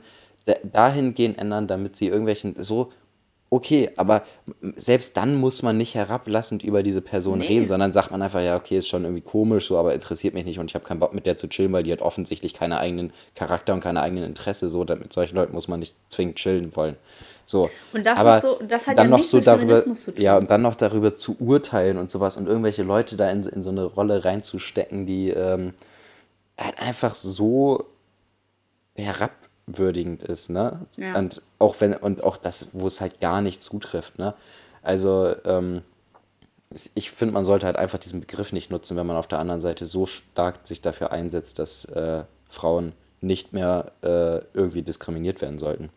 dahingehend 0.64 1.38
ändern, 1.38 1.66
damit 1.66 1.96
sie 1.96 2.06
irgendwelchen, 2.06 2.54
so, 2.58 2.92
okay, 3.52 3.90
aber 3.96 4.22
selbst 4.76 5.14
dann 5.18 5.36
muss 5.36 5.62
man 5.62 5.76
nicht 5.76 5.94
herablassend 5.94 6.64
über 6.64 6.82
diese 6.82 7.02
Person 7.02 7.40
nee. 7.40 7.48
reden, 7.48 7.68
sondern 7.68 7.92
sagt 7.92 8.10
man 8.10 8.22
einfach, 8.22 8.40
ja, 8.40 8.56
okay, 8.56 8.78
ist 8.78 8.88
schon 8.88 9.04
irgendwie 9.04 9.20
komisch, 9.20 9.66
so, 9.66 9.76
aber 9.76 9.92
interessiert 9.92 10.32
mich 10.32 10.46
nicht 10.46 10.58
und 10.58 10.70
ich 10.70 10.74
habe 10.74 10.86
keinen 10.86 11.00
Bock 11.00 11.12
mit 11.12 11.26
der 11.26 11.36
zu 11.36 11.48
chillen, 11.48 11.70
weil 11.70 11.82
die 11.82 11.92
hat 11.92 12.00
offensichtlich 12.00 12.54
keine 12.54 12.78
eigenen 12.78 13.12
Charakter 13.34 13.74
und 13.74 13.80
keine 13.80 14.00
eigenen 14.00 14.24
Interesse, 14.24 14.70
so, 14.70 14.84
mit 14.84 15.12
solchen 15.12 15.36
Leuten 15.36 15.52
muss 15.52 15.68
man 15.68 15.80
nicht 15.80 15.94
zwingend 16.08 16.36
chillen 16.36 16.74
wollen. 16.74 16.96
So. 17.44 17.68
Und 17.92 18.06
das 18.06 18.18
aber 18.18 18.36
ist 18.38 18.42
so, 18.42 18.58
das 18.66 18.86
hat 18.86 18.96
dann 18.96 19.10
ja 19.10 19.18
noch 19.18 19.24
so 19.24 19.38
darüber, 19.40 19.84
zu 19.84 20.12
tun. 20.12 20.22
Ja, 20.22 20.38
und 20.38 20.50
dann 20.50 20.62
noch 20.62 20.74
darüber 20.74 21.18
zu 21.18 21.36
urteilen 21.38 21.98
und 21.98 22.10
sowas 22.10 22.38
und 22.38 22.46
irgendwelche 22.46 22.84
Leute 22.84 23.18
da 23.18 23.28
in, 23.28 23.42
in 23.42 23.62
so 23.62 23.68
eine 23.68 23.84
Rolle 23.84 24.24
reinzustecken, 24.24 25.04
die 25.04 25.28
ähm, 25.28 25.74
halt 26.58 26.80
einfach 26.80 27.14
so 27.14 27.84
herab 28.94 29.32
würdigend 29.66 30.22
ist, 30.22 30.50
ne? 30.50 30.86
Ja. 30.96 31.16
Und 31.16 31.42
auch 31.58 31.80
wenn, 31.80 31.94
und 31.94 32.24
auch 32.24 32.36
das, 32.36 32.68
wo 32.72 32.86
es 32.86 33.00
halt 33.00 33.20
gar 33.20 33.40
nicht 33.40 33.62
zutrifft, 33.62 34.18
ne? 34.18 34.34
Also, 34.82 35.34
ähm, 35.44 35.82
ich 36.94 37.10
finde, 37.10 37.34
man 37.34 37.44
sollte 37.44 37.66
halt 37.66 37.76
einfach 37.76 37.98
diesen 37.98 38.20
Begriff 38.20 38.52
nicht 38.52 38.70
nutzen, 38.70 38.96
wenn 38.96 39.06
man 39.06 39.16
auf 39.16 39.28
der 39.28 39.38
anderen 39.38 39.60
Seite 39.60 39.86
so 39.86 40.06
stark 40.06 40.66
sich 40.66 40.80
dafür 40.80 41.12
einsetzt, 41.12 41.58
dass 41.58 41.84
äh, 41.86 42.24
Frauen 42.48 42.92
nicht 43.20 43.52
mehr 43.52 43.92
äh, 44.02 44.40
irgendwie 44.54 44.82
diskriminiert 44.82 45.40
werden 45.40 45.58
sollten. 45.58 45.90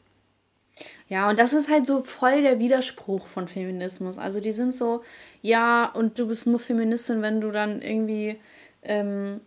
Ja, 1.07 1.29
und 1.29 1.39
das 1.39 1.53
ist 1.53 1.69
halt 1.69 1.85
so 1.85 2.03
voll 2.03 2.41
der 2.41 2.59
Widerspruch 2.59 3.27
von 3.27 3.47
Feminismus. 3.47 4.17
Also 4.17 4.39
die 4.39 4.51
sind 4.51 4.73
so, 4.73 5.03
ja, 5.41 5.85
und 5.85 6.19
du 6.19 6.27
bist 6.27 6.47
nur 6.47 6.59
Feministin, 6.59 7.21
wenn 7.21 7.39
du 7.39 7.51
dann 7.51 7.81
irgendwie 7.81 8.37
ähm, 8.81 9.39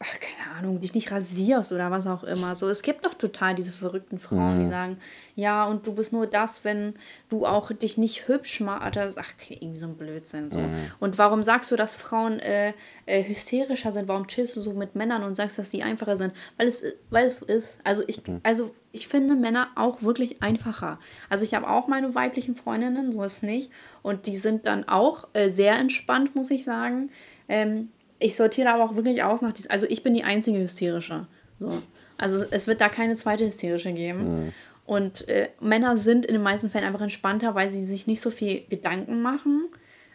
ach, 0.00 0.20
keine 0.20 0.56
Ahnung, 0.56 0.78
dich 0.78 0.94
nicht 0.94 1.10
rasierst 1.10 1.72
oder 1.72 1.90
was 1.90 2.06
auch 2.06 2.22
immer. 2.22 2.54
So, 2.54 2.68
es 2.68 2.82
gibt 2.82 3.04
doch 3.04 3.14
total 3.14 3.56
diese 3.56 3.72
verrückten 3.72 4.20
Frauen, 4.20 4.58
mhm. 4.58 4.64
die 4.64 4.70
sagen, 4.70 4.98
ja, 5.34 5.64
und 5.64 5.86
du 5.86 5.94
bist 5.94 6.12
nur 6.12 6.28
das, 6.28 6.64
wenn 6.64 6.94
du 7.28 7.46
auch 7.46 7.72
dich 7.72 7.98
nicht 7.98 8.28
hübsch 8.28 8.60
machst. 8.60 8.96
Ach, 9.18 9.32
irgendwie 9.48 9.78
so 9.78 9.86
ein 9.86 9.96
Blödsinn. 9.96 10.52
So. 10.52 10.58
Mhm. 10.58 10.92
Und 11.00 11.18
warum 11.18 11.42
sagst 11.42 11.72
du, 11.72 11.76
dass 11.76 11.96
Frauen 11.96 12.38
äh, 12.38 12.74
äh, 13.06 13.24
hysterischer 13.24 13.90
sind? 13.90 14.06
Warum 14.06 14.28
chillst 14.28 14.54
du 14.54 14.60
so 14.60 14.72
mit 14.72 14.94
Männern 14.94 15.24
und 15.24 15.34
sagst, 15.34 15.58
dass 15.58 15.70
sie 15.70 15.82
einfacher 15.82 16.16
sind? 16.16 16.32
Weil 16.56 16.68
es, 16.68 16.84
weil 17.10 17.26
es 17.26 17.36
so 17.36 17.46
ist. 17.46 17.80
Also 17.82 18.04
ich, 18.06 18.24
mhm. 18.24 18.40
also 18.44 18.72
ich 18.92 19.08
finde 19.08 19.34
Männer 19.34 19.68
auch 19.74 20.02
wirklich 20.02 20.42
einfacher. 20.42 21.00
Also 21.28 21.42
ich 21.42 21.54
habe 21.54 21.68
auch 21.68 21.88
meine 21.88 22.14
weiblichen 22.14 22.54
Freundinnen, 22.54 23.10
so 23.10 23.22
ist 23.24 23.38
es 23.38 23.42
nicht. 23.42 23.72
Und 24.02 24.28
die 24.28 24.36
sind 24.36 24.66
dann 24.66 24.88
auch 24.88 25.26
äh, 25.32 25.50
sehr 25.50 25.76
entspannt, 25.76 26.36
muss 26.36 26.52
ich 26.52 26.64
sagen. 26.64 27.10
Ähm, 27.48 27.88
ich 28.18 28.36
sortiere 28.36 28.70
aber 28.70 28.84
auch 28.84 28.96
wirklich 28.96 29.22
aus 29.22 29.42
nach 29.42 29.52
diesem. 29.52 29.70
Also 29.70 29.86
ich 29.88 30.02
bin 30.02 30.14
die 30.14 30.24
einzige 30.24 30.58
hysterische. 30.58 31.26
So. 31.60 31.82
Also 32.16 32.44
es 32.50 32.66
wird 32.66 32.80
da 32.80 32.88
keine 32.88 33.14
zweite 33.16 33.46
hysterische 33.46 33.92
geben. 33.92 34.46
Mhm. 34.46 34.52
Und 34.86 35.28
äh, 35.28 35.50
Männer 35.60 35.96
sind 35.96 36.24
in 36.24 36.32
den 36.32 36.42
meisten 36.42 36.70
Fällen 36.70 36.84
einfach 36.84 37.02
entspannter, 37.02 37.54
weil 37.54 37.68
sie 37.68 37.84
sich 37.84 38.06
nicht 38.06 38.20
so 38.20 38.30
viel 38.30 38.64
Gedanken 38.68 39.20
machen. 39.20 39.68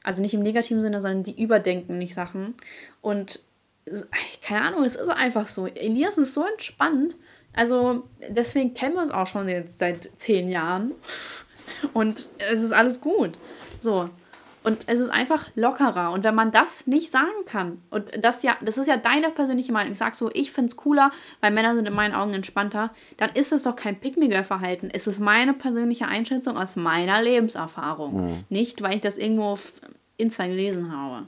Also 0.03 0.21
nicht 0.21 0.33
im 0.33 0.41
negativen 0.41 0.81
Sinne, 0.81 0.99
sondern 0.99 1.23
die 1.23 1.41
überdenken 1.41 1.97
nicht 1.97 2.13
Sachen. 2.13 2.55
Und 3.01 3.41
keine 4.41 4.61
Ahnung, 4.61 4.83
es 4.83 4.95
ist 4.95 5.07
einfach 5.09 5.47
so. 5.47 5.67
Elias 5.67 6.17
ist 6.17 6.33
so 6.33 6.45
entspannt. 6.45 7.15
Also 7.53 8.03
deswegen 8.29 8.73
kennen 8.73 8.95
wir 8.95 9.03
uns 9.03 9.11
auch 9.11 9.27
schon 9.27 9.47
jetzt 9.47 9.79
seit 9.79 10.09
zehn 10.17 10.49
Jahren. 10.49 10.93
Und 11.93 12.29
es 12.39 12.61
ist 12.61 12.71
alles 12.71 12.99
gut. 12.99 13.37
So. 13.79 14.09
Und 14.63 14.87
es 14.87 14.99
ist 14.99 15.09
einfach 15.09 15.49
lockerer. 15.55 16.11
Und 16.11 16.23
wenn 16.23 16.35
man 16.35 16.51
das 16.51 16.87
nicht 16.87 17.11
sagen 17.11 17.45
kann, 17.45 17.81
und 17.89 18.23
das 18.23 18.43
ja, 18.43 18.55
das 18.61 18.77
ist 18.77 18.87
ja 18.87 18.97
deine 18.97 19.29
persönliche 19.29 19.71
Meinung, 19.71 19.93
ich 19.93 19.97
sag 19.97 20.15
so, 20.15 20.29
ich 20.33 20.51
finde 20.51 20.69
es 20.69 20.77
cooler, 20.77 21.11
weil 21.41 21.51
Männer 21.51 21.75
sind 21.75 21.87
in 21.87 21.93
meinen 21.93 22.13
Augen 22.13 22.33
entspannter, 22.33 22.91
dann 23.17 23.31
ist 23.33 23.51
es 23.51 23.63
doch 23.63 23.75
kein 23.75 23.99
pick 23.99 24.13
verhalten 24.45 24.89
Es 24.93 25.07
ist 25.07 25.19
meine 25.19 25.53
persönliche 25.53 26.07
Einschätzung 26.07 26.57
aus 26.57 26.75
meiner 26.75 27.21
Lebenserfahrung. 27.21 28.13
Mhm. 28.13 28.43
Nicht, 28.49 28.81
weil 28.81 28.95
ich 28.95 29.01
das 29.01 29.17
irgendwo 29.17 29.43
auf 29.43 29.73
Insta 30.17 30.47
gelesen 30.47 30.95
habe. 30.95 31.27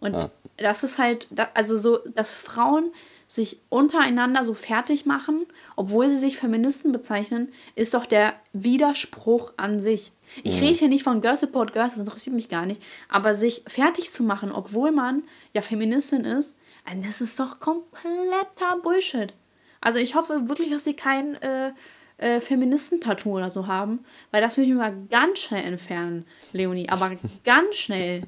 Und 0.00 0.14
ja. 0.14 0.30
das 0.58 0.84
ist 0.84 0.98
halt, 0.98 1.28
also 1.54 1.76
so, 1.76 1.98
dass 2.14 2.32
Frauen 2.32 2.92
sich 3.34 3.62
untereinander 3.70 4.44
so 4.44 4.52
fertig 4.52 5.06
machen, 5.06 5.46
obwohl 5.74 6.10
sie 6.10 6.18
sich 6.18 6.36
Feministen 6.36 6.92
bezeichnen, 6.92 7.50
ist 7.74 7.94
doch 7.94 8.04
der 8.04 8.34
Widerspruch 8.52 9.54
an 9.56 9.80
sich. 9.80 10.12
Ich 10.42 10.60
rede 10.60 10.78
hier 10.78 10.88
nicht 10.88 11.02
von 11.02 11.22
Girls 11.22 11.40
Support 11.40 11.72
Girls, 11.72 11.94
das 11.94 12.00
interessiert 12.00 12.36
mich 12.36 12.50
gar 12.50 12.66
nicht. 12.66 12.82
Aber 13.08 13.34
sich 13.34 13.62
fertig 13.66 14.10
zu 14.10 14.22
machen, 14.22 14.52
obwohl 14.52 14.92
man 14.92 15.22
ja 15.54 15.62
Feministin 15.62 16.26
ist, 16.26 16.54
äh, 16.84 16.94
das 17.06 17.22
ist 17.22 17.40
doch 17.40 17.58
kompletter 17.58 18.76
Bullshit. 18.82 19.32
Also 19.80 19.98
ich 19.98 20.14
hoffe 20.14 20.50
wirklich, 20.50 20.70
dass 20.70 20.84
sie 20.84 20.94
kein 20.94 21.40
äh, 21.40 21.72
äh, 22.18 22.38
Feministen-Tattoo 22.38 23.34
oder 23.34 23.48
so 23.48 23.66
haben, 23.66 24.00
weil 24.30 24.42
das 24.42 24.58
würde 24.58 24.68
ich 24.68 24.74
mir 24.74 24.80
mal 24.80 24.96
ganz 25.10 25.38
schnell 25.38 25.64
entfernen, 25.64 26.26
Leonie. 26.52 26.90
Aber 26.90 27.12
ganz 27.44 27.76
schnell. 27.76 28.24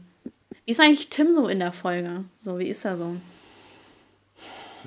Wie 0.64 0.72
ist 0.72 0.80
eigentlich 0.80 1.10
Tim 1.10 1.34
so 1.34 1.46
in 1.46 1.58
der 1.58 1.72
Folge? 1.72 2.24
So, 2.40 2.58
wie 2.58 2.68
ist 2.68 2.86
er 2.86 2.96
so? 2.96 3.16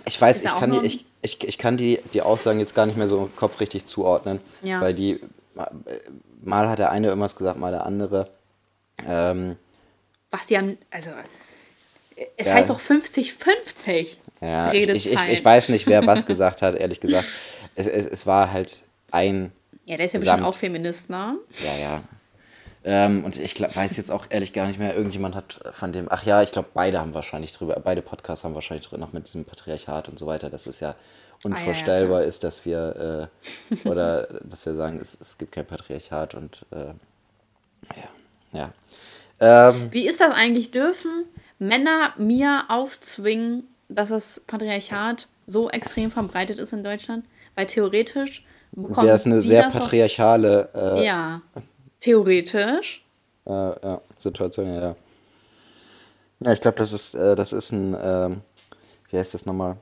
Ich 0.08 0.20
weiß, 0.20 0.42
ich 0.42 0.56
kann, 0.56 0.72
die, 0.72 0.86
ich, 0.86 1.06
ich, 1.22 1.44
ich 1.44 1.58
kann 1.58 1.78
die, 1.78 2.00
die 2.14 2.22
Aussagen 2.22 2.60
jetzt 2.60 2.74
gar 2.74 2.86
nicht 2.86 2.98
mehr 2.98 3.08
so 3.08 3.26
im 3.26 3.36
Kopf 3.36 3.60
richtig 3.60 3.86
zuordnen, 3.86 4.40
ja. 4.64 4.82
weil 4.82 4.94
die 4.94 5.20
mal 6.42 6.70
hat 6.70 6.80
der 6.80 6.92
eine 6.92 7.08
irgendwas 7.08 7.36
gesagt, 7.36 7.60
mal 7.60 7.72
der 7.72 7.86
andere. 7.86 8.30
Ähm, 9.06 9.58
Was 10.32 10.46
die 10.48 10.58
haben, 10.58 10.78
also 10.90 11.12
es 12.38 12.48
ja, 12.48 12.54
heißt 12.54 12.70
doch 12.70 12.80
50-50. 12.80 14.18
Ja, 14.42 14.72
ich, 14.72 14.88
ich, 14.88 15.12
ich, 15.12 15.28
ich, 15.30 15.46
weiß 15.46 15.70
nicht, 15.70 15.88
wer 15.88 16.06
was 16.06 16.26
gesagt 16.26 16.62
hat, 16.62 16.76
ehrlich 16.76 17.00
gesagt. 17.00 17.28
Es, 17.76 17.88
es, 17.88 18.08
es 18.08 18.26
war 18.26 18.52
halt 18.52 18.82
ein. 19.12 19.52
Ja, 19.86 19.98
der 19.98 20.06
ist 20.06 20.14
ja 20.14 20.20
bestimmt 20.20 20.44
auch 20.44 20.56
Feminist, 20.56 21.10
ne? 21.10 21.38
Ja, 21.64 21.78
ja. 21.78 22.04
Ähm, 22.90 23.26
und 23.26 23.36
ich 23.36 23.54
glaub, 23.54 23.76
weiß 23.76 23.98
jetzt 23.98 24.14
auch 24.14 24.28
ehrlich 24.30 24.54
gar 24.54 24.66
nicht 24.66 24.80
mehr, 24.80 24.96
irgendjemand 24.96 25.36
hat 25.36 25.60
von 25.74 25.92
dem, 25.92 26.08
ach 26.10 26.24
ja, 26.26 26.42
ich 26.42 26.54
glaube, 26.54 26.70
beide 26.74 27.02
haben 27.02 27.14
wahrscheinlich 27.14 27.52
drüber, 27.52 27.78
beide 27.84 28.02
Podcasts 28.02 28.46
haben 28.46 28.56
wahrscheinlich 28.56 28.88
drüber, 28.88 28.98
noch 28.98 29.12
mit 29.12 29.28
diesem 29.28 29.44
Patriarchat 29.44 30.08
und 30.08 30.18
so 30.18 30.26
weiter. 30.26 30.50
Das 30.50 30.68
ist 30.68 30.80
ja 30.80 30.96
unvorstellbar 31.44 32.20
ah, 32.20 32.20
ja, 32.20 32.24
ja, 32.24 32.30
ist, 32.30 32.46
dass 32.46 32.66
wir 32.66 33.30
äh, 33.76 33.90
oder 33.90 34.28
dass 34.50 34.66
wir 34.66 34.74
sagen, 34.74 35.00
es, 35.02 35.20
es 35.20 35.38
gibt 35.38 35.52
kein 35.52 35.66
Patriarchat 35.66 36.34
und 36.34 36.66
äh, 36.72 36.94
ja, 38.54 38.72
ja. 39.42 39.70
Ähm, 39.70 39.90
Wie 39.92 40.08
ist 40.08 40.22
das 40.22 40.34
eigentlich? 40.34 40.72
Dürfen 40.72 41.26
Männer 41.60 42.14
mir 42.18 42.68
aufzwingen, 42.70 43.68
dass 43.90 44.10
das 44.10 44.40
Patriarchat 44.48 45.28
so 45.46 45.70
extrem 45.70 46.10
verbreitet 46.10 46.58
ist 46.58 46.72
in 46.72 46.86
Deutschland? 46.86 47.26
Weil 47.56 47.66
theoretisch 47.66 48.46
bekommt 48.72 49.08
Wäre 49.08 49.18
es 49.18 49.26
eine 49.26 49.42
sehr 49.42 49.70
patriarchale. 49.70 50.70
Äh, 50.74 51.06
ja, 51.06 51.42
theoretisch. 52.00 53.04
Äh, 53.46 53.52
ja, 53.52 54.02
Situation, 54.18 54.74
ja. 54.74 54.96
Ja, 56.40 56.54
ich 56.54 56.62
glaube, 56.62 56.78
das 56.78 56.94
ist, 56.94 57.16
äh, 57.16 57.36
das 57.36 57.54
ist 57.54 57.72
ein, 57.72 57.98
ähm, 58.00 58.42
wie 59.10 59.18
heißt 59.18 59.34
das 59.34 59.46
nochmal? 59.46 59.78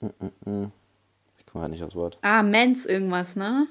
Ich 0.00 1.46
komme 1.46 1.62
halt 1.62 1.70
nicht 1.70 1.82
aufs 1.82 1.94
Wort. 1.94 2.18
Ah, 2.22 2.42
Mens 2.42 2.86
irgendwas, 2.86 3.36
ne? 3.36 3.66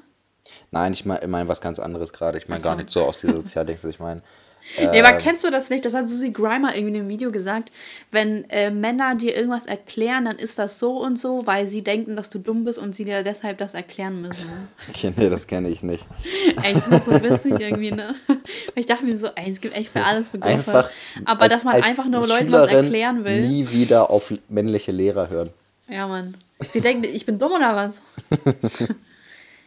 Nein, 0.72 0.94
ich 0.94 1.06
meine 1.06 1.28
mein 1.28 1.48
was 1.48 1.62
ganz 1.62 1.80
anderes 1.80 2.14
gerade. 2.14 2.38
Ich 2.38 2.48
meine 2.48 2.62
so. 2.62 2.68
gar 2.68 2.76
nicht 2.76 2.90
so 2.90 3.04
aus 3.04 3.18
dieser 3.18 3.38
Sozialdings. 3.38 3.84
Ich 3.86 4.00
meine. 4.00 4.22
Nee, 4.78 5.00
aber 5.00 5.14
ähm, 5.14 5.20
kennst 5.20 5.44
du 5.44 5.50
das 5.50 5.70
nicht? 5.70 5.84
Das 5.86 5.94
hat 5.94 6.10
Susie 6.10 6.32
Grimer 6.32 6.76
irgendwie 6.76 6.96
in 6.96 7.02
einem 7.02 7.10
Video 7.10 7.32
gesagt. 7.32 7.72
Wenn 8.12 8.50
äh, 8.50 8.70
Männer 8.70 9.16
dir 9.16 9.36
irgendwas 9.36 9.66
erklären, 9.66 10.26
dann 10.26 10.38
ist 10.38 10.60
das 10.60 10.80
so 10.80 11.00
und 11.02 11.20
so, 11.20 11.46
weil 11.46 11.68
sie 11.68 11.82
denken, 11.82 12.16
dass 12.16 12.30
du 12.30 12.40
dumm 12.40 12.66
bist 12.66 12.78
und 12.80 12.96
sie 12.96 13.06
dir 13.06 13.24
deshalb 13.24 13.58
das 13.58 13.74
erklären 13.74 14.22
müssen. 14.22 14.50
Okay, 14.90 15.14
nee, 15.16 15.30
das 15.30 15.48
kenne 15.48 15.70
ich 15.70 15.84
nicht. 15.84 16.06
Ey, 16.64 16.74
ich 16.74 16.80
finde 16.84 16.98
das 16.98 17.06
so 17.06 17.24
witzig 17.24 17.60
irgendwie, 17.60 17.92
ne? 17.92 18.16
Ich 18.76 18.86
dachte 18.86 19.06
mir 19.06 19.18
so, 19.18 19.28
ey, 19.36 19.52
es 19.52 19.62
gibt 19.62 19.76
echt 19.76 19.90
für 19.92 20.04
alles 20.04 20.30
Begriffe. 20.30 20.72
Einfach 20.72 20.92
aber 21.26 21.42
als, 21.44 21.54
dass 21.54 21.64
man 21.64 21.82
einfach 21.82 22.06
nur 22.06 22.28
Leuten 22.28 22.52
was 22.52 22.68
erklären 22.68 23.24
will. 23.24 23.42
Nie 23.42 23.70
wieder 23.72 24.10
auf 24.10 24.34
männliche 24.48 24.92
Lehrer 24.92 25.30
hören. 25.30 25.50
Ja, 25.88 26.08
Mann. 26.08 26.36
Sie 26.70 26.82
denken, 26.82 27.04
ich 27.04 27.26
bin 27.26 27.40
dumm 27.40 27.54
oder 27.54 27.76
was? 27.76 28.02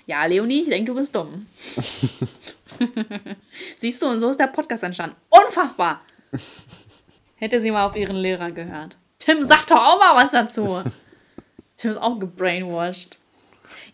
ja, 0.06 0.24
Leonie, 0.26 0.62
ich 0.62 0.68
denke, 0.68 0.92
du 0.92 0.98
bist 0.98 1.14
dumm. 1.14 1.46
Siehst 3.78 4.02
du, 4.02 4.06
und 4.06 4.20
so 4.20 4.30
ist 4.30 4.40
der 4.40 4.46
Podcast 4.48 4.82
entstanden. 4.82 5.16
Unfassbar! 5.28 6.02
Hätte 7.36 7.60
sie 7.60 7.70
mal 7.70 7.86
auf 7.86 7.96
ihren 7.96 8.16
Lehrer 8.16 8.50
gehört. 8.50 8.96
Tim, 9.18 9.44
sag 9.44 9.66
doch 9.66 9.76
auch 9.76 9.98
mal 9.98 10.22
was 10.22 10.30
dazu. 10.30 10.82
Tim 11.76 11.90
ist 11.90 11.98
auch 11.98 12.18
gebrainwashed. 12.18 13.18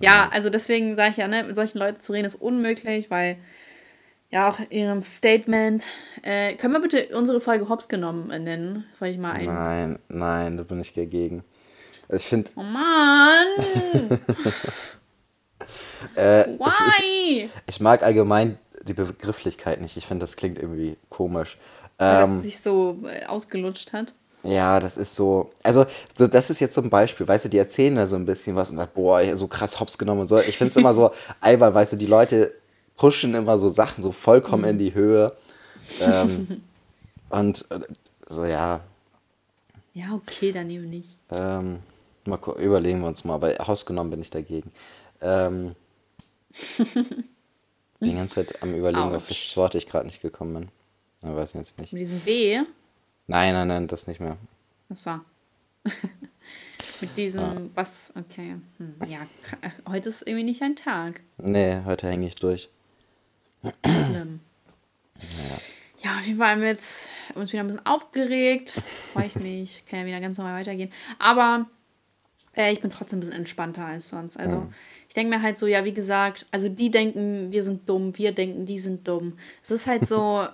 Ja, 0.00 0.28
also 0.30 0.50
deswegen 0.50 0.94
sage 0.96 1.12
ich 1.12 1.16
ja, 1.16 1.28
ne, 1.28 1.44
mit 1.44 1.56
solchen 1.56 1.78
Leuten 1.78 2.00
zu 2.00 2.12
reden 2.12 2.26
ist 2.26 2.36
unmöglich, 2.36 3.10
weil 3.10 3.38
ja 4.30 4.48
auch 4.48 4.60
in 4.60 4.70
ihrem 4.70 5.02
Statement. 5.02 5.86
Äh, 6.22 6.54
können 6.54 6.74
wir 6.74 6.80
bitte 6.80 7.08
unsere 7.16 7.40
Folge 7.40 7.68
Hops 7.68 7.88
genommen 7.88 8.28
nennen? 8.28 8.84
Wollte 8.98 9.12
ich 9.12 9.18
mal 9.18 9.32
ein. 9.32 9.46
Nein, 9.46 9.98
nein, 10.08 10.56
da 10.56 10.62
bin 10.62 10.80
ich 10.80 10.92
dagegen. 10.92 11.44
Ich 12.10 12.22
finde. 12.22 12.50
Oh 12.56 12.62
Mann! 12.62 13.46
äh, 16.14 16.44
Why? 16.58 16.70
Ich, 16.88 17.44
ich, 17.44 17.50
ich, 17.66 17.80
mag 17.80 18.02
allgemein 18.02 18.58
die 18.88 18.94
Begrifflichkeit 18.94 19.80
nicht. 19.80 19.96
Ich 19.96 20.06
finde, 20.06 20.24
das 20.24 20.36
klingt 20.36 20.58
irgendwie 20.58 20.96
komisch. 21.08 21.58
Weil 21.98 22.24
ähm, 22.24 22.36
es 22.38 22.42
sich 22.42 22.60
so 22.60 22.98
äh, 23.04 23.26
ausgelutscht 23.26 23.92
hat. 23.92 24.14
Ja, 24.44 24.78
das 24.80 24.96
ist 24.96 25.14
so. 25.14 25.50
Also, 25.62 25.84
so, 26.16 26.26
das 26.26 26.50
ist 26.50 26.60
jetzt 26.60 26.74
so 26.74 26.80
ein 26.80 26.90
Beispiel, 26.90 27.26
weißt 27.26 27.46
du, 27.46 27.48
die 27.48 27.58
erzählen 27.58 27.96
da 27.96 28.06
so 28.06 28.16
ein 28.16 28.24
bisschen 28.24 28.54
was 28.56 28.70
und 28.70 28.76
sagen, 28.76 28.92
boah, 28.94 29.36
so 29.36 29.48
krass 29.48 29.80
hops 29.80 29.98
genommen 29.98 30.22
und 30.22 30.28
so. 30.28 30.38
Ich 30.38 30.56
finde 30.56 30.70
es 30.70 30.76
immer 30.76 30.94
so 30.94 31.10
albern, 31.40 31.74
weißt 31.74 31.94
du, 31.94 31.96
die 31.96 32.06
Leute 32.06 32.54
pushen 32.96 33.34
immer 33.34 33.58
so 33.58 33.68
Sachen 33.68 34.02
so 34.02 34.12
vollkommen 34.12 34.62
mhm. 34.62 34.68
in 34.70 34.78
die 34.78 34.94
Höhe. 34.94 35.32
Ähm, 36.00 36.62
und 37.30 37.64
äh, 37.70 37.80
so, 38.26 38.44
ja. 38.44 38.80
Ja, 39.94 40.14
okay, 40.14 40.52
dann 40.52 40.70
eben 40.70 40.88
nicht. 40.88 41.18
Ähm, 41.32 41.80
Mal 42.28 42.38
überlegen 42.58 43.00
wir 43.00 43.08
uns 43.08 43.24
mal, 43.24 43.34
aber 43.34 43.68
ausgenommen 43.68 44.10
bin 44.10 44.20
ich 44.20 44.30
dagegen. 44.30 44.70
Ähm, 45.22 45.74
die 48.00 48.14
ganze 48.14 48.46
Zeit 48.46 48.62
am 48.62 48.74
Überlegen, 48.74 49.14
auf 49.14 49.28
welches 49.28 49.56
Wort 49.56 49.74
ich 49.74 49.86
gerade 49.86 50.06
nicht 50.06 50.22
gekommen 50.22 50.54
bin. 50.54 50.68
Ich 51.30 51.36
weiß 51.36 51.54
jetzt 51.54 51.78
nicht. 51.78 51.92
Mit 51.92 52.02
diesem 52.02 52.20
B? 52.20 52.60
Nein, 53.26 53.54
nein, 53.54 53.68
nein, 53.68 53.86
das 53.88 54.06
nicht 54.06 54.20
mehr. 54.20 54.36
Achso. 54.88 55.20
Mit 57.00 57.16
diesem, 57.16 57.42
ja. 57.42 57.60
was, 57.74 58.12
okay. 58.16 58.56
Hm, 58.78 58.94
ja, 59.06 59.18
heute 59.88 60.08
ist 60.08 60.22
irgendwie 60.22 60.44
nicht 60.44 60.62
ein 60.62 60.76
Tag. 60.76 61.20
Nee, 61.36 61.82
heute 61.84 62.08
hänge 62.08 62.26
ich 62.26 62.34
durch. 62.36 62.68
Schlimm. 63.84 64.40
Ja. 65.20 65.58
Ja, 66.00 66.18
auf 66.18 66.26
jeden 66.26 66.38
Fall 66.38 66.52
haben 66.52 66.60
wir 66.60 66.68
jetzt 66.68 67.08
uns 67.34 67.52
wieder 67.52 67.62
ein 67.62 67.66
bisschen 67.66 67.86
aufgeregt. 67.86 68.70
Freue 69.12 69.26
ich 69.26 69.34
mich. 69.36 69.84
Kann 69.86 70.00
ja 70.00 70.06
wieder 70.06 70.20
ganz 70.20 70.38
normal 70.38 70.60
weitergehen. 70.60 70.92
Aber 71.18 71.66
äh, 72.56 72.72
ich 72.72 72.80
bin 72.80 72.90
trotzdem 72.90 73.18
ein 73.18 73.20
bisschen 73.20 73.34
entspannter 73.34 73.84
als 73.84 74.08
sonst. 74.08 74.36
Also 74.36 74.60
mhm. 74.60 74.74
Ich 75.08 75.14
denke 75.14 75.34
mir 75.34 75.42
halt 75.42 75.56
so, 75.56 75.66
ja, 75.66 75.84
wie 75.84 75.94
gesagt, 75.94 76.46
also 76.50 76.68
die 76.68 76.90
denken, 76.90 77.50
wir 77.50 77.62
sind 77.62 77.88
dumm, 77.88 78.16
wir 78.16 78.32
denken, 78.32 78.66
die 78.66 78.78
sind 78.78 79.08
dumm. 79.08 79.38
Es 79.62 79.70
ist 79.70 79.86
halt 79.86 80.06
so, 80.06 80.46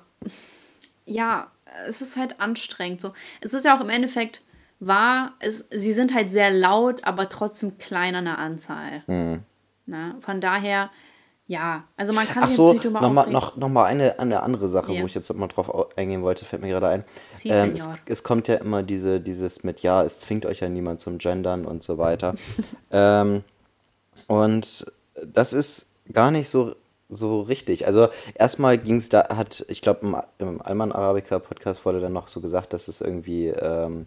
ja, 1.05 1.51
es 1.89 2.01
ist 2.01 2.17
halt 2.17 2.41
anstrengend. 2.41 3.01
So. 3.01 3.13
Es 3.41 3.53
ist 3.53 3.65
ja 3.65 3.77
auch 3.77 3.81
im 3.81 3.91
Endeffekt 3.91 4.43
wahr, 4.79 5.33
es, 5.41 5.65
sie 5.71 5.93
sind 5.93 6.15
halt 6.15 6.31
sehr 6.31 6.51
laut, 6.51 7.05
aber 7.05 7.29
trotzdem 7.29 7.79
klein 7.79 8.15
an 8.15 8.27
der 8.27 8.39
Anzahl. 8.39 9.03
Mhm. 9.07 9.43
Na, 9.87 10.17
von 10.21 10.41
daher 10.41 10.91
ja, 11.47 11.85
also 11.99 12.15
man 12.15 12.27
kann 12.27 12.45
Ach 12.45 12.51
so, 12.51 12.73
jetzt 12.73 12.85
nicht 12.85 12.95
nochmal 12.95 13.29
noch, 13.29 13.57
noch 13.57 13.69
mal 13.69 13.85
eine, 13.85 14.19
eine 14.19 14.43
andere 14.43 14.67
Sache, 14.67 14.93
yeah. 14.93 15.03
wo 15.03 15.07
ich 15.07 15.15
jetzt 15.15 15.33
mal 15.35 15.47
drauf 15.47 15.95
eingehen 15.95 16.23
wollte, 16.23 16.47
fällt 16.47 16.63
mir 16.63 16.69
gerade 16.69 16.89
ein. 16.89 17.05
Si, 17.39 17.51
ähm, 17.51 17.75
es, 17.75 17.87
es, 18.07 18.23
kommt 18.23 18.49
ja 18.49 18.55
immer 18.55 18.83
diese, 18.83 19.21
dieses 19.21 19.63
mit, 19.63 19.83
ja, 19.83 20.03
es 20.03 20.19
zwingt 20.19 20.47
euch 20.47 20.61
ja 20.61 20.71
niemand 20.71 21.01
zum 21.01 21.19
Gendern 21.19 21.67
und 21.67 21.83
so 21.83 21.99
weiter. 21.99 22.35
ähm, 22.91 23.45
und 24.27 24.87
das 25.27 25.53
ist 25.53 25.91
gar 26.13 26.31
nicht 26.31 26.49
so, 26.49 26.75
so 27.09 27.43
richtig. 27.43 27.87
Also 27.87 28.09
erstmal 28.35 28.79
ging 28.79 28.97
es 28.97 29.09
da, 29.09 29.37
hat, 29.37 29.65
ich 29.69 29.83
glaube, 29.83 30.01
im, 30.03 30.17
im 30.39 30.63
Alman 30.63 30.93
Arabica 30.93 31.39
Podcast 31.39 31.85
wurde 31.85 32.01
dann 32.01 32.13
noch 32.13 32.29
so 32.29 32.41
gesagt, 32.41 32.73
dass 32.73 32.89
es 32.89 33.01
irgendwie 33.01 33.49
ähm, 33.49 34.07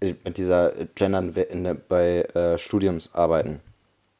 mit 0.00 0.38
dieser 0.38 0.72
Gendern 0.94 1.34
bei 1.88 2.22
äh, 2.22 2.58
Studiumsarbeiten 2.58 3.60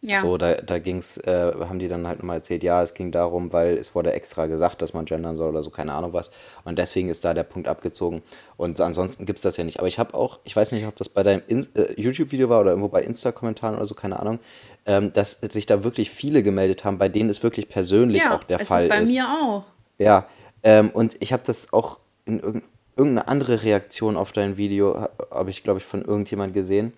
ja. 0.03 0.21
So, 0.21 0.39
da, 0.39 0.55
da 0.55 0.79
ging's, 0.79 1.19
äh, 1.19 1.53
haben 1.69 1.79
die 1.79 1.89
dann 1.89 2.09
halt 2.09 2.21
nochmal 2.21 2.37
erzählt, 2.37 2.63
ja, 2.63 2.83
es 2.83 2.95
ging 2.95 3.13
darum, 3.13 3.53
weil 3.53 3.77
es 3.77 3.95
wurde 3.95 4.13
extra 4.13 4.47
gesagt, 4.47 4.81
dass 4.81 4.95
man 4.95 5.05
gendern 5.05 5.37
soll 5.37 5.51
oder 5.51 5.63
so, 5.63 5.69
keine 5.69 5.93
Ahnung 5.93 6.15
was. 6.15 6.31
Und 6.65 6.79
deswegen 6.79 7.11
ist 7.11 7.25
da 7.27 7.35
der 7.35 7.43
Punkt 7.43 7.69
abgezogen. 7.69 8.23
Und 8.57 8.81
ansonsten 8.81 9.27
gibt 9.27 9.41
es 9.41 9.43
das 9.43 9.59
ja 9.59 9.65
nicht. 9.65 9.79
Aber 9.79 9.89
ich 9.89 9.99
habe 9.99 10.15
auch, 10.15 10.39
ich 10.45 10.57
weiß 10.57 10.73
nicht, 10.73 10.87
ob 10.87 10.97
das 10.97 11.11
bei 11.11 11.23
deinem 11.23 11.43
äh, 11.49 12.01
YouTube-Video 12.01 12.49
war 12.49 12.63
oder 12.63 12.71
irgendwo 12.71 12.89
bei 12.89 13.03
Insta-Kommentaren 13.03 13.77
oder 13.77 13.85
so, 13.85 13.95
keine 13.95 14.19
Ahnung, 14.19 14.39
ähm, 14.87 15.13
dass 15.13 15.41
sich 15.41 15.67
da 15.67 15.85
wirklich 15.85 16.11
viele 16.11 16.43
gemeldet 16.43 16.87
haben, 16.87 16.97
bei 16.97 17.11
denen 17.11 17.29
es 17.29 17.43
wirklich 17.43 17.69
persönlich 17.69 18.23
ja, 18.23 18.35
auch 18.35 18.45
der 18.45 18.59
Fall 18.59 18.85
ist. 18.85 18.91
Ja, 18.91 18.97
bei 18.97 19.05
mir 19.05 19.29
auch. 19.29 19.65
Ja, 19.99 20.27
ähm, 20.63 20.91
und 20.91 21.17
ich 21.21 21.35
habe 21.35 21.43
das 21.45 21.75
auch 21.75 21.99
in 22.25 22.41
irg 22.41 22.63
irgendeine 22.97 23.29
andere 23.29 23.63
Reaktion 23.63 24.17
auf 24.17 24.33
dein 24.33 24.59
Video, 24.59 25.09
habe 25.31 25.49
ich, 25.49 25.63
glaube 25.63 25.79
ich, 25.79 25.87
von 25.87 26.05
irgendjemand 26.05 26.53
gesehen. 26.53 26.93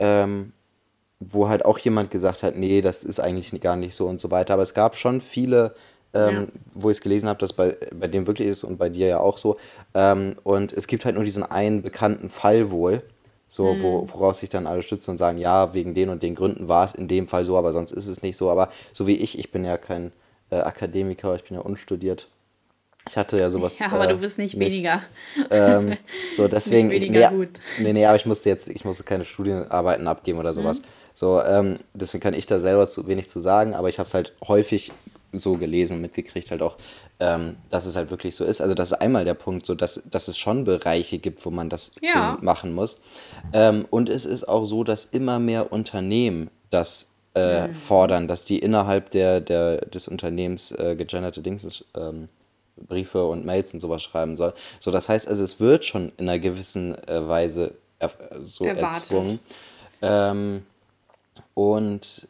Ähm, 0.00 0.52
wo 1.30 1.48
halt 1.48 1.64
auch 1.64 1.78
jemand 1.78 2.10
gesagt 2.10 2.42
hat, 2.42 2.56
nee, 2.56 2.80
das 2.80 3.04
ist 3.04 3.20
eigentlich 3.20 3.58
gar 3.60 3.76
nicht 3.76 3.94
so 3.94 4.06
und 4.06 4.20
so 4.20 4.30
weiter. 4.30 4.54
Aber 4.54 4.62
es 4.62 4.74
gab 4.74 4.96
schon 4.96 5.20
viele, 5.20 5.74
ähm, 6.14 6.34
ja. 6.34 6.60
wo 6.74 6.90
ich 6.90 6.98
es 6.98 7.02
gelesen 7.02 7.28
habe, 7.28 7.38
dass 7.38 7.52
bei, 7.52 7.76
bei 7.94 8.08
dem 8.08 8.26
wirklich 8.26 8.48
ist 8.48 8.64
und 8.64 8.78
bei 8.78 8.88
dir 8.88 9.06
ja 9.06 9.20
auch 9.20 9.38
so. 9.38 9.56
Ähm, 9.94 10.34
und 10.42 10.72
es 10.72 10.86
gibt 10.86 11.04
halt 11.04 11.14
nur 11.14 11.24
diesen 11.24 11.42
einen 11.42 11.82
bekannten 11.82 12.30
Fall 12.30 12.70
wohl, 12.70 13.02
so, 13.46 13.74
mhm. 13.74 13.82
wo, 13.82 14.08
woraus 14.08 14.38
sich 14.38 14.48
dann 14.48 14.66
alle 14.66 14.82
stützen 14.82 15.10
und 15.12 15.18
sagen, 15.18 15.38
ja, 15.38 15.74
wegen 15.74 15.94
den 15.94 16.08
und 16.08 16.22
den 16.22 16.34
Gründen 16.34 16.68
war 16.68 16.84
es 16.84 16.94
in 16.94 17.06
dem 17.06 17.28
Fall 17.28 17.44
so, 17.44 17.56
aber 17.58 17.72
sonst 17.72 17.92
ist 17.92 18.06
es 18.06 18.22
nicht 18.22 18.36
so. 18.36 18.50
Aber 18.50 18.70
so 18.92 19.06
wie 19.06 19.16
ich, 19.16 19.38
ich 19.38 19.50
bin 19.50 19.64
ja 19.64 19.76
kein 19.76 20.12
äh, 20.50 20.56
Akademiker, 20.56 21.34
ich 21.34 21.44
bin 21.44 21.56
ja 21.56 21.62
unstudiert. 21.62 22.28
Ich 23.08 23.16
hatte 23.16 23.38
ja 23.38 23.50
sowas. 23.50 23.78
Ja, 23.78 23.90
aber 23.90 24.04
äh, 24.04 24.08
du 24.08 24.18
bist 24.18 24.38
nicht, 24.38 24.56
nicht 24.56 24.70
weniger. 24.70 25.02
Ähm, 25.50 25.96
so, 26.36 26.46
deswegen. 26.48 26.88
nicht 26.88 27.02
weniger 27.02 27.30
nee, 27.30 27.36
gut. 27.36 27.48
nee, 27.78 27.92
nee, 27.92 28.06
aber 28.06 28.16
ich 28.16 28.26
musste 28.26 28.48
jetzt, 28.48 28.68
ich 28.68 28.84
musste 28.84 29.02
keine 29.02 29.24
Studienarbeiten 29.24 30.06
abgeben 30.06 30.38
oder 30.38 30.54
sowas. 30.54 30.80
Mhm. 30.80 30.84
So, 31.14 31.42
ähm, 31.42 31.78
deswegen 31.94 32.22
kann 32.22 32.34
ich 32.34 32.46
da 32.46 32.60
selber 32.60 32.88
zu 32.88 33.06
wenig 33.06 33.28
zu 33.28 33.40
sagen, 33.40 33.74
aber 33.74 33.88
ich 33.88 33.98
habe 33.98 34.06
es 34.06 34.14
halt 34.14 34.32
häufig 34.46 34.92
so 35.32 35.56
gelesen, 35.56 36.00
mitgekriegt 36.00 36.50
halt 36.50 36.62
auch, 36.62 36.76
ähm, 37.20 37.56
dass 37.70 37.86
es 37.86 37.96
halt 37.96 38.10
wirklich 38.10 38.36
so 38.36 38.44
ist. 38.44 38.60
Also 38.60 38.74
das 38.74 38.92
ist 38.92 38.98
einmal 39.00 39.24
der 39.24 39.34
Punkt, 39.34 39.64
so 39.64 39.74
dass, 39.74 40.02
dass 40.10 40.28
es 40.28 40.36
schon 40.38 40.64
Bereiche 40.64 41.18
gibt, 41.18 41.44
wo 41.46 41.50
man 41.50 41.68
das 41.68 41.92
ja. 42.02 42.38
machen 42.42 42.74
muss. 42.74 43.00
Ähm, 43.52 43.86
und 43.90 44.08
es 44.08 44.26
ist 44.26 44.44
auch 44.44 44.64
so, 44.64 44.84
dass 44.84 45.06
immer 45.06 45.38
mehr 45.38 45.72
Unternehmen 45.72 46.50
das 46.70 47.14
äh, 47.34 47.68
mhm. 47.68 47.74
fordern, 47.74 48.28
dass 48.28 48.44
die 48.44 48.58
innerhalb 48.58 49.10
der, 49.10 49.40
der, 49.40 49.78
des 49.86 50.08
Unternehmens 50.08 50.72
äh, 50.72 50.94
gegenderte 50.96 51.40
Dings 51.40 51.84
ähm, 51.96 52.26
Briefe 52.76 53.24
und 53.24 53.44
Mails 53.44 53.72
und 53.72 53.80
sowas 53.80 54.02
schreiben 54.02 54.36
soll. 54.36 54.52
So, 54.80 54.90
das 54.90 55.08
heißt, 55.08 55.28
also 55.28 55.44
es 55.44 55.60
wird 55.60 55.84
schon 55.84 56.12
in 56.18 56.28
einer 56.28 56.38
gewissen 56.38 56.96
äh, 57.08 57.26
Weise 57.26 57.74
so 58.44 58.64
Erwartet. 58.64 59.02
erzwungen. 59.02 59.38
Ähm, 60.00 60.62
und. 61.54 62.28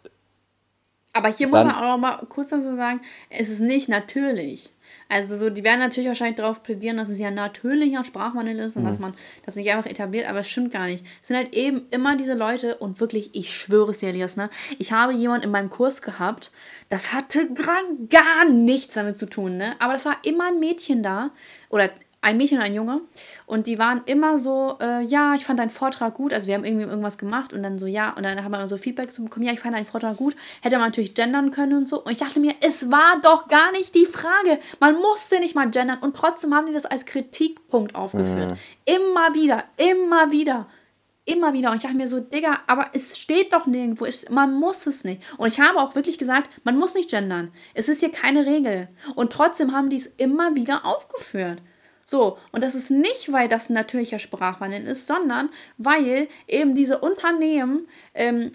Aber 1.12 1.28
hier 1.28 1.46
muss 1.46 1.64
man 1.64 1.74
auch 1.74 1.82
noch 1.82 1.98
mal 1.98 2.26
kurz 2.28 2.48
dazu 2.48 2.74
sagen, 2.74 3.02
es 3.28 3.50
ist 3.50 3.60
nicht 3.60 3.88
natürlich. 3.88 4.72
Also 5.08 5.36
so, 5.36 5.50
die 5.50 5.62
werden 5.62 5.80
natürlich 5.80 6.08
wahrscheinlich 6.08 6.36
darauf 6.36 6.62
plädieren, 6.62 6.96
dass 6.96 7.10
es 7.10 7.18
ja 7.18 7.30
natürlicher 7.30 8.02
Sprachwandel 8.02 8.58
ist 8.58 8.76
und 8.76 8.84
mhm. 8.84 8.88
dass 8.88 8.98
man 8.98 9.14
das 9.44 9.56
nicht 9.56 9.70
einfach 9.70 9.90
etabliert, 9.90 10.26
aber 10.26 10.40
es 10.40 10.48
stimmt 10.48 10.72
gar 10.72 10.86
nicht. 10.86 11.04
Es 11.20 11.28
sind 11.28 11.36
halt 11.36 11.52
eben 11.52 11.82
immer 11.90 12.16
diese 12.16 12.32
Leute 12.32 12.76
und 12.76 12.98
wirklich, 12.98 13.34
ich 13.34 13.52
schwöre 13.52 13.90
es 13.90 13.98
dir, 13.98 14.08
Elias, 14.08 14.36
ne? 14.36 14.48
Ich 14.78 14.92
habe 14.92 15.12
jemanden 15.12 15.44
in 15.44 15.50
meinem 15.50 15.68
Kurs 15.68 16.00
gehabt, 16.00 16.50
das 16.88 17.12
hatte 17.12 17.46
gar 17.52 18.48
nichts 18.50 18.94
damit 18.94 19.18
zu 19.18 19.26
tun, 19.26 19.58
ne? 19.58 19.76
Aber 19.80 19.92
das 19.92 20.06
war 20.06 20.16
immer 20.22 20.48
ein 20.48 20.60
Mädchen 20.60 21.02
da 21.02 21.30
oder 21.68 21.90
ein 22.22 22.36
Mädchen 22.36 22.58
und 22.58 22.64
ein 22.64 22.72
Junge. 22.72 23.00
Und 23.46 23.66
die 23.66 23.78
waren 23.78 24.02
immer 24.06 24.38
so, 24.38 24.78
äh, 24.80 25.02
ja, 25.02 25.34
ich 25.34 25.44
fand 25.44 25.58
deinen 25.58 25.70
Vortrag 25.70 26.14
gut. 26.14 26.32
Also 26.32 26.46
wir 26.46 26.54
haben 26.54 26.64
irgendwie 26.64 26.86
irgendwas 26.86 27.18
gemacht 27.18 27.52
und 27.52 27.64
dann 27.64 27.78
so, 27.78 27.86
ja, 27.86 28.10
und 28.10 28.22
dann 28.22 28.42
haben 28.42 28.52
wir 28.52 28.68
so 28.68 28.78
Feedback 28.78 29.12
zu 29.12 29.24
bekommen, 29.24 29.44
ja, 29.44 29.52
ich 29.52 29.60
fand 29.60 29.74
deinen 29.74 29.84
Vortrag 29.84 30.16
gut. 30.16 30.36
Hätte 30.62 30.78
man 30.78 30.88
natürlich 30.88 31.14
gendern 31.14 31.50
können 31.50 31.76
und 31.76 31.88
so. 31.88 32.02
Und 32.02 32.12
ich 32.12 32.18
dachte 32.18 32.38
mir, 32.38 32.54
es 32.60 32.90
war 32.90 33.20
doch 33.22 33.48
gar 33.48 33.72
nicht 33.72 33.94
die 33.94 34.06
Frage. 34.06 34.60
Man 34.78 34.94
musste 34.94 35.40
nicht 35.40 35.56
mal 35.56 35.68
gendern. 35.68 35.98
Und 35.98 36.16
trotzdem 36.16 36.54
haben 36.54 36.66
die 36.66 36.72
das 36.72 36.86
als 36.86 37.06
Kritikpunkt 37.06 37.96
aufgeführt. 37.96 38.50
Mhm. 38.50 38.56
Immer 38.84 39.34
wieder, 39.34 39.64
immer 39.76 40.30
wieder. 40.30 40.68
Immer 41.24 41.52
wieder. 41.52 41.70
Und 41.70 41.76
ich 41.76 41.82
dachte 41.82 41.96
mir 41.96 42.08
so, 42.08 42.20
Digga, 42.20 42.60
aber 42.68 42.90
es 42.94 43.18
steht 43.18 43.52
doch 43.52 43.66
nirgendwo. 43.66 44.04
Es, 44.06 44.28
man 44.30 44.54
muss 44.54 44.86
es 44.86 45.02
nicht. 45.02 45.22
Und 45.38 45.48
ich 45.48 45.58
habe 45.58 45.78
auch 45.78 45.96
wirklich 45.96 46.18
gesagt, 46.18 46.50
man 46.62 46.76
muss 46.76 46.94
nicht 46.94 47.10
gendern. 47.10 47.52
Es 47.74 47.88
ist 47.88 48.00
hier 48.00 48.12
keine 48.12 48.46
Regel. 48.46 48.88
Und 49.16 49.32
trotzdem 49.32 49.72
haben 49.72 49.90
die 49.90 49.96
es 49.96 50.06
immer 50.06 50.54
wieder 50.54 50.84
aufgeführt. 50.84 51.62
So, 52.12 52.36
und 52.52 52.62
das 52.62 52.74
ist 52.74 52.90
nicht, 52.90 53.32
weil 53.32 53.48
das 53.48 53.70
ein 53.70 53.72
natürlicher 53.72 54.18
Sprachwandel 54.18 54.86
ist, 54.86 55.06
sondern 55.06 55.48
weil 55.78 56.28
eben 56.46 56.74
diese 56.74 56.98
Unternehmen, 56.98 57.88
ähm, 58.12 58.52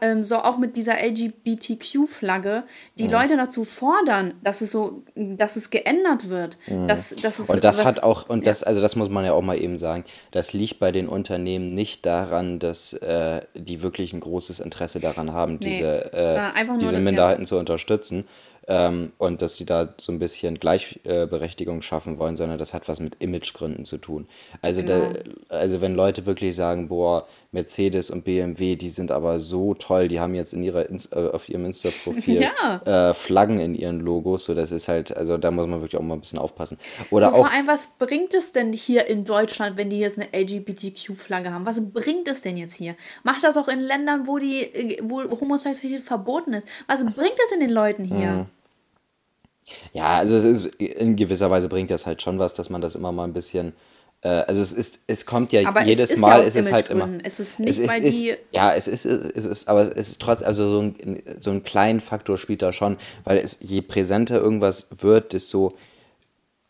ähm, 0.00 0.22
so 0.22 0.36
auch 0.36 0.58
mit 0.58 0.76
dieser 0.76 0.94
LGBTQ-Flagge, 1.02 2.62
die 2.96 3.06
mhm. 3.06 3.10
Leute 3.10 3.36
dazu 3.36 3.64
fordern, 3.64 4.34
dass 4.44 4.60
es 4.60 4.70
so, 4.70 5.02
dass 5.16 5.56
es 5.56 5.70
geändert 5.70 6.28
wird. 6.28 6.56
Mhm. 6.68 6.86
Dass, 6.86 7.16
dass 7.16 7.40
es, 7.40 7.50
und 7.50 7.64
das 7.64 7.78
was, 7.78 7.84
hat 7.84 8.02
auch, 8.04 8.28
und 8.28 8.46
das, 8.46 8.62
also 8.62 8.80
das 8.80 8.94
muss 8.94 9.10
man 9.10 9.24
ja 9.24 9.32
auch 9.32 9.42
mal 9.42 9.60
eben 9.60 9.76
sagen, 9.76 10.04
das 10.30 10.52
liegt 10.52 10.78
bei 10.78 10.92
den 10.92 11.08
Unternehmen 11.08 11.74
nicht 11.74 12.06
daran, 12.06 12.60
dass 12.60 12.92
äh, 12.92 13.40
die 13.56 13.82
wirklich 13.82 14.12
ein 14.12 14.20
großes 14.20 14.60
Interesse 14.60 15.00
daran 15.00 15.32
haben, 15.32 15.54
nee, 15.54 15.70
diese, 15.70 16.12
äh, 16.12 16.78
diese 16.78 17.00
Minderheiten 17.00 17.42
ja. 17.42 17.48
zu 17.48 17.58
unterstützen 17.58 18.24
ähm, 18.68 19.12
und 19.16 19.40
dass 19.40 19.56
sie 19.56 19.64
da 19.64 19.94
so 19.96 20.12
ein 20.12 20.18
bisschen 20.18 20.58
Gleichberechtigung 20.58 21.80
schaffen 21.80 22.18
wollen, 22.18 22.36
sondern 22.36 22.58
das 22.58 22.74
hat 22.74 22.86
was 22.86 23.00
mit 23.00 23.16
Imagegründen 23.18 23.86
zu 23.86 23.96
tun. 23.96 24.28
Also, 24.60 24.82
genau. 24.82 25.08
da, 25.48 25.56
also 25.56 25.80
wenn 25.80 25.94
Leute 25.94 26.26
wirklich 26.26 26.54
sagen, 26.54 26.88
boah, 26.88 27.26
Mercedes 27.50 28.10
und 28.10 28.24
BMW, 28.24 28.76
die 28.76 28.90
sind 28.90 29.10
aber 29.10 29.38
so 29.38 29.72
toll, 29.72 30.08
die 30.08 30.20
haben 30.20 30.34
jetzt 30.34 30.52
in 30.52 30.62
ihrer 30.62 30.86
Inst 30.90 31.14
äh, 31.14 31.30
auf 31.32 31.48
ihrem 31.48 31.64
Insta-Profil 31.64 32.42
ja. 32.62 33.10
äh, 33.10 33.14
Flaggen 33.14 33.58
in 33.58 33.74
ihren 33.74 34.00
Logos, 34.00 34.44
so 34.44 34.54
das 34.54 34.70
ist 34.70 34.86
halt, 34.88 35.16
also 35.16 35.38
da 35.38 35.50
muss 35.50 35.66
man 35.66 35.80
wirklich 35.80 35.98
auch 35.98 36.04
mal 36.04 36.14
ein 36.14 36.20
bisschen 36.20 36.38
aufpassen. 36.38 36.76
Oder 37.10 37.30
so, 37.30 37.36
auch, 37.36 37.46
vor 37.46 37.50
allem, 37.50 37.66
was 37.66 37.88
bringt 37.98 38.34
es 38.34 38.52
denn 38.52 38.74
hier 38.74 39.06
in 39.06 39.24
Deutschland, 39.24 39.78
wenn 39.78 39.88
die 39.88 39.98
jetzt 39.98 40.18
eine 40.18 40.28
LGBTQ-Flagge 40.38 41.54
haben? 41.54 41.64
Was 41.64 41.80
bringt 41.80 42.28
es 42.28 42.42
denn 42.42 42.58
jetzt 42.58 42.74
hier? 42.74 42.96
Macht 43.22 43.44
das 43.44 43.56
auch 43.56 43.68
in 43.68 43.80
Ländern, 43.80 44.26
wo 44.26 44.36
die, 44.36 44.60
äh, 44.64 44.98
wo 45.02 45.22
Homosexualität 45.22 46.04
verboten 46.04 46.52
ist? 46.52 46.68
Was 46.86 47.02
bringt 47.14 47.38
es 47.46 47.52
in 47.52 47.60
den 47.60 47.70
Leuten 47.70 48.04
hier? 48.04 48.30
Mhm. 48.32 48.46
Ja, 49.92 50.16
also 50.16 50.36
es 50.36 50.44
ist, 50.44 50.74
in 50.76 51.16
gewisser 51.16 51.50
Weise 51.50 51.68
bringt 51.68 51.90
das 51.90 52.06
halt 52.06 52.22
schon 52.22 52.38
was, 52.38 52.54
dass 52.54 52.70
man 52.70 52.80
das 52.80 52.94
immer 52.94 53.12
mal 53.12 53.24
ein 53.24 53.32
bisschen. 53.32 53.72
Äh, 54.22 54.28
also 54.28 54.62
es 54.62 54.72
ist, 54.72 55.00
es 55.06 55.26
kommt 55.26 55.52
ja 55.52 55.66
aber 55.66 55.84
jedes 55.84 56.12
es 56.12 56.18
Mal, 56.18 56.40
ja 56.40 56.46
es 56.46 56.56
ist 56.56 56.72
halt 56.72 56.90
immer. 56.90 57.08
Es 57.22 57.40
ist 57.40 57.58
nicht, 57.58 57.70
es 57.70 57.78
ist, 57.78 57.88
weil 57.88 58.04
ist, 58.04 58.20
die. 58.20 58.34
Ja, 58.52 58.74
es 58.74 58.88
ist, 58.88 59.04
es 59.04 59.46
ist, 59.46 59.68
aber 59.68 59.82
es 59.82 60.10
ist 60.10 60.20
trotzdem, 60.20 60.46
also 60.48 60.68
so 60.68 60.80
ein, 60.80 61.22
so 61.40 61.50
ein 61.50 61.62
kleinen 61.62 62.00
Faktor 62.00 62.38
spielt 62.38 62.62
da 62.62 62.72
schon, 62.72 62.96
weil 63.24 63.38
es, 63.38 63.58
je 63.60 63.80
präsenter 63.80 64.40
irgendwas 64.40 64.88
wird, 64.98 65.32
desto 65.32 65.74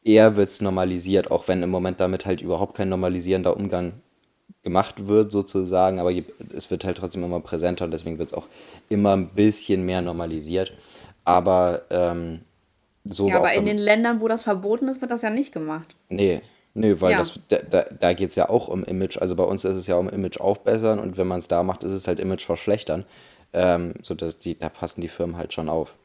eher 0.05 0.37
wird 0.37 0.49
es 0.51 0.61
normalisiert, 0.61 1.31
auch 1.31 1.49
wenn 1.49 1.63
im 1.63 1.71
Moment 1.71 2.01
damit 2.01 2.27
halt 2.27 2.41
überhaupt 2.41 2.77
kein 2.77 2.89
normalisierender 2.89 3.57
Umgang 3.57 3.93
gemacht 4.63 5.07
wird, 5.07 5.33
sozusagen, 5.33 5.99
aber 6.01 6.13
es 6.57 6.71
wird 6.71 6.85
halt 6.85 6.99
trotzdem 6.99 7.25
immer 7.25 7.41
präsenter 7.41 7.85
und 7.85 7.91
deswegen 7.91 8.19
wird 8.19 8.29
es 8.29 8.35
auch 8.35 8.47
immer 8.89 9.17
ein 9.17 9.29
bisschen 9.29 9.85
mehr 9.85 10.03
normalisiert. 10.03 10.73
Aber 11.25 11.83
ähm, 11.91 12.41
so 13.09 13.29
ja, 13.29 13.37
aber 13.37 13.53
in 13.55 13.65
den 13.65 13.79
Ländern, 13.79 14.21
wo 14.21 14.29
das 14.29 14.43
verboten 14.43 14.89
ist, 14.89 15.01
wird 15.01 15.11
das 15.11 15.23
ja 15.23 15.31
nicht 15.31 15.53
gemacht. 15.53 15.95
Nee, 16.09 16.43
nee, 16.75 17.01
weil 17.01 17.13
ja. 17.13 17.19
das, 17.19 17.39
da, 17.49 17.83
da 17.83 18.13
geht 18.13 18.31
es 18.31 18.35
ja 18.35 18.49
auch 18.49 18.69
um 18.69 18.85
Image. 18.85 19.19
Also 19.19 19.35
bei 19.35 19.45
uns 19.45 19.65
ist 19.65 19.77
es 19.77 19.87
ja 19.87 19.97
um 19.97 20.09
Image 20.09 20.39
aufbessern 20.39 20.99
und 20.99 21.17
wenn 21.17 21.27
man 21.27 21.39
es 21.39 21.49
da 21.49 21.63
macht, 21.63 21.85
ist 21.85 21.93
es 21.93 22.07
halt 22.07 22.21
Image 22.21 22.45
verschlechtern. 22.45 23.05
Ähm, 23.53 23.95
so 24.03 24.15
dass 24.15 24.39
die, 24.39 24.59
da 24.59 24.69
passen 24.69 25.01
die 25.01 25.09
Firmen 25.09 25.37
halt 25.39 25.55
schon 25.55 25.69
auf. 25.69 25.97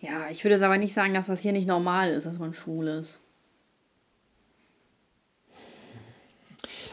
Ja, 0.00 0.28
ich 0.30 0.44
würde 0.44 0.54
jetzt 0.54 0.62
aber 0.62 0.76
nicht 0.76 0.94
sagen, 0.94 1.14
dass 1.14 1.26
das 1.26 1.40
hier 1.40 1.52
nicht 1.52 1.66
normal 1.66 2.12
ist, 2.12 2.26
dass 2.26 2.38
man 2.38 2.52
schwul 2.54 2.86
ist. 2.88 3.20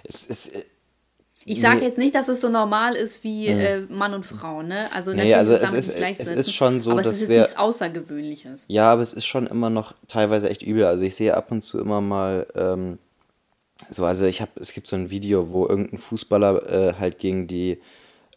Es 0.03 0.25
ist. 0.25 0.65
Ich 1.47 1.61
sage 1.61 1.77
nee, 1.79 1.85
jetzt 1.85 1.99
nicht, 1.99 2.15
dass 2.15 2.27
es 2.27 2.41
so 2.41 2.49
normal 2.49 2.95
ist 2.95 3.23
wie 3.23 3.49
Mhm. 3.53 3.59
äh, 3.59 3.79
Mann 3.81 4.15
und 4.15 4.25
Frau, 4.25 4.63
ne? 4.63 4.91
Also 4.91 5.11
Nee, 5.11 5.17
natürlich 5.17 5.35
also 5.37 5.53
ist 5.53 5.63
es 5.73 5.89
ist- 5.89 6.19
es 6.19 6.31
ist 6.31 6.53
schon 6.53 6.81
so, 6.81 6.89
aber 6.91 7.01
es 7.01 7.05
dass 7.05 7.15
ist 7.17 7.21
jetzt 7.21 7.29
wir- 7.29 7.41
nichts 7.41 7.55
Außergewöhnliches. 7.57 8.65
Ja, 8.67 8.91
aber 8.91 9.03
es 9.03 9.13
ist 9.13 9.25
schon 9.27 9.45
immer 9.45 9.69
noch 9.69 9.93
teilweise 10.07 10.49
echt 10.49 10.63
übel. 10.63 10.85
Also 10.85 11.05
ich 11.05 11.15
sehe 11.15 11.35
ab 11.37 11.51
und 11.51 11.61
zu 11.61 11.79
immer 11.79 12.01
mal 12.01 12.47
ähm, 12.55 12.97
so, 13.91 14.05
also 14.05 14.25
ich 14.25 14.41
habe, 14.41 14.51
es 14.59 14.73
gibt 14.73 14.87
so 14.87 14.95
ein 14.95 15.11
Video, 15.11 15.51
wo 15.51 15.67
irgendein 15.67 15.99
Fußballer 15.99 16.69
äh, 16.89 16.93
halt 16.99 17.19
gegen 17.19 17.45
die 17.45 17.79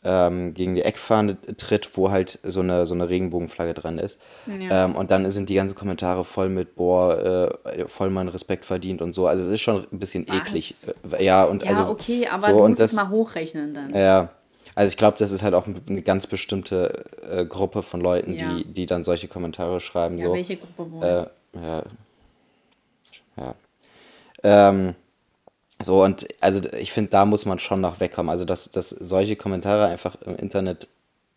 ähm, 0.05 0.55
gegen 0.55 0.75
die 0.75 0.83
Eckfahne 0.83 1.37
tritt, 1.57 1.97
wo 1.97 2.11
halt 2.11 2.39
so 2.43 2.61
eine 2.61 2.87
so 2.87 2.95
eine 2.95 3.09
Regenbogenflagge 3.09 3.75
dran 3.75 3.99
ist. 3.99 4.21
Ja. 4.47 4.85
Ähm, 4.85 4.95
und 4.97 5.11
dann 5.11 5.29
sind 5.31 5.49
die 5.49 5.55
ganzen 5.57 5.75
Kommentare 5.77 6.25
voll 6.25 6.49
mit, 6.49 6.77
boah, 6.77 7.51
äh, 7.67 7.87
voll 7.89 8.11
meinen 8.11 8.29
Respekt 8.29 8.65
verdient 8.65 9.03
und 9.03 9.13
so. 9.13 9.27
Also 9.27 9.45
es 9.45 9.51
ist 9.51 9.61
schon 9.61 9.87
ein 9.93 9.99
bisschen 9.99 10.27
Was? 10.29 10.37
eklig. 10.37 10.75
Äh, 11.13 11.25
Ja, 11.25 11.45
und 11.45 11.65
Ja, 11.65 11.71
also 11.71 11.89
okay, 11.89 12.27
aber 12.29 12.43
so 12.43 12.49
du 12.53 12.59
und 12.65 12.71
musst 12.71 12.81
das, 12.81 12.91
es 12.93 12.97
mal 12.97 13.09
hochrechnen 13.11 13.75
dann. 13.75 13.95
ja, 13.95 14.29
also 14.75 14.89
ich 14.89 14.97
glaube, 14.97 15.17
das 15.19 15.33
ist 15.33 15.43
halt 15.43 15.55
auch 15.55 15.67
eine 15.67 16.03
ganz 16.03 16.27
bestimmte 16.29 17.05
äh, 17.31 17.45
Gruppe 17.45 17.83
von 17.83 18.01
Leuten, 18.01 18.35
Ja. 18.35 18.55
die, 18.57 18.65
die 18.65 18.87
dann 18.87 19.03
solche 19.03 19.27
Kommentare 19.27 19.81
schreiben. 19.81 20.19
ja, 20.19 20.27
so. 20.27 20.33
welche 20.33 20.57
Gruppe 20.57 20.93
wohl? 20.93 21.03
Äh, 21.05 21.61
ja. 21.61 21.83
Ja. 23.37 23.55
Ähm, 24.45 24.95
so, 25.81 26.03
und 26.03 26.26
also 26.41 26.61
ich 26.72 26.93
finde, 26.93 27.11
da 27.11 27.24
muss 27.24 27.47
man 27.47 27.59
schon 27.59 27.81
noch 27.81 28.01
wegkommen. 28.01 28.31
Also, 28.31 28.45
dass, 28.45 28.70
dass 28.70 28.91
solche 28.91 29.37
Kommentare 29.37 29.87
einfach 29.87 30.16
im 30.26 30.37
Internet, 30.37 30.89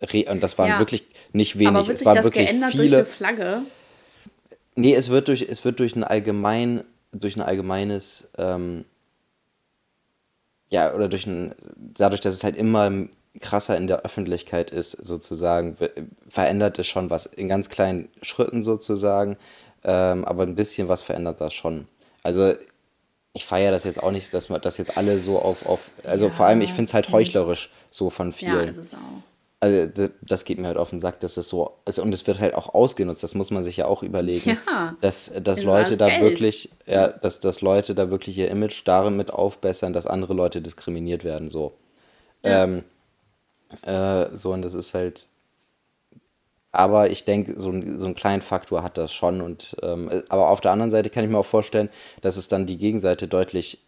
re 0.01 0.25
und 0.29 0.41
das 0.41 0.57
waren 0.57 0.69
Ja. 0.69 0.79
wirklich 0.79 1.05
nicht 1.31 1.55
aber 1.55 1.59
wenig, 1.75 1.87
wird 1.87 1.99
es 1.99 2.05
waren 2.05 2.15
das 2.15 2.25
wirklich 2.25 2.47
geändert 2.47 2.73
durch 2.73 2.81
viele. 2.83 2.97
eine 2.97 3.05
Flagge? 3.05 3.61
Nee, 4.75 4.95
es 4.95 5.09
wird 5.09 5.27
durch, 5.27 5.43
es 5.43 5.63
wird 5.63 5.79
durch 5.79 5.95
ein 5.95 6.03
allgemein, 6.03 6.83
durch 7.11 7.35
ein 7.35 7.41
allgemeines, 7.41 8.29
ähm, 8.37 8.85
ja, 10.71 10.93
oder 10.93 11.07
durch 11.07 11.27
ein, 11.27 11.53
dadurch, 11.75 12.21
dass 12.21 12.33
es 12.33 12.43
halt 12.43 12.55
immer 12.55 12.89
krasser 13.39 13.77
in 13.77 13.87
der 13.87 14.01
Öffentlichkeit 14.03 14.71
ist, 14.71 14.91
sozusagen, 14.91 15.77
verändert 16.27 16.79
es 16.79 16.87
schon 16.87 17.09
was, 17.09 17.25
in 17.27 17.47
ganz 17.47 17.69
kleinen 17.69 18.09
Schritten 18.21 18.63
sozusagen, 18.63 19.37
ähm, 19.83 20.25
aber 20.25 20.43
ein 20.43 20.55
bisschen 20.55 20.87
was 20.87 21.01
verändert 21.01 21.41
das 21.41 21.53
schon. 21.53 21.87
Also, 22.23 22.53
ich 23.33 23.45
feiere 23.45 23.71
das 23.71 23.83
jetzt 23.85 24.01
auch 24.03 24.11
nicht, 24.11 24.33
dass 24.33 24.49
man 24.49 24.59
das 24.61 24.77
jetzt 24.77 24.97
alle 24.97 25.19
so 25.19 25.39
auf, 25.39 25.65
auf, 25.65 25.89
also 26.03 26.29
vor 26.29 26.45
allem, 26.47 26.61
ich 26.61 26.73
finde 26.73 26.89
es 26.89 26.93
halt 26.93 27.11
heuchlerisch 27.11 27.71
so 27.89 28.09
von 28.09 28.31
Ja, 28.31 28.35
vielen 28.35 28.67
ist 28.67 28.77
es 28.77 28.93
auch. 28.93 28.97
also 29.61 30.09
das 30.21 30.43
geht 30.43 30.57
mir 30.59 30.67
halt 30.67 30.77
auf 30.77 30.89
den 30.89 30.99
Sack, 30.99 31.19
dass 31.21 31.35
das 31.35 31.47
so 31.47 31.77
also, 31.85 32.01
und 32.01 32.13
es 32.13 32.27
wird 32.27 32.39
halt 32.41 32.55
auch 32.55 32.73
ausgenutzt, 32.73 33.23
das 33.23 33.33
muss 33.35 33.49
man 33.51 33.63
sich 33.63 33.77
ja 33.77 33.85
auch 33.85 34.03
überlegen, 34.03 34.57
Ja. 34.67 34.95
dass, 34.99 35.31
dass 35.43 35.63
Leute 35.63 35.95
da 35.97 36.07
Geld. 36.09 36.21
wirklich, 36.21 36.69
ja, 36.85 37.07
dass, 37.07 37.39
dass 37.39 37.61
Leute 37.61 37.95
da 37.95 38.09
wirklich 38.09 38.37
ihr 38.37 38.49
Image 38.51 38.81
damit 38.85 39.31
aufbessern, 39.31 39.93
dass 39.93 40.07
andere 40.07 40.33
Leute 40.33 40.61
diskriminiert 40.61 41.23
werden, 41.23 41.49
so. 41.49 41.71
Ähm, 42.43 42.83
äh, 43.83 44.25
so, 44.35 44.51
und 44.51 44.61
das 44.63 44.73
ist 44.73 44.93
halt, 44.93 45.27
aber 46.71 47.09
ich 47.09 47.25
denke, 47.25 47.59
so, 47.59 47.69
ein- 47.69 47.97
so 47.97 48.05
einen 48.05 48.15
kleinen 48.15 48.41
Faktor 48.41 48.81
hat 48.83 48.97
das 48.97 49.11
schon 49.13 49.41
und, 49.41 49.75
ähm, 49.83 50.09
aber 50.29 50.49
auf 50.49 50.61
der 50.61 50.71
anderen 50.71 50.91
Seite 50.91 51.09
kann 51.09 51.23
ich 51.23 51.29
mir 51.29 51.37
auch 51.37 51.45
vorstellen, 51.45 51.89
dass 52.21 52.37
es 52.37 52.47
dann 52.47 52.65
die 52.65 52.77
Gegenseite 52.77 53.27
deutlich 53.27 53.79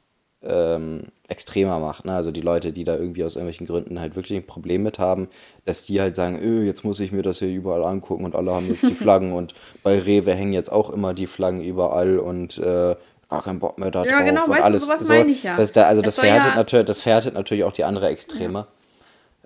ähm, 0.46 1.04
extremer 1.30 1.80
macht. 1.80 2.04
Ne? 2.04 2.14
Also 2.14 2.32
die 2.32 2.42
Leute, 2.42 2.74
die 2.74 2.84
da 2.84 2.96
irgendwie 2.98 3.24
aus 3.24 3.36
irgendwelchen 3.36 3.66
Gründen 3.66 4.02
halt 4.02 4.18
wirklich 4.18 4.38
ein 4.38 4.46
Problem 4.46 4.84
mit 4.84 5.00
haben, 5.00 5.30
dass 5.64 5.86
die 5.86 6.02
halt 6.02 6.18
sagen, 6.18 6.38
öh, 6.44 6.66
jetzt 6.66 6.84
muss 6.84 7.00
ich 7.00 7.14
mir 7.14 7.22
das 7.22 7.40
hier 7.40 7.48
überall 7.48 7.86
angucken 7.86 8.26
und 8.26 8.36
alle 8.36 8.52
haben 8.52 8.68
jetzt 8.68 8.84
die 8.84 8.94
Flaggen 8.94 9.32
und 9.32 9.54
bei 9.84 9.98
Rewe 9.98 10.34
hängen 10.34 10.52
jetzt 10.52 10.70
auch 10.70 10.90
immer 10.90 11.14
die 11.14 11.28
Flaggen 11.28 11.62
überall 11.64 12.20
und 12.20 12.58
äh, 12.58 12.96
gar 13.30 13.42
keinen 13.42 13.60
Bock 13.60 13.78
mehr 13.80 13.90
da 13.90 14.04
Ja, 14.04 14.18
drauf 14.18 14.26
genau, 14.26 14.44
und 14.44 14.50
weißt 14.50 14.60
du, 14.60 14.64
alles. 14.66 14.84
sowas 14.84 15.08
meine 15.08 15.32
ich 15.32 15.44
ja. 15.44 15.56
Da, 15.56 15.84
also 15.84 16.02
Es 16.02 16.08
das 16.08 16.16
verhärtet, 16.18 16.50
ja- 16.50 16.56
natürlich, 16.58 16.86
das 16.88 17.00
verhärtet 17.00 17.34
natürlich 17.36 17.64
auch 17.64 17.72
die 17.72 17.86
andere 17.86 18.10
Extreme. 18.10 18.68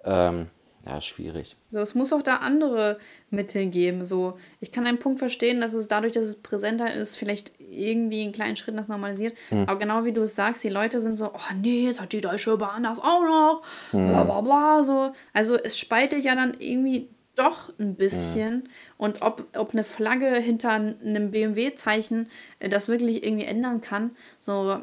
Ähm, 0.04 0.48
ja, 0.88 1.02
schwierig. 1.02 1.56
So, 1.72 1.80
es 1.80 1.96
muss 1.96 2.14
auch 2.14 2.22
da 2.22 2.38
andere 2.38 3.00
Mittel 3.30 3.66
geben. 3.68 4.06
So, 4.06 4.38
ich 4.60 4.72
kann 4.72 4.88
einen 4.88 5.00
Punkt 5.00 5.20
verstehen, 5.20 5.60
dass 5.60 5.74
es 5.74 5.88
dadurch, 5.88 6.14
dass 6.14 6.26
es 6.26 6.42
präsenter 6.42 6.94
ist, 6.94 7.16
vielleicht 7.18 7.52
irgendwie 7.60 8.24
in 8.24 8.32
kleinen 8.32 8.56
Schritten 8.56 8.78
das 8.78 8.88
normalisiert. 8.88 9.36
Hm. 9.50 9.68
Aber 9.68 9.80
genau 9.80 10.06
wie 10.06 10.14
du 10.14 10.22
es 10.22 10.36
sagst, 10.36 10.64
die 10.64 10.70
Leute 10.70 11.02
sind 11.02 11.16
so, 11.16 11.28
oh 11.34 11.54
nee, 11.62 11.86
jetzt 11.86 12.00
hat 12.00 12.14
die 12.14 12.22
Deutsche 12.22 12.56
Bahn 12.58 12.84
das 12.84 13.00
auch 13.00 13.24
noch. 13.24 13.62
Bla 13.92 14.24
bla 14.24 14.42
bla. 14.42 14.84
So. 14.84 15.14
Also 15.34 15.56
es 15.56 15.78
spaltet 15.78 16.24
ja 16.24 16.36
dann 16.36 16.56
irgendwie 16.60 17.10
doch 17.36 17.72
ein 17.80 17.96
bisschen. 17.96 18.70
Und 18.98 19.22
ob, 19.22 19.46
ob 19.56 19.72
eine 19.74 19.84
Flagge 19.84 20.36
hinter 20.36 20.72
einem 20.72 21.32
BMW-Zeichen 21.32 22.30
äh, 22.60 22.70
das 22.70 22.88
wirklich 22.88 23.26
irgendwie 23.26 23.46
ändern 23.46 23.82
kann, 23.82 24.16
so 24.40 24.80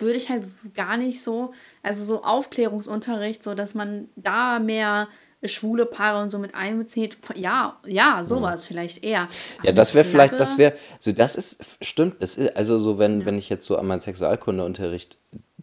würde 0.00 0.16
ich 0.16 0.28
halt 0.28 0.44
gar 0.74 0.96
nicht 0.96 1.22
so, 1.22 1.52
also 1.82 2.04
so 2.04 2.22
Aufklärungsunterricht, 2.22 3.42
so 3.42 3.54
dass 3.54 3.74
man 3.74 4.08
da 4.16 4.58
mehr 4.58 5.08
schwule 5.44 5.86
Paare 5.86 6.22
und 6.22 6.30
so 6.30 6.38
mit 6.38 6.54
einbezieht. 6.54 7.16
Ja, 7.34 7.78
ja, 7.86 8.22
sowas 8.24 8.64
vielleicht 8.64 9.02
eher. 9.02 9.20
Ja, 9.20 9.28
Aber 9.62 9.72
das 9.72 9.94
wäre 9.94 10.04
vielleicht, 10.04 10.38
das 10.38 10.58
wäre, 10.58 10.74
so 10.98 11.12
das 11.12 11.34
ist, 11.34 11.78
stimmt, 11.80 12.22
das 12.22 12.36
ist, 12.36 12.56
also 12.56 12.78
so, 12.78 12.98
wenn, 12.98 13.24
wenn 13.24 13.38
ich 13.38 13.48
jetzt 13.48 13.64
so 13.64 13.76
an 13.78 13.86
meinen 13.86 14.00
Sexualkundeunterricht 14.00 15.16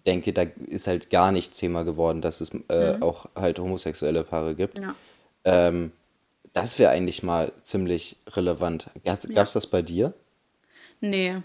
denke, 0.07 0.33
da 0.33 0.43
ist 0.65 0.87
halt 0.87 1.09
gar 1.09 1.31
nichts 1.31 1.59
Thema 1.59 1.83
geworden, 1.83 2.21
dass 2.21 2.41
es 2.41 2.51
äh, 2.69 2.97
auch 3.01 3.27
halt 3.35 3.59
homosexuelle 3.59 4.23
Paare 4.23 4.55
gibt. 4.55 4.79
Mhm. 4.79 4.83
Ja. 4.83 4.95
Ähm, 5.45 5.91
das 6.53 6.79
wäre 6.79 6.91
eigentlich 6.91 7.21
mal 7.21 7.51
ziemlich 7.61 8.15
relevant. 8.31 8.87
Gab 9.03 9.23
es 9.23 9.53
das 9.53 9.67
bei 9.67 9.83
dir? 9.83 10.13
Nee. 11.01 11.35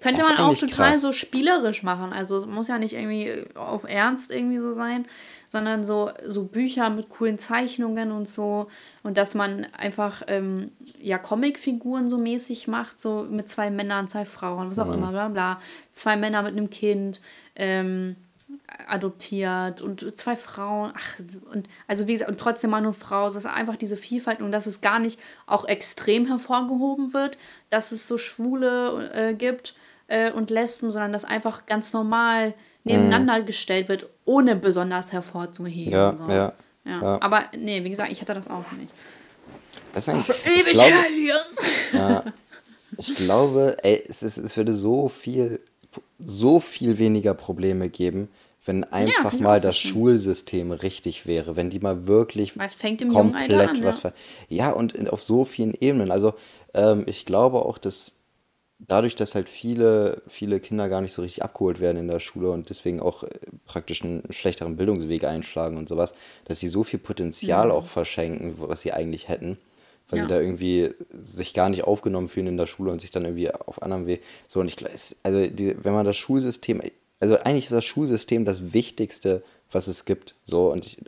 Könnte 0.00 0.22
man 0.22 0.38
auch 0.38 0.54
total 0.54 0.92
krass. 0.92 1.00
so 1.00 1.12
spielerisch 1.12 1.82
machen. 1.82 2.12
Also 2.12 2.36
es 2.38 2.46
muss 2.46 2.68
ja 2.68 2.78
nicht 2.78 2.94
irgendwie 2.94 3.44
auf 3.54 3.84
Ernst 3.84 4.30
irgendwie 4.30 4.58
so 4.58 4.72
sein, 4.72 5.06
sondern 5.50 5.84
so, 5.84 6.10
so 6.26 6.44
Bücher 6.44 6.90
mit 6.90 7.08
coolen 7.08 7.38
Zeichnungen 7.38 8.12
und 8.12 8.28
so. 8.28 8.68
Und 9.02 9.16
dass 9.16 9.34
man 9.34 9.66
einfach 9.76 10.22
ähm, 10.26 10.72
ja 11.00 11.18
Comicfiguren 11.18 12.08
so 12.08 12.18
mäßig 12.18 12.68
macht, 12.68 12.98
so 13.00 13.26
mit 13.28 13.48
zwei 13.48 13.70
Männern, 13.70 14.08
zwei 14.08 14.24
Frauen, 14.24 14.70
was 14.70 14.78
auch 14.78 14.92
immer, 14.92 15.10
bla 15.10 15.28
bla. 15.28 15.60
Zwei 15.92 16.16
Männer 16.16 16.42
mit 16.42 16.52
einem 16.52 16.70
Kind. 16.70 17.20
Ähm, 17.54 18.16
adoptiert 18.86 19.82
und 19.82 20.16
zwei 20.16 20.36
Frauen, 20.36 20.92
ach, 20.96 21.18
und 21.52 21.68
also 21.86 22.06
wie 22.06 22.14
gesagt, 22.14 22.30
und 22.30 22.40
trotzdem 22.40 22.70
Mann 22.70 22.86
und 22.86 22.94
Frau, 22.94 23.26
es 23.26 23.34
ist 23.34 23.46
einfach 23.46 23.76
diese 23.76 23.96
Vielfalt 23.96 24.40
und 24.40 24.52
dass 24.52 24.66
es 24.66 24.80
gar 24.80 24.98
nicht 24.98 25.20
auch 25.46 25.66
extrem 25.66 26.26
hervorgehoben 26.26 27.12
wird, 27.12 27.36
dass 27.70 27.92
es 27.92 28.06
so 28.06 28.16
Schwule 28.16 29.10
äh, 29.12 29.34
gibt 29.34 29.74
äh, 30.06 30.32
und 30.32 30.50
Lesben, 30.50 30.90
sondern 30.90 31.12
dass 31.12 31.24
einfach 31.24 31.66
ganz 31.66 31.92
normal 31.92 32.54
nebeneinander 32.84 33.42
gestellt 33.42 33.88
wird, 33.88 34.06
ohne 34.24 34.56
besonders 34.56 35.12
hervorzuheben. 35.12 35.92
Ja, 35.92 36.16
so. 36.16 36.32
ja, 36.32 36.52
ja. 36.84 37.02
ja. 37.02 37.18
Aber 37.20 37.44
nee, 37.56 37.84
wie 37.84 37.90
gesagt, 37.90 38.10
ich 38.10 38.20
hatte 38.20 38.34
das 38.34 38.48
auch 38.48 38.72
nicht. 38.72 38.92
Das 39.94 40.08
ist 40.08 40.14
eigentlich, 40.14 40.46
Ewig 40.46 40.66
ich 40.68 40.72
glaube, 40.72 41.06
Elias! 41.06 42.26
ich 42.98 43.14
glaube, 43.16 43.76
ey, 43.82 44.02
es, 44.08 44.22
ist, 44.22 44.38
es 44.38 44.56
würde 44.56 44.72
so 44.72 45.08
viel, 45.08 45.60
so 46.18 46.60
viel 46.60 46.98
weniger 46.98 47.34
Probleme 47.34 47.88
geben, 47.88 48.28
wenn 48.64 48.84
einfach 48.84 49.32
ich 49.32 49.40
mal 49.40 49.60
das 49.60 49.76
verstehen. 49.76 49.92
Schulsystem 49.92 50.72
richtig 50.72 51.26
wäre, 51.26 51.56
wenn 51.56 51.70
die 51.70 51.80
mal 51.80 52.06
wirklich 52.06 52.54
komplett 52.54 53.68
an, 53.68 53.84
was 53.84 54.02
ja. 54.02 54.12
ja 54.48 54.70
und 54.70 55.10
auf 55.10 55.22
so 55.22 55.44
vielen 55.44 55.74
Ebenen. 55.74 56.10
Also 56.10 56.34
ähm, 56.74 57.04
ich 57.06 57.24
glaube 57.24 57.64
auch, 57.64 57.78
dass 57.78 58.18
dadurch, 58.78 59.16
dass 59.16 59.34
halt 59.34 59.48
viele, 59.48 60.22
viele 60.28 60.60
Kinder 60.60 60.88
gar 60.88 61.00
nicht 61.00 61.12
so 61.12 61.22
richtig 61.22 61.42
abgeholt 61.42 61.80
werden 61.80 61.98
in 61.98 62.08
der 62.08 62.20
Schule 62.20 62.50
und 62.50 62.70
deswegen 62.70 63.00
auch 63.00 63.24
äh, 63.24 63.28
praktisch 63.66 64.02
einen 64.04 64.22
schlechteren 64.30 64.76
Bildungsweg 64.76 65.24
einschlagen 65.24 65.76
und 65.76 65.88
sowas, 65.88 66.14
dass 66.44 66.60
sie 66.60 66.68
so 66.68 66.84
viel 66.84 66.98
Potenzial 66.98 67.70
auch 67.70 67.86
verschenken, 67.86 68.54
was 68.56 68.82
sie 68.82 68.92
eigentlich 68.92 69.28
hätten, 69.28 69.58
weil 70.08 70.18
Ja. 70.18 70.24
sie 70.24 70.28
da 70.28 70.40
irgendwie 70.40 70.94
sich 71.10 71.54
gar 71.54 71.68
nicht 71.68 71.84
aufgenommen 71.84 72.28
fühlen 72.28 72.46
in 72.46 72.56
der 72.56 72.66
Schule 72.66 72.90
und 72.90 73.00
sich 73.00 73.10
dann 73.10 73.24
irgendwie 73.24 73.50
auf 73.52 73.82
anderem 73.82 74.06
Weg. 74.06 74.22
So, 74.46 74.60
und 74.60 74.68
ich 74.68 74.76
also 75.22 75.46
die, 75.46 75.76
wenn 75.84 75.92
man 75.92 76.06
das 76.06 76.16
Schulsystem, 76.16 76.80
also 77.20 77.38
eigentlich 77.38 77.64
ist 77.64 77.72
das 77.72 77.84
Schulsystem 77.84 78.44
das 78.44 78.72
Wichtigste, 78.72 79.42
was 79.70 79.86
es 79.86 80.04
gibt. 80.04 80.34
So, 80.44 80.72
und 80.72 80.86
ich, 80.86 80.98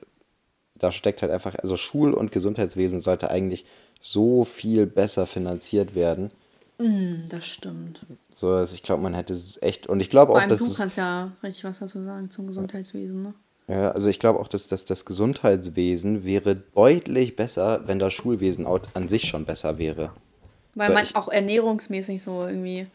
da 0.79 0.93
steckt 0.93 1.23
halt 1.23 1.33
einfach, 1.33 1.55
also 1.57 1.77
Schul- 1.77 2.15
und 2.15 2.33
Gesundheitswesen 2.33 3.01
sollte 3.01 3.31
eigentlich 3.31 3.65
so 4.01 4.45
viel 4.45 4.87
besser 4.87 5.27
finanziert 5.27 5.95
werden. 5.95 6.31
Hm, 6.79 7.25
das 7.29 7.47
stimmt. 7.47 8.01
So, 8.31 8.51
also 8.53 8.75
ich 8.75 8.83
glaube, 8.83 9.03
man 9.03 9.13
hätte 9.13 9.35
es 9.35 9.61
echt, 9.63 9.87
und 9.87 10.01
ich 10.01 10.09
glaube 10.09 10.33
auch, 10.33 10.43
dass 10.47 10.59
du 10.59 10.75
kannst 10.75 10.97
ja 10.97 11.33
richtig 11.43 11.65
was 11.65 11.79
dazu 11.79 12.03
sagen 12.03 12.31
zum 12.31 12.47
Gesundheitswesen, 12.47 13.23
ne? 13.23 13.35
Ja, 13.71 13.91
also 13.93 14.09
ich 14.09 14.19
glaube 14.19 14.41
auch, 14.41 14.49
dass, 14.49 14.69
dass 14.69 14.85
das 14.85 15.05
Gesundheitswesen 15.05 16.25
wäre 16.25 16.57
deutlich 16.75 17.37
besser, 17.37 17.83
wenn 17.87 17.99
das 17.99 18.13
Schulwesen 18.13 18.67
auch 18.67 18.81
an 18.95 19.09
sich 19.09 19.25
schon 19.29 19.45
besser 19.45 19.79
wäre. 19.79 20.11
Weil 20.75 20.89
So, 20.89 20.95
man 20.95 21.05
ich- 21.05 21.17
auch 21.17 21.29
ernährungsmäßig 21.29 22.23
so 22.23 22.47
irgendwie. 22.47 22.87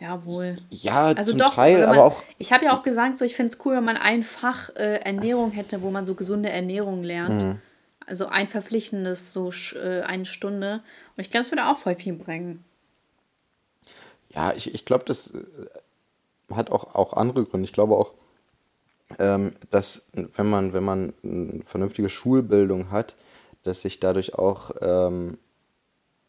Ja, 0.00 0.24
wohl. 0.24 0.56
Ja, 0.70 1.12
Also 1.12 1.30
zum 1.30 1.38
doch, 1.38 1.54
Teil, 1.54 1.76
wenn 1.76 1.82
man, 1.86 1.90
aber 1.98 2.04
auch, 2.06 2.22
Ich 2.38 2.52
habe 2.52 2.64
ja 2.64 2.76
auch 2.76 2.82
gesagt, 2.82 3.16
so 3.16 3.24
ich 3.24 3.34
finde 3.34 3.54
es 3.54 3.64
cool, 3.64 3.76
wenn 3.76 3.84
man 3.84 3.96
ein 3.96 4.22
Fach 4.22 4.68
äh, 4.76 4.96
Ernährung 4.96 5.52
hätte, 5.52 5.80
wo 5.82 5.90
man 5.90 6.04
so 6.04 6.14
gesunde 6.14 6.50
Ernährung 6.50 7.02
lernt. 7.04 7.42
Mhm. 7.42 7.58
Also 8.06 8.26
ein 8.26 8.48
verpflichtendes, 8.48 9.32
so 9.32 9.50
äh, 9.76 10.02
eine 10.02 10.26
Stunde. 10.26 10.82
Und 11.16 11.22
ich 11.22 11.30
glaube, 11.30 11.44
es 11.46 11.52
würde 11.52 11.66
auch 11.68 11.78
voll 11.78 11.94
viel 11.94 12.12
bringen. 12.14 12.64
Ja, 14.34 14.52
ich, 14.54 14.74
ich 14.74 14.84
glaube, 14.84 15.04
das 15.06 15.28
äh, 15.32 16.54
hat 16.54 16.70
auch, 16.70 16.94
auch 16.94 17.12
andere 17.14 17.44
Gründe. 17.44 17.64
Ich 17.64 17.72
glaube 17.72 17.94
auch, 17.96 18.12
dass 19.70 20.10
wenn 20.36 20.48
man, 20.48 20.72
wenn 20.72 20.84
man 20.84 21.12
eine 21.22 21.62
vernünftige 21.66 22.10
Schulbildung 22.10 22.90
hat, 22.90 23.16
dass 23.62 23.82
sich 23.82 24.00
dadurch 24.00 24.34
auch 24.36 24.70
ähm, 24.80 25.38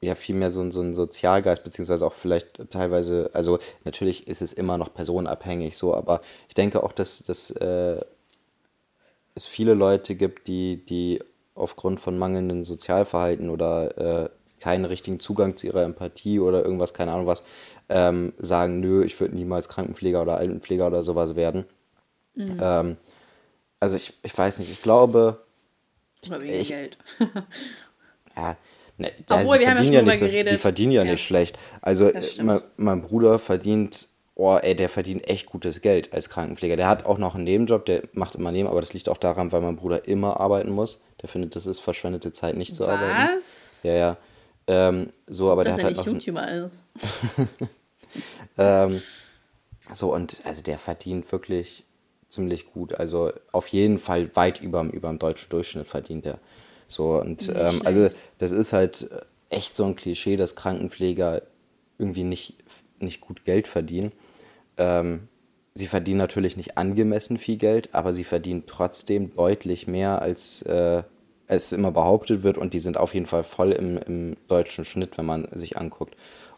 ja 0.01 0.15
viel 0.15 0.35
mehr 0.35 0.51
so, 0.51 0.61
ein- 0.61 0.71
so 0.71 0.81
ein 0.81 0.93
Sozialgeist, 0.95 1.63
beziehungsweise 1.63 2.05
auch 2.05 2.13
vielleicht 2.13 2.71
teilweise, 2.71 3.29
also 3.33 3.59
natürlich 3.85 4.27
ist 4.27 4.41
es 4.41 4.53
immer 4.53 4.77
noch 4.77 4.93
personenabhängig 4.93 5.77
so, 5.77 5.95
aber 5.95 6.21
ich 6.49 6.55
denke 6.55 6.83
auch, 6.83 6.91
dass, 6.93 7.23
dass 7.23 7.51
äh, 7.51 8.01
es 9.33 9.47
viele 9.47 9.73
Leute 9.73 10.15
gibt, 10.15 10.47
die, 10.47 10.85
die 10.85 11.19
aufgrund 11.55 11.99
von 11.99 12.17
mangelndem 12.17 12.63
Sozialverhalten 12.63 13.49
oder 13.49 14.25
äh, 14.25 14.29
keinen 14.59 14.85
richtigen 14.85 15.19
Zugang 15.19 15.57
zu 15.57 15.67
ihrer 15.67 15.83
Empathie 15.83 16.39
oder 16.39 16.63
irgendwas, 16.63 16.93
keine 16.93 17.11
Ahnung 17.11 17.27
was, 17.27 17.43
ähm, 17.89 18.33
sagen, 18.37 18.79
nö, 18.79 19.03
ich 19.03 19.19
würde 19.19 19.35
niemals 19.35 19.69
Krankenpfleger 19.69 20.21
oder 20.21 20.37
Altenpfleger 20.37 20.87
oder 20.87 21.03
sowas 21.03 21.35
werden. 21.35 21.65
Ähm, 22.37 22.97
also 23.79 23.97
ich, 23.97 24.13
ich 24.23 24.37
weiß 24.37 24.59
nicht, 24.59 24.71
ich 24.71 24.81
glaube, 24.81 25.43
Oder 26.27 26.41
wegen 26.41 26.53
ich- 26.53 26.67
Geld. 26.69 26.97
ja, 28.35 28.57
ne, 28.97 29.11
ja, 29.29 29.35
Obwohl, 29.37 29.57
sie 29.57 29.61
wir 29.65 29.69
haben 29.69 29.77
ja 29.77 29.83
verdienen 29.83 29.85
schon 29.85 29.93
ja 29.93 29.99
drüber 30.01 30.11
nicht 30.11 30.19
so, 30.47 30.49
die 30.51 30.57
verdienen 30.57 30.91
ja, 30.91 31.03
Ja. 31.03 31.11
nicht 31.11 31.23
schlecht. 31.25 31.57
Also 31.81 32.07
äh, 32.09 32.21
mein, 32.41 32.61
mein 32.77 33.01
Bruder 33.01 33.39
verdient, 33.39 34.07
oh 34.35 34.57
ey, 34.61 34.75
der 34.75 34.89
verdient 34.89 35.27
echt 35.27 35.45
gutes 35.47 35.81
Geld 35.81 36.13
als 36.13 36.29
Krankenpfleger. 36.29 36.75
Der 36.77 36.87
hat 36.87 37.05
auch 37.05 37.17
noch 37.17 37.35
einen 37.35 37.43
Nebenjob, 37.45 37.85
der 37.85 38.03
macht 38.13 38.35
immer 38.35 38.51
neben, 38.51 38.67
aber 38.67 38.81
das 38.81 38.93
liegt 38.93 39.07
auch 39.09 39.17
daran, 39.17 39.51
weil 39.51 39.61
mein 39.61 39.75
Bruder 39.77 40.07
immer 40.07 40.39
arbeiten 40.39 40.71
muss. 40.71 41.03
Der 41.21 41.29
findet, 41.29 41.55
das 41.55 41.65
ist 41.67 41.79
verschwendete 41.79 42.31
Zeit, 42.33 42.55
nicht 42.57 42.75
zu 42.75 42.87
arbeiten. 42.87 43.37
Was? 43.37 43.83
Ja, 43.83 43.93
ja. 43.93 44.17
Ähm, 44.67 45.09
so, 45.27 45.51
aber 45.51 45.63
Dass 45.63 45.75
der 45.75 45.85
er 45.85 45.89
hat 45.91 45.97
halt 45.97 46.07
nicht 46.07 46.27
noch. 46.31 46.35
YouTuber 46.35 46.51
ist. 46.51 47.59
Ähm, 48.57 49.01
so, 49.91 50.13
und 50.13 50.37
also 50.45 50.63
der 50.63 50.77
verdient 50.77 51.29
wirklich 51.33 51.83
ziemlich 52.29 52.67
gut. 52.67 52.93
Also 52.93 53.31
auf 53.51 53.67
jeden 53.69 53.99
Fall 53.99 54.35
weit 54.35 54.61
über, 54.61 54.83
dem 54.83 55.19
deutschen 55.19 55.49
Durchschnitt 55.49 55.87
verdient 55.87 56.25
er. 56.25 56.39
So, 56.87 57.19
und 57.19 57.51
ähm, 57.55 57.81
also 57.83 58.09
das 58.37 58.51
ist 58.51 58.73
halt 58.73 59.09
echt 59.49 59.75
so 59.75 59.85
ein 59.85 59.95
Klischee, 59.95 60.35
dass 60.35 60.55
Krankenpfleger 60.55 61.41
irgendwie 61.97 62.23
nicht, 62.23 62.55
nicht 62.99 63.21
gut 63.21 63.45
Geld 63.45 63.67
verdienen. 63.67 64.11
Ähm, 64.77 65.27
sie 65.73 65.87
verdienen 65.87 66.17
natürlich 66.17 66.57
nicht 66.57 66.77
angemessen 66.77 67.37
viel 67.37 67.57
Geld, 67.57 67.93
aber 67.93 68.13
sie 68.13 68.23
verdienen 68.23 68.63
trotzdem 68.65 69.35
deutlich 69.35 69.87
mehr, 69.87 70.21
als 70.21 70.61
äh, 70.63 71.03
es 71.47 71.71
immer 71.71 71.91
behauptet 71.91 72.43
wird. 72.43 72.57
Und 72.57 72.73
die 72.73 72.79
sind 72.79 72.97
auf 72.97 73.13
jeden 73.13 73.27
Fall 73.27 73.43
voll 73.43 73.71
im, 73.71 73.97
im 73.97 74.37
deutschen 74.47 74.85
Schnitt, 74.85 75.17
wenn 75.17 75.25
man 75.25 75.47
sich 75.53 75.77
anguckt. 75.77 76.15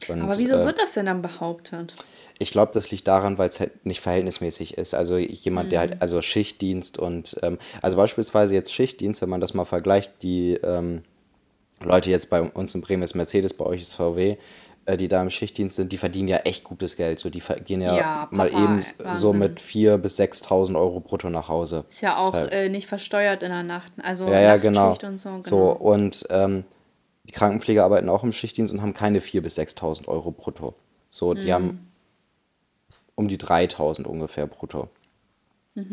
Und, 0.10 0.22
Aber 0.22 0.38
wieso 0.38 0.56
äh, 0.56 0.66
wird 0.66 0.80
das 0.80 0.94
denn 0.94 1.06
dann 1.08 1.22
behauptet? 1.22 1.96
ich 2.40 2.52
glaube, 2.52 2.72
das 2.74 2.92
liegt 2.92 3.08
daran, 3.08 3.38
weil 3.38 3.50
es 3.50 3.60
halt 3.60 3.86
nicht 3.86 4.00
verhältnismäßig 4.00 4.78
ist. 4.78 4.94
Also 4.94 5.18
jemand, 5.18 5.72
der 5.72 5.80
halt, 5.80 6.02
also 6.02 6.22
Schichtdienst 6.22 6.98
und, 7.00 7.36
ähm, 7.42 7.58
also 7.82 7.98
beispielsweise 7.98 8.54
jetzt 8.54 8.72
Schichtdienst, 8.74 9.22
wenn 9.24 9.30
man 9.30 9.42
das 9.42 9.54
mal 9.56 9.66
vergleicht, 9.66 10.12
die 10.22 10.54
ähm, 10.54 11.04
Leute 11.84 12.10
jetzt 12.12 12.30
bei 12.30 12.42
uns 12.42 12.74
in 12.76 12.82
Bremen 12.82 13.04
ist 13.04 13.16
Mercedes, 13.16 13.54
bei 13.54 13.66
euch 13.66 13.82
ist 13.82 13.96
VW, 13.96 14.38
äh, 14.86 14.98
die 14.98 15.08
da 15.08 15.22
im 15.22 15.30
Schichtdienst 15.32 15.76
sind, 15.78 15.92
die 15.92 15.98
verdienen 15.98 16.28
ja 16.28 16.38
echt 16.38 16.64
gutes 16.64 16.96
Geld. 16.96 17.20
So, 17.20 17.30
die 17.32 17.42
gehen 17.66 17.82
ja, 17.82 17.98
Ja, 17.98 18.28
mal 18.32 18.50
Papa, 18.50 18.64
eben 18.64 18.82
so 19.18 19.30
Wahnsinn. 19.30 19.40
mit 19.40 19.60
4.000 19.60 19.98
bis 19.98 20.20
6.000 20.20 20.76
Euro 20.78 21.00
brutto 21.00 21.30
nach 21.32 21.48
Hause. 21.50 21.86
Ist 21.90 22.02
ja 22.02 22.18
auch 22.18 22.32
Teil- 22.32 22.50
äh, 22.52 22.70
nicht 22.70 22.88
versteuert 22.88 23.42
in 23.44 23.50
der 23.50 23.64
Nacht. 23.64 23.92
Also 24.02 24.26
Ja, 24.28 24.40
ja, 24.40 24.58
genau. 24.58 24.92
Und 24.92 25.20
so. 25.20 25.30
genau. 25.30 25.42
So, 25.44 25.72
und 25.72 26.26
ähm, 26.30 26.64
die 27.28 27.32
Krankenpfleger 27.32 27.84
arbeiten 27.84 28.10
auch 28.10 28.24
im 28.24 28.34
Schichtdienst 28.34 28.74
und 28.74 28.82
haben 28.82 28.94
keine 28.94 29.20
4.000 29.20 29.42
bis 29.42 29.58
6.000 29.58 30.08
Euro 30.08 30.32
brutto. 30.32 30.76
So, 31.10 31.34
die 31.34 31.54
haben 31.54 31.92
um 33.16 33.28
die 33.28 33.38
3.000 33.38 34.04
ungefähr 34.06 34.48
brutto. 34.48 34.90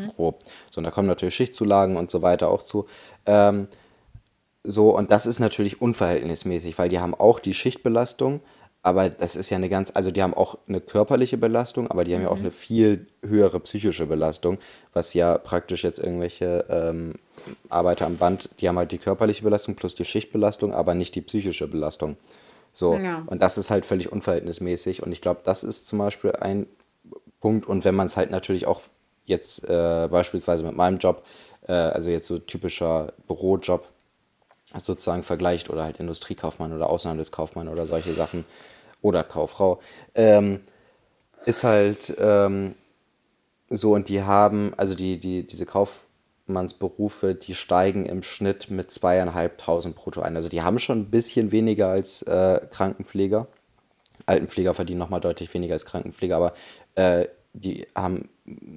Grob. 0.09 0.43
So, 0.71 0.79
und 0.79 0.85
da 0.85 0.91
kommen 0.91 1.09
natürlich 1.09 1.35
Schichtzulagen 1.35 1.97
und 1.97 2.11
so 2.11 2.23
weiter 2.23 2.49
auch 2.49 2.63
zu. 2.63 2.87
Ähm, 3.27 3.69
so, 4.63 4.97
und 4.97 5.13
das 5.13 5.27
ist 5.27 5.41
natürlich 5.41 5.83
unverhältnismäßig, 5.83 6.79
weil 6.79 6.89
die 6.89 7.01
haben 7.01 7.15
auch 7.15 7.39
die 7.39 7.53
Schichtbelastung, 7.53 8.41
aber 8.83 9.11
das 9.11 9.37
ist 9.37 9.51
ja 9.51 9.59
eine 9.59 9.69
ganz, 9.69 9.93
also 9.95 10.11
die 10.11 10.23
haben 10.23 10.35
auch 10.35 10.59
eine 10.69 10.81
körperliche 10.81 11.37
Belastung, 11.37 11.91
aber 11.91 12.05
die 12.05 12.15
haben 12.15 12.23
ja 12.23 12.29
auch 12.29 12.39
eine 12.39 12.51
viel 12.51 13.07
höhere 13.23 13.61
psychische 13.61 14.07
Belastung, 14.07 14.59
was 14.93 15.13
ja 15.13 15.37
praktisch 15.37 15.85
jetzt 15.85 15.99
irgendwelche 15.99 16.65
ähm, 16.71 17.15
Arbeiter 17.69 18.07
am 18.07 18.17
Band, 18.17 18.51
die 18.61 18.69
haben 18.69 18.79
halt 18.79 18.93
die 18.93 18.99
körperliche 18.99 19.43
Belastung 19.43 19.75
plus 19.75 19.95
die 19.95 20.05
Schichtbelastung, 20.05 20.73
aber 20.73 20.95
nicht 20.95 21.15
die 21.15 21.21
psychische 21.23 21.67
Belastung. 21.69 22.17
So, 22.73 22.97
Ja. 22.97 23.23
und 23.27 23.41
das 23.41 23.57
ist 23.59 23.71
halt 23.71 23.87
völlig 23.87 24.11
unverhältnismäßig 24.11 25.03
und 25.03 25.13
ich 25.13 25.21
glaube, 25.21 25.41
das 25.45 25.63
ist 25.65 25.87
zum 25.87 25.99
Beispiel 25.99 26.33
ein 26.33 26.67
Punkt 27.41 27.67
und 27.67 27.85
wenn 27.85 27.95
man 27.95 28.07
es 28.07 28.17
halt 28.17 28.31
natürlich 28.31 28.67
auch 28.67 28.81
jetzt 29.27 29.69
äh, 29.69 30.09
beispielsweise 30.11 30.65
mit 30.65 30.77
meinem 30.77 30.99
Job, 30.99 31.25
äh, 31.69 31.73
also 31.73 32.11
jetzt 32.11 32.27
so 32.27 32.39
typischer 32.39 33.13
Bürojob, 33.27 33.89
sozusagen 34.83 35.23
vergleicht 35.23 35.71
oder 35.71 35.85
halt 35.85 35.99
Industriekaufmann 35.99 36.73
oder 36.73 36.91
Außenhandelskaufmann 36.91 37.69
oder 37.69 37.87
solche 37.87 38.13
Sachen 38.13 38.45
oder 39.03 39.23
Kauffrau, 39.23 39.81
ähm, 40.15 40.61
ist 41.45 41.63
halt 41.63 42.15
ähm, 42.19 42.75
so 43.69 43.93
und 43.93 44.09
die 44.09 44.23
haben, 44.23 44.73
also 44.77 44.95
die, 44.95 45.19
die, 45.19 45.47
diese 45.47 45.65
Kaufmannsberufe, 46.47 47.35
die 47.35 47.55
steigen 47.55 48.05
im 48.07 48.23
Schnitt 48.23 48.71
mit 48.71 48.91
zweieinhalbtausend 48.91 49.97
brutto 49.97 50.21
ein. 50.21 50.37
Also 50.37 50.49
die 50.49 50.63
haben 50.63 50.79
schon 50.79 51.01
ein 51.01 51.11
bisschen 51.11 51.53
weniger 51.53 51.89
als 51.89 52.23
äh, 52.23 52.61
Krankenpfleger. 52.71 53.49
Altenpfleger 54.27 54.75
verdienen 54.75 54.99
nochmal 54.99 55.21
deutlich 55.21 55.53
weniger 55.55 55.75
als 55.75 55.85
Krankenpfleger, 55.85 56.37
aber 56.37 56.55
äh, 56.95 57.27
die 57.53 57.87
haben, 57.95 58.29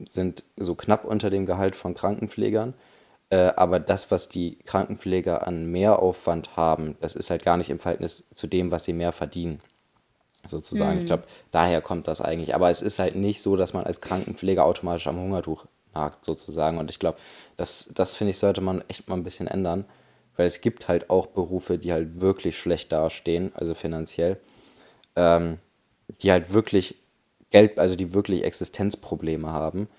sind 0.09 0.43
so 0.55 0.75
knapp 0.75 1.05
unter 1.05 1.29
dem 1.29 1.45
Gehalt 1.45 1.75
von 1.75 1.93
Krankenpflegern. 1.93 2.73
Äh, 3.29 3.51
aber 3.55 3.79
das, 3.79 4.11
was 4.11 4.29
die 4.29 4.57
Krankenpfleger 4.65 5.45
an 5.45 5.65
Mehraufwand 5.65 6.55
haben, 6.55 6.95
das 7.01 7.15
ist 7.15 7.29
halt 7.29 7.43
gar 7.43 7.57
nicht 7.57 7.69
im 7.69 7.79
Verhältnis 7.79 8.29
zu 8.33 8.47
dem, 8.47 8.71
was 8.71 8.85
sie 8.85 8.93
mehr 8.93 9.11
verdienen. 9.11 9.61
Sozusagen. 10.45 10.97
Ich 10.99 11.05
glaube, 11.05 11.23
daher 11.51 11.81
kommt 11.81 12.07
das 12.07 12.21
eigentlich. 12.21 12.55
Aber 12.55 12.69
es 12.69 12.81
ist 12.81 12.99
halt 12.99 13.15
nicht 13.15 13.41
so, 13.41 13.57
dass 13.57 13.73
man 13.73 13.83
als 13.83 13.99
Krankenpfleger 13.99 14.63
automatisch 14.63 15.07
am 15.07 15.19
Hungertuch 15.19 15.65
nagt, 15.97 16.25
sozusagen. 16.25 16.77
Und 16.77 16.89
ich 16.91 16.99
glaube, 16.99 17.17
das, 17.57 17.89
das 17.93 18.13
finde 18.15 18.31
ich, 18.31 18.39
sollte 18.39 18.61
man 18.61 18.83
echt 18.87 19.07
mal 19.09 19.15
ein 19.15 19.23
bisschen 19.23 19.47
ändern. 19.47 19.85
Weil 20.35 20.45
es 20.45 20.61
gibt 20.61 20.87
halt 20.87 21.09
auch 21.09 21.27
Berufe, 21.27 21.77
die 21.79 21.91
halt 21.91 22.21
wirklich 22.21 22.57
schlecht 22.57 22.91
dastehen, 22.91 23.51
also 23.55 23.73
finanziell 23.73 24.37
ähm, 25.17 25.57
die 26.21 26.31
halt 26.31 26.53
wirklich 26.53 26.95
Geld, 27.49 27.77
also 27.79 27.95
die 27.95 28.13
wirklich 28.13 28.43
Existenzprobleme 28.43 29.49
haben. 29.51 29.89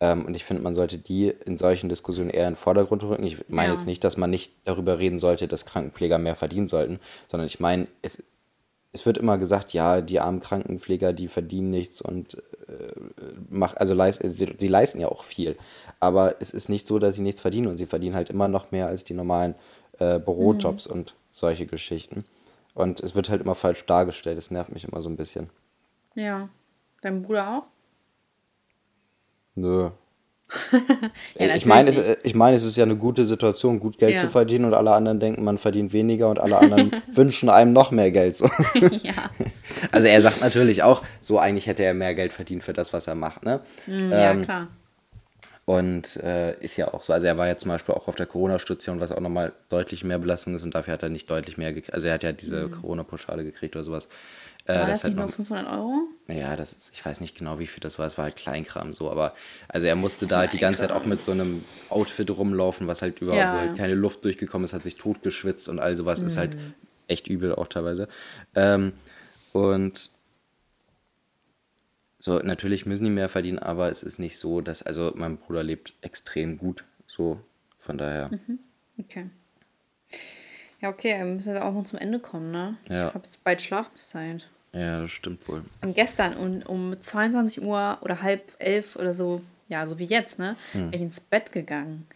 Ähm, 0.00 0.24
und 0.24 0.34
ich 0.34 0.44
finde, 0.44 0.62
man 0.62 0.74
sollte 0.74 0.98
die 0.98 1.28
in 1.28 1.58
solchen 1.58 1.88
Diskussionen 1.88 2.30
eher 2.30 2.48
in 2.48 2.54
den 2.54 2.58
Vordergrund 2.58 3.04
rücken. 3.04 3.24
Ich 3.24 3.48
meine 3.48 3.68
Ja. 3.68 3.74
jetzt 3.74 3.86
nicht, 3.86 4.02
dass 4.02 4.16
man 4.16 4.30
nicht 4.30 4.52
darüber 4.64 4.98
reden 4.98 5.20
sollte, 5.20 5.46
dass 5.46 5.66
Krankenpfleger 5.66 6.18
mehr 6.18 6.34
verdienen 6.34 6.68
sollten, 6.68 6.98
sondern 7.28 7.46
ich 7.46 7.60
meine, 7.60 7.86
es, 8.00 8.22
es 8.92 9.06
wird 9.06 9.16
immer 9.16 9.38
gesagt, 9.38 9.72
ja, 9.72 10.02
die 10.02 10.20
armen 10.20 10.40
Krankenpfleger, 10.40 11.12
die 11.12 11.28
verdienen 11.28 11.70
nichts 11.70 12.02
und 12.02 12.34
äh, 12.68 12.92
mach, 13.48 13.74
also 13.76 13.94
leist, 13.94 14.20
sie, 14.22 14.54
sie 14.58 14.68
leisten 14.68 15.00
ja 15.00 15.08
auch 15.08 15.24
viel. 15.24 15.56
Aber 15.98 16.36
es 16.40 16.52
ist 16.52 16.68
nicht 16.68 16.86
so, 16.86 16.98
dass 16.98 17.16
sie 17.16 17.22
nichts 17.22 17.40
verdienen 17.40 17.68
und 17.68 17.78
sie 17.78 17.86
verdienen 17.86 18.14
halt 18.14 18.28
immer 18.28 18.48
noch 18.48 18.70
mehr 18.70 18.88
als 18.88 19.04
die 19.04 19.14
normalen 19.14 19.54
äh, 19.98 20.18
Bürojobs 20.18 20.86
und 20.86 21.14
solche 21.30 21.66
Geschichten. 21.66 22.24
Und 22.74 23.00
es 23.00 23.14
wird 23.14 23.30
halt 23.30 23.40
immer 23.42 23.54
falsch 23.54 23.84
dargestellt. 23.86 24.36
Das 24.36 24.50
nervt 24.50 24.72
mich 24.72 24.84
immer 24.84 25.00
so 25.00 25.08
ein 25.08 25.16
bisschen. 25.16 25.50
Ja. 26.14 26.48
Dein 27.00 27.22
Bruder 27.22 27.58
auch? 27.58 27.68
Nö. 29.54 29.90
Ja, 31.38 31.54
ich 31.54 31.66
meine, 31.66 31.90
es, 31.90 31.96
natürlich. 31.96 32.18
ich 32.24 32.34
meine, 32.34 32.56
es 32.56 32.64
ist 32.64 32.76
ja 32.76 32.84
eine 32.84 32.96
gute 32.96 33.24
Situation, 33.24 33.80
gut 33.80 33.98
Geld 33.98 34.12
Ja. 34.14 34.18
zu 34.18 34.28
verdienen 34.28 34.64
und 34.64 34.74
alle 34.74 34.92
anderen 34.92 35.20
denken, 35.20 35.44
man 35.44 35.58
verdient 35.58 35.92
weniger 35.92 36.28
und 36.28 36.38
alle 36.38 36.58
anderen 36.58 36.92
wünschen 37.14 37.48
einem 37.48 37.72
noch 37.72 37.90
mehr 37.90 38.10
Geld. 38.10 38.36
So. 38.36 38.46
ja. 39.02 39.12
Also 39.90 40.08
er 40.08 40.22
sagt 40.22 40.40
natürlich 40.40 40.82
auch, 40.82 41.02
so 41.20 41.38
eigentlich 41.38 41.66
hätte 41.66 41.84
er 41.84 41.94
mehr 41.94 42.14
Geld 42.14 42.32
verdient 42.32 42.62
für 42.64 42.72
das, 42.72 42.92
was 42.92 43.06
er 43.06 43.14
macht. 43.14 43.44
Ne? 43.44 43.60
ja, 43.86 44.30
Ähm, 44.32 44.42
klar. 44.44 44.68
Und 45.64 46.16
äh, 46.16 46.58
ist 46.58 46.76
ja 46.76 46.92
auch 46.92 47.04
so. 47.04 47.12
Also 47.12 47.28
er 47.28 47.38
war 47.38 47.46
ja 47.46 47.56
zum 47.56 47.68
Beispiel 47.70 47.94
auch 47.94 48.08
auf 48.08 48.16
der 48.16 48.26
Corona-Station, 48.26 48.98
was 49.00 49.12
auch 49.12 49.20
nochmal 49.20 49.52
deutlich 49.68 50.02
mehr 50.02 50.18
Belastung 50.18 50.54
ist 50.56 50.64
und 50.64 50.74
dafür 50.74 50.94
hat 50.94 51.04
er 51.04 51.08
nicht 51.08 51.30
deutlich 51.30 51.56
mehr 51.56 51.72
gekriegt. 51.72 51.94
Also 51.94 52.08
er 52.08 52.14
hat 52.14 52.24
ja 52.24 52.32
diese 52.32 52.68
Corona-Pauschale 52.68 53.44
gekriegt 53.44 53.76
oder 53.76 53.84
sowas. 53.84 54.08
Äh, 54.66 54.72
Mhm. 54.74 54.78
War 54.78 54.86
das, 54.86 55.00
das 55.00 55.04
nicht 55.08 55.16
nur 55.16 55.26
noch, 55.26 55.32
500 55.34 55.66
Euro? 55.72 55.94
ja, 56.28 56.54
das 56.56 56.72
ist, 56.72 56.94
ich 56.94 57.04
weiß 57.04 57.20
nicht 57.20 57.36
genau, 57.36 57.58
wie 57.58 57.66
viel 57.66 57.80
das 57.80 57.98
war. 57.98 58.06
Es 58.06 58.16
war 58.16 58.24
halt 58.24 58.36
Kleinkram 58.36 58.92
so, 58.92 59.10
aber 59.10 59.34
also 59.68 59.86
er 59.86 59.96
musste 59.96 60.26
da 60.26 60.38
halt 60.38 60.52
die 60.52 60.58
ganze 60.58 60.80
Zeit 60.82 60.92
auch 60.92 61.04
mit 61.04 61.22
so 61.24 61.32
einem 61.32 61.64
Outfit 61.88 62.30
rumlaufen, 62.30 62.86
was 62.86 63.02
halt 63.02 63.20
überall, 63.20 63.38
Ja. 63.38 63.52
halt 63.52 63.76
keine 63.76 63.94
Luft 63.94 64.24
durchgekommen 64.24 64.64
ist, 64.64 64.72
hat 64.72 64.82
sich 64.84 64.96
totgeschwitzt 64.96 65.68
und 65.68 65.78
all 65.80 65.96
sowas 65.96 66.20
ist 66.20 66.36
halt 66.38 66.56
echt 67.08 67.26
übel 67.28 67.54
auch 67.54 67.66
teilweise. 67.66 68.08
Ähm, 68.54 68.92
und 69.52 70.10
so, 72.18 72.38
natürlich 72.38 72.86
müssen 72.86 73.04
die 73.04 73.10
mehr 73.10 73.28
verdienen, 73.28 73.58
aber 73.58 73.90
es 73.90 74.04
ist 74.04 74.18
nicht 74.20 74.38
so, 74.38 74.60
dass, 74.60 74.82
also 74.84 75.12
mein 75.16 75.38
Bruder 75.38 75.64
lebt 75.64 75.94
extrem 76.02 76.56
gut, 76.56 76.84
so, 77.08 77.40
von 77.80 77.98
daher. 77.98 78.30
Okay. 78.96 79.28
Ja, 80.82 80.88
okay, 80.88 81.16
wir 81.16 81.24
müssen 81.24 81.54
jetzt 81.54 81.62
auch 81.62 81.72
mal 81.72 81.84
zum 81.84 82.00
Ende 82.00 82.18
kommen, 82.18 82.50
ne? 82.50 82.76
Ja. 82.88 83.08
Ich 83.08 83.14
habe 83.14 83.24
jetzt 83.24 83.44
bald 83.44 83.62
Schlafenszeit. 83.62 84.48
Ja, 84.72 85.02
das 85.02 85.12
stimmt 85.12 85.46
wohl. 85.48 85.64
Und 85.80 85.94
gestern 85.94 86.36
um, 86.36 86.62
um 86.62 87.00
22 87.00 87.62
Uhr 87.62 87.98
oder 88.00 88.20
halb 88.20 88.52
elf 88.58 88.96
oder 88.96 89.14
so, 89.14 89.42
ja, 89.68 89.86
so 89.86 90.00
wie 90.00 90.04
jetzt, 90.04 90.40
ne? 90.40 90.56
Hm. 90.72 90.90
Bin 90.90 90.94
ich 90.94 91.00
ins 91.02 91.20
Bett 91.20 91.52
gegangen. 91.52 92.08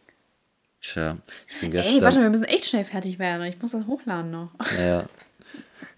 Tja, 0.81 1.17
ich 1.49 1.61
bin 1.61 1.73
Ey, 1.73 1.79
gestern. 1.79 2.03
warte, 2.03 2.21
wir 2.21 2.31
müssen 2.31 2.45
echt 2.45 2.64
schnell 2.64 2.85
fertig 2.85 3.21
werden. 3.21 3.47
Ich 3.47 3.62
muss 3.62 3.71
das 3.71 3.87
hochladen 3.87 4.33
noch. 4.33 4.51
Ja. 4.77 5.07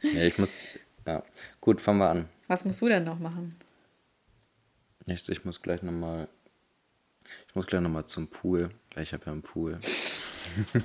ja, 0.03 0.23
ich 0.25 0.39
muss. 0.39 0.63
Ja, 1.07 1.23
gut, 1.63 1.81
fangen 1.81 2.01
wir 2.01 2.11
an. 2.11 2.29
Was 2.49 2.67
musst 2.67 2.83
du 2.83 2.89
denn 2.89 3.05
noch 3.05 3.19
machen? 3.19 3.57
Nichts, 5.07 5.27
ich 5.31 5.45
muss 5.47 5.63
gleich 5.63 5.83
nochmal. 5.83 6.29
Ich 7.49 7.55
muss 7.55 7.67
gleich 7.67 7.81
nochmal 7.81 8.05
zum 8.05 8.29
Pool, 8.29 8.71
weil 8.95 9.05
ich 9.05 9.15
habe 9.15 9.25
ja 9.25 9.33
einen 9.33 9.43
Pool. 9.43 9.79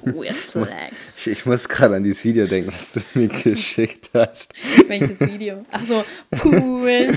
Muss, 0.06 0.56
relax. 0.56 0.96
ich, 1.18 1.28
ich 1.28 1.46
muss 1.46 1.68
gerade 1.68 1.96
an 1.96 2.04
dieses 2.04 2.24
Video 2.24 2.46
denken, 2.48 2.72
was 2.74 2.94
du 2.94 3.02
mir 3.14 3.28
geschickt 3.44 4.10
hast. 4.14 4.54
Welches 4.88 5.20
Video? 5.20 5.66
Ach 5.72 5.86
so, 5.86 6.04
Pool. 6.32 6.88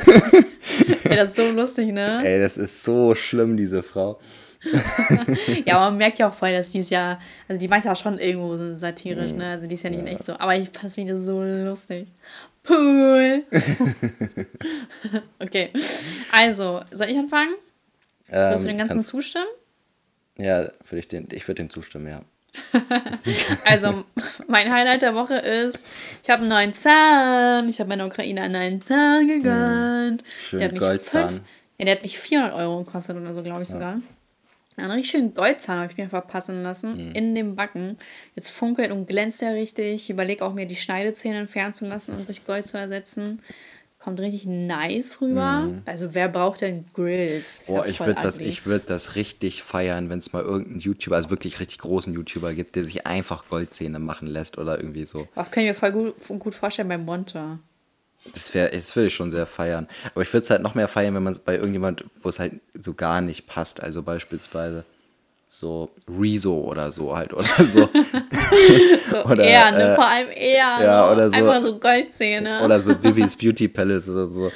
Ey, 1.04 1.16
das 1.16 1.30
ist 1.30 1.36
so 1.36 1.50
lustig, 1.52 1.92
ne? 1.92 2.20
Ey, 2.24 2.38
das 2.40 2.57
ist 2.57 2.82
so 2.82 3.14
schlimm, 3.14 3.57
diese 3.57 3.82
Frau. 3.82 4.18
Ja, 5.64 5.76
aber 5.76 5.90
man 5.90 5.98
merkt 5.98 6.18
ja 6.18 6.28
auch 6.28 6.34
voll, 6.34 6.50
dass 6.52 6.70
die 6.70 6.80
ist 6.80 6.90
ja, 6.90 7.20
also 7.46 7.61
die 7.61 7.68
meint 7.68 7.84
ja 7.84 7.94
schon 7.94 8.18
irgendwo 8.18 8.57
so 8.57 8.76
satirisch, 8.76 9.30
ne? 9.32 9.50
Also 9.50 9.66
die 9.68 9.74
ist 9.74 9.84
ja 9.84 9.90
nicht 9.90 10.00
in 10.00 10.07
echt 10.09 10.26
so. 10.26 10.32
Aber 10.38 10.57
ich 10.57 10.70
fand 10.70 10.84
das 10.84 10.96
Video 10.96 11.18
so 11.18 11.40
lustig. 11.42 12.09
Pool. 12.64 13.44
okay. 15.38 15.70
Also, 16.32 16.82
soll 16.90 17.09
ich 17.11 17.16
anfangen? 17.16 17.54
Willst 18.28 18.64
du 18.64 18.68
den 18.68 18.78
ganzen 18.78 18.98
Ähm, 18.98 19.04
zustimmen? 19.04 19.46
Ja, 20.36 20.62
würde 20.62 20.98
ich 20.98 21.09
den, 21.09 21.28
ich 21.32 21.46
würde 21.46 21.62
den 21.62 21.70
zustimmen, 21.70 22.09
ja. 22.09 22.22
Also, 23.64 24.04
mein 24.48 24.72
Highlight 24.72 25.02
der 25.02 25.14
Woche 25.14 25.34
ist, 25.36 25.84
ich 26.22 26.30
habe 26.30 26.40
einen 26.42 26.50
neuen 26.50 26.74
Zahn. 26.74 27.68
Ich 27.68 27.78
habe 27.80 27.88
meiner 27.88 28.07
Ukraine 28.07 28.42
einen 28.42 28.52
neuen 28.52 28.82
Zahn 28.82 29.26
gegönnt. 29.28 30.24
Schön 30.42 30.59
Der 30.61 30.68
hat 30.68 30.72
mich 30.72 30.80
Goldzahn. 30.80 31.28
fünf- 31.30 31.42
Ja, 31.78 31.84
der 31.86 31.94
hat 31.96 32.02
mich 32.02 32.18
400 32.18 32.54
Euro 32.54 32.84
gekostet 32.84 33.16
oder 33.16 33.34
so, 33.34 33.42
glaube 33.42 33.62
ich 33.62 33.68
sogar. 33.68 34.00
Einen 34.78 34.90
richtig 34.90 35.11
schönen 35.12 35.32
Goldzahn 35.34 35.78
habe 35.80 35.90
ich 35.90 35.96
mir 35.96 36.09
verpassen 36.11 36.62
lassen 36.62 37.12
in 37.14 37.34
dem 37.34 37.57
Backen. 37.57 37.96
Jetzt 38.34 38.50
funkelt 38.50 38.90
und 38.90 39.07
glänzt 39.07 39.40
er 39.42 39.54
richtig. 39.54 39.94
Ich 39.94 40.11
überlege 40.11 40.44
auch 40.44 40.52
mir 40.52 40.66
die 40.66 40.76
Schneidezähne 40.76 41.38
entfernen 41.38 41.72
zu 41.72 41.86
lassen 41.86 42.14
und 42.14 42.28
durch 42.28 42.44
Gold 42.46 42.66
zu 42.66 42.76
ersetzen. 42.76 43.40
Kommt 44.07 44.20
richtig 44.20 44.46
nice 44.46 45.20
rüber. 45.20 45.66
Also 45.84 46.14
wer 46.14 46.28
braucht 46.28 46.61
denn 46.61 46.84
Grills? 46.94 47.64
Boah, 47.66 47.84
ich 47.86 47.98
würde 47.98 48.14
das, 48.22 48.38
ich 48.38 48.64
würd 48.64 48.88
das 48.88 49.16
richtig 49.16 49.64
feiern, 49.64 50.11
wenn 50.11 50.20
es 50.20 50.32
mal 50.32 50.44
irgendeinen 50.44 50.78
YouTuber, 50.78 51.16
also 51.16 51.30
wirklich 51.30 51.59
richtig 51.59 51.78
großen 51.78 52.14
YouTuber 52.14 52.54
gibt, 52.54 52.76
der 52.76 52.84
sich 52.84 53.04
einfach 53.04 53.48
Goldzähne 53.50 53.98
machen 53.98 54.28
lässt 54.28 54.59
oder 54.59 54.78
irgendwie 54.78 55.07
so. 55.07 55.26
Was 55.34 55.50
kann 55.50 55.64
ich 55.64 55.70
mir 55.70 55.74
voll 55.74 55.90
gut, 55.90 56.14
gut 56.38 56.54
vorstellen 56.54 56.86
beim 56.86 57.04
Monta? 57.04 57.59
Das 58.32 58.54
wäre, 58.54 58.70
das 58.70 58.94
würde 58.94 59.09
ich 59.09 59.14
schon 59.14 59.32
sehr 59.32 59.44
feiern. 59.44 59.88
Aber 60.12 60.22
ich 60.22 60.32
würde 60.32 60.44
es 60.44 60.50
halt 60.50 60.62
noch 60.62 60.76
mehr 60.76 60.86
feiern, 60.86 61.12
wenn 61.16 61.24
man 61.24 61.32
es 61.32 61.40
bei 61.40 61.57
irgendjemand, 61.57 62.04
wo 62.22 62.28
es 62.28 62.38
halt 62.38 62.61
so 62.74 62.94
gar 62.94 63.20
nicht 63.20 63.48
passt. 63.48 63.82
Also 63.82 64.04
beispielsweise 64.04 64.84
so 65.49 65.90
Rezo 66.09 66.55
oder 66.55 66.90
so 66.92 67.16
halt 67.16 67.32
oder 67.32 67.44
so. 67.70 67.88
So 69.11 69.24
Oder, 69.24 69.44
eher, 69.44 69.70
ne? 69.70 69.92
äh, 69.92 69.94
Vor 69.94 70.07
allem 70.07 70.28
eher. 70.34 70.78
ja, 70.82 71.12
oder 71.12 71.30
so- 71.30 71.36
Einfach 71.36 71.62
so 71.62 71.78
Goldzähne. 71.78 72.62
oder 72.64 72.80
so 72.80 72.94
Bibis 72.94 73.36
Beauty 73.36 73.68
Palace 73.68 74.09
oder 74.09 74.28
so. 74.28 74.51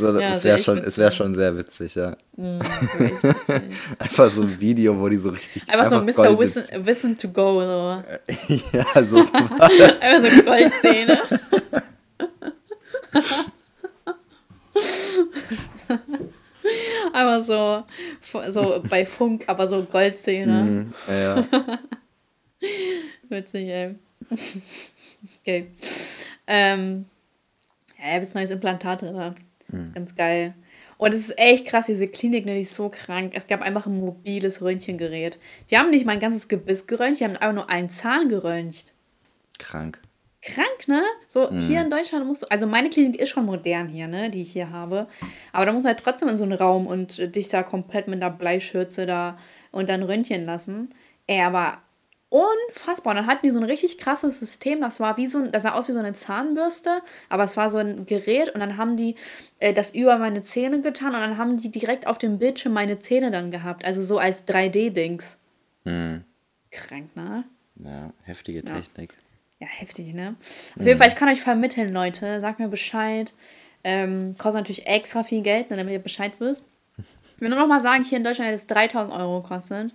So, 0.00 0.06
Ja, 0.20 0.30
das 0.30 0.42
wär 0.44 0.52
wäre 0.54 0.58
schon, 0.58 0.78
es 0.78 0.96
wäre 0.96 1.08
witzig. 1.08 1.16
schon 1.18 1.34
sehr 1.34 1.56
witzig, 1.56 1.94
ja. 1.96 2.16
Richtig 2.38 3.22
witzig. 3.22 3.62
Einfach 3.98 4.30
so 4.30 4.42
ein 4.42 4.58
Video, 4.60 4.98
wo 4.98 5.08
die 5.08 5.18
so 5.18 5.28
richtig. 5.30 5.68
Einfach 5.68 5.90
so 5.90 6.00
Mr. 6.00 6.38
Wissen, 6.38 6.86
Wissen 6.86 7.18
to 7.18 7.28
go. 7.28 7.60
So. 7.60 8.02
ja, 8.72 9.04
so. 9.04 9.18
Einfach 9.18 10.30
so 10.30 10.44
Goldzähne. 10.44 11.18
Einfach 17.12 17.42
so, 17.42 17.84
so 18.50 18.82
bei 18.88 19.06
Funk, 19.06 19.44
aber 19.46 19.68
so 19.68 19.82
Goldzähne. 19.82 20.92
Ja, 21.08 21.14
ja. 21.14 21.48
Witzig, 23.28 23.68
ey. 23.68 23.94
okay. 25.40 25.66
Ähm, 26.46 27.06
ja, 27.98 28.14
jetzt 28.14 28.34
neues 28.34 28.50
Implantat 28.50 29.02
drin. 29.02 29.34
Ganz 29.94 30.14
geil. 30.14 30.54
Und 30.96 31.12
es 31.12 31.28
ist 31.28 31.38
echt 31.38 31.66
krass, 31.66 31.86
diese 31.86 32.06
Klinik, 32.06 32.46
ne, 32.46 32.54
die 32.54 32.62
ist 32.62 32.74
so 32.74 32.88
krank. 32.88 33.32
Es 33.34 33.46
gab 33.46 33.62
einfach 33.62 33.86
ein 33.86 33.98
mobiles 33.98 34.62
Röntgengerät. 34.62 35.38
Die 35.70 35.76
haben 35.76 35.90
nicht 35.90 36.06
mein 36.06 36.20
ganzes 36.20 36.48
Gebiss 36.48 36.86
geröntgt, 36.86 37.20
die 37.20 37.24
haben 37.24 37.36
einfach 37.36 37.54
nur 37.54 37.68
einen 37.68 37.90
Zahn 37.90 38.28
geröntgt. 38.28 38.92
Krank. 39.58 39.98
Krank, 40.44 40.88
ne? 40.88 41.02
So, 41.26 41.50
hier 41.50 41.80
in 41.80 41.88
Deutschland 41.88 42.26
musst 42.26 42.42
du, 42.42 42.50
also 42.50 42.66
meine 42.66 42.90
Klinik 42.90 43.18
ist 43.18 43.30
schon 43.30 43.46
modern 43.46 43.88
hier, 43.88 44.08
ne, 44.08 44.28
die 44.28 44.42
ich 44.42 44.52
hier 44.52 44.70
habe. 44.70 45.08
Aber 45.52 45.64
da 45.64 45.72
musst 45.72 45.86
du 45.86 45.88
halt 45.88 46.00
trotzdem 46.00 46.28
in 46.28 46.36
so 46.36 46.44
einen 46.44 46.52
Raum 46.52 46.86
und 46.86 47.18
äh, 47.18 47.28
dich 47.28 47.48
da 47.48 47.62
komplett 47.62 48.08
mit 48.08 48.22
einer 48.22 48.30
Bleischürze 48.30 49.06
da 49.06 49.38
und 49.72 49.88
dann 49.88 50.02
röntgen 50.02 50.44
lassen. 50.44 50.90
Ey, 51.26 51.40
aber 51.40 51.78
unfassbar. 52.28 53.12
Und 53.12 53.16
dann 53.16 53.26
hatten 53.26 53.46
die 53.46 53.50
so 53.50 53.58
ein 53.58 53.64
richtig 53.64 53.96
krasses 53.96 54.38
System. 54.38 54.82
Das 54.82 55.00
war 55.00 55.16
wie 55.16 55.26
so 55.26 55.38
ein, 55.38 55.50
das 55.50 55.62
sah 55.62 55.72
aus 55.72 55.88
wie 55.88 55.92
so 55.92 55.98
eine 55.98 56.12
Zahnbürste, 56.12 57.00
aber 57.30 57.44
es 57.44 57.56
war 57.56 57.70
so 57.70 57.78
ein 57.78 58.04
Gerät 58.04 58.50
und 58.50 58.60
dann 58.60 58.76
haben 58.76 58.98
die 58.98 59.16
äh, 59.60 59.72
das 59.72 59.94
über 59.94 60.18
meine 60.18 60.42
Zähne 60.42 60.82
getan 60.82 61.14
und 61.14 61.20
dann 61.20 61.38
haben 61.38 61.56
die 61.56 61.70
direkt 61.70 62.06
auf 62.06 62.18
dem 62.18 62.38
Bildschirm 62.38 62.74
meine 62.74 62.98
Zähne 62.98 63.30
dann 63.30 63.50
gehabt. 63.50 63.84
Also 63.84 64.02
so 64.02 64.18
als 64.18 64.46
3D-Dings. 64.46 65.38
Krank, 66.70 67.16
ne? 67.16 67.44
Ja, 67.76 68.12
heftige 68.24 68.62
Technik. 68.62 69.12
Ja, 69.12 69.23
heftig, 69.66 70.14
ne? 70.14 70.36
Auf 70.78 70.86
jeden 70.86 70.98
Fall, 70.98 71.08
ich 71.08 71.16
kann 71.16 71.28
euch 71.28 71.40
vermitteln, 71.40 71.92
Leute. 71.92 72.40
Sagt 72.40 72.58
mir 72.58 72.68
Bescheid. 72.68 73.34
Ähm, 73.82 74.34
kostet 74.38 74.60
natürlich 74.60 74.86
extra 74.86 75.22
viel 75.22 75.42
Geld, 75.42 75.70
ne, 75.70 75.76
damit 75.76 75.92
ihr 75.92 75.98
Bescheid 75.98 76.32
wisst. 76.38 76.64
Ich 76.96 77.40
will 77.40 77.50
nur 77.50 77.58
noch 77.58 77.66
mal 77.66 77.82
sagen, 77.82 78.04
hier 78.04 78.18
in 78.18 78.24
Deutschland 78.24 78.48
hätte 78.48 78.62
es 78.62 78.66
3000 78.66 79.14
Euro 79.14 79.42
gekostet. 79.42 79.92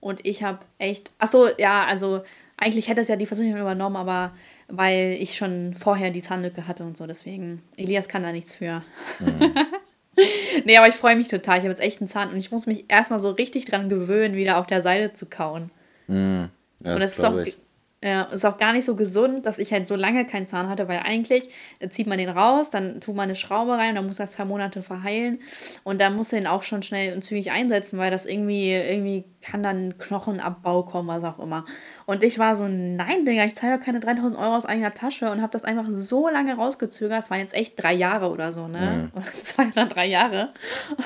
Und 0.00 0.24
ich 0.24 0.42
habe 0.42 0.60
echt. 0.78 1.10
Achso, 1.18 1.48
ja, 1.58 1.84
also 1.84 2.22
eigentlich 2.56 2.88
hätte 2.88 3.00
es 3.00 3.08
ja 3.08 3.16
die 3.16 3.26
Versicherung 3.26 3.60
übernommen, 3.60 3.96
aber 3.96 4.32
weil 4.68 5.16
ich 5.18 5.36
schon 5.36 5.74
vorher 5.74 6.10
die 6.10 6.22
Zahnlücke 6.22 6.66
hatte 6.68 6.84
und 6.84 6.96
so, 6.96 7.06
deswegen. 7.06 7.62
Elias 7.76 8.08
kann 8.08 8.22
da 8.22 8.32
nichts 8.32 8.54
für. 8.54 8.82
nee, 10.64 10.76
aber 10.76 10.88
ich 10.88 10.94
freue 10.94 11.16
mich 11.16 11.28
total. 11.28 11.58
Ich 11.58 11.64
habe 11.64 11.72
jetzt 11.72 11.82
echt 11.82 12.00
einen 12.00 12.08
Zahn 12.08 12.30
und 12.30 12.38
ich 12.38 12.50
muss 12.52 12.66
mich 12.66 12.84
erstmal 12.88 13.18
so 13.18 13.30
richtig 13.30 13.64
dran 13.66 13.88
gewöhnen, 13.88 14.34
wieder 14.34 14.58
auf 14.58 14.66
der 14.66 14.82
Seite 14.82 15.12
zu 15.12 15.26
kauen. 15.26 15.70
Ja, 16.08 16.94
Und 16.94 17.00
das 17.00 17.18
ist 17.18 17.24
auch, 17.24 17.36
ich. 17.38 17.56
Ja, 18.04 18.24
ist 18.24 18.44
auch 18.44 18.58
gar 18.58 18.74
nicht 18.74 18.84
so 18.84 18.94
gesund, 18.94 19.46
dass 19.46 19.58
ich 19.58 19.72
halt 19.72 19.86
so 19.86 19.96
lange 19.96 20.26
keinen 20.26 20.46
Zahn 20.46 20.68
hatte, 20.68 20.86
weil 20.86 20.98
eigentlich 20.98 21.48
äh, 21.78 21.88
zieht 21.88 22.06
man 22.06 22.18
den 22.18 22.28
raus, 22.28 22.68
dann 22.68 23.00
tut 23.00 23.16
man 23.16 23.24
eine 23.24 23.34
Schraube 23.34 23.72
rein, 23.72 23.94
dann 23.94 24.06
muss 24.06 24.18
das 24.18 24.32
zwei 24.32 24.44
Monate 24.44 24.82
verheilen 24.82 25.40
und 25.82 26.00
dann 26.00 26.14
muss 26.14 26.28
den 26.28 26.46
auch 26.46 26.62
schon 26.62 26.82
schnell 26.82 27.14
und 27.14 27.22
zügig 27.22 27.52
einsetzen, 27.52 27.98
weil 27.98 28.10
das 28.10 28.26
irgendwie, 28.26 28.70
irgendwie 28.70 29.24
kann 29.40 29.62
dann 29.62 29.96
Knochenabbau 29.96 30.82
kommen, 30.82 31.08
was 31.08 31.24
auch 31.24 31.38
immer. 31.38 31.64
Und 32.04 32.22
ich 32.22 32.38
war 32.38 32.54
so, 32.54 32.68
nein, 32.68 33.24
Digga, 33.24 33.44
ich 33.44 33.54
zahle 33.54 33.78
doch 33.78 33.84
keine 33.84 34.00
3000 34.00 34.38
Euro 34.38 34.56
aus 34.56 34.66
eigener 34.66 34.92
Tasche 34.92 35.30
und 35.30 35.40
habe 35.40 35.52
das 35.52 35.64
einfach 35.64 35.86
so 35.88 36.28
lange 36.28 36.54
rausgezögert. 36.54 37.24
Es 37.24 37.30
waren 37.30 37.40
jetzt 37.40 37.54
echt 37.54 37.82
drei 37.82 37.94
Jahre 37.94 38.30
oder 38.30 38.52
so, 38.52 38.68
ne? 38.68 39.10
Oder 39.14 39.24
zwei 39.24 39.68
oder 39.68 39.86
drei 39.86 40.06
Jahre. 40.06 40.52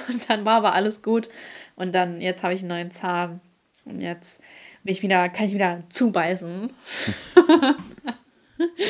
Und 0.09 0.29
dann 0.29 0.45
war 0.45 0.57
aber 0.57 0.75
alles 0.75 1.03
gut. 1.03 1.29
Und 1.77 1.95
dann, 1.95 2.21
jetzt 2.21 2.43
habe 2.43 2.55
ich 2.55 2.61
einen 2.61 2.71
neuen 2.71 2.91
Zahn. 2.91 3.41
Und 3.85 4.01
jetzt 4.01 4.41
bin 4.85 4.93
ich 4.93 5.03
wieder, 5.03 5.29
kann 5.29 5.47
ich 5.47 5.55
wieder 5.55 5.83
zubeißen. 5.91 6.73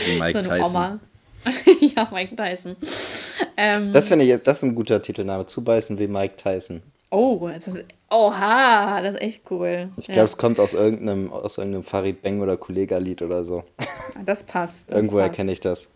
Wie 0.07 0.19
Mike 0.19 0.45
So 0.45 0.51
Tyson. 0.51 1.01
Ja, 1.97 2.07
Mike 2.13 2.37
Tyson. 2.37 2.77
Ähm, 3.57 3.93
Das 3.95 4.09
finde 4.09 4.25
ich 4.25 4.29
jetzt, 4.29 4.47
das 4.47 4.59
ist 4.59 4.65
ein 4.65 4.75
guter 4.75 5.01
Titelname. 5.01 5.47
Zubeißen 5.47 5.99
wie 5.99 6.07
Mike 6.07 6.37
Tyson. 6.37 6.83
oh, 7.11 7.49
das 7.49 7.67
ist, 7.67 7.85
oha, 8.11 9.01
das 9.01 9.15
ist 9.15 9.21
echt 9.23 9.51
cool. 9.51 9.89
Ich 9.97 10.07
glaube, 10.09 10.27
es 10.27 10.37
kommt 10.37 10.61
aus 10.61 10.75
irgendeinem, 10.75 11.33
aus 11.33 11.57
irgendeinem 11.57 11.85
Farid 11.85 12.21
Bang 12.23 12.41
oder 12.41 12.57
Kollega-Lied 12.59 13.23
oder 13.23 13.45
so. 13.47 13.65
ja, 13.79 14.23
das 14.25 14.43
passt. 14.45 14.91
Das 14.91 14.97
Irgendwoher 14.97 15.29
passt. 15.29 15.37
kenne 15.37 15.53
ich 15.53 15.61
das. 15.61 15.89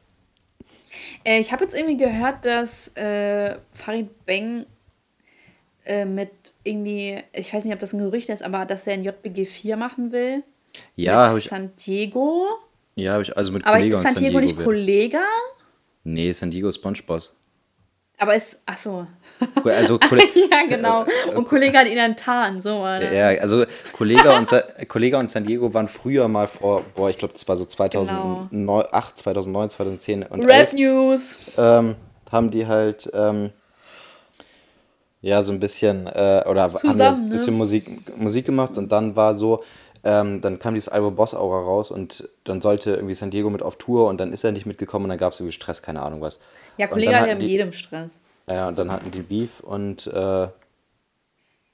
Äh, 1.24 1.40
ich 1.40 1.52
habe 1.52 1.64
jetzt 1.64 1.74
irgendwie 1.74 1.98
gehört, 1.98 2.46
dass 2.46 2.88
äh, 2.96 3.56
Farid 3.72 4.24
Bang 4.24 4.64
äh, 5.84 6.04
mit 6.04 6.30
irgendwie, 6.62 7.18
ich 7.32 7.52
weiß 7.52 7.64
nicht, 7.64 7.74
ob 7.74 7.80
das 7.80 7.92
ein 7.92 7.98
Gerücht 7.98 8.28
ist, 8.28 8.42
aber 8.42 8.64
dass 8.64 8.86
er 8.86 8.94
ein 8.94 9.04
JBG 9.04 9.44
4 9.44 9.76
machen 9.76 10.12
will. 10.12 10.42
Ja, 10.96 11.28
habe 11.28 11.38
ich, 11.38 11.46
San 11.46 11.72
Diego. 11.76 12.46
ja, 12.96 13.14
hab 13.14 13.22
ich, 13.22 13.36
also 13.36 13.52
mit 13.52 13.64
Aber 13.64 13.76
Kollege 13.76 13.96
ist 13.96 14.04
und 14.04 14.10
San 14.10 14.24
Diego 14.24 14.40
nicht 14.40 14.56
Kollega? 14.56 15.22
Nee, 16.04 16.32
San 16.32 16.50
Diego 16.50 16.68
ist 16.68 16.76
Spongeboss. 16.76 17.36
Aber 18.16 18.36
ist, 18.36 18.58
ach 18.64 18.78
so. 18.78 19.06
Also, 19.64 19.98
ja, 20.50 20.64
genau. 20.68 21.04
Und 21.34 21.48
Kollege 21.48 21.76
hat 21.76 21.88
ihn 21.88 21.96
dann 21.96 22.16
Tarn, 22.16 22.60
so 22.60 22.80
war 22.80 23.00
das. 23.00 23.12
ja, 23.12 23.28
also 23.40 23.64
Kollege 23.92 24.30
und, 24.30 24.46
Sa 24.46 24.62
Kollege 24.88 25.18
und 25.18 25.30
San 25.30 25.44
Diego 25.44 25.74
waren 25.74 25.88
früher 25.88 26.28
mal 26.28 26.46
vor, 26.46 26.84
boah, 26.94 27.10
ich 27.10 27.18
glaube, 27.18 27.34
das 27.34 27.46
war 27.48 27.56
so 27.56 27.64
2008, 27.64 29.18
2009, 29.18 29.70
2010 29.70 30.22
und 30.24 30.44
Rap 30.44 30.72
11, 30.72 30.72
News. 30.74 31.38
ähm, 31.58 31.96
haben 32.30 32.50
die 32.50 32.66
halt 32.66 33.10
ähm, 33.14 33.50
ja 35.26 35.42
so 35.42 35.52
ein 35.52 35.60
bisschen 35.60 36.06
äh, 36.06 36.44
oder 36.48 36.62
haben 36.64 36.76
Zusammen, 36.78 37.16
ein 37.22 37.24
ne? 37.28 37.30
bisschen 37.32 37.56
Musik, 37.56 38.16
Musik 38.18 38.44
gemacht 38.46 38.76
und 38.78 38.92
dann 38.92 39.16
war 39.16 39.34
so, 39.34 39.62
ähm, 40.04 40.40
dann 40.42 40.58
kam 40.58 40.74
dieses 40.74 40.88
Album 40.90 41.16
Boss 41.16 41.34
Aura 41.34 41.60
raus 41.60 41.90
und 41.90 42.28
dann 42.44 42.60
sollte 42.60 42.90
irgendwie 42.94 43.14
San 43.14 43.30
Diego 43.30 43.48
mit 43.50 43.62
auf 43.62 43.76
Tour 43.76 44.06
und 44.08 44.18
dann 44.20 44.32
ist 44.32 44.44
er 44.44 44.52
nicht 44.52 44.66
mitgekommen 44.66 45.04
und 45.06 45.08
dann 45.08 45.18
gab 45.18 45.32
es 45.32 45.40
irgendwie 45.40 45.52
Stress, 45.52 45.80
keine 45.82 46.02
Ahnung 46.02 46.20
was. 46.20 46.40
Ja, 46.76 46.86
Und 46.86 46.92
Kollege 46.92 47.12
dann 47.12 47.20
hat 47.20 47.26
ja 47.26 47.32
hatten 47.32 47.40
mit 47.42 47.48
die- 47.48 47.52
jedem 47.52 47.72
Stress. 47.72 48.20
Ja, 48.46 48.68
und 48.68 48.78
dann 48.78 48.92
hatten 48.92 49.10
die 49.10 49.22
Beef 49.22 49.60
und 49.60 50.06
äh, 50.08 50.48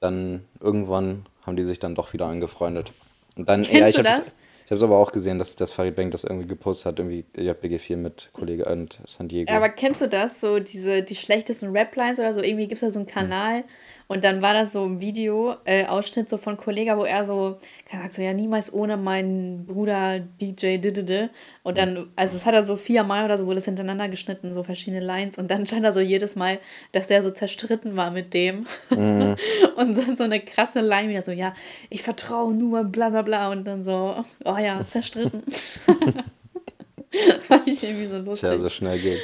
dann 0.00 0.44
irgendwann 0.60 1.26
haben 1.44 1.56
die 1.56 1.64
sich 1.64 1.78
dann 1.78 1.94
doch 1.94 2.12
wieder 2.12 2.26
angefreundet. 2.26 2.92
Und 3.36 3.48
dann, 3.48 3.62
Kennst 3.62 3.80
ja, 3.80 3.88
ich 3.88 3.96
du 3.96 4.02
das? 4.02 4.34
Es 4.70 4.76
ich 4.76 4.82
hab's 4.82 4.92
aber 4.92 4.98
auch 4.98 5.10
gesehen, 5.10 5.40
dass, 5.40 5.56
dass 5.56 5.72
Farid 5.72 5.96
Bang 5.96 6.10
das 6.10 6.22
irgendwie 6.22 6.46
gepostet 6.46 6.86
hat, 6.86 6.98
irgendwie 7.00 7.24
JBG4 7.36 7.96
mit 7.96 8.30
Kollege 8.32 8.64
und 8.66 9.00
San 9.04 9.26
Diego. 9.26 9.50
Ja, 9.50 9.56
aber 9.56 9.68
kennst 9.68 10.00
du 10.00 10.08
das? 10.08 10.40
So 10.40 10.60
diese, 10.60 11.02
die 11.02 11.16
schlechtesten 11.16 11.70
Rap-Lines 11.70 12.20
oder 12.20 12.32
so, 12.32 12.40
irgendwie 12.40 12.68
gibt 12.68 12.80
es 12.80 12.80
da 12.80 12.90
so 12.90 13.00
einen 13.00 13.08
Kanal 13.08 13.64
und 14.10 14.24
dann 14.24 14.42
war 14.42 14.54
das 14.54 14.72
so 14.72 14.84
ein 14.84 15.00
Video, 15.00 15.54
äh, 15.64 15.86
Ausschnitt 15.86 16.28
so 16.28 16.36
von 16.36 16.56
Kollega, 16.56 16.98
wo 16.98 17.04
er 17.04 17.24
so, 17.24 17.60
sagt 17.92 18.12
so, 18.12 18.22
ja, 18.22 18.32
niemals 18.32 18.72
ohne 18.72 18.96
meinen 18.96 19.66
Bruder 19.66 20.18
DJ 20.18 20.78
Didede. 20.78 21.30
Und 21.62 21.78
dann, 21.78 22.10
also 22.16 22.36
es 22.36 22.44
hat 22.44 22.54
er 22.54 22.64
so 22.64 22.74
viermal 22.74 23.24
oder 23.24 23.38
so, 23.38 23.46
wurde 23.46 23.58
es 23.58 23.66
hintereinander 23.66 24.08
geschnitten, 24.08 24.52
so 24.52 24.64
verschiedene 24.64 24.98
Lines 24.98 25.38
und 25.38 25.48
dann 25.48 25.64
stand 25.64 25.84
er 25.84 25.92
so 25.92 26.00
jedes 26.00 26.34
Mal, 26.34 26.58
dass 26.90 27.06
der 27.06 27.22
so 27.22 27.30
zerstritten 27.30 27.94
war 27.94 28.10
mit 28.10 28.34
dem. 28.34 28.66
und 28.90 29.36
dann 29.76 30.16
so 30.16 30.24
eine 30.24 30.40
krasse 30.40 30.80
Line 30.80 31.08
wieder 31.08 31.22
so, 31.22 31.30
ja, 31.30 31.54
ich 31.88 32.02
vertraue 32.02 32.52
nur, 32.52 32.82
bla 32.82 33.10
bla 33.10 33.22
bla 33.22 33.52
und 33.52 33.64
dann 33.64 33.84
so, 33.84 34.24
oh 34.44 34.56
ja, 34.56 34.84
zerstritten. 34.84 35.44
Fand 37.42 37.64
ich 37.64 37.84
irgendwie 37.84 38.06
so 38.06 38.18
lustig. 38.18 38.48
Tja, 38.48 38.58
so 38.58 38.68
schnell 38.70 38.98
geht's. 38.98 39.22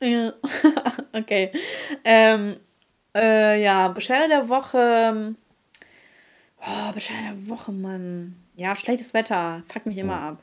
Ja, 0.00 0.32
okay. 1.12 1.52
Ähm, 2.02 2.56
äh, 3.14 3.62
ja, 3.62 3.88
Beschwerde 3.88 4.28
der 4.28 4.48
Woche. 4.48 5.34
Oh, 6.60 6.92
Beschwerde 6.92 7.34
der 7.34 7.48
Woche, 7.48 7.72
Mann. 7.72 8.36
Ja, 8.56 8.76
schlechtes 8.76 9.14
Wetter. 9.14 9.62
Fuck 9.66 9.86
mich 9.86 9.98
immer 9.98 10.20
ab. 10.20 10.42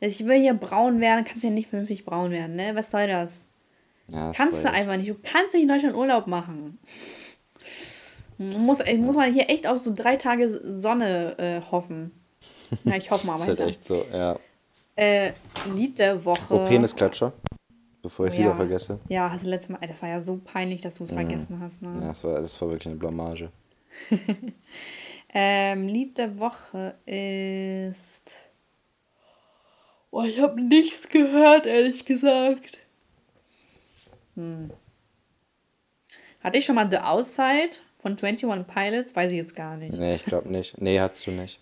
Also 0.00 0.22
Ich 0.22 0.28
will 0.28 0.40
hier 0.40 0.54
braun 0.54 1.00
werden, 1.00 1.24
kannst 1.24 1.42
ja 1.42 1.50
nicht 1.50 1.68
vernünftig 1.68 2.04
braun 2.04 2.30
werden, 2.30 2.56
ne? 2.56 2.74
Was 2.74 2.90
soll 2.90 3.06
das? 3.06 3.46
Ja, 4.08 4.30
ist 4.30 4.36
Kannst 4.36 4.64
du 4.64 4.70
einfach 4.70 4.96
nicht. 4.96 5.10
Du 5.10 5.16
kannst 5.22 5.54
nicht 5.54 5.62
in 5.62 5.68
Deutschland 5.68 5.96
Urlaub 5.96 6.26
machen. 6.26 6.78
Muss, 8.38 8.80
muss 8.98 9.16
man 9.16 9.32
hier 9.32 9.48
echt 9.48 9.66
auf 9.66 9.78
so 9.78 9.94
drei 9.94 10.16
Tage 10.16 10.48
Sonne 10.48 11.38
äh, 11.38 11.60
hoffen. 11.70 12.12
Ja, 12.84 12.96
ich 12.96 13.10
hoffe 13.10 13.26
mal. 13.26 13.36
Ist 13.36 13.42
aber 13.42 13.48
halt 13.48 13.60
echt 13.60 13.84
so, 13.84 14.04
ja. 14.12 14.38
Äh, 14.94 15.32
Lied 15.74 15.98
der 15.98 16.24
Woche. 16.24 16.54
Oh, 16.54 16.66
Penisklatscher. 16.66 17.32
Bevor 18.06 18.26
ich 18.26 18.34
es 18.34 18.38
Ja. 18.38 18.44
wieder 18.44 18.54
vergesse. 18.56 19.00
Ja, 19.08 19.32
hast 19.32 19.44
du 19.44 19.50
letztes 19.50 19.68
Mal. 19.70 19.80
Das 19.84 20.00
war 20.00 20.08
ja 20.08 20.20
so 20.20 20.36
peinlich, 20.44 20.80
dass 20.80 20.94
du 20.94 21.02
es 21.04 21.12
vergessen 21.12 21.58
hast. 21.60 21.82
Ne? 21.82 21.92
Ja, 21.94 22.06
das 22.08 22.22
war, 22.22 22.40
das 22.40 22.60
war 22.62 22.68
wirklich 22.70 22.86
eine 22.86 22.96
Blamage. 22.96 23.50
Ähm, 25.38 25.88
Lied 25.88 26.16
der 26.16 26.38
Woche 26.38 26.94
ist. 27.04 28.36
Oh, 30.10 30.22
ich 30.22 30.40
habe 30.40 30.58
nichts 30.62 31.08
gehört, 31.10 31.66
ehrlich 31.66 32.06
gesagt. 32.06 32.78
Hm. 34.34 34.70
Hatte 36.42 36.58
ich 36.58 36.64
schon 36.64 36.76
mal 36.76 36.88
The 36.90 36.98
Outside 36.98 37.70
von 38.00 38.12
21 38.16 38.66
Pilots? 38.66 39.14
Weiß 39.16 39.30
ich 39.30 39.36
jetzt 39.36 39.54
gar 39.56 39.76
nicht. 39.76 39.94
Nee, 39.98 40.14
ich 40.14 40.24
glaube 40.24 40.48
nicht. 40.48 40.80
Nee, 40.80 41.00
hattest 41.00 41.26
du 41.26 41.32
nicht. 41.32 41.60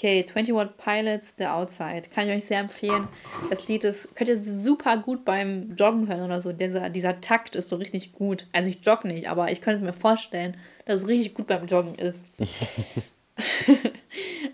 Okay, 0.00 0.24
21 0.24 0.78
Pilots, 0.78 1.34
The 1.36 1.44
Outside. 1.44 2.08
Kann 2.08 2.26
ich 2.26 2.34
euch 2.34 2.46
sehr 2.46 2.60
empfehlen. 2.60 3.06
Das 3.50 3.68
Lied 3.68 3.84
ist, 3.84 4.16
könnt 4.16 4.30
ihr 4.30 4.38
super 4.38 4.96
gut 4.96 5.26
beim 5.26 5.76
Joggen 5.76 6.08
hören 6.08 6.22
oder 6.22 6.40
so. 6.40 6.52
Dieser, 6.54 6.88
dieser 6.88 7.20
Takt 7.20 7.54
ist 7.54 7.68
so 7.68 7.76
richtig 7.76 8.14
gut. 8.14 8.46
Also 8.50 8.70
ich 8.70 8.82
jogge 8.82 9.08
nicht, 9.08 9.28
aber 9.28 9.52
ich 9.52 9.60
könnte 9.60 9.84
mir 9.84 9.92
vorstellen, 9.92 10.56
dass 10.86 11.02
es 11.02 11.06
richtig 11.08 11.34
gut 11.34 11.48
beim 11.48 11.66
Joggen 11.66 11.96
ist. 11.96 12.24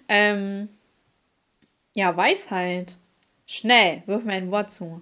ähm, 0.08 0.68
ja, 1.94 2.16
Weisheit. 2.16 2.96
Schnell, 3.46 4.02
wirf 4.06 4.24
mir 4.24 4.32
ein 4.32 4.50
Wort 4.50 4.72
zu. 4.72 5.00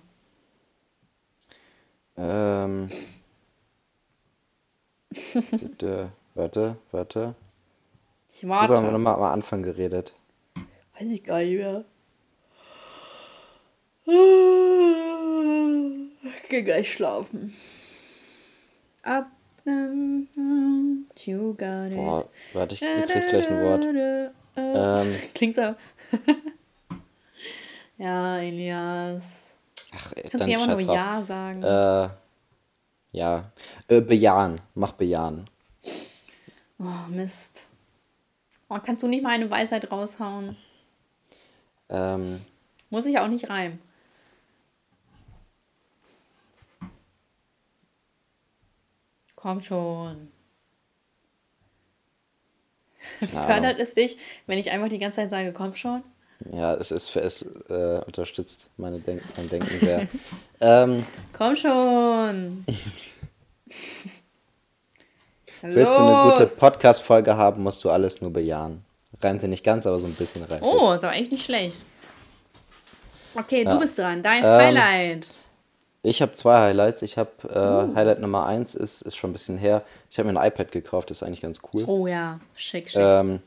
Ähm. 2.19 2.91
warte, 6.35 6.77
warte. 6.93 7.35
Ich 8.29 8.43
Worüber 8.43 8.59
haben 8.59 8.69
wir 8.69 8.77
warte. 8.77 8.93
nochmal 8.93 9.15
am 9.15 9.23
Anfang 9.23 9.63
geredet? 9.63 10.13
Weiß 10.99 11.11
ich 11.11 11.25
gar 11.25 11.39
nicht 11.41 11.57
mehr. 11.59 11.85
Ich 16.25 16.49
geh 16.49 16.63
gleich 16.63 16.93
schlafen. 16.93 17.55
Ab. 19.03 19.31
You 19.67 21.55
got 21.55 21.91
it. 21.91 21.97
Boah, 21.97 22.29
warte, 22.53 22.75
ich 22.75 22.81
du 22.81 23.03
kriegst 23.07 23.29
gleich 23.31 23.49
ein 23.49 23.63
Wort. 23.65 23.87
Ähm, 24.57 25.17
Klingt 25.35 25.55
so. 25.55 25.63
ja, 27.99 28.39
Elias. 28.39 29.55
ach, 29.95 30.13
ey, 30.13 30.29
Kannst 30.29 30.35
dann 30.35 30.41
du 30.41 30.53
einfach 30.53 30.67
scheiß 30.67 30.87
nur 30.87 30.87
drauf. 30.87 30.97
Ja 30.97 31.23
sagen? 31.23 31.63
Äh, 31.63 32.09
ja. 33.19 33.53
Äh, 33.89 34.01
bejahen. 34.01 34.61
Mach 34.75 34.93
bejahen. 34.93 35.49
Oh, 36.79 37.09
Mist. 37.09 37.67
Oh, 38.69 38.79
kannst 38.85 39.03
du 39.03 39.09
nicht 39.09 39.23
mal 39.23 39.31
eine 39.31 39.51
Weisheit 39.51 39.91
raushauen? 39.91 40.57
Ähm, 41.89 42.41
Muss 42.91 43.07
ich 43.07 43.19
auch 43.19 43.29
nicht 43.29 43.49
reimen. 43.51 43.79
Komm 49.35 49.61
schon. 49.61 50.29
Fördert 53.29 53.79
es 53.79 53.95
dich, 53.95 54.17
wenn 54.47 54.59
ich 54.59 54.71
einfach 54.71 54.89
die 54.89 54.99
ganze 54.99 55.17
Zeit 55.17 55.31
sage, 55.31 55.53
komm 55.53 55.75
schon? 55.75 56.03
ja, 56.53 56.75
es 56.75 56.91
ist 56.91 57.09
für 57.09 57.21
es 57.21 57.43
äh, 57.69 58.01
unterstützt 58.07 58.69
meine 58.77 58.99
Denk 58.99 59.23
mein 59.37 59.49
Denken 59.49 59.79
sehr. 59.79 60.09
ähm, 60.61 61.07
Komm 61.33 61.57
schon! 61.57 62.65
willst 65.63 65.99
du 65.99 66.03
eine 66.03 66.31
gute! 66.31 66.47
Podcast-Folge 66.47 67.37
haben, 67.37 67.63
musst 67.63 67.85
du 67.85 67.91
alles 67.91 68.21
nur 68.21 68.33
bejahen. 68.33 68.85
Reimt 69.23 69.41
sie 69.41 69.49
nicht 69.49 69.65
ganz, 69.65 69.87
aber 69.87 69.99
so 69.99 70.07
ein 70.07 70.15
bisschen 70.15 70.45
reimt 70.45 70.63
es. 70.63 70.69
Oh, 70.69 70.93
ist 70.93 71.05
aber 71.05 71.15
echt 71.15 71.31
nicht 71.33 71.45
schlecht. 71.45 71.85
Okay, 73.35 73.65
du 73.65 73.71
Ja. 73.71 73.77
bist 73.79 73.99
dran. 73.99 74.23
Dein 74.23 74.43
Ähm, 74.45 74.51
Highlight. 74.51 75.27
Ich 76.03 76.21
habe 76.21 76.33
zwei 76.33 76.59
Highlights. 76.61 77.03
Ich 77.03 77.17
habe 77.17 77.31
äh, 77.45 77.91
Oh. 77.93 77.95
Highlight 77.97 78.21
Nummer 78.21 78.47
eins 78.47 78.75
ist, 78.75 79.03
ist 79.03 79.17
schon 79.17 79.31
ein 79.31 79.33
bisschen 79.33 79.57
her. 79.59 79.83
Ich 80.11 80.19
habe 80.19 80.31
mir 80.31 80.39
ein 80.39 80.47
iPad 80.49 80.71
gekauft, 80.71 81.11
das 81.11 81.19
ist 81.19 81.23
eigentlich 81.23 81.41
ganz 81.41 81.61
cool. 81.73 81.85
Oh 81.87 82.07
ja, 82.07 82.41
schick, 82.55 82.91
schick. 82.91 83.01
Ähm, 83.01 83.41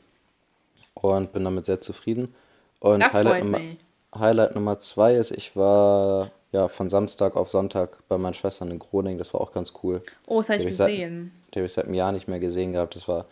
und 0.94 1.32
bin 1.32 1.44
damit 1.44 1.66
sehr 1.66 1.80
zufrieden. 1.80 2.34
Und 2.80 3.00
Das 3.00 3.14
Highlight 3.14 3.34
freut 3.34 3.44
Nummer, 3.44 3.58
mich. 3.60 3.78
Highlight 4.18 4.54
Nummer 4.56 4.78
zwei 4.80 5.14
ist, 5.14 5.30
ich 5.30 5.54
war 5.54 6.30
ja 6.50 6.66
von 6.68 6.90
Samstag 6.90 7.36
auf 7.36 7.50
Sonntag 7.50 7.98
bei 8.08 8.18
meinen 8.18 8.34
Schwestern 8.34 8.70
in 8.70 8.78
Groningen. 8.80 9.18
Das 9.18 9.32
war 9.32 9.40
auch 9.40 9.52
ganz 9.52 9.72
cool. 9.82 10.02
oh, 10.26 10.38
das 10.38 10.48
habe 10.48 10.62
ich 10.62 10.76
seit- 10.76 10.90
gesehen. 10.90 11.32
Die 11.54 11.60
habe 11.60 11.66
ich 11.66 11.72
seit 11.72 11.84
einem 11.84 11.94
Jahr 11.94 12.10
nicht 12.12 12.26
mehr 12.28 12.40
gesehen 12.40 12.72
gehabt. 12.72 12.96
Das 12.96 13.06
war 13.06 13.26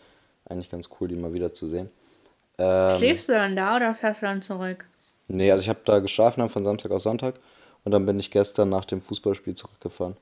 eigentlich 0.49 0.69
ganz 0.71 0.87
cool, 0.99 1.07
die 1.09 1.15
mal 1.15 1.33
wieder 1.33 1.51
zu 1.51 1.67
sehen. 1.67 1.89
Ähm, 2.57 2.97
Schläfst 2.97 3.29
du 3.29 3.33
dann 3.33 3.55
da 3.55 3.75
oder 3.75 3.93
fährst 3.95 4.21
du 4.21 4.25
dann 4.25 4.41
zurück? 4.41 4.85
nee, 5.27 5.51
also 5.51 5.61
ich 5.61 5.69
habe 5.69 5.79
da 5.85 5.99
geschlafen 5.99 6.39
dann 6.39 6.49
von 6.49 6.63
Samstag 6.63 6.91
auf 6.91 7.01
Sonntag. 7.01 7.35
Und 7.83 7.91
dann 7.91 8.05
bin 8.05 8.19
ich 8.19 8.31
gestern 8.31 8.69
nach 8.69 8.85
dem 8.85 9.01
Fußballspiel 9.01 9.55
zurückgefahren. 9.55 10.17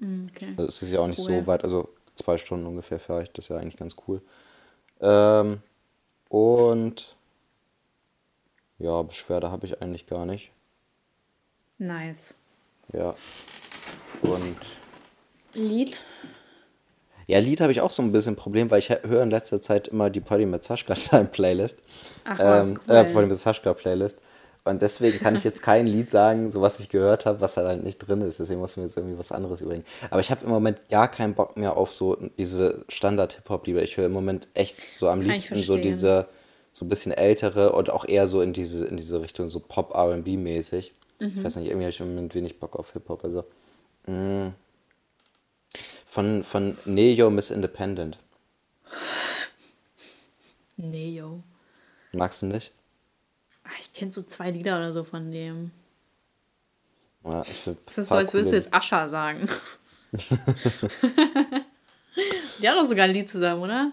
Hm, 0.00 0.30
Okay. 0.34 0.54
Also 0.56 0.68
es 0.68 0.82
ist 0.82 0.90
ja 0.90 1.00
auch 1.00 1.06
nicht 1.06 1.18
Cool. 1.20 1.40
so 1.42 1.46
weit, 1.46 1.62
also 1.64 1.88
zwei 2.14 2.36
Stunden 2.38 2.66
ungefähr 2.66 2.98
fahre 2.98 3.22
ich, 3.24 3.30
das 3.32 3.44
ist 3.44 3.48
ja 3.50 3.56
eigentlich 3.58 3.76
ganz 3.76 3.94
cool. 4.08 4.20
Ähm, 5.00 5.60
und 6.28 7.14
ja, 8.78 9.02
Beschwerde 9.02 9.50
habe 9.50 9.66
ich 9.66 9.80
eigentlich 9.82 10.06
gar 10.06 10.26
nicht. 10.26 10.50
Nice. 11.78 12.34
Ja. 12.92 13.14
Und 14.22 14.56
Lied? 15.54 16.02
Ja, 17.26 17.38
Lied 17.38 17.60
habe 17.60 17.72
ich 17.72 17.80
auch 17.80 17.92
so 17.92 18.02
ein 18.02 18.12
bisschen 18.12 18.36
Problem, 18.36 18.70
weil 18.70 18.78
ich 18.78 18.90
hö- 18.90 19.06
höre 19.08 19.22
in 19.22 19.30
letzter 19.30 19.60
Zeit 19.60 19.88
immer 19.88 20.10
die 20.10 20.20
Party 20.20 20.46
mit 20.46 20.62
Sascha 20.62 20.94
Time 20.94 21.26
Playlist. 21.26 21.76
Ach, 22.24 22.38
ähm, 22.40 22.80
cool. 22.88 22.94
äh, 22.94 23.04
Party 23.12 23.28
mit 23.28 23.38
Sascha 23.38 23.74
Playlist. 23.74 24.18
Und 24.64 24.82
deswegen 24.82 25.20
kann 25.20 25.36
ich 25.36 25.44
jetzt 25.44 25.62
kein 25.70 25.86
Lied 25.86 26.10
sagen, 26.10 26.50
so 26.50 26.60
was 26.60 26.80
ich 26.80 26.88
gehört 26.88 27.24
habe, 27.24 27.40
was 27.40 27.56
halt 27.56 27.84
nicht 27.84 27.98
drin 27.98 28.20
ist. 28.20 28.40
Deswegen 28.40 28.58
muss 28.58 28.72
ich 28.72 28.76
mir 28.78 28.82
jetzt 28.84 28.96
irgendwie 28.96 29.16
was 29.18 29.30
anderes 29.30 29.60
überlegen. 29.60 29.84
Aber 30.10 30.18
ich 30.20 30.30
habe 30.32 30.44
im 30.44 30.50
Moment 30.50 30.88
gar 30.90 31.08
keinen 31.08 31.34
Bock 31.34 31.56
mehr 31.56 31.76
auf 31.76 31.92
so 31.92 32.16
diese 32.36 32.84
Standard-Hip-Hop-Lieder. 32.88 33.82
Ich 33.82 33.96
höre 33.96 34.06
im 34.06 34.12
Moment 34.12 34.48
echt 34.54 34.78
so 34.98 35.08
am 35.08 35.20
liebsten 35.20 35.54
so 35.62 35.74
diese, 35.82 36.26
so 36.72 36.84
ein 36.84 36.88
bisschen 36.88 37.12
ältere 37.12 37.72
und 37.72 37.90
auch 37.90 38.06
eher 38.08 38.26
so 38.26 38.40
in 38.40 38.52
diese, 38.52 38.86
in 38.86 38.96
diese 38.96 39.20
Richtung 39.20 39.48
so 39.48 39.60
Pop-RB-mäßig. 39.60 40.92
Mhm. 41.20 41.32
Ich 41.38 41.44
weiß 41.44 41.56
nicht, 41.56 41.66
irgendwie 41.66 41.84
habe 41.84 41.90
ich 41.90 42.00
im 42.00 42.08
Moment 42.14 42.34
wenig 42.34 42.58
Bock 42.58 42.74
auf 42.76 42.92
Hip-Hop. 42.92 43.24
Also, 43.24 43.44
mh. 44.06 44.52
Von, 46.16 46.42
von 46.42 46.78
Neo 46.86 47.28
Miss 47.28 47.50
Independent. 47.50 48.18
Nee, 50.78 51.10
yo. 51.10 51.42
Magst 52.12 52.40
du 52.40 52.46
nicht? 52.46 52.72
Ach, 53.64 53.78
ich 53.78 53.92
kenne 53.92 54.10
so 54.10 54.22
zwei 54.22 54.50
Lieder 54.50 54.78
oder 54.78 54.94
so 54.94 55.04
von 55.04 55.30
dem. 55.30 55.72
Ja, 57.22 57.44
Das 57.84 57.98
ist 57.98 58.08
so, 58.08 58.14
als 58.14 58.32
würdest 58.32 58.52
du 58.52 58.56
jetzt 58.56 58.72
Ascha 58.72 59.08
sagen. 59.08 59.46
Die 60.12 60.30
haben 62.66 62.78
doch 62.78 62.88
sogar 62.88 63.04
ein 63.04 63.10
Lied 63.10 63.28
zusammen, 63.28 63.60
oder? 63.60 63.92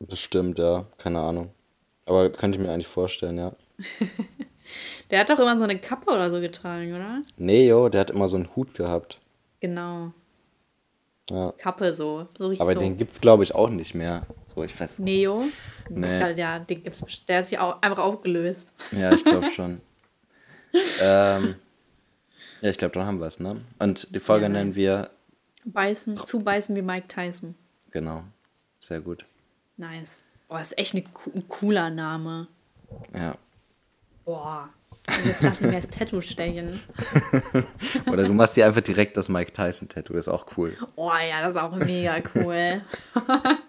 Bestimmt, 0.00 0.58
ja. 0.58 0.86
Keine 0.96 1.20
Ahnung. 1.20 1.50
Aber 2.06 2.30
könnte 2.30 2.56
ich 2.56 2.64
mir 2.64 2.72
eigentlich 2.72 2.86
vorstellen, 2.86 3.36
ja. 3.36 3.54
Der 5.10 5.20
hat 5.20 5.28
doch 5.28 5.38
immer 5.38 5.58
so 5.58 5.64
eine 5.64 5.78
Kappe 5.78 6.12
oder 6.12 6.30
so 6.30 6.40
getragen, 6.40 6.94
oder? 6.94 7.20
Nee, 7.36 7.68
jo, 7.68 7.90
der 7.90 8.00
hat 8.00 8.10
immer 8.10 8.30
so 8.30 8.38
einen 8.38 8.56
Hut 8.56 8.72
gehabt. 8.72 9.18
Genau. 9.60 10.14
Ja. 11.32 11.52
Kappe 11.56 11.94
so. 11.94 12.28
so 12.38 12.50
Aber 12.58 12.74
so. 12.74 12.80
den 12.80 12.98
gibt's, 12.98 13.20
glaube 13.20 13.42
ich, 13.42 13.54
auch 13.54 13.70
nicht 13.70 13.94
mehr. 13.94 14.22
So, 14.54 14.62
ich 14.62 14.78
weiß. 14.78 14.98
Neo? 14.98 15.44
Nee. 15.88 16.18
Glaub, 16.18 16.36
ja, 16.36 16.58
den 16.58 16.82
gibt's, 16.84 17.02
der 17.26 17.40
ist 17.40 17.50
ja 17.50 17.60
auch 17.62 17.80
einfach 17.80 18.02
aufgelöst. 18.04 18.68
Ja, 18.92 19.12
ich 19.12 19.24
glaube 19.24 19.46
schon. 19.50 19.80
ähm, 21.02 21.54
ja, 22.60 22.70
ich 22.70 22.78
glaube, 22.78 22.94
dann 22.94 23.06
haben 23.06 23.18
wir 23.18 23.26
es, 23.26 23.40
ne? 23.40 23.60
Und 23.78 24.14
die 24.14 24.20
Folge 24.20 24.44
Ja, 24.44 24.48
nennen 24.50 24.74
wir, 24.76 25.10
Beißen, 25.64 26.16
zubeißen 26.16 26.74
wie 26.76 26.82
Mike 26.82 27.08
Tyson. 27.08 27.54
genau, 27.90 28.24
sehr 28.78 29.00
gut. 29.00 29.24
Nice. 29.76 30.20
Boah, 30.48 30.60
ist 30.60 30.76
echt 30.76 30.94
co- 31.14 31.30
ein 31.34 31.48
cooler 31.48 31.88
Name. 31.88 32.48
Ja. 33.14 33.36
Boah. 34.24 34.68
Jetzt 35.24 35.42
lass 35.42 35.60
ich 35.60 35.66
mir 35.66 35.72
das 35.72 35.88
Tattoo 35.88 36.20
stechen. 36.20 36.80
Oder 38.12 38.24
du 38.24 38.32
machst 38.32 38.56
dir 38.56 38.66
einfach 38.66 38.82
direkt 38.82 39.16
das 39.16 39.28
Mike 39.28 39.52
Tyson-Tattoo, 39.52 40.12
das 40.14 40.26
ist 40.28 40.32
auch 40.32 40.46
cool. 40.56 40.76
Oh 40.96 41.10
ja, 41.10 41.40
das 41.42 41.54
ist 41.54 41.60
auch 41.60 41.74
mega 41.76 42.16
cool. 42.36 42.82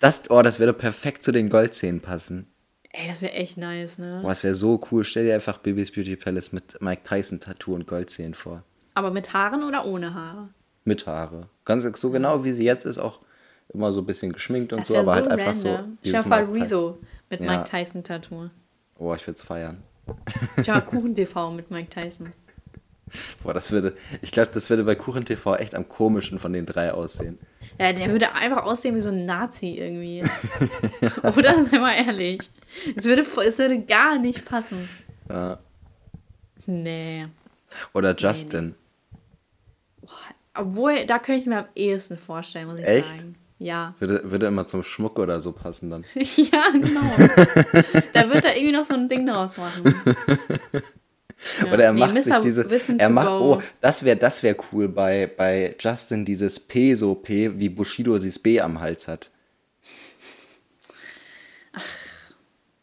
Das, 0.00 0.30
oh, 0.30 0.42
das 0.42 0.60
würde 0.60 0.72
perfekt 0.72 1.24
zu 1.24 1.32
den 1.32 1.50
Goldzähnen 1.50 2.00
passen. 2.00 2.46
Ey, 2.92 3.08
das 3.08 3.20
wäre 3.20 3.32
echt 3.32 3.56
nice, 3.56 3.98
ne? 3.98 4.20
Boah, 4.22 4.28
das 4.28 4.44
wäre 4.44 4.54
so 4.54 4.80
cool. 4.90 5.02
Stell 5.02 5.26
dir 5.26 5.34
einfach 5.34 5.58
Bibis 5.58 5.90
Beauty 5.90 6.14
Palace 6.14 6.52
mit 6.52 6.80
Mike 6.80 7.02
Tyson-Tattoo 7.02 7.74
und 7.74 7.88
Goldzähnen 7.88 8.34
vor. 8.34 8.62
Aber 8.94 9.10
mit 9.10 9.32
Haaren 9.34 9.64
oder 9.64 9.84
ohne 9.84 10.14
Haare? 10.14 10.50
Mit 10.84 11.04
Haare. 11.08 11.48
Ganz 11.64 11.82
so 12.00 12.10
genau 12.10 12.44
wie 12.44 12.52
sie 12.52 12.64
jetzt 12.64 12.84
ist, 12.86 12.98
auch 12.98 13.20
immer 13.74 13.90
so 13.92 14.00
ein 14.02 14.06
bisschen 14.06 14.32
geschminkt 14.32 14.72
und 14.72 14.82
Das 14.82 14.88
so, 14.88 14.96
aber 14.96 15.06
so 15.06 15.12
halt 15.14 15.28
einfach 15.28 15.56
so. 15.56 15.74
random. 15.74 15.98
Mike 16.04 16.22
vor, 16.22 16.52
Ty- 16.54 16.60
Rezo 16.62 16.98
mit 17.28 17.40
Ja. 17.42 17.50
Mike 17.58 17.68
Tyson 17.68 18.04
Tattoo. 18.04 18.48
Oh, 18.98 19.12
ich 19.14 19.26
würde 19.26 19.36
es 19.36 19.42
feiern. 19.42 19.82
Tja, 20.62 20.80
Kuchen-TV 20.80 21.50
mit 21.52 21.70
Mike 21.70 21.90
Tyson. 21.90 22.32
Boah, 23.42 23.54
das 23.54 23.70
würde, 23.70 23.94
ich 24.20 24.32
glaube, 24.32 24.50
das 24.52 24.68
würde 24.68 24.82
bei 24.82 24.96
Kuchen 24.96 25.24
TV 25.24 25.54
echt 25.56 25.76
am 25.76 25.88
komischen 25.88 26.40
von 26.40 26.52
den 26.52 26.66
drei 26.66 26.92
aussehen. 26.92 27.38
Ja, 27.78 27.92
der 27.92 28.10
würde 28.10 28.32
einfach 28.32 28.64
aussehen 28.64 28.96
wie 28.96 29.00
so 29.00 29.10
ein 29.10 29.24
Nazi 29.26 29.74
irgendwie. 29.78 30.22
Oder? 31.36 31.62
Sei 31.62 31.78
mal 31.78 31.94
ehrlich. 31.94 32.40
Es 32.96 33.04
würde, 33.04 33.22
es 33.22 33.58
würde 33.58 33.80
gar 33.80 34.18
nicht 34.18 34.44
passen. 34.44 34.88
Ja. 35.28 35.58
Nee. 36.66 37.28
Oder 37.94 38.16
Justin. 38.16 38.74
Obwohl, 40.54 41.06
da 41.06 41.18
könnte 41.18 41.38
ich 41.38 41.44
es 41.44 41.46
mir 41.46 41.58
am 41.58 41.68
ehesten 41.74 42.18
vorstellen, 42.18 42.66
muss 42.66 42.80
ich 42.80 42.86
Echt? 42.86 43.20
sagen. 43.20 43.36
Ja. 43.58 43.94
Würde, 43.98 44.30
würde 44.30 44.46
immer 44.46 44.66
zum 44.66 44.82
Schmuck 44.82 45.18
oder 45.18 45.40
so 45.40 45.52
passen 45.52 45.90
dann. 45.90 46.04
ja, 46.14 46.70
genau. 46.72 47.00
da 48.12 48.30
wird 48.32 48.44
er 48.44 48.54
irgendwie 48.56 48.72
noch 48.72 48.84
so 48.84 48.94
ein 48.94 49.08
Ding 49.08 49.26
draus 49.26 49.56
machen. 49.56 49.94
Ja. 51.62 51.70
Oder 51.70 51.84
er 51.84 51.92
Nee, 51.92 52.00
macht 52.00 52.14
Mr. 52.14 52.22
sich 52.22 52.34
diese. 52.38 52.70
Wissen 52.70 52.98
Er 52.98 53.10
macht. 53.10 53.26
go. 53.26 53.56
Oh, 53.58 53.62
das 53.82 54.02
wäre 54.02 54.16
das 54.16 54.42
wär 54.42 54.56
cool 54.72 54.88
bei, 54.88 55.26
bei 55.36 55.76
Justin, 55.78 56.24
dieses 56.24 56.58
P 56.58 56.94
so 56.94 57.14
P, 57.14 57.58
wie 57.60 57.68
Bushido 57.68 58.16
dieses 58.18 58.38
B 58.38 58.58
am 58.58 58.80
Hals 58.80 59.06
hat. 59.06 59.30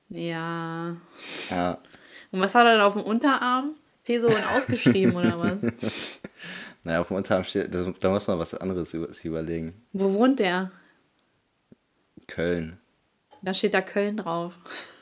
Ja. 0.09 0.95
Ja. 1.49 1.77
Und 2.31 2.39
was 2.41 2.53
hat 2.53 2.65
er 2.67 2.73
dann 2.73 2.81
auf 2.81 2.93
dem 2.93 3.01
Unterarm? 3.01 3.75
Peso 4.03 4.27
und 4.27 4.47
ausgeschrieben 4.55 5.15
oder 5.15 5.39
was? 5.39 5.57
Naja, 6.83 7.01
auf 7.01 7.07
dem 7.07 7.17
Unterarm 7.17 7.43
steht. 7.43 7.73
Da, 7.73 7.93
da 7.99 8.09
muss 8.09 8.27
man 8.27 8.39
was 8.39 8.53
anderes 8.55 8.93
über, 8.93 9.11
sich 9.13 9.25
überlegen. 9.25 9.73
Wo 9.93 10.13
wohnt 10.13 10.39
der? 10.39 10.71
Köln. 12.27 12.77
Da 13.41 13.53
steht 13.53 13.73
da 13.73 13.81
Köln 13.81 14.17
drauf. 14.17 14.53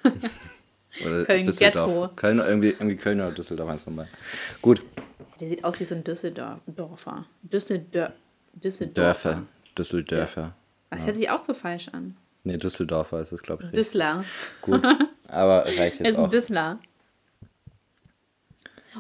Oder 1.06 1.26
Köln 1.26 1.46
Düsseldorf. 1.46 1.88
Ghetto. 1.88 2.16
Köln, 2.16 2.40
irgendwie, 2.40 2.70
irgendwie 2.70 2.98
Köln 2.98 3.22
oder 3.22 3.32
Düsseldorf, 3.32 3.70
eins 3.70 3.84
von 3.86 3.96
beiden. 3.96 4.12
Gut. 4.62 4.84
Der 5.40 5.48
sieht 5.48 5.64
aus 5.64 5.80
wie 5.80 5.86
so 5.86 5.96
ein 5.96 6.04
Düsseldorfer. 6.04 7.26
Düsseldorf. 7.44 8.14
Düsseldorfer. 8.54 9.30
Dörfer. 9.30 9.44
Düsseldörfer. 9.78 10.56
Das 10.90 11.06
hört 11.06 11.16
sich 11.16 11.30
auch 11.30 11.40
so 11.40 11.54
falsch 11.54 11.88
an. 11.94 12.18
Nee, 12.44 12.58
Düsseldorfer 12.58 13.22
ist 13.22 13.32
es, 13.32 13.42
glaube 13.42 13.64
ich. 13.66 13.72
Düssler. 13.72 14.26
Gut. 14.62 14.84
Aber 15.28 15.66
reicht 15.66 15.80
Er 15.80 15.86
jetzt 15.88 16.02
ist 16.02 16.18
ein 16.18 16.26
auch. 16.26 16.32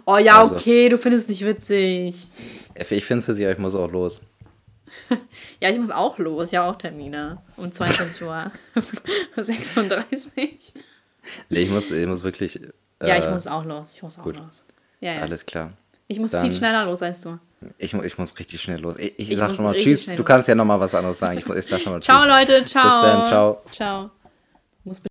Oh 0.05 0.17
ja, 0.17 0.39
Also. 0.39 0.55
okay, 0.55 0.89
du 0.89 0.97
findest 0.97 1.23
es 1.25 1.29
nicht 1.29 1.45
witzig. 1.45 2.27
Ich 2.89 3.05
finde 3.05 3.19
es 3.19 3.25
für 3.25 3.35
sie, 3.35 3.43
aber 3.45 3.53
ich 3.53 3.59
muss 3.59 3.75
auch 3.75 3.91
los. 3.91 4.21
Ja, 5.61 5.69
ich 5.69 5.77
muss 5.79 5.91
auch 5.91 6.17
los. 6.17 6.51
Ja, 6.51 6.67
auch 6.69 6.75
Termine. 6.75 7.37
Um 7.55 7.71
22 7.71 8.23
Uhr. 8.23 8.51
36. 9.35 10.73
Nee, 11.49 11.59
ich 11.61 11.69
muss, 11.69 11.91
ich 11.91 12.07
muss 12.07 12.23
wirklich. 12.23 12.59
Ja, 13.01 13.17
ich 13.17 13.25
äh, 13.25 13.31
muss 13.31 13.45
auch 13.47 13.63
los. 13.63 13.93
Ich 13.95 14.03
muss 14.03 14.17
auch 14.17 14.23
gut. 14.23 14.37
los. 14.37 14.63
Ja, 15.01 15.13
ja. 15.13 15.21
Alles 15.21 15.45
klar. 15.45 15.71
Ich 16.07 16.19
muss 16.19 16.31
Dann- 16.31 16.41
viel 16.43 16.53
schneller 16.53 16.85
los 16.85 17.01
als 17.01 17.21
du. 17.21 17.37
Ich, 17.77 17.93
ich 17.93 18.17
muss 18.17 18.37
richtig 18.39 18.59
schnell 18.59 18.79
los. 18.79 18.97
Ich, 18.97 19.13
ich, 19.19 19.31
Ich 19.31 19.37
sag 19.37 19.53
schon 19.55 19.65
mal 19.65 19.75
Tschüss. 19.75 20.07
Du 20.07 20.23
kannst 20.23 20.47
ja 20.47 20.55
noch 20.55 20.65
mal 20.65 20.79
was 20.79 20.95
anderes 20.95 21.19
sagen. 21.19 21.37
Ich, 21.37 21.45
muss- 21.45 21.57
ich 21.57 21.65
sag 21.67 21.79
schon 21.79 21.93
mal 21.93 21.99
Tschüss. 22.01 22.07
Ciao, 22.07 22.25
Leute. 22.25 22.65
Ciao. 22.65 22.83
Bis 22.85 22.99
dann. 22.99 23.27
Ciao. 23.27 23.61
Ciao. 23.71 24.09